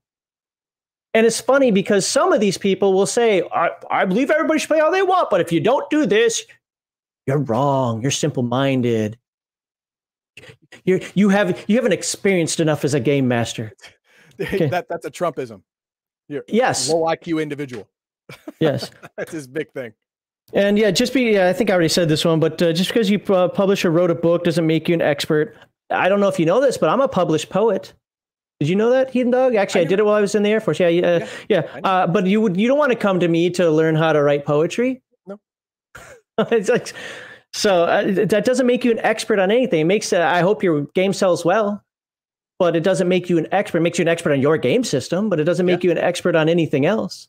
[1.14, 4.68] And it's funny because some of these people will say, I, I believe everybody should
[4.68, 6.44] play all they want, but if you don't do this,
[7.26, 8.02] you're wrong.
[8.02, 9.18] You're simple minded
[10.84, 13.72] you you have you haven't experienced enough as a game master.
[14.40, 14.68] Okay.
[14.68, 15.60] that that's a Trumpism.
[16.26, 17.86] You're yes, low IQ individual.
[18.58, 19.92] Yes, that's his big thing.
[20.54, 22.88] And yeah, just be, yeah, I think I already said this one, but uh, just
[22.88, 25.56] because you uh, publish or wrote a book doesn't make you an expert.
[25.90, 27.92] I don't know if you know this, but I'm a published poet.
[28.60, 29.54] Did you know that, Heathen Dog?
[29.54, 30.80] Actually, I, I did it while I was in the Air Force.
[30.80, 31.18] Yeah, yeah,
[31.48, 31.62] yeah.
[31.74, 31.80] yeah.
[31.82, 34.22] Uh, but you would, you don't want to come to me to learn how to
[34.22, 35.02] write poetry.
[35.26, 35.38] No.
[36.38, 36.92] it's like,
[37.52, 39.80] so uh, that doesn't make you an expert on anything.
[39.80, 41.82] It makes, uh, I hope your game sells well,
[42.58, 43.78] but it doesn't make you an expert.
[43.78, 45.88] It makes you an expert on your game system, but it doesn't make yeah.
[45.88, 47.28] you an expert on anything else.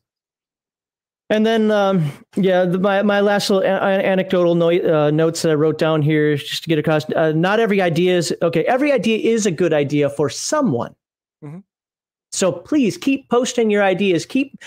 [1.29, 5.51] And then, um, yeah, the, my, my last little a- anecdotal no- uh, notes that
[5.51, 7.09] I wrote down here just to get across.
[7.09, 8.65] Uh, not every idea is okay.
[8.65, 10.93] Every idea is a good idea for someone.
[11.41, 11.59] Mm-hmm.
[12.33, 14.25] So please keep posting your ideas.
[14.25, 14.61] Keep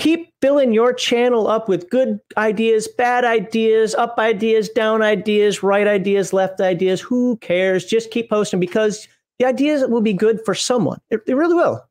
[0.00, 5.86] keep filling your channel up with good ideas, bad ideas, up ideas, down ideas, right
[5.86, 7.02] ideas, left ideas.
[7.02, 7.84] Who cares?
[7.84, 9.06] Just keep posting because
[9.38, 11.00] the ideas will be good for someone.
[11.10, 11.86] It, it really will.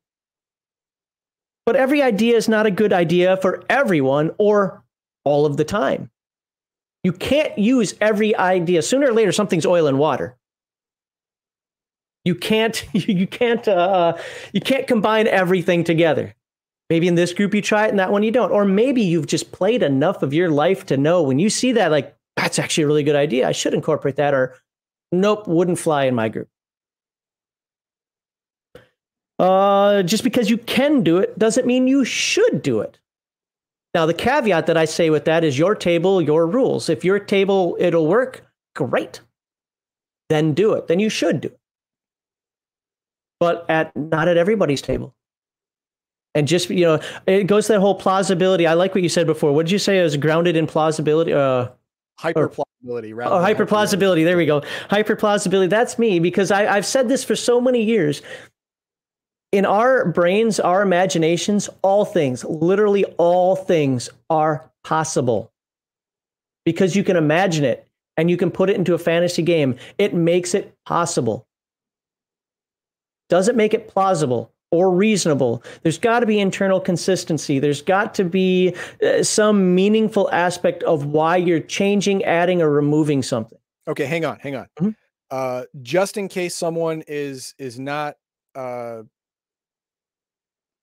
[1.67, 4.83] But every idea is not a good idea for everyone or
[5.23, 6.09] all of the time.
[7.03, 8.81] You can't use every idea.
[8.81, 10.35] Sooner or later, something's oil and water.
[12.25, 12.83] You can't.
[12.93, 13.67] You can't.
[13.67, 14.17] Uh,
[14.51, 16.33] you can't combine everything together.
[16.89, 18.51] Maybe in this group you try it and that one you don't.
[18.51, 21.91] Or maybe you've just played enough of your life to know when you see that,
[21.91, 23.47] like, that's actually a really good idea.
[23.47, 24.33] I should incorporate that.
[24.33, 24.55] Or,
[25.11, 26.49] nope, wouldn't fly in my group.
[29.37, 32.99] Uh, just because you can do it doesn't mean you should do it.
[33.93, 36.89] Now, the caveat that I say with that is your table, your rules.
[36.89, 38.45] If your table, it'll work,
[38.75, 39.21] great.
[40.29, 40.87] Then do it.
[40.87, 41.59] Then you should do it.
[43.39, 45.15] But at not at everybody's table
[46.35, 48.67] and just you know it goes to that whole plausibility.
[48.67, 49.53] I like what you said before.
[49.53, 51.33] What did you say it was grounded in plausibility?
[51.33, 51.69] Uh
[52.17, 54.61] hyper plausibility rather oh hyper plausibility there we go.
[54.89, 58.21] Hyper plausibility that's me because I, i've said this for so many years.
[59.51, 65.51] In our brains our imaginations all things literally all things are possible
[66.65, 69.77] because you can imagine it and you can put it into a fantasy game.
[69.97, 71.47] It makes it possible.
[73.29, 75.63] Doesn't make it plausible or reasonable.
[75.83, 77.59] There's got to be internal consistency.
[77.59, 83.23] There's got to be uh, some meaningful aspect of why you're changing, adding, or removing
[83.23, 83.57] something.
[83.87, 84.67] Okay, hang on, hang on.
[84.79, 84.89] Mm-hmm.
[85.31, 88.15] Uh, just in case someone is is not
[88.55, 89.03] uh,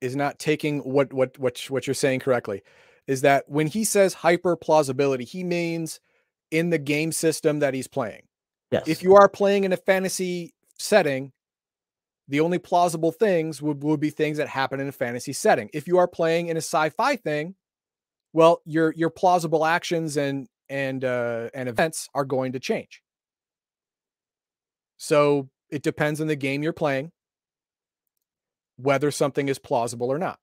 [0.00, 2.62] is not taking what what what what you're saying correctly,
[3.06, 6.00] is that when he says hyper plausibility, he means
[6.50, 8.22] in the game system that he's playing.
[8.70, 8.86] Yes.
[8.86, 11.32] If you are playing in a fantasy setting,
[12.28, 15.70] the only plausible things would, would be things that happen in a fantasy setting.
[15.72, 17.54] If you are playing in a sci-fi thing,
[18.32, 23.02] well, your your plausible actions and and uh, and events are going to change.
[24.98, 27.12] So it depends on the game you're playing
[28.76, 30.38] whether something is plausible or not.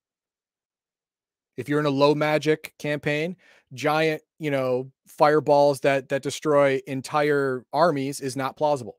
[1.55, 3.35] If you're in a low magic campaign,
[3.73, 8.97] giant, you know, fireballs that that destroy entire armies is not plausible.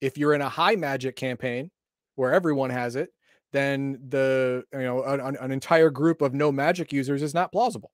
[0.00, 1.70] If you're in a high magic campaign,
[2.16, 3.12] where everyone has it,
[3.52, 7.90] then the you know an, an entire group of no magic users is not plausible,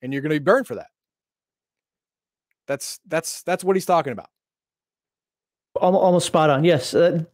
[0.00, 0.88] and you're going to be burned for that.
[2.66, 4.30] That's that's that's what he's talking about.
[5.74, 6.64] Almost spot on.
[6.64, 7.24] Yes, uh,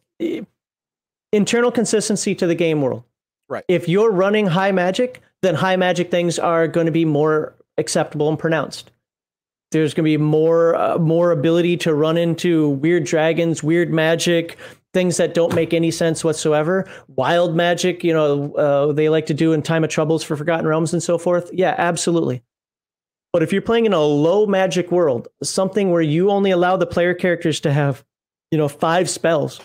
[1.31, 3.03] internal consistency to the game world.
[3.47, 3.65] Right.
[3.67, 8.29] If you're running high magic, then high magic things are going to be more acceptable
[8.29, 8.91] and pronounced.
[9.71, 14.57] There's going to be more uh, more ability to run into weird dragons, weird magic,
[14.93, 16.89] things that don't make any sense whatsoever.
[17.07, 20.65] Wild magic, you know, uh, they like to do in Time of Troubles for Forgotten
[20.65, 21.49] Realms and so forth.
[21.53, 22.43] Yeah, absolutely.
[23.31, 26.87] But if you're playing in a low magic world, something where you only allow the
[26.87, 28.03] player characters to have,
[28.49, 29.61] you know, five spells,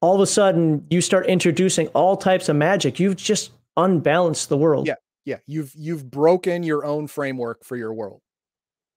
[0.00, 2.98] all of a sudden you start introducing all types of magic.
[2.98, 4.86] You've just unbalanced the world.
[4.86, 4.94] Yeah,
[5.26, 5.38] yeah.
[5.46, 8.22] You've you've broken your own framework for your world.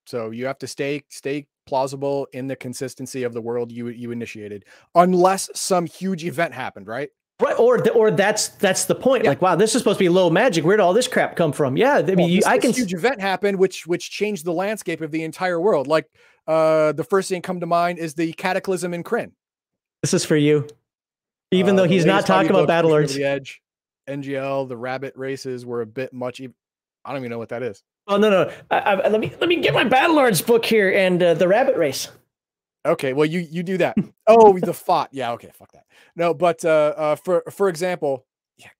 [0.06, 4.12] So you have to stay stay plausible in the consistency of the world you you
[4.12, 4.66] initiated,
[4.96, 7.10] unless some huge event happened, right?
[7.40, 9.24] Right, or or that's that's the point.
[9.24, 9.30] Yeah.
[9.30, 10.66] Like, wow, this is supposed to be low magic.
[10.66, 11.78] Where did all this crap come from?
[11.78, 12.74] Yeah, I mean, well, you, I can.
[12.74, 15.88] huge event happened, which which changed the landscape of the entire world.
[15.88, 16.08] Like,
[16.48, 19.32] uh, the first thing come to mind is the cataclysm in Krynn.
[20.02, 20.68] This is for you.
[21.52, 23.14] Even uh, though he's not talking about Battlelords.
[23.14, 23.62] The edge,
[24.10, 26.42] NGL, the rabbit races were a bit much.
[26.42, 27.84] I don't even know what that is.
[28.10, 28.52] Oh no no!
[28.72, 31.78] I, I, let me let me get my Battlelords book here and uh, the rabbit
[31.78, 32.10] race.
[32.84, 33.96] Okay, well you you do that.
[34.28, 35.10] oh, the Fott.
[35.12, 35.86] Yeah, okay, fuck that.
[36.16, 38.26] No, but uh, uh for for example,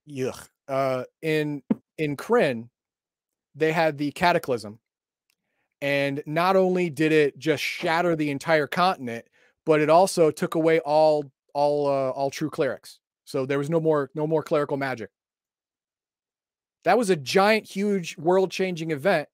[0.08, 0.34] yeah.
[0.68, 1.62] Uh, in
[2.00, 2.70] in Krynn,
[3.54, 4.80] they had the Cataclysm,
[5.80, 9.26] and not only did it just shatter the entire continent,
[9.64, 13.00] but it also took away all all uh, all true clerics.
[13.26, 15.12] So there was no more no more clerical magic.
[16.86, 19.28] That was a giant, huge, world-changing event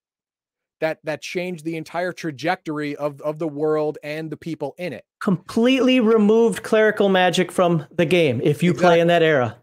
[0.82, 5.06] that that changed the entire trajectory of of the world and the people in it.
[5.22, 8.88] Completely removed clerical magic from the game if you exactly.
[8.88, 9.58] play in that era.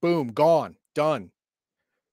[0.00, 1.30] Boom, gone, done.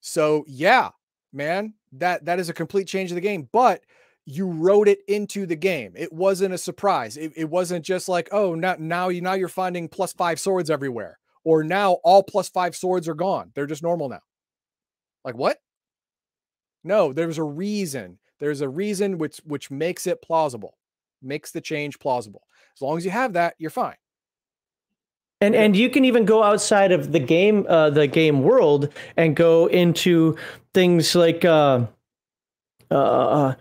[0.01, 0.90] So yeah,
[1.32, 3.48] man, that that is a complete change of the game.
[3.51, 3.83] But
[4.25, 5.93] you wrote it into the game.
[5.95, 7.17] It wasn't a surprise.
[7.17, 10.69] It, it wasn't just like, oh, now now you now you're finding plus five swords
[10.69, 13.51] everywhere, or now all plus five swords are gone.
[13.53, 14.22] They're just normal now.
[15.24, 15.58] Like what?
[16.84, 18.19] No, there's a reason.
[18.40, 20.77] There's a reason which which makes it plausible,
[21.22, 22.43] makes the change plausible.
[22.76, 23.95] As long as you have that, you're fine.
[25.40, 29.35] And and you can even go outside of the game, uh, the game world, and
[29.35, 30.38] go into
[30.74, 31.85] things like uh,
[32.92, 33.56] uh, uh,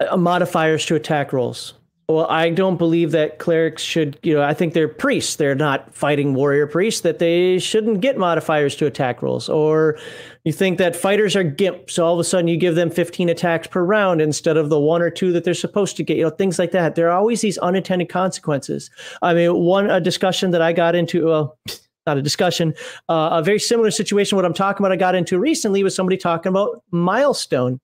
[0.00, 1.74] uh modifiers to attack rolls.
[2.06, 5.36] Well, I don't believe that clerics should, you know, I think they're priests.
[5.36, 9.48] They're not fighting warrior priests, that they shouldn't get modifiers to attack rolls.
[9.48, 9.98] Or
[10.44, 13.30] you think that fighters are gimps, so all of a sudden you give them 15
[13.30, 16.24] attacks per round instead of the one or two that they're supposed to get, you
[16.24, 16.94] know, things like that.
[16.94, 18.90] There are always these unintended consequences.
[19.22, 21.58] I mean, one a discussion that I got into, well,
[22.06, 22.74] not a discussion,
[23.08, 24.36] uh, a very similar situation.
[24.36, 27.80] What I'm talking about, I got into recently was somebody talking about milestone.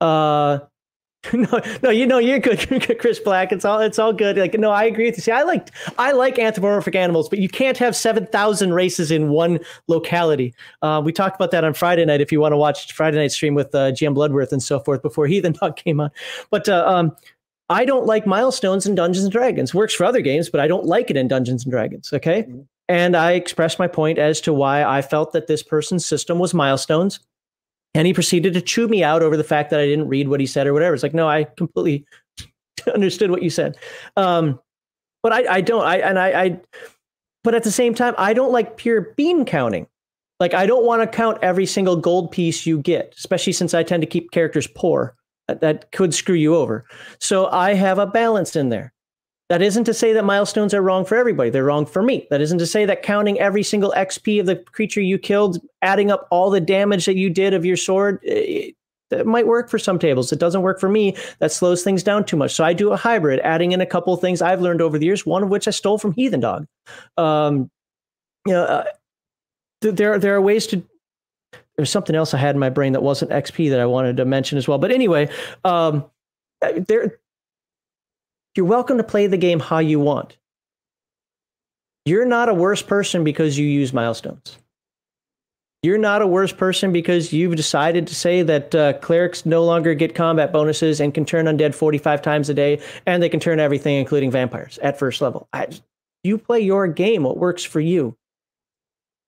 [0.00, 0.60] Uh,
[1.32, 3.52] no, no, you know you're good, Chris Black.
[3.52, 4.36] It's all it's all good.
[4.36, 5.22] Like, no, I agree with you.
[5.22, 9.30] See, I like I like anthropomorphic animals, but you can't have seven thousand races in
[9.30, 10.54] one locality.
[10.82, 12.20] Uh, we talked about that on Friday night.
[12.20, 15.02] If you want to watch Friday night stream with uh, GM Bloodworth and so forth
[15.02, 16.10] before Heathen Dog came on,
[16.50, 17.16] but uh, um,
[17.68, 19.74] I don't like milestones in Dungeons and Dragons.
[19.74, 22.12] Works for other games, but I don't like it in Dungeons and Dragons.
[22.12, 22.60] Okay, mm-hmm.
[22.88, 26.54] and I expressed my point as to why I felt that this person's system was
[26.54, 27.20] milestones
[27.96, 30.40] and he proceeded to chew me out over the fact that I didn't read what
[30.40, 30.94] he said or whatever.
[30.94, 32.04] It's like, no, I completely
[32.94, 33.76] understood what you said.
[34.16, 34.60] Um,
[35.22, 36.60] but I, I don't, I, and I, I,
[37.42, 39.86] but at the same time, I don't like pure bean counting.
[40.38, 43.82] Like, I don't want to count every single gold piece you get, especially since I
[43.82, 45.16] tend to keep characters poor.
[45.48, 46.84] That, that could screw you over.
[47.20, 48.92] So I have a balance in there.
[49.48, 51.50] That isn't to say that milestones are wrong for everybody.
[51.50, 52.26] They're wrong for me.
[52.30, 56.10] That isn't to say that counting every single XP of the creature you killed, adding
[56.10, 58.74] up all the damage that you did of your sword, it,
[59.10, 60.32] that might work for some tables.
[60.32, 61.16] It doesn't work for me.
[61.38, 62.54] That slows things down too much.
[62.54, 65.06] So I do a hybrid, adding in a couple of things I've learned over the
[65.06, 65.24] years.
[65.24, 66.66] One of which I stole from Heathen Dog.
[67.16, 67.70] Um,
[68.46, 68.84] you know, uh,
[69.80, 70.82] there there are ways to.
[71.76, 74.24] There's something else I had in my brain that wasn't XP that I wanted to
[74.24, 74.78] mention as well.
[74.78, 75.28] But anyway,
[75.62, 76.06] um,
[76.62, 77.18] uh, there
[78.56, 80.36] you're welcome to play the game how you want.
[82.04, 84.58] You're not a worse person because you use milestones.
[85.82, 89.94] You're not a worse person because you've decided to say that uh, clerics no longer
[89.94, 93.60] get combat bonuses and can turn undead 45 times a day, and they can turn
[93.60, 95.48] everything, including vampires, at first level.
[95.52, 95.68] I,
[96.24, 98.16] you play your game, what works for you.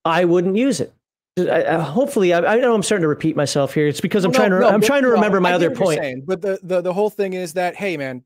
[0.04, 0.92] I wouldn't use it.
[1.38, 3.86] I, I, hopefully, I, I, know I'm starting to repeat myself here.
[3.86, 6.00] It's because I'm trying to no, I'm trying to remember my other point.
[6.00, 8.24] Saying, but the, the the whole thing is that hey, man,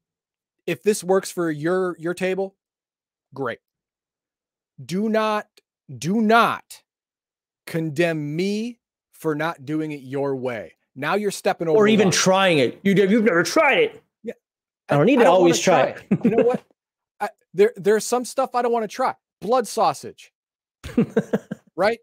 [0.67, 2.57] if this works for your your table,
[3.35, 3.59] great.
[4.85, 5.47] Do not
[5.99, 6.83] do not
[7.67, 8.79] condemn me
[9.13, 10.75] for not doing it your way.
[10.95, 12.13] Now you're stepping over or even line.
[12.13, 12.81] trying it.
[12.83, 14.03] You you've never tried it.
[14.23, 14.35] Yeah,
[14.89, 16.03] I don't need to always try, it.
[16.11, 16.25] it.
[16.25, 16.63] you know what?
[17.21, 19.15] I, there there's some stuff I don't want to try.
[19.41, 20.33] Blood sausage,
[21.77, 21.99] right?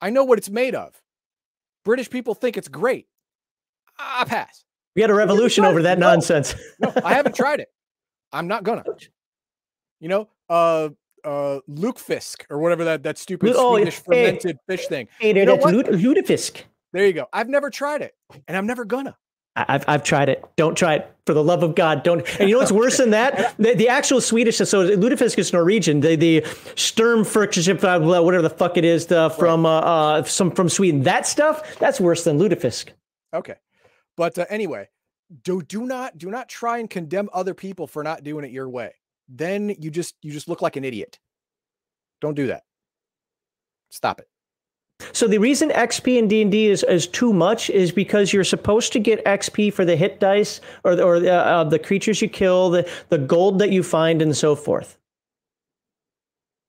[0.00, 0.94] I know what it's made of.
[1.84, 3.06] British people think it's great.
[3.98, 4.64] I pass.
[4.94, 6.54] We had a revolution over that no, nonsense.
[6.80, 7.68] no, I haven't tried it.
[8.32, 8.84] I'm not gonna.
[10.00, 10.90] You know, uh,
[11.24, 15.08] uh, lutefisk or whatever that that stupid oh, Swedish hey, fermented fish thing.
[15.18, 16.62] Hey, there, you know that's lutefisk.
[16.92, 17.26] There you go.
[17.32, 18.14] I've never tried it,
[18.46, 19.16] and I'm never gonna.
[19.56, 20.44] I've I've tried it.
[20.56, 22.02] Don't try it for the love of God.
[22.02, 22.20] Don't.
[22.38, 23.54] And you know what's worse than that?
[23.58, 24.58] The, the actual Swedish.
[24.58, 26.00] So lutefisk is Norwegian.
[26.00, 26.42] The the
[26.76, 31.02] Sturmfrikship, uh, whatever the fuck it is, the, from uh, uh some from Sweden.
[31.02, 32.90] That stuff that's worse than lutefisk.
[33.34, 33.56] Okay,
[34.16, 34.88] but uh, anyway,
[35.42, 38.68] do do not do not try and condemn other people for not doing it your
[38.68, 38.94] way.
[39.28, 41.18] Then you just you just look like an idiot.
[42.20, 42.64] Don't do that.
[43.90, 44.28] Stop it.
[45.12, 48.44] So the reason XP in D and D is is too much is because you're
[48.44, 52.70] supposed to get XP for the hit dice or or uh, the creatures you kill,
[52.70, 54.98] the the gold that you find, and so forth.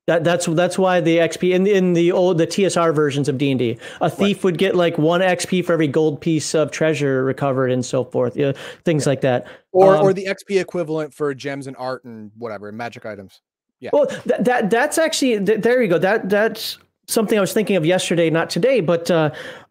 [0.10, 3.52] That, that's that's why the XP in in the old the TSR versions of D
[3.52, 4.46] and D, a thief right.
[4.46, 8.36] would get like one XP for every gold piece of treasure recovered and so forth,
[8.36, 8.54] you know,
[8.86, 9.10] things yeah.
[9.10, 13.06] like that, or um, or the XP equivalent for gems and art and whatever magic
[13.06, 13.42] items.
[13.82, 13.92] Yeah.
[13.94, 16.00] Well, that, that that's actually th- there you go.
[16.00, 19.30] That that's something I was thinking of yesterday, not today, but uh,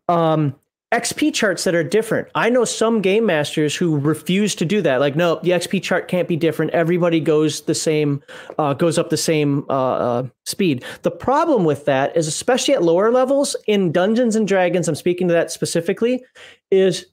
[0.08, 0.54] um,
[0.92, 2.28] XP charts that are different.
[2.34, 5.00] I know some game masters who refuse to do that.
[5.00, 6.72] Like, no, the XP chart can't be different.
[6.72, 8.22] Everybody goes the same,
[8.58, 10.84] uh, goes up the same uh, uh, speed.
[11.02, 15.28] The problem with that is, especially at lower levels in Dungeons and Dragons, I'm speaking
[15.28, 16.24] to that specifically,
[16.70, 17.04] is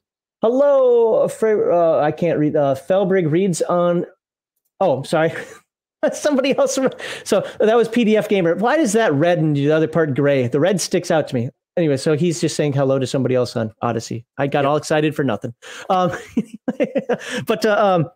[0.42, 2.56] hello, uh, I can't read.
[2.56, 4.06] Uh, Felbrig reads on.
[4.80, 5.34] Oh, sorry.
[6.14, 6.80] Somebody else.
[7.26, 8.56] So that was PDF Gamer.
[8.56, 10.48] Why does that red and the other part gray?
[10.48, 13.56] The red sticks out to me anyway, so he's just saying hello to somebody else
[13.56, 14.26] on Odysee.
[14.38, 14.70] I got yep.
[14.70, 15.54] all excited for nothing.
[15.90, 16.12] Um,
[17.46, 18.10] but uh, um,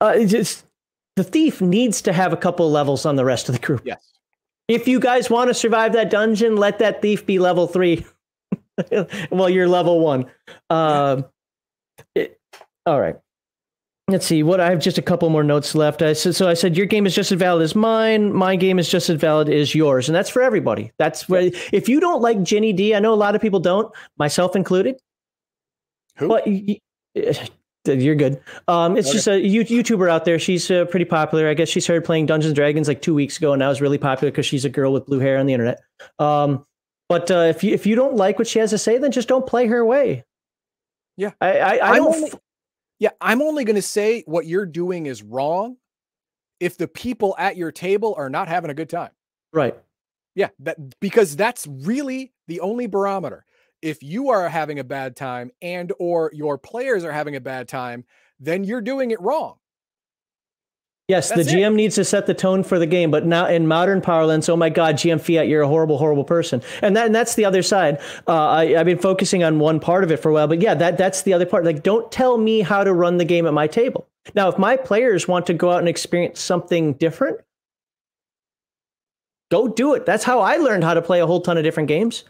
[0.00, 0.64] uh, just
[1.16, 3.82] the thief needs to have a couple levels on the rest of the group.
[3.84, 4.02] Yes.
[4.68, 8.06] If you guys want to survive that dungeon, let that thief be level three.
[9.30, 10.26] well, you're level one.
[10.70, 11.24] Um,
[12.14, 12.40] it,
[12.86, 13.16] all right
[14.10, 16.02] let's see what i have just a couple more notes left.
[16.02, 18.32] I said, so i said your game is just as valid as mine.
[18.32, 20.08] My game is just as valid as yours.
[20.08, 20.92] And that's for everybody.
[20.98, 23.92] That's where if you don't like Ginny Di i know a lot of people don't
[24.18, 24.96] myself included.
[26.16, 26.28] Who?
[26.28, 26.46] but
[27.86, 28.40] you're good.
[28.68, 29.16] Um, it's okay.
[29.16, 30.38] just a youtuber out there.
[30.38, 31.48] She's uh, pretty popular.
[31.48, 33.80] I guess she started playing dungeons and dragons like two weeks ago and now is
[33.80, 35.80] really popular because she's a girl with blue hair on the internet.
[36.18, 36.66] Um,
[37.08, 39.28] but uh, if you if you don't like what she has to say then just
[39.28, 40.24] don't play her way.
[41.16, 41.32] Yeah.
[41.40, 42.32] I i, I don't only,
[43.00, 45.76] yeah, I'm only going to say what you're doing is wrong
[46.60, 49.10] if the people at your table are not having a good time.
[49.52, 49.74] Right.
[50.34, 53.44] Yeah, that because that's really the only barometer.
[53.82, 57.66] If you are having a bad time and or your players are having a bad
[57.66, 58.04] time,
[58.38, 59.56] then you're doing it wrong.
[61.10, 61.74] Yes, That's the GM it.
[61.74, 64.68] needs to set the tone for the game, but now in modern parlance, oh my
[64.68, 67.98] God, GM Fiat, you're a horrible, horrible person, and that and that's the other side.
[68.28, 70.74] Uh, I, I've been focusing on one part of it for a while, but yeah,
[70.74, 71.64] that that's the other part.
[71.64, 74.06] Like, don't tell me how to run the game at my table.
[74.36, 77.40] Now, if my players want to go out and experience something different,
[79.50, 80.06] go do it.
[80.06, 82.22] That's how I learned how to play a whole ton of different games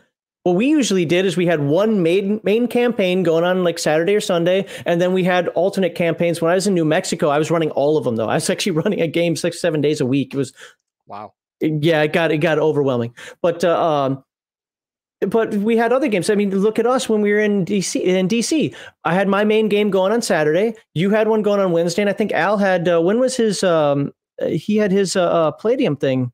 [0.45, 4.15] what we usually did is we had one main main campaign going on like Saturday
[4.15, 6.41] or Sunday, and then we had alternate campaigns.
[6.41, 8.29] When I was in New Mexico, I was running all of them though.
[8.29, 10.35] I was actually running a game six seven days a week.
[10.35, 10.53] It was
[11.07, 11.35] wow.
[11.61, 13.15] Yeah, it got it got overwhelming.
[13.43, 14.25] But uh, um,
[15.21, 16.31] but we had other games.
[16.31, 18.01] I mean, look at us when we were in DC.
[18.01, 20.75] In DC, I had my main game going on Saturday.
[20.95, 22.89] You had one going on Wednesday, and I think Al had.
[22.89, 23.63] Uh, when was his?
[23.63, 24.13] Um,
[24.49, 26.33] he had his uh, uh, Palladium thing.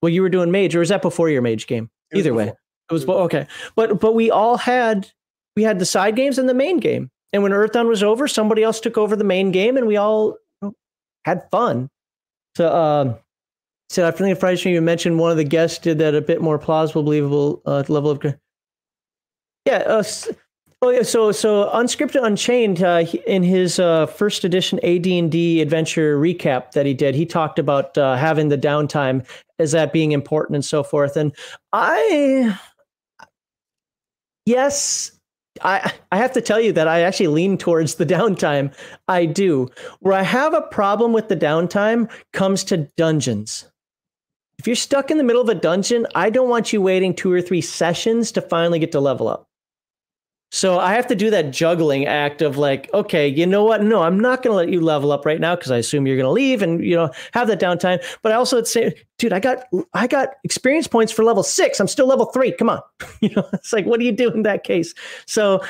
[0.00, 1.90] Well, you were doing Mage, or was that before your Mage game?
[2.14, 2.52] Either way.
[2.88, 5.10] It was okay, but but we all had
[5.56, 8.62] we had the side games and the main game, and when Earthdawn was over, somebody
[8.62, 10.36] else took over the main game, and we all
[11.24, 11.90] had fun.
[12.56, 13.16] So, um,
[13.90, 16.58] so I think Friday you mentioned one of the guests did that a bit more
[16.58, 18.24] plausible, believable uh, level of.
[19.66, 19.78] Yeah.
[19.78, 20.04] Uh,
[20.82, 21.02] oh yeah.
[21.02, 26.94] So so unscripted unchained uh, in his uh, first edition AD&D adventure recap that he
[26.94, 29.26] did, he talked about uh, having the downtime
[29.58, 31.16] as that being important and so forth.
[31.16, 31.34] And
[31.72, 32.58] I
[34.46, 35.12] yes,
[35.62, 38.74] I I have to tell you that I actually lean towards the downtime.
[39.08, 39.68] I do.
[40.00, 43.70] Where I have a problem with the downtime comes to dungeons.
[44.58, 47.30] If you're stuck in the middle of a dungeon, I don't want you waiting two
[47.30, 49.45] or three sessions to finally get to level up.
[50.52, 53.82] So I have to do that juggling act of like, okay, you know what?
[53.82, 56.16] No, I'm not going to let you level up right now because I assume you're
[56.16, 58.02] going to leave and you know have that downtime.
[58.22, 61.80] But I also say, dude, I got I got experience points for level six.
[61.80, 62.52] I'm still level three.
[62.52, 62.80] Come on,
[63.20, 64.94] you know, it's like, what do you do in that case?
[65.26, 65.62] So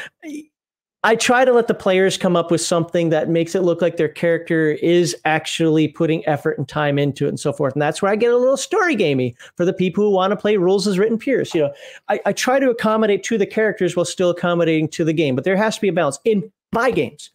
[1.07, 3.97] I try to let the players come up with something that makes it look like
[3.97, 7.75] their character is actually putting effort and time into it and so forth.
[7.75, 10.37] And that's where I get a little story gamey for the people who want to
[10.37, 11.55] play rules as written peers.
[11.55, 11.75] You know,
[12.09, 15.45] I, I try to accommodate to the characters while still accommodating to the game, but
[15.45, 17.31] there has to be a balance in my games.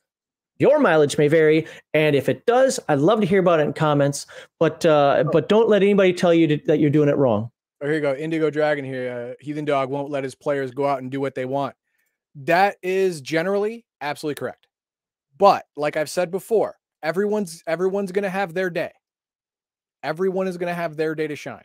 [0.59, 3.71] Your mileage may vary, and if it does, I'd love to hear about it in
[3.71, 4.27] comments.
[4.59, 7.49] But uh, but don't let anybody tell you to, that you're doing it wrong.
[7.81, 9.33] Oh, here you go, Indigo Dragon here.
[9.39, 11.73] Uh, Heathen Dog won't let his players go out and do what they want.
[12.35, 14.67] That is generally absolutely correct.
[15.37, 18.91] But like I've said before, everyone's everyone's going to have their day.
[20.03, 21.63] Everyone is going to have their day to shine.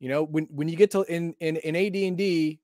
[0.00, 2.60] You know, when when you get to in in in AD&D,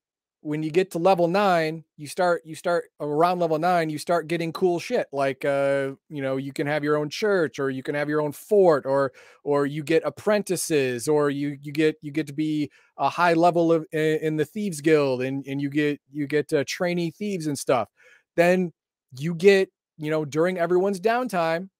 [0.46, 4.28] when you get to level 9, you start you start around level 9, you start
[4.28, 7.82] getting cool shit like uh, you know, you can have your own church or you
[7.82, 12.12] can have your own fort or or you get apprentices or you you get you
[12.12, 15.68] get to be a high level of in, in the thieves guild and and you
[15.68, 17.88] get you get uh, trainee thieves and stuff.
[18.36, 18.72] Then
[19.18, 21.70] you get, you know, during everyone's downtime,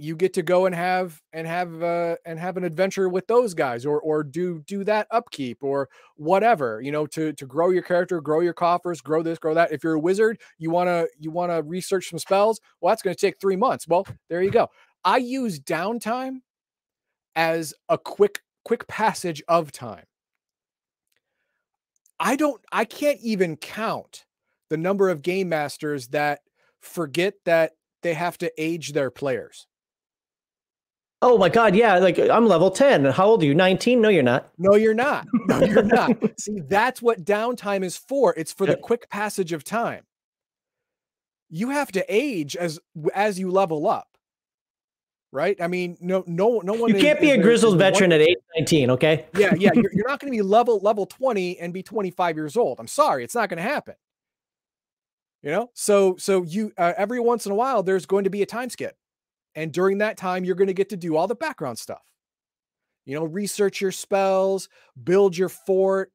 [0.00, 3.52] you get to go and have and have uh, and have an adventure with those
[3.52, 7.82] guys or or do do that upkeep or whatever you know to to grow your
[7.82, 9.72] character grow your coffers grow this grow that.
[9.72, 12.60] If you're a wizard you want to you want to research some spells?
[12.80, 13.88] Well that's going to take 3 months.
[13.88, 14.68] Well there you go.
[15.04, 16.38] I use downtime
[17.34, 20.04] as a quick quick passage of time.
[22.20, 24.24] I don't i can't even count
[24.70, 26.40] the number of game masters that
[26.80, 29.66] forget that they have to age their players
[31.20, 31.98] Oh my God, yeah.
[31.98, 33.06] Like I'm level 10.
[33.06, 33.54] How old are you?
[33.54, 34.00] 19?
[34.00, 34.50] No, you're not.
[34.56, 35.26] No, you're not.
[35.48, 36.16] No, you're not.
[36.38, 38.34] See, that's what downtime is for.
[38.36, 40.04] It's for the quick passage of time.
[41.48, 42.78] You have to age as
[43.14, 44.08] as you level up.
[45.32, 45.60] Right?
[45.60, 46.94] I mean, no, no, no one.
[46.94, 49.26] You can't is, be a grizzled veteran at age 19, okay?
[49.36, 49.70] Yeah, yeah.
[49.74, 52.78] You're, you're not going to be level level 20 and be 25 years old.
[52.78, 53.94] I'm sorry, it's not going to happen.
[55.42, 58.42] You know, so so you uh, every once in a while there's going to be
[58.42, 58.96] a time skip
[59.58, 62.04] and during that time, you're going to get to do all the background stuff.
[63.04, 64.68] You know, research your spells,
[65.02, 66.12] build your fort,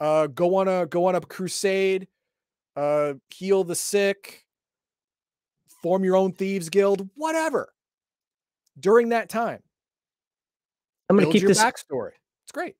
[0.00, 2.08] uh, go on a go on a crusade,
[2.76, 4.46] uh, heal the sick,
[5.82, 7.74] form your own thieves guild, whatever.
[8.78, 9.62] During that time,
[11.10, 12.12] I'm going to keep your this backstory.
[12.44, 12.76] It's great.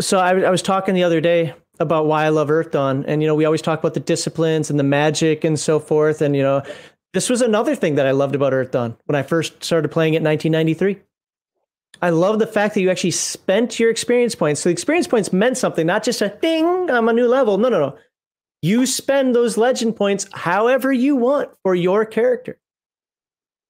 [0.00, 3.28] So I, I was talking the other day about why I love Earthdawn, and you
[3.28, 6.42] know we always talk about the disciplines and the magic and so forth, and you
[6.42, 6.64] know
[7.12, 10.18] this was another thing that I loved about Earthdawn when I first started playing it
[10.18, 11.02] in 1993.
[12.00, 14.60] I love the fact that you actually spent your experience points.
[14.60, 17.58] So the experience points meant something, not just a ding, I'm a new level.
[17.58, 17.98] No, no, no.
[18.60, 22.58] You spend those legend points however you want for your character.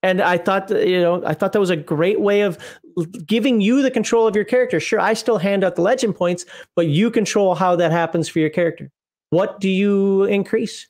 [0.02, 2.58] And I thought you know, I thought that was a great way of
[3.26, 4.81] giving you the control of your character.
[4.81, 6.44] Sure, I still hand out the legend points,
[6.76, 8.91] but you control how that happens for your character.
[9.31, 10.89] What do you increase?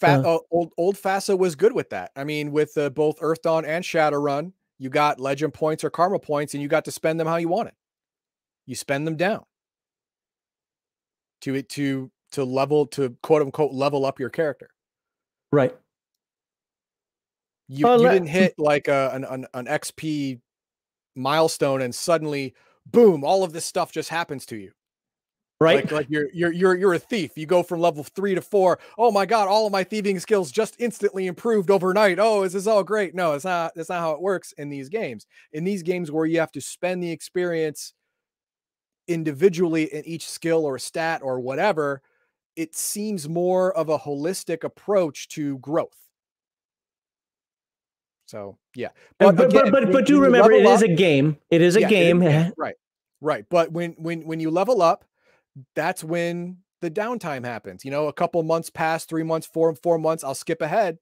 [0.00, 2.10] Fa- uh, old old FASA was good with that.
[2.16, 6.54] I mean, with uh, both Earthdawn and Shadowrun, you got legend points or karma points,
[6.54, 7.74] and you got to spend them how you wanted.
[8.66, 9.44] You spend them down
[11.42, 14.70] to it to to level to quote unquote level up your character.
[15.52, 15.74] Right.
[17.68, 20.40] You, you didn't hit like a, an, an an XP
[21.16, 24.72] milestone and suddenly boom, all of this stuff just happens to you
[25.60, 25.84] right?
[25.84, 27.36] Like, like you're you're you're you're a thief.
[27.36, 28.78] You go from level three to four.
[28.98, 32.18] Oh my god all of my thieving skills just instantly improved overnight.
[32.18, 33.14] Oh is this all great?
[33.14, 35.26] No it's not that's not how it works in these games.
[35.52, 37.92] In these games where you have to spend the experience
[39.08, 42.02] individually in each skill or stat or whatever
[42.56, 45.96] it seems more of a holistic approach to growth.
[48.26, 48.88] So yeah.
[49.18, 51.36] But but again, but, but, but do remember it up, is a game.
[51.50, 52.22] It is a yeah, game.
[52.56, 52.74] Right.
[53.20, 53.44] Right.
[53.48, 55.04] But when when when you level up
[55.74, 57.84] that's when the downtime happens.
[57.84, 60.98] You know, a couple months pass, three months, four, four months, I'll skip ahead.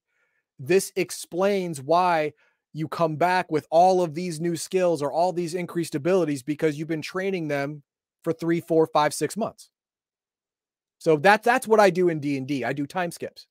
[0.59, 2.33] This explains why
[2.73, 6.77] you come back with all of these new skills or all these increased abilities because
[6.77, 7.83] you've been training them
[8.23, 9.69] for three, four, five, six months.
[10.97, 12.63] So that's that's what I do in D and D.
[12.63, 13.47] I do time skips.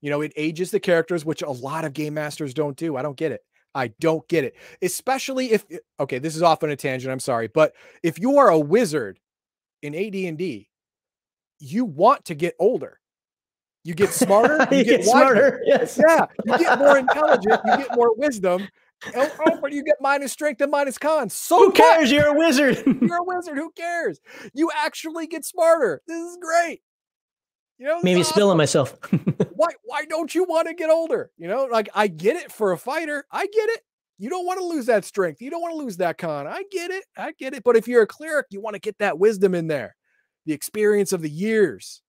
[0.00, 2.96] You know, it ages the characters, which a lot of game masters don't do.
[2.96, 3.40] I don't get it.
[3.74, 4.54] I don't get it.
[4.82, 7.10] Especially if eh, okay, this is off on a tangent.
[7.10, 9.18] I'm sorry, but if you are a wizard
[9.82, 10.68] in AD&D,
[11.58, 13.00] you want to get older.
[13.84, 15.62] You get smarter, you, you get, get smarter.
[15.66, 15.98] Yes.
[15.98, 18.68] Yeah, you get more intelligent, you get more wisdom.
[19.14, 19.30] Oh,
[19.62, 21.34] oh, you get minus strength and minus cons.
[21.34, 22.10] So who cares?
[22.10, 22.82] You're a wizard.
[22.86, 23.58] You're a wizard.
[23.58, 24.18] Who cares?
[24.54, 26.00] You actually get smarter.
[26.08, 26.80] This is great.
[27.78, 28.32] You know, maybe awesome.
[28.32, 28.96] spilling myself.
[29.54, 29.68] why?
[29.84, 31.30] Why don't you want to get older?
[31.36, 33.26] You know, like I get it for a fighter.
[33.30, 33.80] I get it.
[34.18, 35.42] You don't want to lose that strength.
[35.42, 36.46] You don't want to lose that con.
[36.46, 37.04] I get it.
[37.16, 37.62] I get it.
[37.62, 39.94] But if you're a cleric, you want to get that wisdom in there,
[40.46, 42.02] the experience of the years.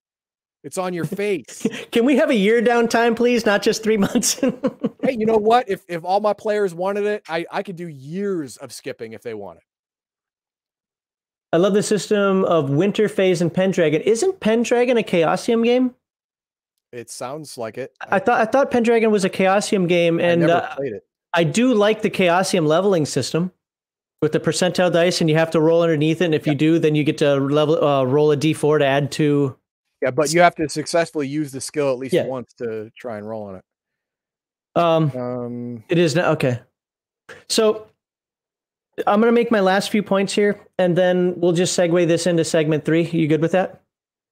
[0.63, 1.67] It's on your face.
[1.91, 3.45] Can we have a year downtime, please?
[3.45, 4.33] Not just three months.
[4.39, 5.69] hey, you know what?
[5.69, 9.21] If if all my players wanted it, I, I could do years of skipping if
[9.21, 9.63] they want it.
[11.53, 14.01] I love the system of Winter Phase and Pendragon.
[14.01, 15.95] Isn't Pendragon a Chaosium game?
[16.91, 17.93] It sounds like it.
[18.01, 20.93] I, I thought I thought Pendragon was a Chaosium game, and I never uh, played
[20.93, 21.06] it.
[21.33, 23.51] I do like the Chaosium leveling system
[24.21, 26.25] with the percentile dice, and you have to roll underneath it.
[26.25, 29.11] And if you do, then you get to level uh, roll a d4 to add
[29.13, 29.55] to.
[30.01, 32.25] Yeah, but you have to successfully use the skill at least yeah.
[32.25, 33.63] once to try and roll on it.
[34.75, 36.59] Um, um it is not okay.
[37.49, 37.87] So
[39.05, 42.27] I'm going to make my last few points here, and then we'll just segue this
[42.27, 43.03] into segment three.
[43.03, 43.81] You good with that?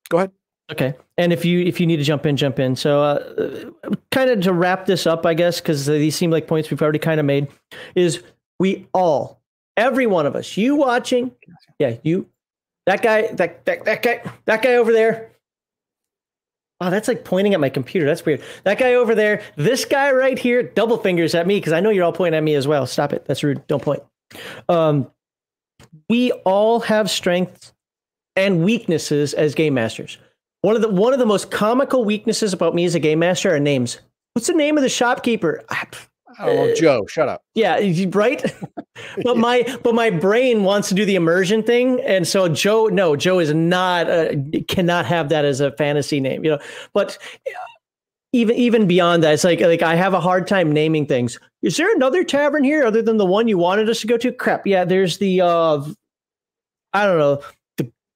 [0.09, 0.31] Go ahead.
[0.71, 0.95] Okay.
[1.17, 2.75] And if you if you need to jump in, jump in.
[2.75, 3.69] So, uh,
[4.11, 6.99] kind of to wrap this up, I guess, because these seem like points we've already
[6.99, 7.47] kind of made,
[7.93, 8.23] is
[8.59, 9.41] we all,
[9.77, 11.31] every one of us, you watching,
[11.77, 12.27] yeah, you,
[12.87, 15.29] that guy, that that that guy, that guy over there,
[16.81, 18.05] Oh, that's like pointing at my computer.
[18.05, 18.41] That's weird.
[18.63, 21.89] That guy over there, this guy right here, double fingers at me because I know
[21.89, 22.85] you're all pointing at me as well.
[22.85, 23.25] Stop it.
[23.25, 23.65] That's rude.
[23.67, 24.03] Don't point.
[24.67, 25.09] Um,
[26.09, 27.73] we all have strengths
[28.35, 30.17] and weaknesses as game masters.
[30.65, 33.53] One of the one of the most comical weaknesses about me as a game master
[33.53, 33.99] are names.
[34.33, 35.63] What's the name of the shopkeeper?
[35.69, 35.85] I
[36.39, 37.05] don't know, Joe.
[37.05, 37.43] Shut up.
[37.53, 37.79] Yeah,
[38.13, 38.43] right.
[39.23, 43.15] but my but my brain wants to do the immersion thing, and so Joe, no,
[43.15, 44.29] Joe is not uh,
[44.67, 46.59] cannot have that as a fantasy name, you know.
[46.95, 47.19] But
[48.33, 51.37] even even beyond that, it's like like I have a hard time naming things.
[51.61, 54.31] Is there another tavern here other than the one you wanted us to go to?
[54.31, 54.83] Crap, yeah.
[54.83, 55.83] There's the uh,
[56.91, 57.43] I don't know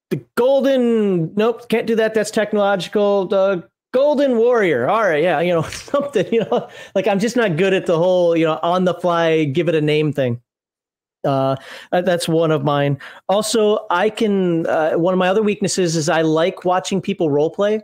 [0.09, 1.33] the golden.
[1.35, 2.13] Nope, can't do that.
[2.13, 3.27] That's technological.
[3.27, 4.87] The Golden Warrior.
[4.87, 6.31] All right, yeah, you know something.
[6.31, 9.45] You know, like I'm just not good at the whole you know on the fly
[9.45, 10.41] give it a name thing.
[11.25, 11.57] Uh,
[11.91, 12.97] that's one of mine.
[13.27, 14.65] Also, I can.
[14.67, 17.81] Uh, one of my other weaknesses is I like watching people role play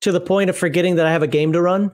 [0.00, 1.90] to the point of forgetting that I have a game to run.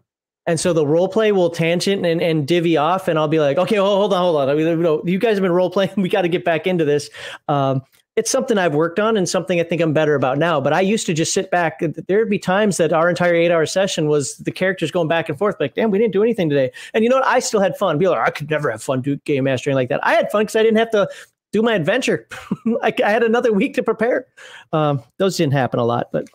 [0.47, 3.57] And so the role play will tangent and, and divvy off, and I'll be like,
[3.57, 4.49] okay, hold on, hold on.
[4.49, 5.93] I mean, you, know, you guys have been role playing.
[5.97, 7.09] We got to get back into this.
[7.47, 7.83] Um,
[8.17, 10.61] it's something I've worked on and something I think I'm better about now.
[10.61, 11.81] But I used to just sit back.
[12.09, 15.39] There'd be times that our entire eight hour session was the characters going back and
[15.39, 16.73] forth, like, damn, we didn't do anything today.
[16.93, 17.27] And you know what?
[17.27, 17.99] I still had fun.
[17.99, 20.05] Be like, I could never have fun do game mastering like that.
[20.05, 21.09] I had fun because I didn't have to
[21.53, 22.27] do my adventure.
[22.83, 24.27] I, I, had another week to prepare.
[24.73, 26.29] Um, those didn't happen a lot, but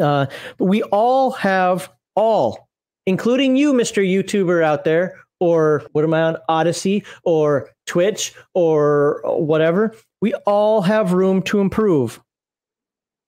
[0.00, 2.68] uh, but we all have all,
[3.06, 4.02] including you, Mr.
[4.02, 9.94] YouTuber out there, or what am I on Odysee or Twitch or whatever.
[10.20, 12.20] We all have room to improve.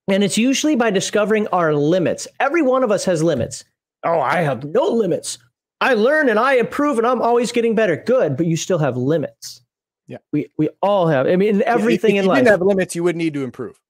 [0.09, 2.29] And it's usually by discovering our limits.
[2.41, 3.65] Every one of us has limits.
[4.05, 5.39] Oh, I have no limits.
[5.81, 7.97] I learn and I improve and I'm always getting better.
[7.97, 9.63] Good, but you still have limits.
[10.07, 10.19] Yeah.
[10.33, 11.27] We we all have.
[11.27, 12.39] I mean, everything yeah, if, if in life.
[12.39, 13.81] If you didn't have limits, you would need to improve.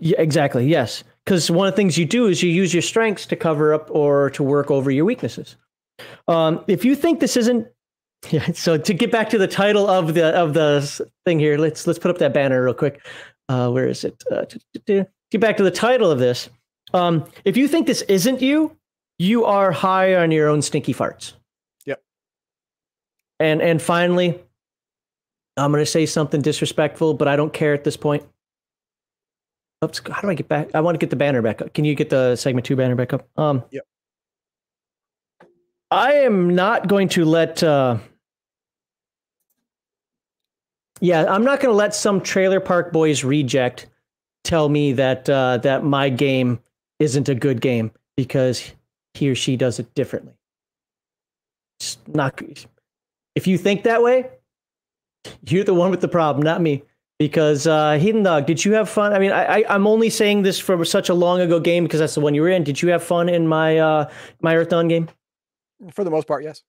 [0.00, 0.66] Yeah, exactly.
[0.66, 1.04] Yes.
[1.24, 3.88] Because one of the things you do is you use your strengths to cover up
[3.90, 5.56] or to work over your weaknesses.
[6.28, 7.68] Um, if you think this isn't
[8.30, 11.86] yeah, so to get back to the title of the of the thing here, let's
[11.86, 13.00] let's put up that banner real quick.
[13.48, 14.22] Uh, where is it?
[14.30, 14.44] Uh,
[14.86, 16.48] get back to the title of this.
[16.92, 18.76] Um, if you think this isn't you,
[19.18, 21.34] you are high on your own stinky farts.
[21.86, 22.02] Yep.
[23.40, 24.40] And and finally,
[25.56, 28.24] I'm going to say something disrespectful, but I don't care at this point.
[29.84, 30.70] Oops, how do I get back?
[30.74, 31.74] I want to get the banner back up.
[31.74, 33.28] Can you get the segment two banner back up?
[33.36, 33.84] Um, yep.
[35.90, 37.62] I am not going to let.
[37.62, 37.98] Uh,
[41.04, 43.88] yeah, I'm not going to let some Trailer Park Boys reject
[44.42, 46.60] tell me that uh, that my game
[46.98, 48.72] isn't a good game because
[49.12, 50.34] he or she does it differently.
[51.80, 52.40] Just not.
[53.34, 54.30] If you think that way,
[55.46, 56.84] you're the one with the problem, not me
[57.18, 59.12] because uh, Heathen Dog, did you have fun?
[59.12, 62.00] I mean, I, I am only saying this from such a long ago game because
[62.00, 62.64] that's the one you were in.
[62.64, 64.10] Did you have fun in my uh,
[64.40, 65.08] my Earthdawn game?
[65.92, 66.62] For the most part, yes.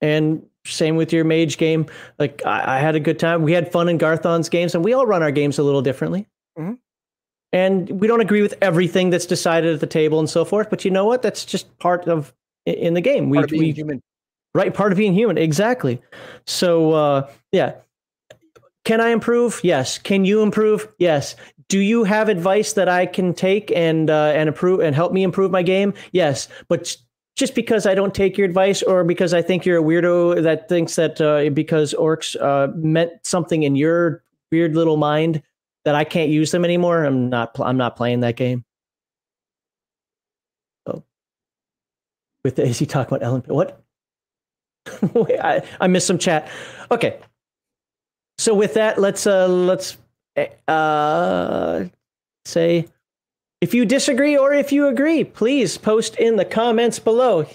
[0.00, 1.86] And same with your Mage game.
[2.18, 3.42] Like I, I had a good time.
[3.42, 6.26] We had fun in Garthon's games, and we all run our games a little differently.
[6.58, 6.74] Mm-hmm.
[7.52, 10.68] And we don't agree with everything that's decided at the table and so forth.
[10.68, 11.22] But you know what?
[11.22, 12.34] That's just part of
[12.66, 13.32] in the game.
[13.32, 14.02] Part we, we human.
[14.54, 15.38] Right, part of being human.
[15.38, 16.00] Exactly.
[16.46, 17.74] So uh, yeah,
[18.84, 19.60] can I improve?
[19.62, 19.98] Yes.
[19.98, 20.88] Can you improve?
[20.98, 21.36] Yes.
[21.68, 25.22] Do you have advice that I can take and uh, and improve and help me
[25.22, 25.92] improve my game?
[26.12, 26.48] Yes.
[26.68, 26.96] But
[27.38, 30.68] just because I don't take your advice or because I think you're a weirdo that
[30.68, 35.40] thinks that uh, because orcs uh, meant something in your weird little mind
[35.84, 37.56] that I can't use them anymore, I'm not.
[37.60, 38.64] I'm not playing that game.
[40.86, 41.04] Oh,
[42.44, 43.42] with the, is he talking about Ellen?
[43.46, 43.84] What?
[45.14, 46.50] I I missed some chat.
[46.90, 47.20] Okay,
[48.36, 49.96] so with that, let's uh, let's
[50.66, 51.84] uh,
[52.44, 52.88] say
[53.60, 57.46] if you disagree or if you agree, please post in the comments below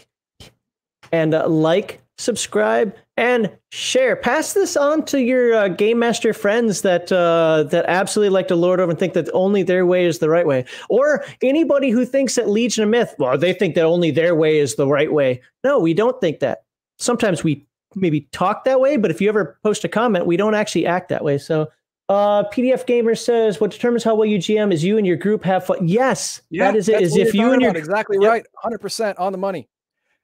[1.12, 4.16] and uh, like, subscribe, and share.
[4.16, 8.56] Pass this on to your uh, game master friends that uh, that absolutely like to
[8.56, 12.06] lord over and think that only their way is the right way, or anybody who
[12.06, 15.14] thinks that Legion of Myth, well, they think that only their way is the right
[15.14, 15.42] way.
[15.64, 16.64] No, we don't think that.
[16.98, 17.66] Sometimes we
[17.96, 21.10] maybe talk that way, but if you ever post a comment, we don't actually act
[21.10, 21.38] that way.
[21.38, 21.70] So
[22.10, 25.44] uh, PDF Gamer says, "What determines how well you GM is you and your group
[25.44, 27.02] have fun." Yes, yeah, that is it.
[27.02, 28.30] Is if you and your exactly yep.
[28.30, 29.70] right, hundred percent on the money.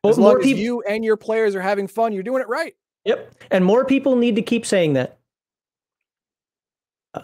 [0.06, 2.74] As long as you and your players are having fun, you're doing it right.
[3.06, 5.20] Yep, and more people need to keep saying that.
[7.14, 7.22] Uh,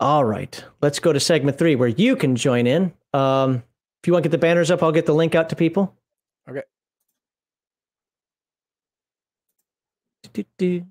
[0.00, 2.92] all right, let's go to segment three where you can join in.
[3.12, 3.62] Um,
[4.02, 5.94] if you want to get the banners up, I'll get the link out to people.
[6.48, 6.62] Okay.
[10.34, 10.86] do, do.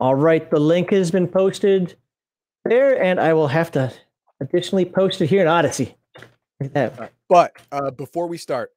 [0.00, 1.96] All right, the link has been posted
[2.64, 3.92] there, and I will have to
[4.40, 5.94] additionally post it here in Odysee.
[7.28, 8.70] But uh, before we start,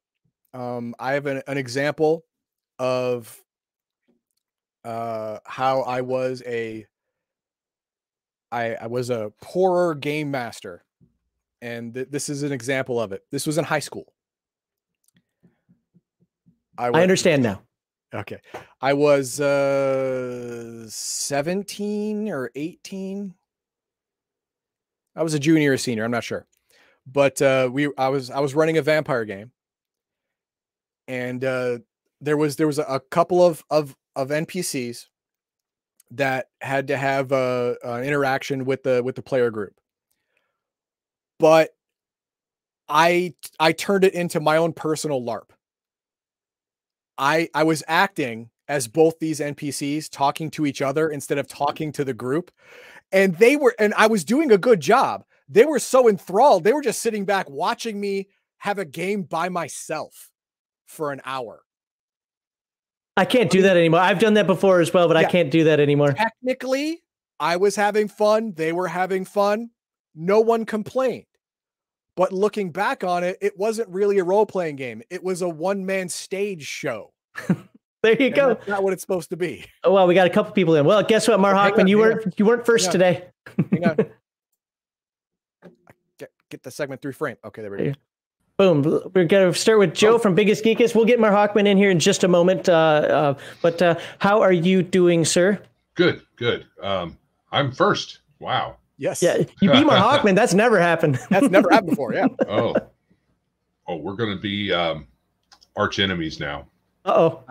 [0.54, 2.24] um, I have an, an example
[2.78, 3.40] of
[4.84, 6.86] uh, how I was a
[8.50, 10.84] I, I was a poorer game master,
[11.62, 13.22] and th- this is an example of it.
[13.30, 14.12] This was in high school.
[16.76, 17.62] I, I understand now.
[18.14, 18.40] Okay.
[18.80, 23.34] I was uh 17 or 18.
[25.16, 26.46] I was a junior or senior, I'm not sure.
[27.06, 29.52] But uh we I was I was running a vampire game.
[31.08, 31.78] And uh
[32.20, 35.06] there was there was a, a couple of of of NPCs
[36.12, 39.74] that had to have a, uh, an interaction with the with the player group.
[41.38, 41.70] But
[42.88, 45.50] I I turned it into my own personal LARP.
[47.22, 51.92] I I was acting as both these NPCs talking to each other instead of talking
[51.92, 52.50] to the group.
[53.12, 55.24] And they were and I was doing a good job.
[55.48, 56.64] They were so enthralled.
[56.64, 58.26] They were just sitting back watching me
[58.58, 60.30] have a game by myself
[60.86, 61.62] for an hour.
[63.16, 64.00] I can't do that anymore.
[64.00, 65.28] I've done that before as well, but yeah.
[65.28, 66.12] I can't do that anymore.
[66.12, 67.02] Technically,
[67.38, 68.54] I was having fun.
[68.54, 69.70] They were having fun.
[70.14, 71.26] No one complained.
[72.16, 75.02] But looking back on it, it wasn't really a role playing game.
[75.10, 77.11] It was a one man stage show.
[78.02, 78.48] there you and go.
[78.54, 79.64] That's not what it's supposed to be.
[79.84, 80.84] Oh well, we got a couple people in.
[80.84, 83.28] Well, guess what, Mar Hockman, you weren't you weren't first today.
[86.18, 87.36] get get the segment through frame.
[87.44, 87.92] Okay, there we go.
[88.58, 88.82] Boom.
[89.14, 90.18] We're going to start with Joe oh.
[90.18, 90.94] from Biggest Geekus.
[90.94, 92.68] We'll get Mar Hockman in here in just a moment.
[92.68, 95.60] Uh, uh, but uh, how are you doing, sir?
[95.94, 96.66] Good, good.
[96.82, 97.18] Um,
[97.50, 98.20] I'm first.
[98.38, 98.76] Wow.
[98.98, 99.22] Yes.
[99.22, 100.36] Yeah, you beat Mar Hockman.
[100.36, 101.18] That's never happened.
[101.30, 102.12] That's never happened before.
[102.14, 102.28] Yeah.
[102.46, 102.76] Oh.
[103.88, 105.08] Oh, we're going to be um,
[105.74, 106.68] arch enemies now.
[107.04, 107.42] Uh oh.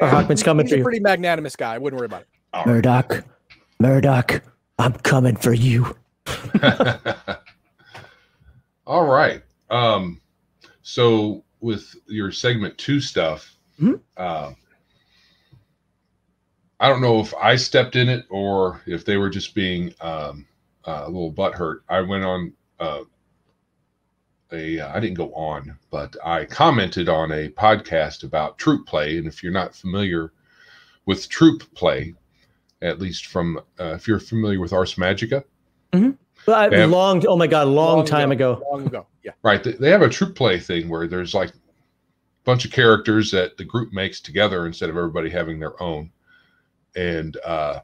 [0.00, 0.82] Mar Hockman's coming He's for you.
[0.82, 1.74] a pretty magnanimous guy.
[1.74, 2.28] I wouldn't worry about it.
[2.52, 3.10] All Murdoch.
[3.10, 3.24] Right.
[3.80, 4.42] Murdoch,
[4.78, 5.96] I'm coming for you.
[8.86, 9.42] All right.
[9.70, 10.20] Um,
[10.82, 13.94] so with your segment two stuff, mm-hmm.
[14.16, 14.52] uh,
[16.80, 20.46] I don't know if I stepped in it or if they were just being um,
[20.84, 21.80] uh, a little butthurt.
[21.88, 23.00] I went on uh,
[24.52, 29.18] a, I didn't go on, but I commented on a podcast about troupe play.
[29.18, 30.32] And if you're not familiar
[31.06, 32.14] with troupe play,
[32.82, 35.44] at least from uh, if you're familiar with Ars Magica,
[35.92, 36.10] mm-hmm.
[36.46, 39.62] well, have, long, oh my god, long, long time ago, ago, long ago, yeah, right.
[39.62, 41.52] They, they have a troupe play thing where there's like a
[42.44, 46.10] bunch of characters that the group makes together instead of everybody having their own,
[46.96, 47.80] and uh,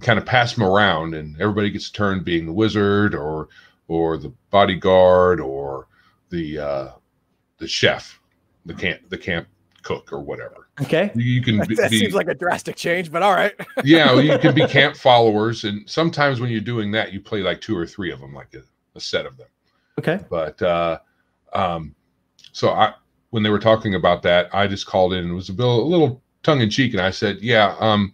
[0.00, 3.48] kind of pass them around, and everybody gets a turn being the wizard or
[3.88, 5.88] or the bodyguard or
[6.30, 6.88] the uh,
[7.58, 8.20] the chef,
[8.66, 9.46] the camp the camp
[9.82, 10.68] cook or whatever.
[10.80, 11.58] Okay, you can.
[11.66, 13.52] Be, that seems like a drastic change, but all right.
[13.84, 17.60] yeah, you can be camp followers, and sometimes when you're doing that, you play like
[17.60, 18.62] two or three of them, like a,
[18.96, 19.48] a set of them.
[19.98, 20.98] Okay, but uh,
[21.52, 21.94] um,
[22.52, 22.94] so I
[23.30, 25.86] when they were talking about that, I just called in and was a, little, a
[25.86, 28.12] little tongue in cheek, and I said, yeah, um,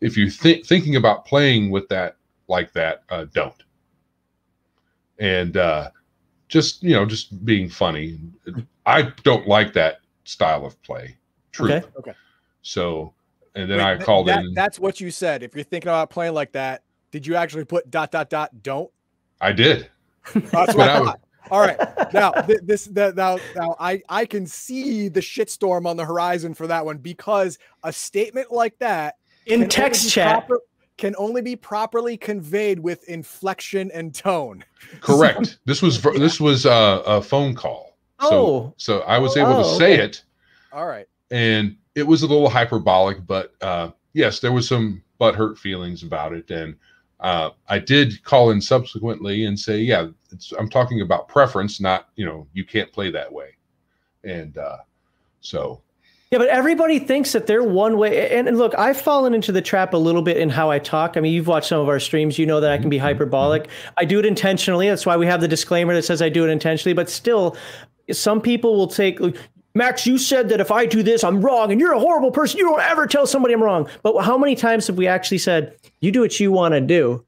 [0.00, 2.16] if you're th- thinking about playing with that
[2.48, 3.62] like that, uh, don't.
[5.18, 5.90] And uh,
[6.48, 8.18] just you know, just being funny.
[8.86, 11.16] I don't like that style of play.
[11.52, 11.72] True.
[11.72, 11.86] Okay.
[11.98, 12.12] okay.
[12.62, 13.12] So,
[13.54, 14.54] and then Wait, I called that, in.
[14.54, 15.42] That's what you said.
[15.42, 18.62] If you're thinking about playing like that, did you actually put dot dot dot?
[18.62, 18.90] Don't.
[19.40, 19.90] I did.
[20.34, 21.20] That's what I thought.
[21.50, 21.78] All right.
[22.12, 26.66] Now this that now now I I can see the shitstorm on the horizon for
[26.66, 30.60] that one because a statement like that in text chat proper,
[30.98, 34.64] can only be properly conveyed with inflection and tone.
[35.00, 35.58] Correct.
[35.64, 36.12] this was yeah.
[36.18, 37.96] this was a, a, phone call.
[38.20, 40.04] So, oh, so I was able oh, to say okay.
[40.04, 40.22] it.
[40.72, 41.06] All right.
[41.30, 46.32] And it was a little hyperbolic, but uh, yes, there was some butthurt feelings about
[46.32, 46.76] it, and
[47.20, 50.08] uh, I did call in subsequently and say, yeah,
[50.58, 53.56] I'm talking about preference, not you know you can't play that way,
[54.24, 54.78] and uh,
[55.40, 55.80] so
[56.30, 58.30] yeah, but everybody thinks that they're one way.
[58.30, 61.16] And, and, look, I've fallen into the trap a little bit in how I talk.
[61.16, 62.38] I mean, you've watched some of our streams.
[62.38, 63.06] You know that I can be mm-hmm.
[63.06, 63.68] hyperbolic.
[63.96, 64.88] I do it intentionally.
[64.88, 66.92] That's why we have the disclaimer that says I do it intentionally.
[66.92, 67.56] But still,
[68.12, 69.20] some people will take.
[69.74, 72.58] Max, you said that if I do this, I'm wrong, and you're a horrible person.
[72.58, 73.88] You don't ever tell somebody I'm wrong.
[74.02, 77.24] But how many times have we actually said, you do what you want to do?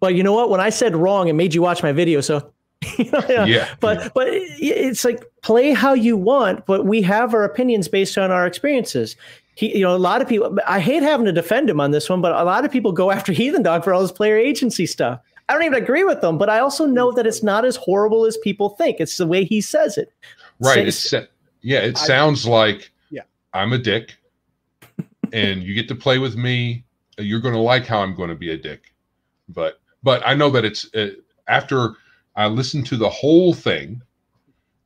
[0.00, 0.50] But you know what?
[0.50, 2.20] When I said wrong, it made you watch my video.
[2.20, 2.52] So
[2.98, 3.44] yeah.
[3.44, 3.74] yeah.
[3.80, 8.32] But but it's like play how you want, but we have our opinions based on
[8.32, 9.14] our experiences.
[9.54, 10.58] He, you know, a lot of people.
[10.66, 13.10] I hate having to defend him on this one, but a lot of people go
[13.16, 15.20] after Heathen Dog for all his player agency stuff.
[15.48, 18.26] I don't even agree with them, but I also know that it's not as horrible
[18.26, 18.98] as people think.
[18.98, 20.12] It's the way he says it.
[20.58, 20.88] Right.
[20.88, 21.12] it's,
[21.62, 21.78] yeah.
[21.78, 23.22] It sounds like yeah.
[23.54, 24.16] I'm a dick,
[25.32, 26.82] and you get to play with me
[27.18, 28.92] you're going to like how I'm going to be a dick.
[29.48, 31.10] But but I know that it's uh,
[31.48, 31.94] after
[32.34, 34.02] I listened to the whole thing.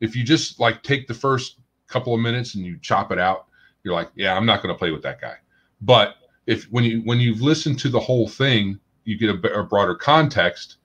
[0.00, 3.46] If you just like take the first couple of minutes and you chop it out,
[3.84, 5.34] you're like, yeah, I'm not going to play with that guy.
[5.80, 9.64] But if when you when you've listened to the whole thing, you get a, a
[9.64, 10.76] broader context.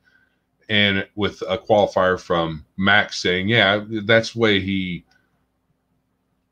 [0.68, 5.06] And with a qualifier from Max saying, yeah, that's the way he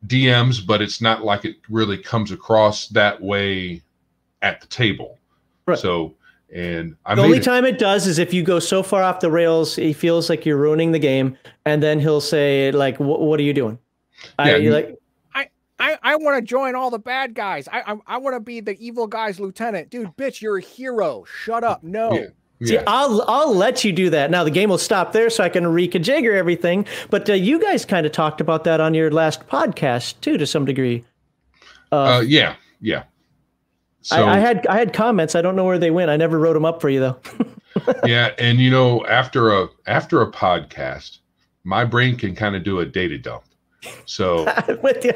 [0.05, 3.81] DMs, but it's not like it really comes across that way
[4.41, 5.17] at the table.
[5.65, 5.79] Right.
[5.79, 6.15] So,
[6.53, 9.19] and I the only it- time it does is if you go so far off
[9.19, 13.39] the rails, he feels like you're ruining the game, and then he'll say like, "What
[13.39, 13.77] are you doing?"
[14.39, 14.97] I Yeah, you- like
[15.79, 17.67] I, I want to join all the bad guys.
[17.69, 19.89] I I, I want to be the evil guy's lieutenant.
[19.89, 21.25] Dude, bitch, you're a hero.
[21.43, 21.83] Shut up.
[21.83, 22.13] No.
[22.13, 22.25] Yeah.
[22.65, 22.83] See, yeah.
[22.87, 24.31] I'll I'll let you do that.
[24.31, 26.85] Now the game will stop there, so I can reconfigure everything.
[27.09, 30.45] But uh, you guys kind of talked about that on your last podcast too, to
[30.45, 31.03] some degree.
[31.91, 33.03] Uh, uh, yeah, yeah.
[34.03, 35.33] So I, I had I had comments.
[35.33, 36.11] I don't know where they went.
[36.11, 37.17] I never wrote them up for you though.
[38.05, 41.19] yeah, and you know, after a after a podcast,
[41.63, 43.43] my brain can kind of do a data dump.
[44.05, 44.45] So
[44.83, 45.13] with you.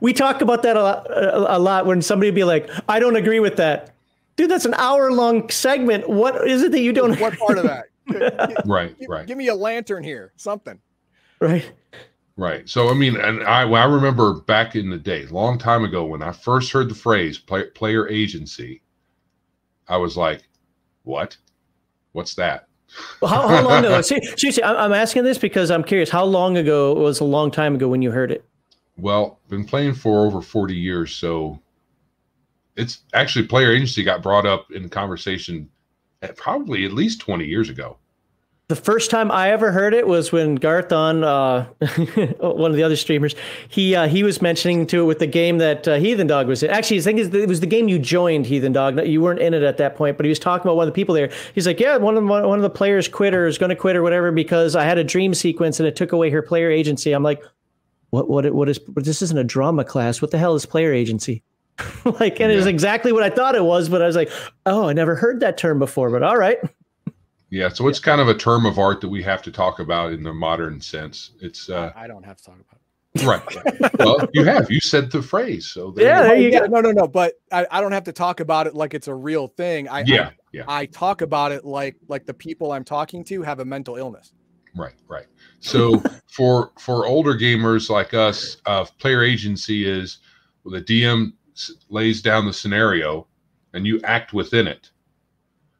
[0.00, 2.98] We talk about that a lot, a, a lot when somebody would be like, "I
[2.98, 3.94] don't agree with that."
[4.36, 6.08] Dude, that's an hour long segment.
[6.08, 7.20] What is it that you don't?
[7.20, 7.86] What part of that?
[8.64, 10.32] right, Give, right, give me a lantern here.
[10.36, 10.78] Something.
[11.40, 11.70] Right.
[12.38, 12.66] Right.
[12.66, 16.22] So I mean, and I I remember back in the day, long time ago, when
[16.22, 18.80] I first heard the phrase play, "player agency,"
[19.88, 20.48] I was like,
[21.02, 21.36] "What?
[22.12, 22.68] What's that?"
[23.20, 24.00] Well, how, how long ago?
[24.02, 26.08] See, seriously, I'm asking this because I'm curious.
[26.08, 28.44] How long ago it was a long time ago when you heard it?
[28.96, 31.60] Well, been playing for over 40 years, so
[32.76, 35.68] it's actually player agency got brought up in conversation
[36.22, 37.98] at probably at least 20 years ago.
[38.68, 41.64] The first time I ever heard it was when Garth on uh,
[42.38, 43.34] one of the other streamers,
[43.70, 46.62] he uh, he was mentioning to it with the game that uh, Heathen Dog was
[46.62, 46.68] in.
[46.68, 49.06] Actually, I think it was the game you joined, Heathen Dog.
[49.06, 50.94] You weren't in it at that point, but he was talking about one of the
[50.94, 51.32] people there.
[51.54, 53.76] He's like, yeah, one of the, one of the players quit or is going to
[53.76, 56.70] quit or whatever because I had a dream sequence and it took away her player
[56.70, 57.12] agency.
[57.12, 57.42] I'm like,
[58.10, 58.78] what what what is?
[58.78, 60.20] But this isn't a drama class.
[60.20, 61.42] What the hell is player agency?
[62.20, 64.30] like, and it was exactly what I thought it was, but I was like,
[64.66, 66.10] oh, I never heard that term before.
[66.10, 66.58] But all right.
[67.50, 70.12] Yeah, so it's kind of a term of art that we have to talk about
[70.12, 71.30] in the modern sense.
[71.40, 72.78] It's uh, I don't have to talk about
[73.14, 73.24] it.
[73.24, 73.98] right.
[73.98, 76.66] well, you have you said the phrase, so there Yeah, you there you yeah, go.
[76.66, 77.08] no, no, no.
[77.08, 79.88] But I, I don't have to talk about it like it's a real thing.
[79.88, 80.12] I, go.
[80.12, 83.60] yeah, yeah, I, I talk about it like like the people I'm talking to have
[83.60, 84.34] a mental illness.
[84.76, 85.26] right, right.
[85.60, 90.18] So for for older gamers like us, uh, player agency is
[90.64, 91.32] well, the DM
[91.88, 93.26] lays down the scenario,
[93.72, 94.90] and you act within it.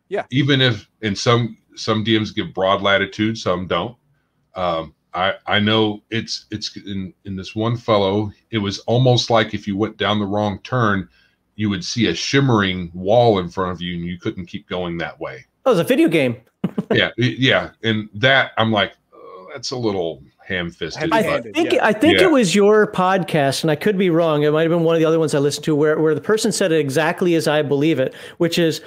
[0.09, 0.25] Yeah.
[0.31, 3.97] Even if in some some DMs give broad latitude, some don't.
[4.55, 8.33] Um, I I know it's it's in in this one fellow.
[8.51, 11.09] It was almost like if you went down the wrong turn,
[11.57, 14.99] you would see a shimmering wall in front of you, and you couldn't keep going
[14.99, 15.45] that way.
[15.65, 16.37] That was a video game.
[16.93, 21.13] yeah, yeah, and that I'm like, oh, that's a little ham-fisted.
[21.13, 21.87] I but- think yeah.
[21.87, 22.27] I think Yeah.
[22.27, 24.43] it was your podcast, and I could be wrong.
[24.43, 26.21] It might have been one of the other ones I listened to, where where the
[26.21, 28.81] person said it exactly as I believe it, which is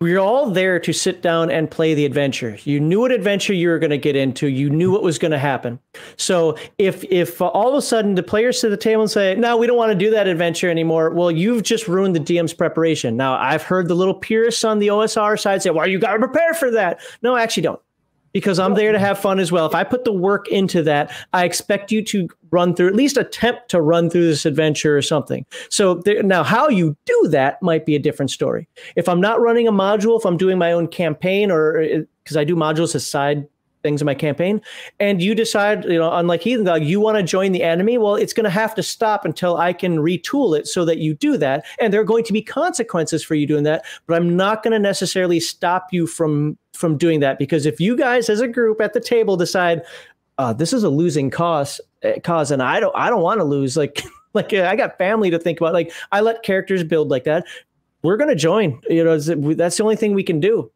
[0.00, 2.56] we're all there to sit down and play the adventure.
[2.62, 4.46] You knew what adventure you were going to get into.
[4.46, 5.80] You knew what was going to happen.
[6.16, 9.34] So if if all of a sudden the players sit at the table and say,
[9.34, 12.54] "No, we don't want to do that adventure anymore," well, you've just ruined the DM's
[12.54, 13.16] preparation.
[13.16, 16.18] Now I've heard the little purists on the OSR side say, "Well, you got to
[16.20, 17.80] prepare for that." No, I actually don't
[18.38, 19.66] because I'm there to have fun as well.
[19.66, 23.16] If I put the work into that, I expect you to run through, at least
[23.16, 25.44] attempt to run through this adventure or something.
[25.70, 28.68] So there, now, how you do that might be a different story.
[28.94, 32.36] If I'm not running a module, if I'm doing my own campaign, or uh, because
[32.36, 33.48] I do modules as side
[33.82, 34.60] things in my campaign,
[35.00, 38.16] and you decide, you know, unlike Heathen Dog, you want to join the enemy, well,
[38.16, 41.36] it's going to have to stop until I can retool it so that you do
[41.36, 41.64] that.
[41.80, 44.72] And there are going to be consequences for you doing that, but I'm not going
[44.72, 48.80] to necessarily stop you from from doing that because if you guys as a group
[48.80, 49.82] at the table decide
[50.38, 53.44] uh, this is a losing cause uh, cause and I don't I don't want to
[53.44, 54.02] lose like
[54.34, 57.44] like I got family to think about like I let characters build like that.
[58.02, 60.70] We're going to join you know that's the only thing we can do.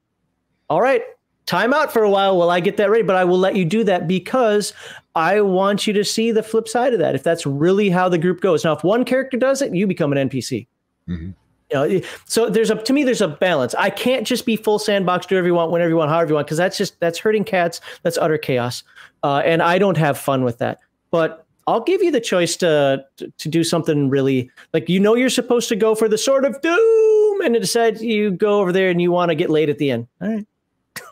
[0.69, 1.03] All right
[1.47, 3.65] time out for a while while I get that ready but I will let you
[3.65, 4.73] do that because
[5.15, 8.19] I want you to see the flip side of that if that's really how the
[8.19, 10.67] group goes now if one character does it you become an NPC
[11.09, 11.35] Mhm.
[11.71, 13.75] you know, so there's a to me there's a balance.
[13.77, 16.35] I can't just be full sandbox, do whatever you want, whenever you want, however you
[16.37, 17.81] want, because that's just that's hurting cats.
[18.05, 18.85] That's utter chaos,
[19.25, 20.79] uh, and I don't have fun with that.
[21.11, 25.17] But I'll give you the choice to, to to do something really like you know
[25.17, 28.89] you're supposed to go for the sword of doom, and instead you go over there
[28.91, 30.07] and you want to get laid at the end.
[30.21, 30.47] All right,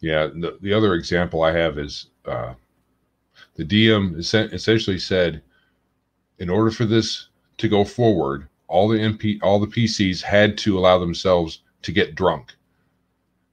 [0.00, 2.54] Yeah, the, the other example I have is uh,
[3.56, 5.42] the DM essen- essentially said,
[6.38, 10.78] in order for this to go forward, all the MP, all the PCs had to
[10.78, 12.54] allow themselves to get drunk,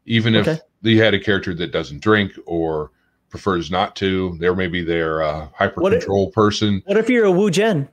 [0.05, 2.91] even if they had a character that doesn't drink or
[3.29, 4.37] prefers not to.
[4.39, 6.81] There may be their uh, hyper What if- control person.
[6.85, 7.89] What if you're a Wu Jen?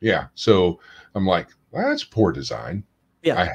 [0.00, 0.28] Yeah.
[0.34, 0.80] So
[1.14, 2.82] I'm like, well, that's poor design.
[3.22, 3.38] Yeah.
[3.38, 3.50] I,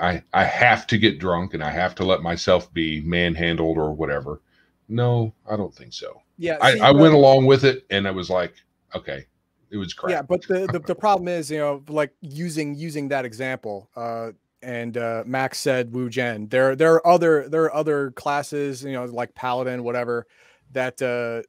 [0.00, 3.92] I I have to get drunk and I have to let myself be manhandled or
[3.92, 4.40] whatever.
[4.88, 6.20] No, I don't think so.
[6.36, 8.54] Yeah, I, see, I but- went along with it and I was like,
[8.94, 9.26] okay,
[9.70, 10.10] it was crap.
[10.10, 14.32] Yeah, but the, the the problem is, you know, like using using that example, uh,
[14.62, 16.48] and uh, Max said Wu Jen.
[16.48, 20.26] There there are other there are other classes, you know, like Paladin, whatever,
[20.72, 21.42] that uh,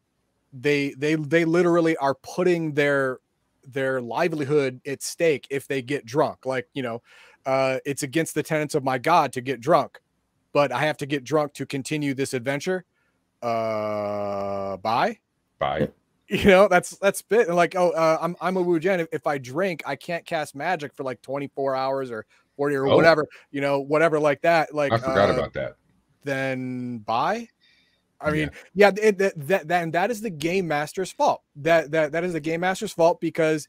[0.54, 3.20] they they they literally are putting their
[3.66, 6.46] their livelihood at stake if they get drunk.
[6.46, 7.02] Like you know,
[7.46, 10.00] uh, it's against the tenets of my God to get drunk,
[10.54, 12.86] but I have to get drunk to continue this adventure.
[13.42, 15.18] Uh, bye
[15.60, 15.90] Bye.
[16.28, 19.00] you know that's that's bit and like oh uh, i'm i'm a Wu Jen.
[19.02, 22.88] If, if i drink i can't cast magic for like 24 hours or 40 or
[22.88, 22.96] Oh.
[22.96, 25.76] whatever you know whatever like that like I forgot uh, about that.
[26.24, 27.48] then bye
[28.22, 31.90] i mean yeah it, that, that that and that is the game master's fault that
[31.92, 33.68] that that is the game master's fault because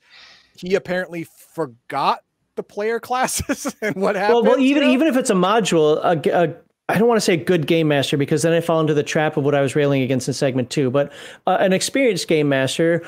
[0.54, 2.20] he apparently forgot
[2.56, 4.34] the player classes and what happens.
[4.34, 6.54] Well, well, even even if it's a module, a a-
[6.88, 9.36] I don't want to say good game master because then I fall into the trap
[9.36, 10.90] of what I was railing against in segment two.
[10.90, 11.12] But
[11.46, 13.06] uh, an experienced game master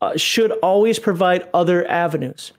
[0.00, 2.52] uh, should always provide other avenues.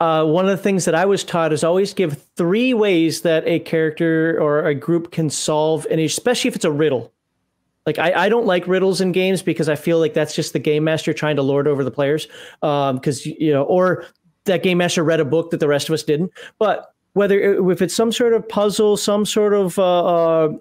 [0.00, 3.46] Uh, one of the things that I was taught is always give three ways that
[3.46, 7.12] a character or a group can solve, and especially if it's a riddle.
[7.86, 10.58] Like I, I don't like riddles in games because I feel like that's just the
[10.58, 12.28] game master trying to lord over the players.
[12.60, 14.04] Because you know, or
[14.44, 16.32] that game master read a book that the rest of us didn't.
[16.58, 17.38] But whether
[17.70, 20.52] if it's some sort of puzzle, some sort of uh, uh,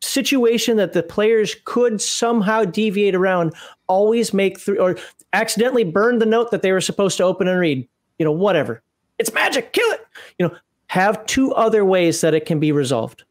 [0.00, 3.54] situation that the players could somehow deviate around,
[3.86, 4.96] always make three or
[5.32, 7.88] accidentally burn the note that they were supposed to open and read.
[8.18, 8.82] You know, whatever.
[9.18, 9.72] It's magic.
[9.72, 10.06] Kill it.
[10.38, 10.56] You know,
[10.88, 13.24] have two other ways that it can be resolved.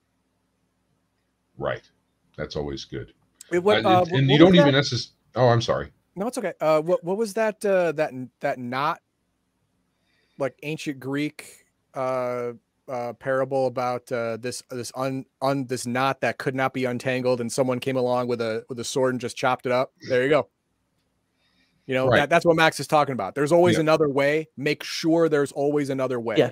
[1.57, 1.81] Right.
[2.37, 3.13] That's always good.
[3.51, 4.71] It- what, Uh, uh, and what- you don't even that?
[4.73, 5.13] necessarily.
[5.35, 5.91] Oh, I'm sorry.
[6.15, 6.53] No, it's okay.
[6.61, 7.63] Uh, what what was that?
[7.65, 9.01] Uh, that that not
[10.37, 12.51] like ancient Greek uh,
[12.87, 17.41] uh, parable about uh, this this un un this knot that could not be untangled,
[17.41, 19.91] and someone came along with a with a sword and just chopped it up.
[20.09, 20.49] There you go.
[21.87, 22.17] You know Right.
[22.21, 23.35] that, that's what Max is talking about.
[23.35, 23.81] There's always Yeah.
[23.81, 24.47] another way.
[24.57, 26.35] Make sure there's always another way.
[26.37, 26.49] Yeah.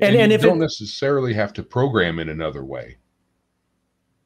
[0.00, 2.96] And- and you if don't it- necessarily have to program in another way.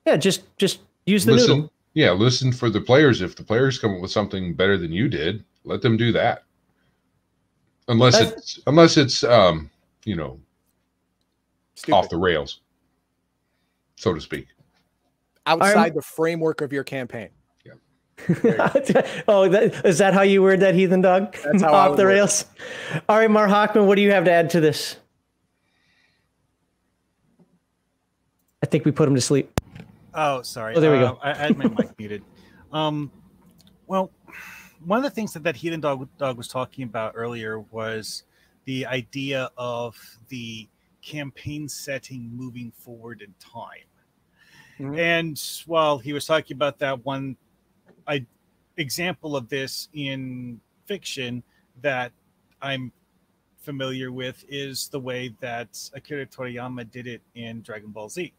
[0.07, 1.73] Yeah, just just use the listen, noodle.
[1.93, 3.20] yeah, listen for the players.
[3.20, 6.45] If the players come up with something better than you did, let them do that.
[7.89, 9.70] Unless That's- it's unless it's um,
[10.05, 10.39] you know,
[11.75, 11.94] Stupid.
[11.97, 12.60] off the rails,
[13.97, 14.47] so to speak.
[15.47, 17.31] outside the framework of your campaign.
[17.65, 17.73] Yeah.
[19.28, 21.34] oh, that, is that how you word that heathen dog?
[21.44, 22.15] That's how Off the word it.
[22.15, 22.44] rails.
[23.08, 24.97] All right, Mar Hockman, what do you have to add to this?
[28.62, 29.60] I think we put him to sleep.
[30.15, 30.75] Oh, sorry.
[30.75, 31.18] Oh, there we Uh, go.
[31.23, 32.23] I, I had my mic muted.
[32.73, 33.10] Um,
[33.86, 34.10] well,
[34.85, 38.25] one of the things that that heathen dog dog was talking about earlier was
[38.65, 39.97] the idea of
[40.29, 40.69] the
[41.03, 43.89] campaign setting moving forward in time.
[44.79, 44.99] Mhm.
[44.99, 47.37] And while he was talking about that one
[48.07, 48.25] I,
[48.77, 51.43] example of this in fiction
[51.83, 52.13] that
[52.63, 52.93] I'm
[53.59, 58.33] familiar with is the way that Akira Toriyama did it in Dragon Ball Z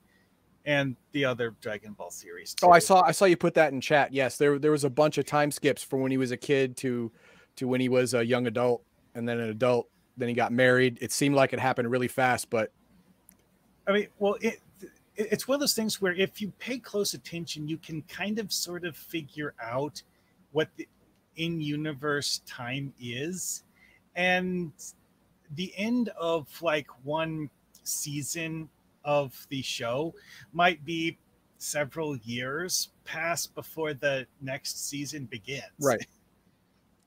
[0.65, 2.55] and the other Dragon Ball series.
[2.61, 4.13] Oh, I saw I saw you put that in chat.
[4.13, 6.77] Yes, there there was a bunch of time skips from when he was a kid
[6.77, 7.11] to
[7.55, 8.83] to when he was a young adult
[9.15, 9.89] and then an adult.
[10.17, 10.97] Then he got married.
[11.01, 12.71] It seemed like it happened really fast, but
[13.87, 17.13] I mean, well, it, it it's one of those things where if you pay close
[17.13, 20.01] attention, you can kind of sort of figure out
[20.51, 20.87] what the
[21.37, 23.63] in-universe time is,
[24.15, 24.71] and
[25.55, 27.49] the end of like one
[27.83, 28.69] season
[29.09, 30.13] of the show
[30.53, 31.17] might be
[31.57, 35.63] several years past before the next season begins.
[35.81, 36.05] Right.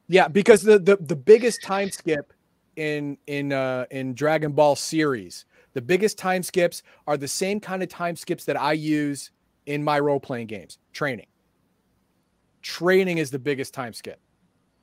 [0.09, 2.33] yeah, because the the, the biggest time skip
[2.75, 7.85] in in uh in Dragon Ball series, the biggest time skips are the same kind
[7.85, 9.31] of time skips that I use
[9.67, 10.79] in my role playing games.
[10.93, 11.27] Training.
[12.63, 14.21] Training is the biggest time skip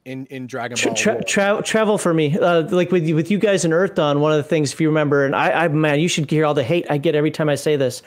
[0.05, 0.93] in in Dragon Ball.
[0.95, 1.21] tra- lore.
[1.23, 4.19] tra- travel for me, uh, like with you, with you guys in Earthdawn.
[4.19, 6.53] One of the things, if you remember, and I, I, man, you should hear all
[6.53, 8.01] the hate I get every time I say this.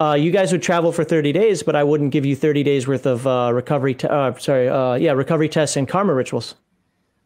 [0.00, 2.88] Uh, you guys would travel for 30 days, but I wouldn't give you 30 days
[2.88, 3.94] worth of uh, recovery.
[3.94, 6.56] Te- uh, sorry, uh, yeah, recovery tests and karma rituals,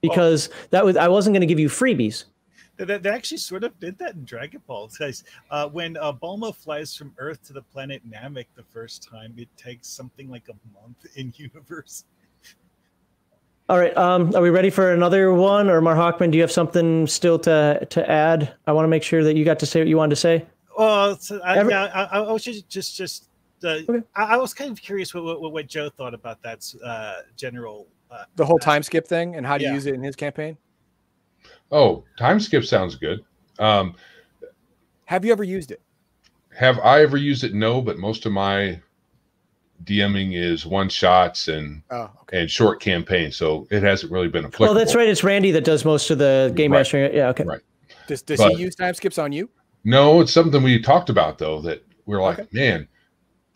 [0.03, 2.25] because that was I wasn't going to give you freebies.
[2.77, 4.91] They, they- they actually sort of did that in Dragon Ball.
[4.99, 9.33] Guys, uh, when uh, Bulma flies from Earth to the planet Namek the first time,
[9.39, 12.05] it takes something like a month in universe.
[13.69, 13.97] All right.
[13.97, 15.69] Um, are we ready for another one?
[15.69, 18.55] Or Mar Hockman, do you have something still to to add?
[18.67, 20.47] I want to make sure that you got to say what you wanted to say.
[20.79, 23.29] Well, so I, Every- yeah, I, I was just just just
[23.65, 24.03] uh, Okay.
[24.15, 27.89] I, I was kind of curious what, what what Joe thought about that uh, general.
[28.09, 29.75] Uh, The whole time skip thing and how to Yeah.
[29.75, 30.57] use it in his campaign.
[31.73, 33.25] Oh, time skip sounds good.
[33.59, 33.95] Um,
[35.07, 35.81] Have you ever used it?
[36.57, 37.53] have I ever used it?
[37.53, 38.81] No, but most of my
[39.85, 42.41] DMing is one shots and Oh, okay.
[42.43, 44.67] and short campaigns, so it hasn't really been a click.
[44.69, 45.09] Well, that's right.
[45.09, 46.79] It's Randy that does most of the game Right.
[46.81, 47.15] mastering.
[47.15, 47.29] Yeah.
[47.29, 47.45] Okay.
[47.45, 47.61] Right.
[48.09, 49.49] Does, does But- he use time skips on you?
[49.85, 52.49] No, it's something we talked about though that we're like, Okay.
[52.53, 52.89] man,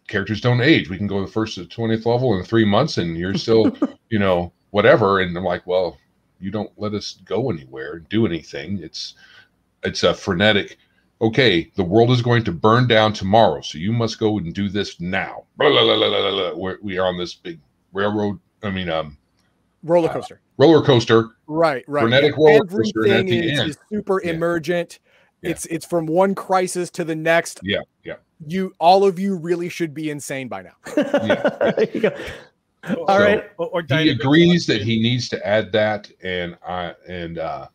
[0.08, 0.88] characters don't age.
[0.88, 3.76] We can go the first to twentieth level in three months, and you're still,
[4.10, 5.20] you know, whatever.
[5.20, 5.98] And I'm like, well,
[6.40, 8.80] you don't let us go anywhere, and do anything.
[8.82, 9.14] It's
[9.82, 10.78] it's a frenetic.
[11.22, 14.68] Okay, the world is going to burn down tomorrow, so you must go and do
[14.70, 15.44] this now.
[15.58, 16.54] Blah, blah, blah, blah, blah, blah.
[16.54, 17.58] We're, we are on this big
[17.92, 18.38] railroad.
[18.62, 19.16] I mean, um,
[19.82, 20.40] Roller Uh, coaster.
[20.58, 21.28] roller coaster.
[21.46, 22.02] Right, right.
[22.02, 24.32] frenetic roller coaster, and at Everything the is, end- is super Yeah.
[24.32, 24.98] emergent.
[25.42, 25.50] Yeah.
[25.52, 27.60] It's it's from one crisis to the next.
[27.62, 28.16] Yeah, yeah.
[28.46, 30.74] You all of you really should be insane by now.
[30.94, 32.10] there you go.
[33.06, 33.44] All So, right.
[33.58, 37.68] or, or He agrees that he needs to add that, and I and uh,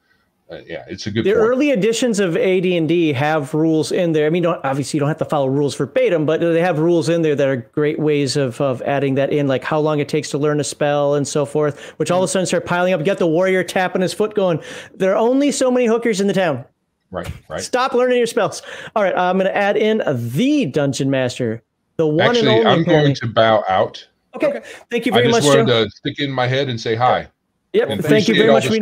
[0.52, 1.42] uh yeah, it's a good The point.
[1.44, 4.28] early editions of AD&D have rules in there.
[4.28, 7.10] I mean, don't, obviously you don't have to follow rules verbatim, but they have rules
[7.10, 10.08] in there that are great ways of, of adding that in, like how long it
[10.08, 12.94] takes to learn a spell and so forth, which all of a sudden start piling
[12.94, 13.00] up.
[13.00, 14.62] You got the warrior tapping his foot going,
[14.94, 16.64] there are only so many hookers in the town.
[17.10, 17.62] right, right.
[17.62, 18.62] Stop learning your spells.
[18.96, 21.64] All right, I'm going to add in the Dungeon Master,
[21.98, 22.66] the one and Actually, only.
[22.68, 22.94] I'm apparently.
[23.14, 24.08] going to bow out.
[24.36, 24.48] okay.
[24.48, 24.62] Okay.
[24.92, 25.84] Thank you very I very just much, wanted Joe.
[25.86, 27.30] to stick in my head and say hi.
[27.74, 27.90] Yep.
[27.90, 28.70] And Thank you very much.
[28.70, 28.80] We.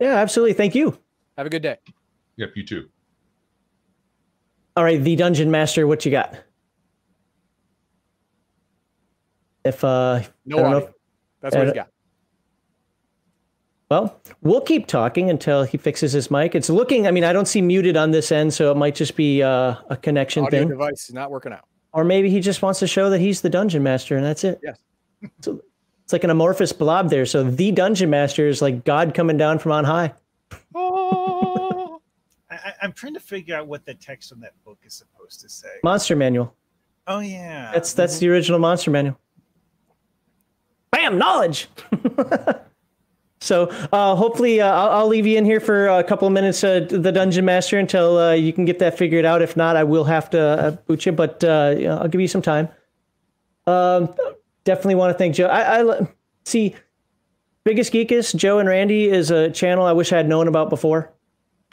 [0.00, 0.54] Yeah, absolutely.
[0.54, 0.98] Thank you.
[1.36, 1.76] Have a good day.
[2.36, 2.88] Yep, you too.
[4.76, 6.34] All right, the dungeon master, what you got?
[9.64, 10.90] If uh No I don't know if-
[11.40, 11.90] That's what I he's don't- got.
[13.90, 16.54] well, we'll keep talking until he fixes his mic.
[16.54, 19.16] It's looking, I mean, I don't see muted on this end, so it might just
[19.16, 20.68] be uh, a connection Audio thing.
[20.68, 21.64] device is not working out.
[21.92, 24.60] Or maybe he just wants to show that he's the dungeon master and that's it.
[24.62, 24.78] Yes.
[25.40, 25.60] So
[26.10, 27.24] it's like an amorphous blob there.
[27.24, 30.12] So the dungeon master is like God coming down from on high.
[30.74, 32.00] Oh,
[32.50, 35.48] I, I'm trying to figure out what the text on that book is supposed to
[35.48, 35.68] say.
[35.84, 36.54] Monster manual.
[37.06, 39.18] Oh yeah, That's that's the original monster manual.
[40.90, 41.68] Bam, knowledge.
[43.40, 46.64] so uh, hopefully, uh, I'll, I'll leave you in here for a couple of minutes,
[46.64, 49.42] uh, the dungeon master, until uh, you can get that figured out.
[49.42, 52.42] If not, I will have to uh, boot you, but uh, I'll give you some
[52.42, 52.68] time.
[53.66, 54.12] Um,
[54.64, 55.46] definitely want to thank Joe.
[55.46, 56.08] I, I
[56.44, 56.74] see.
[57.62, 61.12] Biggest Geekus, Joe and Randy is a channel I wish I had known about before.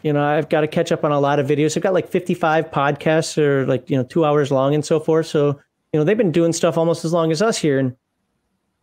[0.03, 1.77] You know, I've got to catch up on a lot of videos.
[1.77, 5.27] I've got like 55 podcasts or like, you know, two hours long and so forth.
[5.27, 5.59] So,
[5.93, 7.79] you know, they've been doing stuff almost as long as us here.
[7.79, 7.95] And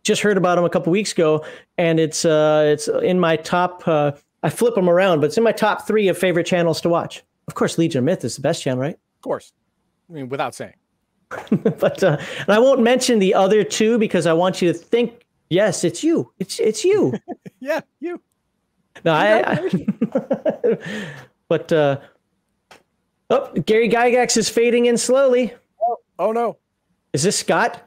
[0.03, 1.45] just heard about them a couple weeks ago.
[1.77, 5.43] And it's uh it's in my top uh I flip them around, but it's in
[5.43, 7.23] my top three of favorite channels to watch.
[7.47, 8.93] Of course, Legion of Myth is the best channel, right?
[8.95, 9.53] of course.
[10.09, 10.75] I mean, without saying.
[11.79, 15.25] but uh and I won't mention the other two because I want you to think,
[15.49, 16.31] yes, it's you.
[16.39, 17.13] It's it's you.
[17.59, 18.21] Yeah, you.
[19.03, 20.77] No, I, I
[21.49, 21.97] but uh
[23.31, 25.53] oh, Gary Gygax is fading in slowly.
[26.19, 26.57] Oh no.
[27.13, 27.81] Is this Scott?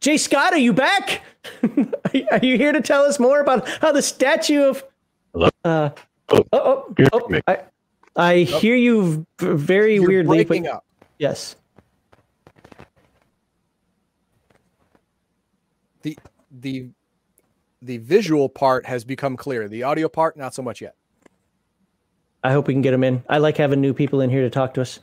[0.00, 1.20] Jay Scott, are you back?
[1.62, 4.82] are you- here to tell us more about how the statue of
[5.32, 5.48] Hello?
[5.64, 5.90] Uh,
[6.30, 7.40] Oh, oh, oh, oh, me.
[7.46, 7.58] I,
[8.16, 10.44] I hear you v- very You're weirdly.
[10.44, 10.84] but- up.
[11.18, 11.56] Yes.
[16.60, 16.90] The the
[17.82, 19.68] the visual part has become clear.
[19.68, 20.94] The audio part, not so much yet.
[22.42, 23.22] I hope we can get him in.
[23.28, 25.00] I like having new people in here to talk to us.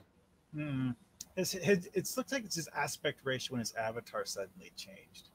[0.54, 0.92] Hmm.
[1.38, 5.30] It's, it, it looks like it's his aspect ratio when his avatar suddenly changed.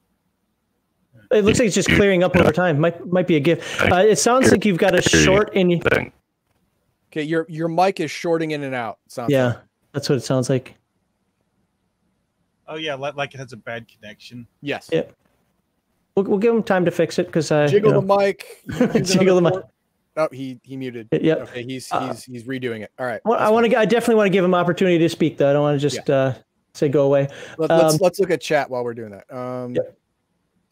[1.31, 2.79] It looks like it's just clearing up over time.
[2.79, 3.81] Might might be a gift.
[3.91, 5.79] Uh, it sounds like you've got a short in you.
[5.79, 6.13] thing.
[7.11, 8.99] Okay, your your mic is shorting in and out.
[9.07, 9.55] Sounds Yeah,
[9.93, 10.75] that's what it sounds like.
[12.67, 14.45] Oh yeah, like, like it has a bad connection.
[14.61, 14.89] Yes.
[14.91, 15.03] Yeah.
[16.17, 19.05] We'll, we'll give him time to fix it because I Jiggle you know, the mic.
[19.05, 19.53] Jiggle the mic.
[19.53, 19.65] port.
[20.17, 21.09] Oh, he he muted.
[21.11, 21.35] Yeah.
[21.35, 22.91] Okay, he's Uh, he's he's redoing it.
[22.97, 23.21] All right.
[23.23, 23.77] Well, I want to.
[23.77, 25.47] I definitely want to give him opportunity to speak, though.
[25.47, 26.33] I don't want to just uh,
[26.73, 27.27] say go away.
[27.59, 29.31] Let, let's um, let's look at chat while we're doing that.
[29.31, 29.81] Um, Yeah.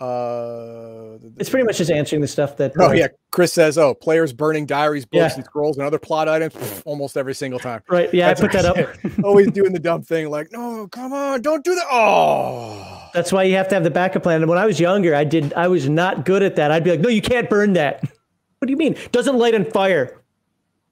[0.04, 2.74] uh, It's pretty much just answering the stuff that.
[2.80, 5.36] Oh uh, yeah, Chris says, "Oh, players burning diaries, books, Yeah.
[5.36, 8.12] and scrolls, and other plot items pff, almost every single time." Right.
[8.12, 9.24] Yeah, That's I put that up.
[9.24, 13.44] Always doing the dumb thing, like, "No, come on, don't do that." Oh, That's why
[13.44, 14.42] you have to have the backup plan.
[14.42, 15.53] And when I was younger, I did.
[15.53, 16.69] I was not good at that.
[16.69, 18.03] I'd be like, "No, you can't burn that."
[18.60, 18.95] What do you mean?
[19.11, 20.22] Doesn't light on fire.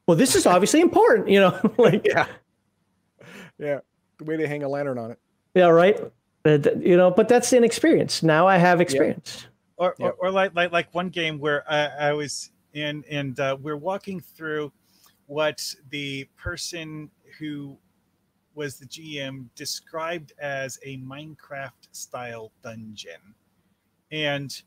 [0.06, 1.58] Well, this is obviously important, you know.
[1.78, 2.28] like, yeah,
[3.58, 3.80] yeah.
[4.20, 5.20] The way they hang a lantern on it.
[5.56, 6.00] yeah, right.
[6.46, 8.22] Uh, you know, but that's inexperience.
[8.22, 9.48] Now I have experience.
[9.78, 10.16] or, Yep.
[10.20, 13.78] or, or like, like like one game where I, I was in and uh, we're
[13.78, 14.72] walking through
[15.28, 17.78] what the person who
[18.56, 23.36] was the GM described as a Minecraft style dungeon.
[24.12, 24.62] And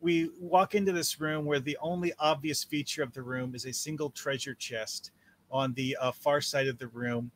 [0.00, 3.72] we walk into this room where the only obvious feature of the room is a
[3.72, 5.10] single treasure chest
[5.50, 7.30] on the uh, far side of the room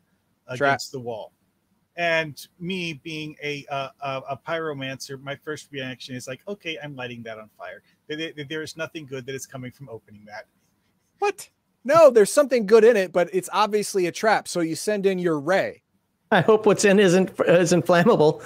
[0.49, 1.33] against the wall.
[1.97, 6.97] And me being a, uh, a a pyromancer, my first reaction is like, okay, I'm
[6.97, 7.83] lighting that on fire.
[8.09, 10.47] There is nothing good that is coming from opening that.
[11.21, 11.49] What?
[11.85, 14.49] No, there's something good in it, but it's obviously a trap.
[14.49, 15.84] So you send in your ray.
[16.35, 18.43] I hope what's in isn't isn't flammable.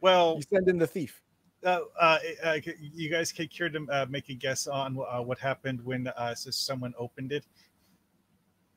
[0.00, 1.22] Well, You send in the thief.
[1.64, 5.38] uh, uh, uh, you guys can care to uh, make a guess on uh, what
[5.38, 7.44] happened when uh, so someone opened it?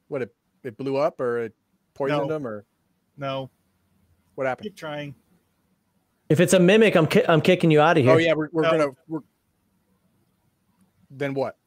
[0.07, 1.53] What it it blew up or it
[1.93, 2.27] poisoned No.
[2.27, 2.65] them or
[3.17, 3.49] No,
[4.35, 4.63] what happened?
[4.65, 5.13] keep trying.
[6.29, 8.13] If it's a mimic, I'm ki- I'm kicking you out of here.
[8.13, 8.71] Oh yeah, we're, we're No.
[8.71, 8.87] gonna.
[9.07, 9.19] We're...
[11.11, 11.57] Then what?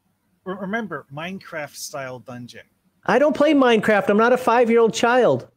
[0.44, 2.62] Re- Remember, Minecraft style dungeon.
[3.06, 4.08] I don't play Minecraft.
[4.08, 5.48] I'm not a five year old child.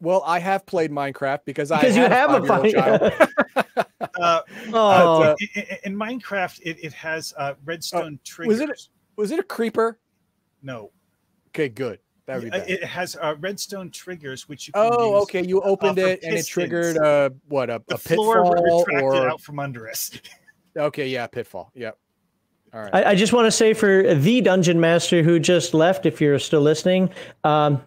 [0.00, 3.30] Well, I have played Minecraft because, Because I you had have a five-year-old child.
[4.18, 4.40] Uh,
[4.72, 8.20] oh, uh, in, in- in Minecraft, it, it has uh, redstone was
[8.58, 8.60] triggers.
[8.60, 8.88] it-
[9.20, 9.98] Was it a creeper?
[10.62, 10.90] No,
[11.48, 11.98] Okay, good.
[12.26, 12.70] That would be Uh, bad.
[12.70, 15.22] it has uh, redstone triggers, which you can Oh, use.
[15.24, 15.42] okay.
[15.46, 19.02] You opened for it and it triggered uh what a, The a floor pitfall retracted
[19.02, 20.10] or out from under us.
[20.76, 21.70] okay, yeah, pitfall.
[21.74, 21.98] Yep.
[22.72, 22.94] All right.
[22.94, 26.38] I, I just want to say for the dungeon master who just left, if you're
[26.38, 27.10] still listening,
[27.44, 27.82] um,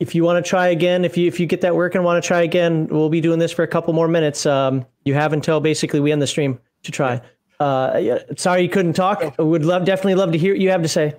[0.00, 2.22] if you want to try again, if you if you get that work and want
[2.22, 4.46] to try again, we'll be doing this for a couple more minutes.
[4.46, 7.20] Um, you have until basically we end the stream to try.
[7.60, 9.34] Uh, yeah, sorry you couldn't talk.
[9.38, 11.14] I would love definitely love to hear what you have to say.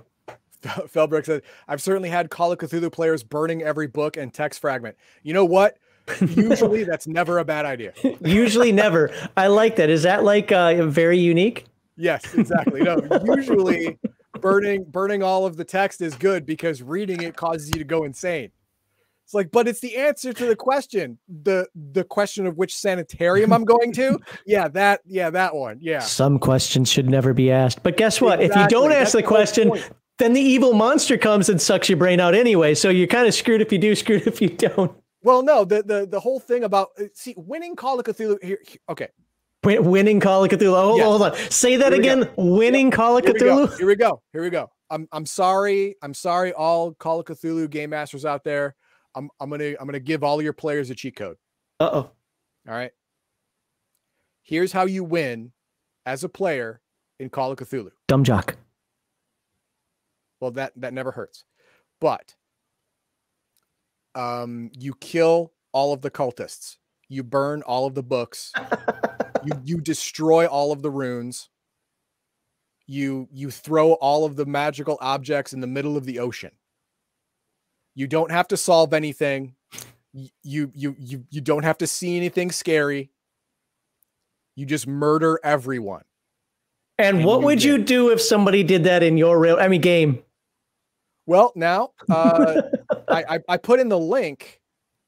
[0.63, 4.97] Felbrick said, I've certainly had Call of Cthulhu players burning every book and text fragment.
[5.23, 5.77] You know what?
[6.21, 7.93] Usually that's never a bad idea.
[8.21, 9.11] Usually never.
[9.37, 9.89] I like that.
[9.89, 11.65] Is that like uh, very unique?
[11.97, 12.81] Yes, exactly.
[12.81, 13.99] No, usually
[14.41, 18.05] burning burning all of the text is good because reading it causes you to go
[18.05, 18.51] insane.
[19.29, 21.19] It's like, but it's the answer to the question.
[21.43, 24.17] The the question of which sanitarium I'm going to.
[24.47, 25.77] Yeah, that yeah, that one.
[25.79, 25.99] Yeah.
[25.99, 27.83] Some questions should never be asked.
[27.83, 28.41] But guess what?
[28.41, 29.87] If you don't ask the the question, point.
[30.17, 32.73] then the evil monster comes and sucks your brain out anyway.
[32.73, 34.91] So you're kind of screwed if you do, screwed if you don't.
[35.21, 38.57] Well, no, the the the whole thing about uh, see winning Call of Cthulhu here.
[38.89, 39.09] Okay,
[39.63, 40.75] Winning Call of Cthulhu.
[40.81, 41.05] Hold, Yes.
[41.05, 41.35] hold on.
[41.51, 42.01] Say that we go.
[42.01, 42.29] again.
[42.35, 43.39] Winning Call of here we.
[43.41, 43.77] Cthulhu.
[43.77, 44.23] Here we go.
[44.33, 44.71] Here we go.
[44.89, 45.95] I'm I'm sorry.
[46.01, 48.75] I'm sorry, all Call of Cthulhu game masters out there.
[49.19, 51.35] I'm I'm gonna I'm gonna give all your players a cheat code.
[51.77, 52.11] Uh oh.
[52.67, 52.91] All right.
[54.41, 55.51] Here's how you win
[56.05, 56.79] as a player
[57.19, 57.91] in Call of Cthulhu.
[58.07, 58.55] Dumb jock.
[60.39, 61.43] Well, that that never hurts.
[61.99, 62.33] But
[64.15, 66.77] um you kill all of the cultists.
[67.09, 68.53] You burn all of the books.
[69.43, 71.49] you you destroy all of the runes.
[72.87, 76.51] You you throw all of the magical objects in the middle of the ocean.
[77.99, 79.55] You don't have to solve anything.
[80.13, 83.11] You you you you don't have to see anything scary.
[84.55, 86.03] You just murder everyone.
[86.97, 89.57] And And what you would you do if somebody did that in your real?
[89.59, 90.23] I mean, game.
[91.25, 92.61] Well, now uh,
[93.09, 94.61] I, I I put in the link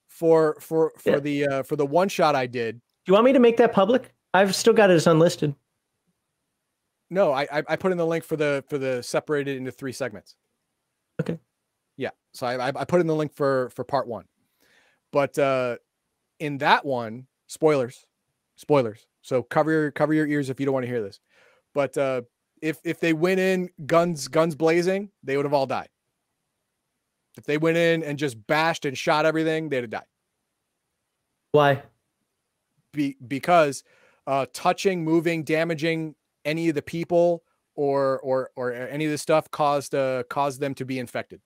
[0.10, 1.20] for for for Yeah.
[1.20, 2.76] the uh, for the one shot I did.
[2.76, 4.14] Do you want me to make that public?
[4.34, 5.56] I've still got it as unlisted.
[7.10, 9.94] No, I I- I put in the link for the for the separated into three
[9.94, 10.36] segments.
[11.22, 11.40] Okay.
[12.34, 14.26] So I I I put in the link for for part one,
[15.11, 15.77] but uh,
[16.40, 18.06] in that one, spoilers,
[18.56, 19.06] spoilers.
[19.22, 21.19] So cover your cover your ears if you don't want to hear this.
[21.74, 22.22] But uh,
[22.61, 25.90] if if they went in guns guns blazing, they would have all died.
[27.38, 30.06] If they went in and just bashed and shot everything, they'd have died.
[31.53, 31.84] Why?
[32.92, 33.84] be, because
[34.27, 37.43] uh, touching, moving, damaging any of the people
[37.76, 41.42] or or or any of the stuff caused uh, caused them to be infected.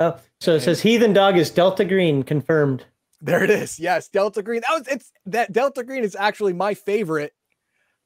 [0.00, 2.84] Oh, so it says Heathen Dog is Delta Green confirmed.
[3.20, 3.78] There it is.
[3.78, 4.62] Yes, Delta Green.
[4.62, 7.34] That was it's that Delta Green is actually my favorite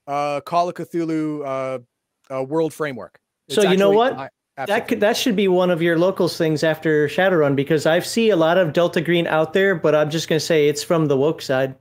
[0.06, 3.20] uh Call of Cthulhu uh, uh world framework.
[3.48, 4.32] So you know what?
[4.56, 8.30] That could, that should be one of your locals things after Shadowrun because I see
[8.30, 11.16] a lot of Delta Green out there, but I'm just gonna say it's from the
[11.16, 11.76] woke side.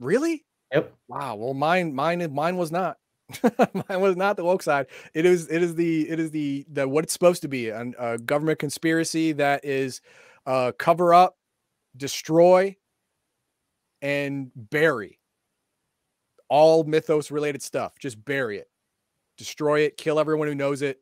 [0.00, 0.44] Really?
[0.72, 0.94] Yep.
[1.08, 1.36] Wow.
[1.36, 2.98] Well, mine, mine, mine was not.
[3.88, 4.86] mine was not the woke side.
[5.14, 7.94] It is, it is the, it is the, the what it's supposed to be, an-
[7.98, 10.00] a government conspiracy that is,
[10.46, 11.36] uh, cover up,
[11.96, 12.76] destroy,
[14.02, 15.18] and bury
[16.48, 17.98] all mythos related stuff.
[17.98, 18.68] Just bury it,
[19.36, 21.00] destroy it, kill everyone who knows it.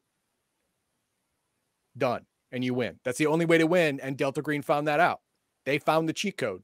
[1.96, 2.98] Done, and you win.
[3.04, 4.00] That's the only way to win.
[4.00, 5.20] And Delta Green found that out.
[5.64, 6.62] They found the cheat code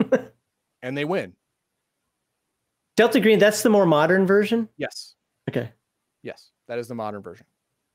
[0.82, 1.34] and they win.
[2.96, 4.68] Delta Green, that's the more modern version.
[4.76, 5.14] Yes.
[5.48, 5.70] Okay.
[6.22, 7.46] Yes, that is the modern version.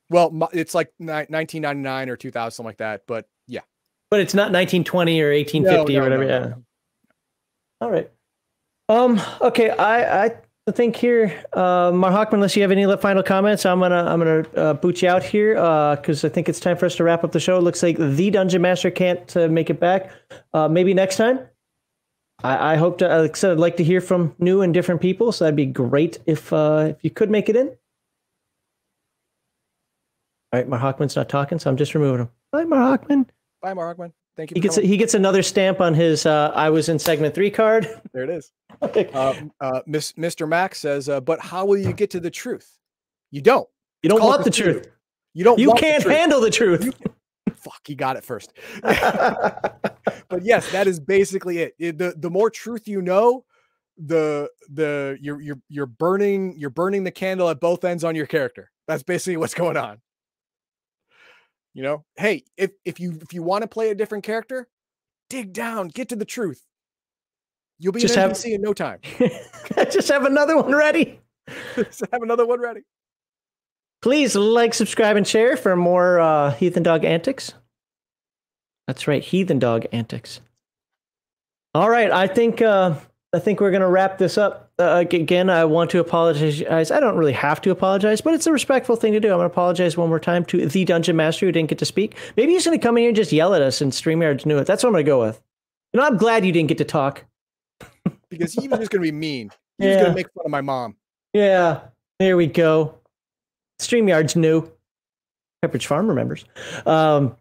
[0.09, 3.03] Well, it's like 1999 or 2000, something like that.
[3.07, 3.61] But yeah,
[4.09, 6.25] But it's not 1920 or 1850 No, or whatever.
[6.25, 6.47] no, yeah.
[6.47, 6.63] no.
[7.81, 8.09] All right.
[8.89, 9.21] Um.
[9.41, 9.69] Okay.
[9.71, 10.31] I I
[10.71, 14.45] think here, uh, Mar Hockman, unless you have any final comments, I'm gonna I'm gonna
[14.55, 15.53] uh, boot you out here
[15.95, 17.57] because I think it's time for us to wrap up the show.
[17.57, 20.11] It looks like the Dungeon Master can't uh, make it back.
[20.53, 21.39] Uh, maybe next time.
[22.43, 23.07] I, I hope to.
[23.07, 25.65] Like I said, I'd like to hear from new and different people, so that'd be
[25.65, 27.67] great if uh, if you could make it in.
[27.67, 27.79] All
[30.59, 32.29] right, Mar Hockman's not talking, so I'm just removing him.
[32.51, 33.27] Bye, Mar Hockman.
[33.61, 34.11] bye, Markman.
[34.37, 34.55] Thank you.
[34.55, 34.89] He gets coming.
[34.89, 37.87] he gets another stamp on his uh, "I was in segment three card.
[38.13, 38.51] there it is.
[38.81, 40.47] Uh, uh, Miss, Mr.
[40.47, 42.77] Max says, uh, but how will you get to the truth?
[43.31, 43.67] You don't.
[44.03, 44.87] You don't want the the truth.
[45.33, 45.59] You don't.
[45.59, 46.15] You want can't truth.
[46.15, 46.93] handle the truth.
[47.01, 47.14] Fuck,
[47.87, 48.53] he got it first.
[48.81, 51.75] but yes, that is basically it.
[51.79, 53.45] It- The the more truth you know,
[53.97, 58.25] the the you're you're you're burning you're burning the candle at both ends on your
[58.27, 58.71] character.
[58.87, 59.99] That's basically what's going on.
[61.73, 64.67] You know, hey, if if you if you want to play a different character,
[65.29, 66.61] dig down, get to the truth.
[67.79, 68.99] You'll be Just an have- NPC in no time.
[69.91, 71.19] Just have another one ready.
[71.91, 72.81] So have another one ready.
[74.01, 77.53] Please like, subscribe, and share for more uh, Heathen Dog antics.
[78.87, 80.41] That's right, Heathen Dog antics.
[81.73, 82.95] All right, I think uh,
[83.33, 84.71] I think we're gonna wrap this up.
[84.77, 86.91] Uh, again, I want to apologize.
[86.91, 89.29] I don't really have to apologize, but it's a respectful thing to do.
[89.29, 92.15] I'm gonna apologize one more time to the Dungeon Master who didn't get to speak.
[92.37, 94.67] Maybe he's gonna come in here and just yell at us, and StreamYards knew it.
[94.67, 95.41] That's what I'm gonna go with.
[95.93, 97.25] You know, I'm glad you didn't get to talk.
[98.29, 99.49] Because he was just gonna be mean.
[99.77, 100.01] He was Yeah.
[100.03, 100.95] gonna make fun of my mom.
[101.33, 101.81] Yeah,
[102.19, 102.95] there we go.
[103.79, 104.69] StreamYard's new.
[105.63, 106.43] Pepperidge Farm remembers.
[106.85, 107.37] Um,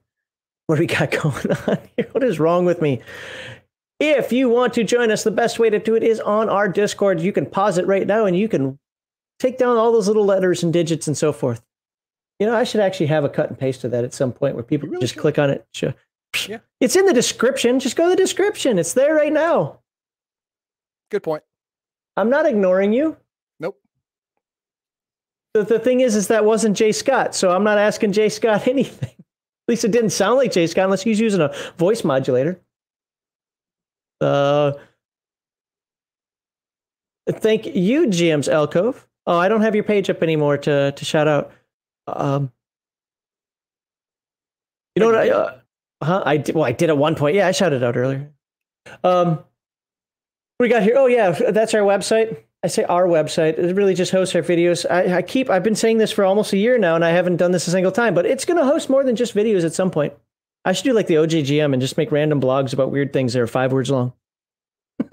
[0.66, 2.08] what do we got going on here?
[2.12, 3.02] What is wrong with me?
[4.00, 6.68] If you want to join us, the best way to do it is on our
[6.68, 7.20] Discord.
[7.20, 8.78] You can pause it right now and you can
[9.38, 11.62] take down all those little letters and digits and so forth.
[12.40, 14.54] You know, I should actually have a cut and paste of that at some point
[14.54, 15.20] where people really just should.
[15.20, 15.66] click on it.
[15.72, 15.94] Sure.
[16.48, 16.58] Yeah.
[16.80, 17.78] It's in the description.
[17.78, 18.78] Just go to the description.
[18.78, 19.78] It's there right now.
[21.10, 21.44] Good point.
[22.16, 23.16] I'm not ignoring you.
[23.60, 23.80] Nope.
[25.52, 28.66] The, the thing is, is that wasn't Jay Scott, so I'm not asking Jay Scott
[28.68, 29.13] anything.
[29.66, 32.60] At least it didn't sound like Jay Scott unless he's using a voice modulator.
[34.20, 34.72] Uh,
[37.30, 39.06] thank you, GM's Alcove.
[39.26, 41.50] Oh, I don't have your page up anymore to to shout out.
[42.06, 42.52] Um,
[44.94, 45.16] you know what?
[45.16, 45.58] I, uh,
[46.02, 46.22] huh?
[46.26, 46.54] I did.
[46.54, 47.34] Well, I did at one point.
[47.34, 48.30] Yeah, I shouted out earlier.
[49.02, 49.46] Um, what
[50.60, 50.94] we got here?
[50.96, 52.36] Oh yeah, that's our website.
[52.64, 53.58] I say our website.
[53.58, 54.90] It really just hosts our videos.
[54.90, 55.50] I, I keep.
[55.50, 57.70] I've been saying this for almost a year now, and I haven't done this a
[57.70, 58.14] single time.
[58.14, 60.14] But it's going to host more than just videos at some point.
[60.64, 63.42] I should do like the OJGM and just make random blogs about weird things that
[63.42, 64.14] are five words long.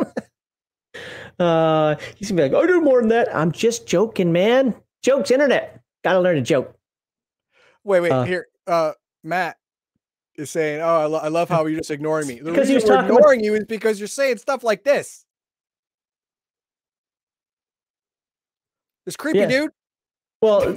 [1.40, 4.74] uh, he's gonna be like, "I do more than that." I'm just joking, man.
[5.04, 5.82] Jokes, internet.
[6.06, 6.74] Got to learn to joke.
[7.84, 8.48] Wait, wait, Uh, here.
[8.66, 8.94] Uh,
[9.26, 9.58] Matt
[10.36, 12.76] is saying, "Oh, I, lo- I love how you're just ignoring me." The Because he
[12.76, 15.26] reason was we're ignoring you is because you're saying stuff like this.
[19.06, 19.48] This creepy Yeah.
[19.48, 19.72] dude.
[20.42, 20.76] Well,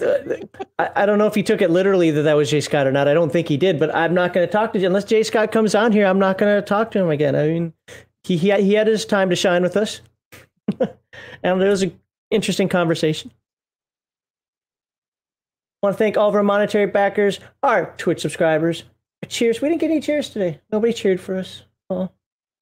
[0.78, 2.92] I, I don't know if he took it literally that that was Jay Scott or
[2.92, 3.08] not.
[3.08, 5.22] I don't think he did, but I'm not going to talk to you unless Jay
[5.22, 6.04] Scott comes on here.
[6.06, 7.34] I'm not going to talk to him again.
[7.34, 7.72] I mean,
[8.24, 10.02] he he had, he had his time to shine with us,
[10.80, 11.98] and it was an
[12.30, 13.30] interesting conversation.
[15.82, 18.84] I want to thank all of our monetary backers, our Twitch subscribers.
[19.28, 19.62] Cheers!
[19.62, 20.60] We didn't get any cheers today.
[20.72, 21.62] Nobody cheered for us.
[21.88, 22.10] Oh.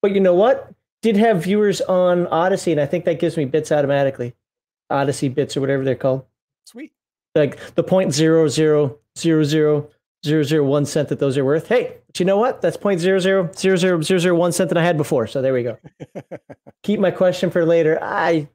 [0.03, 0.73] But you know what?
[1.03, 4.35] Did have viewers on Odysee, and I think that gives me bits automatically.
[4.93, 6.25] Odysee bits or whatever they're called
[6.67, 6.93] Sweet.
[7.35, 9.89] like the point zero zero zero zero
[10.25, 11.69] zero zero one cent that those are worth.
[11.69, 12.61] Hey, but you know what?
[12.63, 15.27] That's point zero zero zero zero zero zero one cent that I had before.
[15.27, 15.79] So there we go.
[16.83, 17.99] Keep my question for later.
[18.03, 18.49] I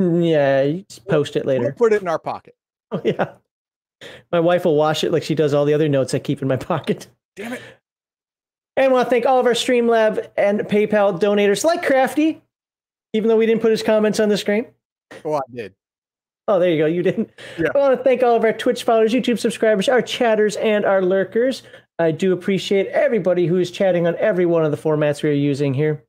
[0.00, 1.72] yeah, you just post it We'll later.
[1.72, 2.54] put it in our pocket.
[2.92, 3.34] Oh yeah.
[4.30, 6.48] My wife will wash it like she does all the other notes I keep in
[6.48, 7.08] my pocket.
[7.34, 7.62] Damn it.
[8.76, 12.42] And I want to thank all of our Streamlab and PayPal donators like Crafty,
[13.14, 14.66] even though we didn't put his comments on the screen.
[15.24, 15.74] Oh, I did.
[16.48, 16.86] Oh, there you go.
[16.86, 17.30] You didn't.
[17.58, 17.68] Yeah.
[17.74, 21.02] I want to thank all of our Twitch followers, YouTube subscribers, our chatters, and our
[21.02, 21.62] lurkers.
[21.98, 25.32] I do appreciate everybody who is chatting on every one of the formats we are
[25.32, 26.04] using here.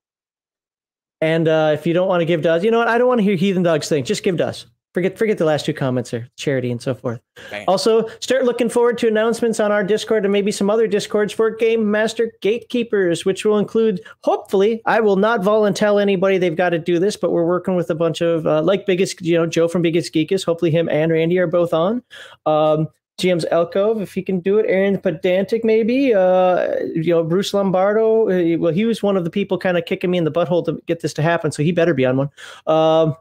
[1.22, 2.88] And uh, if you don't want to give to us, you know what?
[2.88, 4.03] I don't want to hear Heathen Dogs thing.
[4.03, 4.67] Just give to us.
[4.98, 7.22] Forget forget the last two comments there, charity and so forth.
[7.51, 7.66] Bam.
[7.67, 11.51] Also, start looking forward to announcements on our Discord and maybe some other Discords for
[11.51, 16.80] Game Master Gatekeepers, which will include, hopefully, I will not volunteer anybody they've got to
[16.80, 19.67] do this, but we're working with a bunch of uh, like biggest, you know, Joe
[19.67, 20.43] from Biggest Geekus.
[20.43, 22.01] Hopefully, him and Randy are both on.
[22.48, 24.67] Um, GM's Alcove, if he can do it.
[24.67, 26.14] Aaron Pedantic, maybe.
[26.14, 28.30] Uh, you know, Bruce Lombardo.
[28.30, 30.64] Uh, well, he was one of the people kind of kicking me in the butthole
[30.66, 32.30] to get this to happen, so he better be on one.
[32.67, 33.16] Um,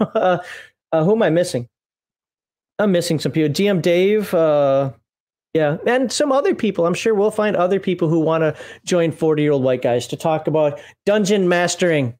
[0.14, 0.38] uh,
[0.92, 1.68] uh, who am I missing?
[2.78, 3.50] I'm missing some people.
[3.50, 4.32] GM Dave.
[4.32, 4.92] Uh,
[5.54, 6.86] yeah, and some other people.
[6.86, 10.06] I'm sure we'll find other people who want to join 40 year old white guys
[10.08, 12.16] to talk about dungeon mastering,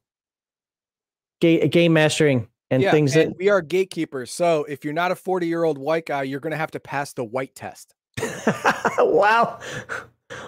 [1.39, 3.37] ga- game mastering, and yeah, things and that.
[3.37, 4.31] we are gatekeepers.
[4.31, 6.79] So if you're not a 40 year old white guy, you're going to have to
[6.79, 7.95] pass the white test.
[8.97, 9.59] wow.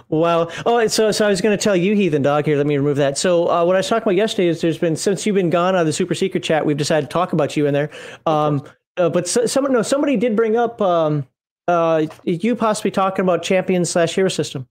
[0.10, 0.50] Wow.
[0.66, 2.46] Oh, so so I was going to tell you, heathen dog.
[2.46, 3.18] Here, let me remove that.
[3.18, 5.76] So uh, what I was talking about yesterday is there's been since you've been gone
[5.76, 7.90] on the super secret chat, we've decided to talk about you in there.
[8.26, 8.64] Um,
[8.98, 11.26] uh, but so, someone no somebody did bring up um,
[11.68, 14.68] uh, you possibly talking about champion slash hero system.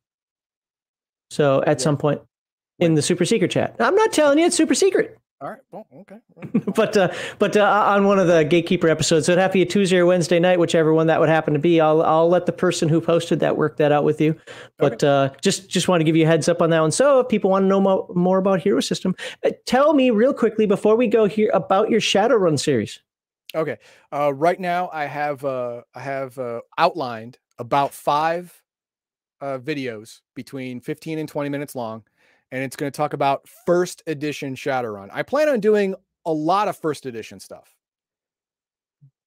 [1.31, 2.21] So at some point
[2.79, 5.20] in the super secret chat, I'm not telling you it's super secret.
[5.43, 5.61] All right.
[5.71, 6.19] Well, okay.
[6.75, 9.63] but uh, but uh, on one of the gatekeeper episodes, so it'd have to be
[9.63, 11.81] a Tuesday or Wednesday night, whichever one that would happen to be.
[11.81, 14.39] I'll I'll let the person who posted that work that out with you.
[14.77, 16.93] But uh, just just want to give you a heads up on that one.
[16.93, 20.35] So if people want to know mo- more about Hero System, uh, tell me real
[20.35, 23.01] quickly before we go here about your Shadowrun series.
[23.55, 23.79] Okay.
[24.13, 28.63] Uh, right now, I have uh, I have uh, outlined about five
[29.41, 32.05] uh, videos between 15 and 20 minutes long,
[32.53, 35.09] and it's going to talk about first edition Shadowrun.
[35.13, 35.95] I plan on doing
[36.27, 37.75] a lot of first edition stuff.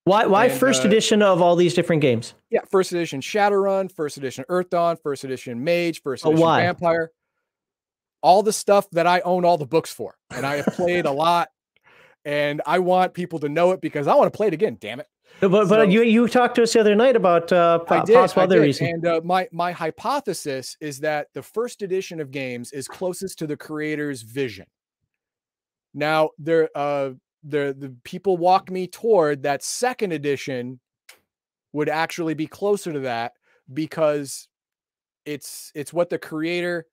[0.06, 2.34] Why why And, first uh, edition of all these different games?
[2.50, 6.62] Yeah, first edition Shadowrun, first edition Earthdawn, first edition Mage, first Oh, edition why?
[6.62, 7.12] Vampire.
[8.22, 11.12] All the stuff that I own all the books for, and I have played a
[11.12, 11.50] lot,
[12.24, 14.78] and I want people to know it because I want to play it again.
[14.80, 15.08] Damn it!
[15.40, 18.16] But but So- you you talked to us the other night about uh, I did,
[18.16, 18.64] possible other did.
[18.64, 18.88] reason.
[18.88, 23.48] And uh, my my hypothesis is that the first edition of games is closest to
[23.48, 24.66] the creator's vision.
[25.94, 27.12] Now, there uh
[27.44, 30.80] the the people walk me toward that second edition
[31.74, 33.34] would actually be closer to that
[33.74, 34.48] because
[35.26, 36.86] it's it's what the creator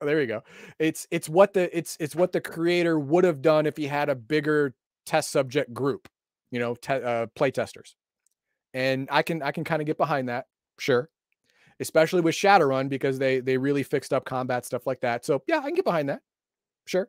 [0.00, 0.42] oh, there you go.
[0.78, 4.08] It's it's what the it's it's what the creator would have done if he had
[4.08, 4.72] a bigger
[5.04, 6.08] test subject group,
[6.50, 7.96] you know, te- uh, play testers
[8.74, 10.46] and I can I can kind of get behind that,
[10.78, 11.10] sure.
[11.80, 15.24] Especially with Shadowrun because they they really fixed up combat stuff like that.
[15.24, 16.20] So yeah, I can get behind that,
[16.86, 17.08] sure.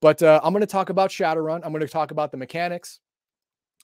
[0.00, 1.60] But uh, I'm going to talk about Shadowrun.
[1.64, 3.00] I'm going to talk about the mechanics.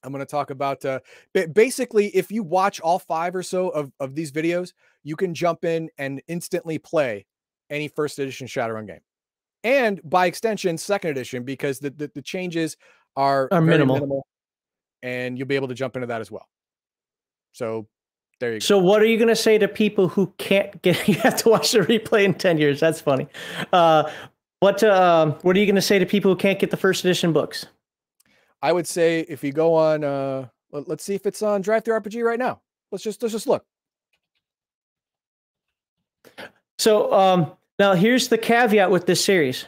[0.04, 1.00] I'm going to talk about uh,
[1.32, 5.34] ba- basically if you watch all five or so of of these videos, you can
[5.34, 7.26] jump in and instantly play
[7.70, 9.00] any first edition Shadowrun game,
[9.64, 12.76] and by extension, second edition because the the, the changes
[13.16, 14.26] are Are very minimal.
[15.06, 16.48] And you'll be able to jump into that as well.
[17.52, 17.86] So
[18.40, 18.64] there you go.
[18.64, 21.06] So what are you going to say to people who can't get?
[21.08, 22.80] You have to watch the replay in ten years.
[22.80, 23.28] That's funny.
[23.72, 24.10] Uh,
[24.60, 27.04] what um, what are you going to say to people who can't get the first
[27.04, 27.66] edition books?
[28.62, 32.24] I would say if you go on, uh, let, us see if it's on DriveThruRPG
[32.24, 32.60] right now.
[32.90, 33.64] Let's just let's just look.
[36.78, 39.66] So um, now here's the caveat with this series.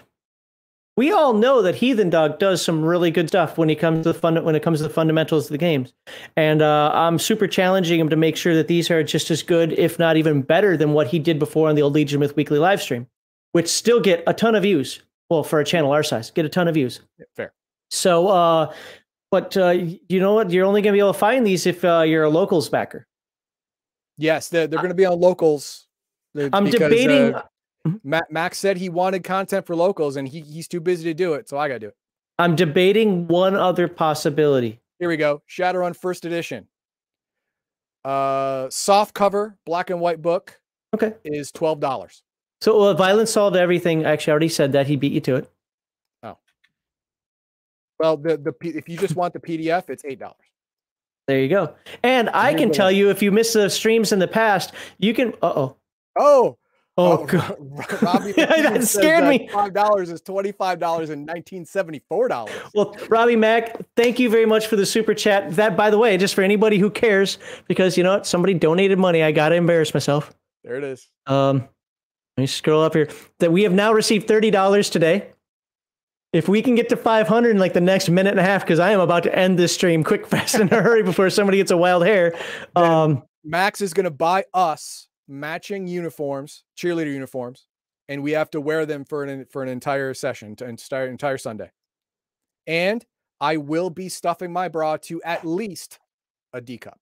[0.98, 4.12] We all know that Heathen Dog does some really good stuff when he comes to
[4.12, 5.94] the fund when it comes to the fundamentals of the games,
[6.36, 9.74] and uh, I'm super challenging him to make sure that these are just as good,
[9.74, 12.58] if not even better, than what he did before on the old Legion Myth Weekly
[12.58, 13.06] live stream,
[13.52, 15.00] which still get a ton of views.
[15.30, 17.00] Well, for a channel our size, get a ton of views.
[17.36, 17.52] Fair.
[17.92, 18.74] So, uh,
[19.30, 19.76] but uh,
[20.08, 20.50] you know what?
[20.50, 23.06] You're only going to be able to find these if uh, you're a locals backer.
[24.16, 25.86] Yes, they're, they're going to be on locals.
[26.36, 27.40] I'm because, debating.
[27.86, 31.15] Uh, Ma- Max said he wanted content for locals, and he, he's too busy to
[31.15, 31.48] do it.
[31.48, 31.97] So I got to do it.
[32.39, 34.81] I'm debating one other possibility.
[34.98, 35.42] Here we go.
[35.48, 36.68] Shadowrun First Edition.
[38.05, 40.58] Uh, soft cover, black and white book
[40.94, 41.15] Okay.
[41.24, 42.23] is twelve dollars.
[42.60, 44.07] So, uh, violence solved everything.
[44.07, 44.86] I actually, I already said that.
[44.86, 45.50] He beat you to it.
[46.23, 46.39] Oh.
[47.98, 50.36] Well, the the P- if you just want the PDF, it's eight dollars.
[51.26, 51.74] There you go.
[52.02, 55.34] And I can tell you if you missed the streams in the past, you can.
[55.42, 55.76] Uh oh.
[56.18, 56.57] Oh,
[57.00, 57.56] Oh, God.
[58.02, 59.48] Robbie That scared that me.
[59.52, 62.52] Five dollars is twenty five dollars in nineteen seventy four dollars.
[62.74, 65.52] Well, Robbie Mack, thank you very much for the super chat.
[65.52, 68.98] That, by the way, just for anybody who cares, because you know what, somebody donated
[68.98, 69.22] money.
[69.22, 70.34] I gotta embarrass myself.
[70.64, 71.08] There it is.
[71.26, 71.68] Um,
[72.36, 73.08] let me scroll up here.
[73.38, 75.28] That we have now received thirty dollars today.
[76.32, 78.62] If we can get to five hundred in like the next minute and a half,
[78.62, 81.58] because I am about to end this stream quick, fast, in a hurry before somebody
[81.58, 82.34] gets a wild hair.
[82.74, 87.66] Um, Max is going to buy us matching uniforms, cheerleader uniforms,
[88.08, 91.39] and we have to wear them for an for an entire session, to entire entire
[91.39, 91.70] Sunday.
[92.66, 93.05] And
[93.40, 95.98] I will be stuffing my bra to at least
[96.52, 97.00] a D cup.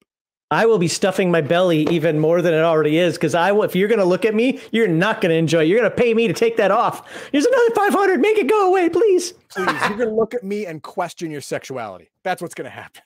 [0.48, 3.64] I will be stuffing my belly even more than it already is because I will.
[3.64, 5.62] If you're going to look at me, you're not going to enjoy.
[5.62, 5.66] it.
[5.68, 7.02] You're going to pay me to take that off.
[7.32, 8.20] Here's another 500.
[8.20, 9.32] Make it go away, please.
[9.48, 12.10] Please, you're going to look at me and question your sexuality.
[12.22, 13.02] That's what's going to happen.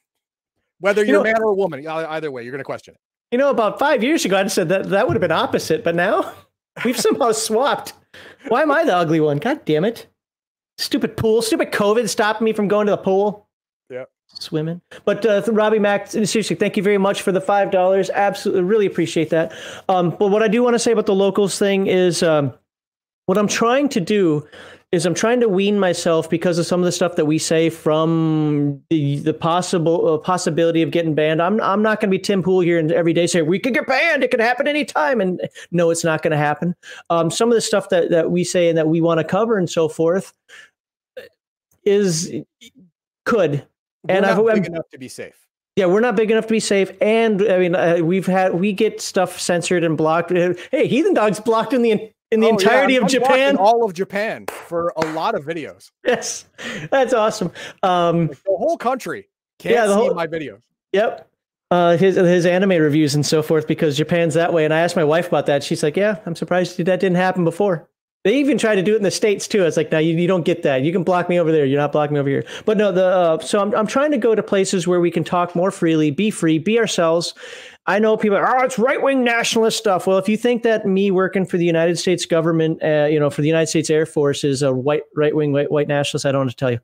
[0.81, 2.93] Whether You you're know- a man or a woman, either way, you're going to question
[2.93, 3.01] it.
[3.31, 5.95] You know, about five years ago, I'd said that that would have been opposite, but
[5.95, 6.33] now
[6.85, 7.93] we've somehow swapped.
[8.49, 9.39] Why am I the ugly one?
[9.39, 10.07] God damn it.
[10.79, 13.47] Stupid pool, stupid COVID stopped me from going to the pool.
[13.91, 14.05] Yeah.
[14.29, 14.81] Swimming.
[15.05, 18.11] But uh, Robbie Mack, seriously, thank you very much for the $5.
[18.13, 19.53] Absolutely, really appreciate that.
[19.89, 22.55] Um, but what I do want to say about the locals thing is um,
[23.27, 24.49] what I'm trying to do
[24.93, 27.71] is I'm trying to wean myself because of some of the stuff that we say
[27.71, 31.41] from the the possible uh, possibility of getting banned.
[31.41, 33.75] I'm I'm not going to be Tim Pool here and every day say we could
[33.75, 34.25] get banned.
[34.25, 36.75] It could happen anytime, and no, it's not going to happen.
[37.09, 39.57] Um, some of the stuff that that we say and that we want to cover
[39.59, 40.33] and so forth
[41.85, 42.31] is
[43.25, 43.65] could.
[44.09, 45.37] We're and not I've, big I'm- enough to be safe.
[45.77, 48.73] yeah, we're not big enough to be safe, and I mean, uh, we've had we
[48.73, 50.33] get stuff censored and blocked.
[50.33, 53.57] Uh, Hey, Heathen Dog's blocked in the in the Oh, yeah, entirety I'm- of Japan.
[53.57, 55.91] all of Japan for a lot of videos.
[56.07, 56.45] yes,
[56.91, 57.51] that's awesome.
[57.83, 59.29] Um, Like the whole country
[59.59, 60.61] can't Yeah, the see whole- my videos.
[60.93, 61.27] Yep.
[61.73, 64.65] Uh, his his anime reviews and so forth because Japan's that way.
[64.65, 65.63] And I asked my wife about that.
[65.63, 67.89] She's like, "Yeah, I'm surprised that didn't happen before."
[68.25, 69.65] They even tried to do it in the states too.
[69.65, 70.83] It's like, now you, you don't get that.
[70.83, 71.65] You can block me over there.
[71.65, 72.45] You're not blocking me over here.
[72.67, 75.23] But no, the uh, so I'm I'm trying to go to places where we can
[75.25, 77.35] talk more freely, be free, be ourselves.
[77.91, 80.07] I know people are, oh, it's right wing nationalist stuff.
[80.07, 83.31] Well, if you think that me working for the United States government, uh, you know,
[83.31, 86.33] for the United States Air Force is a white right wing white, white nationalist, I
[86.33, 86.79] don't want to tell you.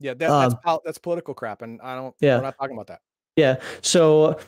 [0.00, 2.14] Yeah, that, that's Um, pol- that's political crap, and I don't.
[2.20, 2.38] Yeah.
[2.38, 3.00] we're not talking about that.
[3.36, 3.56] Yeah.
[3.82, 4.38] So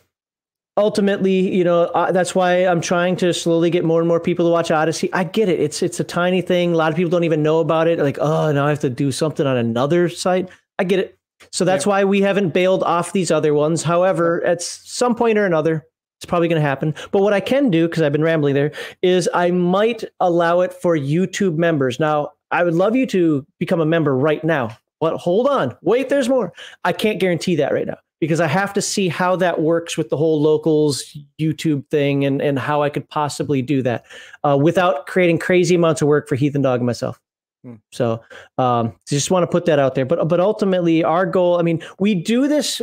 [0.76, 4.46] ultimately, you know, uh, that's why I'm trying to slowly get more and more people
[4.46, 5.10] to watch Odysee.
[5.12, 5.60] I get it.
[5.60, 6.72] It's it's a tiny thing.
[6.72, 7.98] A lot of people don't even know about it.
[7.98, 10.48] Like, oh, now I have to do something on another site.
[10.78, 11.18] I get it.
[11.50, 13.82] So that's why we haven't bailed off these other ones.
[13.82, 15.84] However, at some point or another,
[16.22, 16.94] it's probably going to happen.
[17.10, 18.70] But what I can do, because I've been rambling there,
[19.02, 21.98] is I might allow it for YouTube members.
[21.98, 24.76] Now, I would love you to become a member right now.
[25.00, 26.52] But hold on, wait, there's more.
[26.84, 30.10] I can't guarantee that right now because I have to see how that works with
[30.10, 34.04] the whole locals YouTube thing and, and how I could possibly do that
[34.44, 37.20] uh, without creating crazy amounts of work for Heathen Dog and myself.
[37.64, 37.74] Hmm.
[37.90, 38.22] So
[38.58, 40.06] um, just want to put that out there.
[40.06, 41.58] But but ultimately, our goal.
[41.58, 42.80] I mean, we do this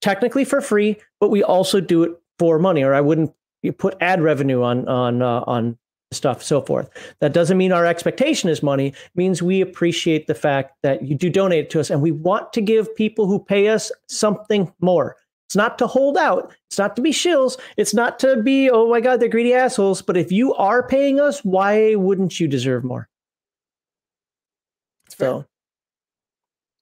[0.00, 3.32] technically for free, but we also do it for money, or I wouldn't
[3.78, 5.78] put ad revenue on on uh, on
[6.12, 6.90] stuff, so forth.
[7.20, 8.88] That doesn't mean our expectation is money.
[8.88, 12.52] It means we appreciate the fact that you do donate to us, and we want
[12.52, 15.16] to give people who pay us something more.
[15.48, 16.54] It's not to hold out.
[16.70, 17.58] It's not to be shills.
[17.76, 20.00] It's not to be, oh my God, they're greedy assholes.
[20.00, 23.08] But if you are paying us, why wouldn't you deserve more?
[25.04, 25.28] It's fair.
[25.28, 25.46] So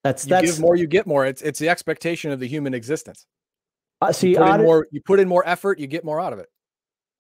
[0.05, 1.27] that's you that's give more, you get more.
[1.27, 3.27] It's it's the expectation of the human existence.
[4.01, 6.33] Uh, see You put, in more, you put in more effort, you get more out
[6.33, 6.49] of it.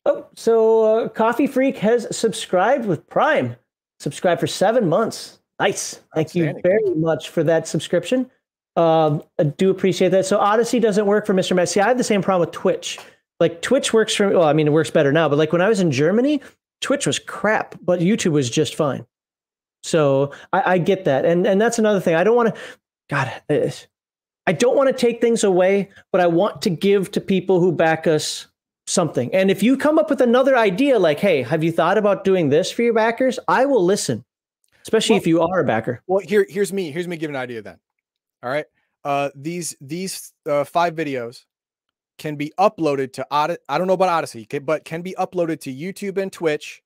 [0.06, 3.56] Oh, so uh, Coffee Freak has subscribed with Prime.
[3.98, 5.40] Subscribed for seven months.
[5.58, 6.00] Nice.
[6.14, 8.30] Thank you very much for that subscription.
[8.76, 10.24] Um, I do appreciate that.
[10.24, 11.54] So Odysee doesn't work for Mr.
[11.54, 11.82] Messi.
[11.82, 12.98] I have the same problem with Twitch.
[13.40, 15.68] Like Twitch works for well, I mean, it works better now, but like when I
[15.68, 16.40] was in Germany,
[16.80, 19.04] Twitch was crap, but YouTube was just fine.
[19.82, 22.14] So I, I get that, and and that's another thing.
[22.14, 22.60] I don't want to.
[23.08, 23.32] God,
[24.46, 27.72] I don't want to take things away, but I want to give to people who
[27.72, 28.46] back us
[28.86, 29.32] something.
[29.34, 32.48] And if you come up with another idea, like, hey, have you thought about doing
[32.48, 33.38] this for your backers?
[33.46, 34.24] I will listen,
[34.82, 36.02] especially Well- if you are a backer.
[36.06, 36.90] Well, here here's me.
[36.90, 37.78] Here's me giving an idea then.
[38.42, 38.66] All right.
[39.04, 41.44] Uh these these uh, five videos
[42.18, 45.72] can be uploaded to Od- I don't know about Odysee, but can be uploaded to
[45.74, 46.82] YouTube and Twitch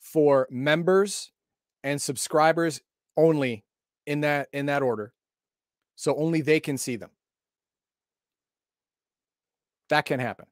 [0.00, 1.32] for members
[1.84, 2.80] and subscribers
[3.16, 3.64] only
[4.06, 5.12] in that in that order.
[6.00, 7.10] So only they can see them.
[9.90, 10.46] That can happen.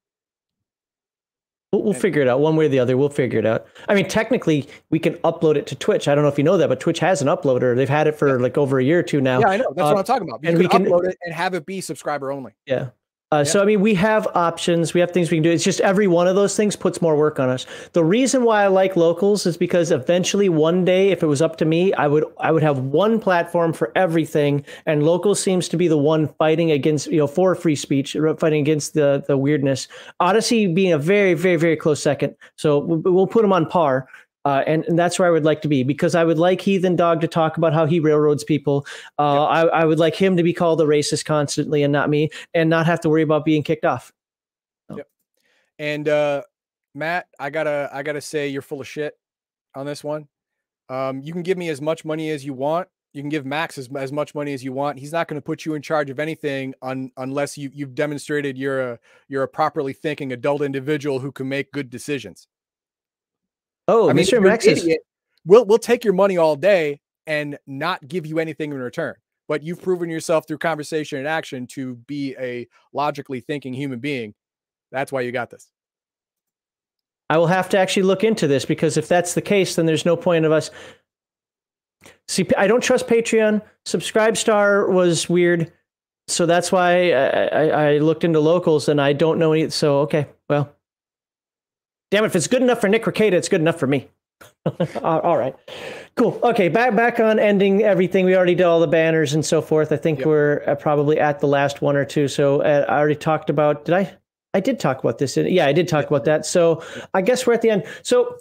[1.73, 2.99] We'll, we'll And- figure it out one way or the other.
[2.99, 3.67] We'll figure it out.
[3.89, 6.07] I mean, technically, we can upload it to Twitch.
[6.07, 7.75] I don't know if you know that, but Twitch has an uploader.
[7.75, 9.41] They've had it for like over a year or two now.
[9.41, 9.73] Yeah, I know.
[9.75, 10.43] That's uh, what I'm talking about.
[10.43, 12.53] You and we can- upload it and have it be subscriber only.
[12.67, 12.91] Yeah.
[13.31, 14.95] Uh, So I mean, we have options.
[14.95, 15.51] We have things we can do.
[15.51, 17.67] It's just every one of those things puts more work on us.
[17.93, 21.57] The reason why I like locals is because eventually, one day, if it was up
[21.59, 25.77] to me, I would I would have one platform for everything, and locals seems to
[25.77, 29.89] be the one fighting against you know for free speech, fighting against the the weirdness.
[30.21, 32.35] Odysee being a very very very close second.
[32.57, 34.09] So we'll we'll put them on par.
[34.45, 36.97] Uh, and, and that's where I would like to be because I would like Heathen
[36.97, 38.87] Dog to talk about how he railroads people.
[39.19, 42.31] Uh, I, I would like him to be called a racist constantly and not me,
[42.55, 44.13] and not have to worry about being kicked off.
[44.95, 45.07] Yep.
[45.79, 46.43] And uh
[46.95, 49.19] Matt, I gotta I gotta say you're full of shit
[49.75, 50.29] on this one.
[50.89, 52.89] Um, you can give me as much money as you want.
[53.13, 54.99] You can give Max as, as much money as you want.
[54.99, 58.57] He's not going to put you in charge of anything un, unless you you've demonstrated
[58.57, 62.49] you're a you're a properly thinking adult individual who can make good decisions.
[63.89, 64.43] Oh, I mean, Mr.
[64.43, 64.87] Max is
[65.47, 69.15] we'll we'll take your money all day and not give you anything in return.
[69.49, 74.35] But you've proven yourself through conversation and action to be a logically thinking human being.
[74.93, 75.71] That's why you got this.
[77.31, 80.05] I will have to actually look into this because if that's the case, then there's
[80.07, 80.71] no point of us.
[82.27, 83.63] See, I don't trust Patreon.
[83.87, 85.73] Subscribestar was weird,
[86.27, 89.71] so that's why I, I, I looked into locals, and I don't know any.
[89.71, 90.75] So okay, well,
[92.11, 92.29] damn it!
[92.29, 94.09] If it's good enough for Nick Rekieta, it's good enough for me.
[95.03, 95.55] all right,
[96.17, 96.39] cool.
[96.43, 98.25] Okay, back back on ending everything.
[98.25, 99.91] We already did all the banners and so forth.
[99.93, 100.27] I think Yep.
[100.27, 102.29] we're uh, probably at the last one or two.
[102.29, 103.85] So uh, I already talked about.
[103.85, 104.15] Did I?
[104.55, 105.37] I did talk about this.
[105.37, 106.47] Yeah, I did talk about that.
[106.47, 106.83] So
[107.15, 107.85] I guess we're at the end.
[108.03, 108.39] So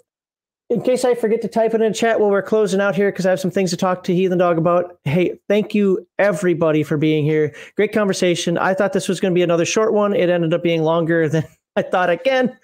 [0.70, 3.10] in case I forget to type it in the chat while we're closing out here,
[3.10, 4.98] because I have some things to talk to Heathen Dog about.
[5.04, 7.54] Hey, thank you everybody for being here.
[7.76, 8.56] Great conversation.
[8.58, 10.14] I thought this was going to be another short one.
[10.14, 11.44] It ended up being longer than
[11.76, 12.10] I thought.
[12.10, 12.56] Again,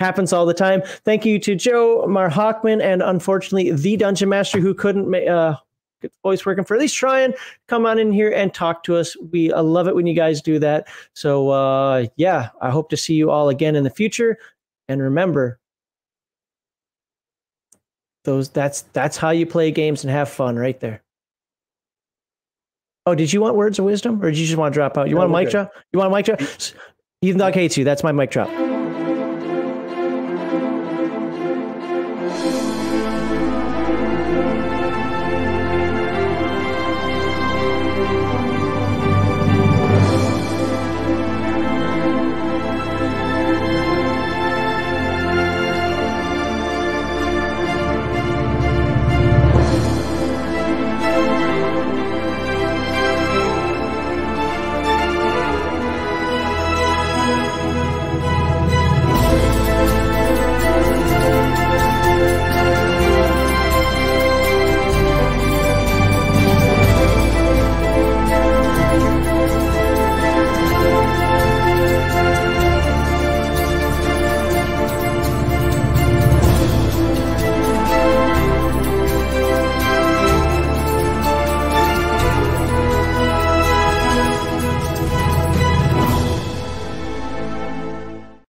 [0.00, 0.82] happens all the time.
[1.04, 5.56] Thank you to Joe Mar Hockman and unfortunately the Dungeon Master who couldn't ma- uh,
[6.00, 7.34] get the voice working for at least trying.
[7.68, 9.14] Come on in here and talk to us.
[9.30, 10.88] We I love it when you guys do that.
[11.14, 14.38] So uh, yeah, I hope to see you all again in the future.
[14.88, 15.60] And remember,
[18.24, 21.02] those that's that's how you play games and have fun right there.
[23.06, 25.08] Oh, did you want words of wisdom, or did you just want to drop out?
[25.08, 25.52] You No, want a mic good.
[25.52, 25.72] drop?
[25.92, 26.40] You want a mic drop?
[27.22, 27.84] Heathen Dog hates you.
[27.84, 28.48] That's my mic drop.